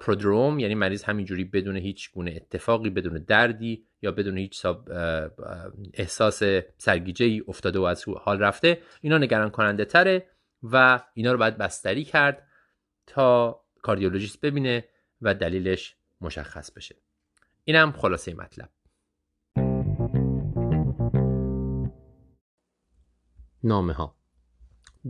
[0.00, 4.66] prodrome یعنی مریض همینجوری بدون هیچ گونه اتفاقی بدون دردی یا بدون هیچ
[5.94, 6.42] احساس
[6.78, 10.26] سرگیجه ای افتاده و از حال رفته اینا نگران کننده تره
[10.62, 12.47] و اینا رو باید بستری کرد.
[13.08, 14.84] تا کاردیولوژیست ببینه
[15.22, 16.96] و دلیلش مشخص بشه.
[17.64, 18.70] اینم خلاصه مطلب.
[23.64, 24.16] نامه ها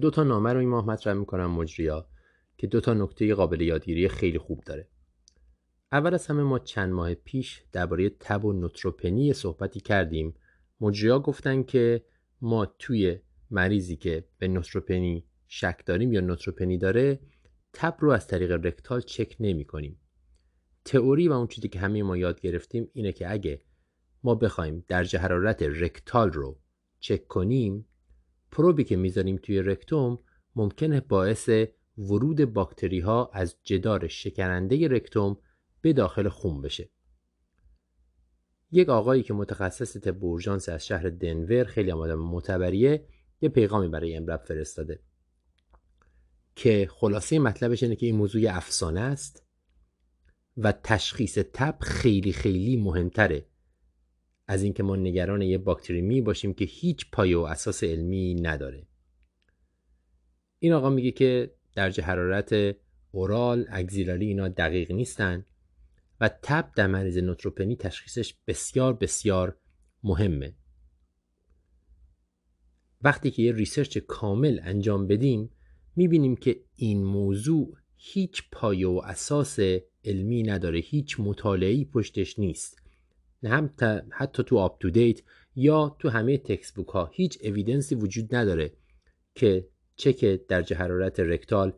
[0.00, 2.08] دو تا نامه رو این ماه مطرح می‌کنم مجریا
[2.58, 4.88] که دو تا نکته قابل یادگیری خیلی خوب داره.
[5.92, 10.34] اول از همه ما چند ماه پیش درباره تب و نوتروپنی صحبتی کردیم.
[10.80, 12.04] مجریا گفتن که
[12.40, 13.18] ما توی
[13.50, 17.20] مریضی که به نوتروپنی شک داریم یا نوتروپنی داره
[17.72, 20.00] تب رو از طریق رکتال چک نمی کنیم.
[20.84, 23.62] تئوری و اون چیزی که همه ما یاد گرفتیم اینه که اگه
[24.22, 26.60] ما بخوایم درجه حرارت رکتال رو
[27.00, 27.86] چک کنیم
[28.50, 30.18] پروبی که می‌ذاریم توی رکتوم
[30.56, 31.50] ممکنه باعث
[31.98, 35.36] ورود باکتری ها از جدار شکننده رکتوم
[35.80, 36.90] به داخل خون بشه.
[38.70, 40.24] یک آقایی که متخصص تب
[40.68, 43.08] از شهر دنور خیلی آدم معتبریه
[43.40, 45.00] یه پیغامی برای امرب فرستاده
[46.58, 49.46] که خلاصه مطلبش اینه که این موضوع افسانه است
[50.56, 53.46] و تشخیص تب خیلی خیلی مهمتره.
[54.46, 58.86] از اینکه ما نگران یه باکتری می باشیم که هیچ پایه و اساس علمی نداره.
[60.58, 62.76] این آقا میگه که درجه حرارت
[63.10, 65.46] oral axillary اینا دقیق نیستن
[66.20, 69.56] و تب در مریض نوتروپنی تشخیصش بسیار بسیار
[70.02, 70.54] مهمه.
[73.02, 75.50] وقتی که یه research کامل انجام بدیم
[75.96, 79.58] می‌بینیم که این موضوع هیچ پایه و اساس
[80.04, 82.82] علمی نداره هیچ مطالعه‌ای پشتش نیست.
[83.42, 83.74] نه هم
[84.10, 85.20] حتی تو UpToDate
[85.56, 88.72] یا تو همه textbook ها هیچ evidence ی وجود نداره
[89.34, 91.72] که چک درجه حرارت رکتال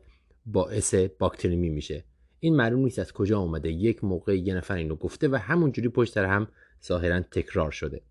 [0.45, 2.05] باعث باکتریمی میشه.
[2.39, 3.71] این معلوم نیست از کجا اومده.
[3.71, 6.47] یک موقع یه نفر اینو گفته و همونجوری پشت هم
[6.85, 8.01] ظاهرا تکرار شده.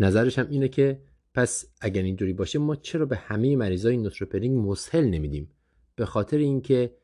[0.00, 1.02] نظرش هم اینه که
[1.36, 5.50] پس اگر اینجوری باشه ما چرا به همه مریضای نوتروپنینگ مسهل نمیدیم؟
[5.96, 6.96] به خاطر اینکه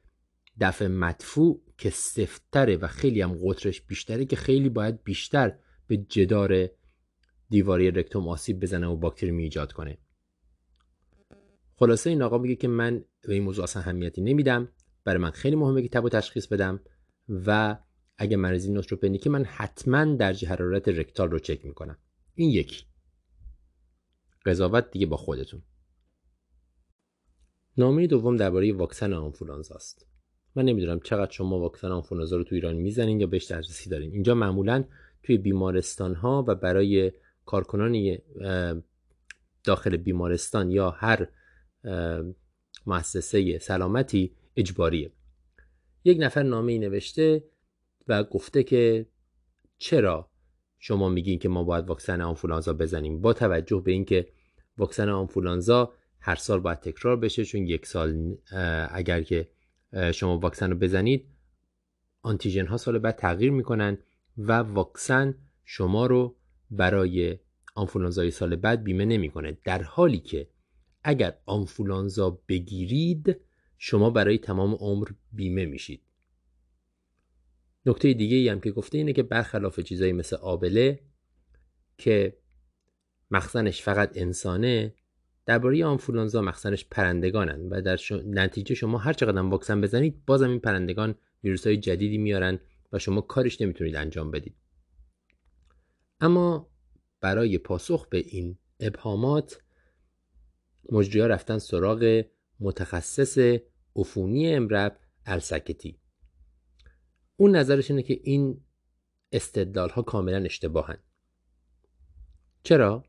[0.60, 6.68] دفع مدفوع که سفتره و خیلی هم قطرش بیشتره که خیلی باید بیشتر به جدار
[7.50, 9.98] دیواری رکتوم آسیب بزنه و باکتری ایجاد کنه.
[11.74, 14.68] خلاصه این آقا میگه که من به این موضوع اصلا اهمیتی نمیدم.
[15.04, 16.80] برای من خیلی مهمه که تب و تشخیص بدم
[17.28, 17.78] و
[18.18, 21.98] اگه مریضی نوتروپنیکی من حتما درجه حرارت رکتال رو چک می‌کنم.
[22.34, 22.91] این یکی.
[24.46, 25.62] قضاوت دیگه با خودتون.
[27.76, 30.06] نامه دوم درباره واکسن آنفولانزا است.
[30.54, 34.12] من نمی‌دونم چقدر شما واکسن آنفولانزا رو تو ایران می‌زنین یا بهش دسترسی دارین.
[34.12, 34.84] اینجا معمولا
[35.22, 37.12] توی بیمارستان ها و برای
[37.44, 38.18] کارکنان
[39.64, 41.28] داخل بیمارستان یا هر
[42.86, 45.12] مؤسسه سلامتی اجباریه.
[46.04, 47.44] یک نفر نامه ای نوشته
[48.08, 49.06] و گفته که
[49.78, 50.30] چرا
[50.84, 53.20] شما میگین که ما باید واکسن آنفولانزا بزنیم.
[53.20, 54.28] با توجه به اینکه
[54.78, 58.36] واکسن آنفولانزا هر سال باید تکرار بشه چون یک سال
[58.90, 59.48] اگر که
[60.14, 61.26] شما واکسن رو بزنید
[62.22, 63.98] آنتیژن ها سال بعد تغییر می‌کنن
[64.38, 66.36] و واکسن شما رو
[66.70, 67.38] برای
[67.74, 69.58] آنفولانزای سال بعد بیمه نمی‌کنه.
[69.64, 70.48] در حالی که
[71.04, 73.36] اگر آنفولانزا بگیرید
[73.78, 76.02] شما برای تمام عمر بیمه میشید.
[77.86, 81.00] نکته دیگه ای هم که گفته اینه که برخلاف چیزایی مثل آبله
[81.98, 82.36] که
[83.30, 84.94] مخزنش فقط انسانه
[85.46, 91.14] درباره آنفولانزا مخزنش پرندگانن و در نتیجه شما هر چقدر واکسن بزنید بازم این پرندگان
[91.44, 92.58] ویروس های جدیدی میارن
[92.92, 94.54] و شما کارش نمی‌تونید انجام بدید.
[96.20, 96.70] اما
[97.20, 99.62] برای پاسخ به این ابهامات
[100.92, 102.24] مجریها رفتن سراغ
[102.60, 103.58] متخصص
[103.96, 106.01] عفونی امرب السکتی
[107.42, 108.60] اون نظرش اینه که این
[109.32, 110.98] استدلال ها کاملا اشتباهن.
[112.62, 113.04] چرا؟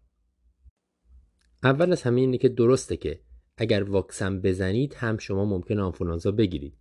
[1.63, 3.21] اول از همه اینه که درسته که
[3.57, 6.77] اگر واکسن بزنید هم شما ممکن آنفولانزا بگیرید.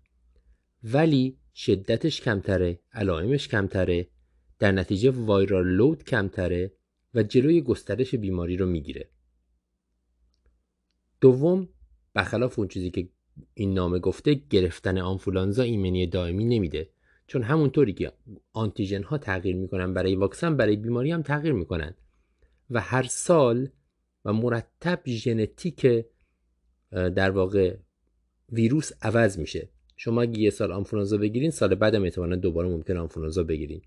[0.84, 4.08] ولی شدتش کمتره علائمش کمتره
[4.58, 6.72] در نتیجه وایرال لود کمتره
[7.14, 9.10] و جلوی گسترش بیماری رو می‌گیره.
[11.20, 11.68] دوم
[12.14, 13.08] برخلاف اون چیزی که
[13.54, 16.90] این نامه گفته گرفتن آنفولانزا ایمنی دائمی نمیده.
[17.32, 18.12] چون همونطوری که
[18.52, 21.94] آنتیژن ها تغییر می‌کنن برای واکسن برای بیماری هم تغییر می‌کنن.
[22.70, 23.68] و هر سال
[24.24, 25.86] و مرتب ژنتیک
[26.90, 27.76] در واقع
[28.52, 29.68] ویروس عوض میشه.
[29.96, 33.82] شما اگه یه سال آنفولانزا بگیرین سال بعدم احتمالا دوباره ممکن آنفولانزا بگیرین.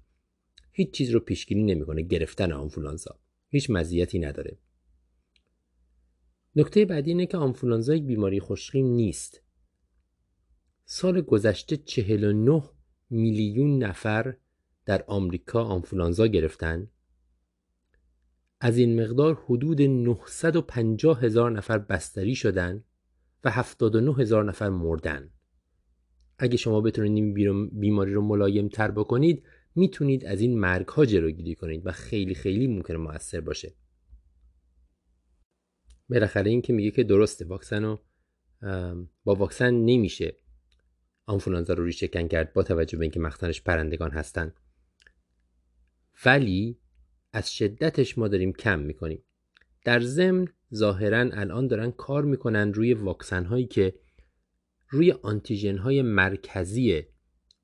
[0.72, 3.20] هیچ چیز رو پیشگیری نمی‌کنه گرفتن آنفولانزا.
[3.50, 4.58] هیچ مزیتی نداره.
[6.56, 9.42] نکته بعدی اینه که آنفولانزا یک بیماری خوشخیم نیست.
[10.86, 12.64] سال گذشته 49
[13.10, 14.36] میلیون نفر
[14.86, 16.88] در آمریکا آنفولانزا گرفتن.
[18.60, 22.84] از این مقدار حدود 950 هزار نفر بستری شدن
[23.44, 25.30] و 79 هزار نفر مردن.
[26.38, 29.44] اگه شما بتونید این بیماری رو ملایم تر بکنید
[29.76, 33.74] می‌تونید از این مرگ ها جلوگیری کنید و خیلی خیلی ممکنه موثر باشه.
[36.10, 38.02] بالاخره این که میگه که درسته واکسن رو
[39.24, 40.38] با واکسن نمیشه.
[41.26, 44.54] آنفولانزا رو ریشهکن کرد با توجه به اینکه مخزنش پرندگان هستن
[46.26, 46.78] ولی
[47.34, 49.24] از شدتش ما داریم کم می‌کنیم.
[49.86, 53.94] در ضمن ظاهرا الان دارن کار می‌کنن روی واکسن هایی که
[54.90, 57.04] روی آنتیژن های مرکزی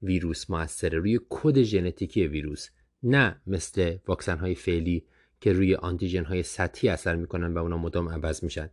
[0.02, 2.70] ویروس موثره روی کد ژنتیکی ویروس
[3.04, 5.06] نه مثل واکسن های فعلی
[5.42, 8.70] که روی آنتیژن های سطحی اثر می‌کنن و اونا مدام عوض میشن.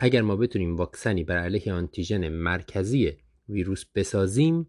[0.00, 3.16] اگر ما بتونیم واکسنی بر علیه آنتیژن مرکزی
[3.48, 4.68] ویروس بسازیم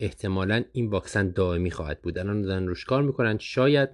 [0.00, 2.18] احتمالا این واکسن دائمی خواهد بود.
[2.18, 3.38] الان دارن روش کار می‌کنن.
[3.38, 3.88] شاید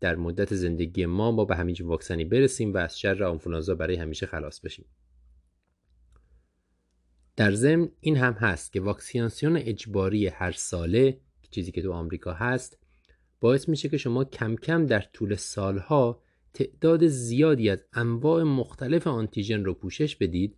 [0.00, 4.26] در مدت زندگی ما ما به همین واکسنی برسیم و از شر آنفولانزا برای همیشه
[4.26, 4.84] خلاص بشیم.
[7.36, 12.78] در ضمن این هم هست که واکسیناسیون اجباری هر ساله چیزی که تو آمریکا هست
[13.40, 16.22] باعث میشه که شما کم کم در طول سالها
[16.54, 20.56] تعداد زیادی از انواع مختلف آنتیژن رو پوشش بدید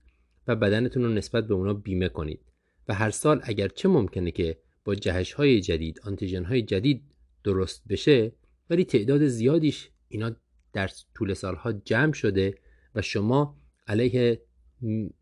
[0.49, 2.41] و بدنتون رو نسبت به اونا بیمه کنید.
[2.89, 7.03] و هر سال اگر چه ممکنه که با جهش های جدید آنتیژن های جدید
[7.45, 8.33] درست بشه
[8.71, 10.37] ولی تعداد زیادیش اینا
[10.73, 12.55] در طول سالها جمع شده
[12.95, 14.43] و شما علیه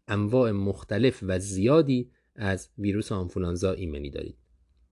[0.08, 4.36] انواع مختلف و زیادی از ویروس آنفولانزا ایمنی دارید.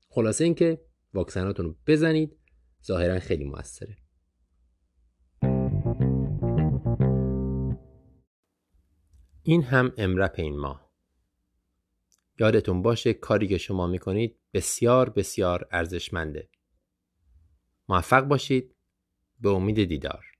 [0.08, 0.80] خلاصه اینکه
[1.14, 2.36] واکسناتون رو بزنید
[2.84, 3.96] ظاهرا خیلی موثره.
[9.46, 10.90] این هم امرپ این ماه.
[12.38, 16.48] یادتون باشه کاری که شما می‌کنید بسیار بسیار ارزشمنده.
[17.88, 18.74] موفق باشید.
[19.40, 20.33] به امید دیدار.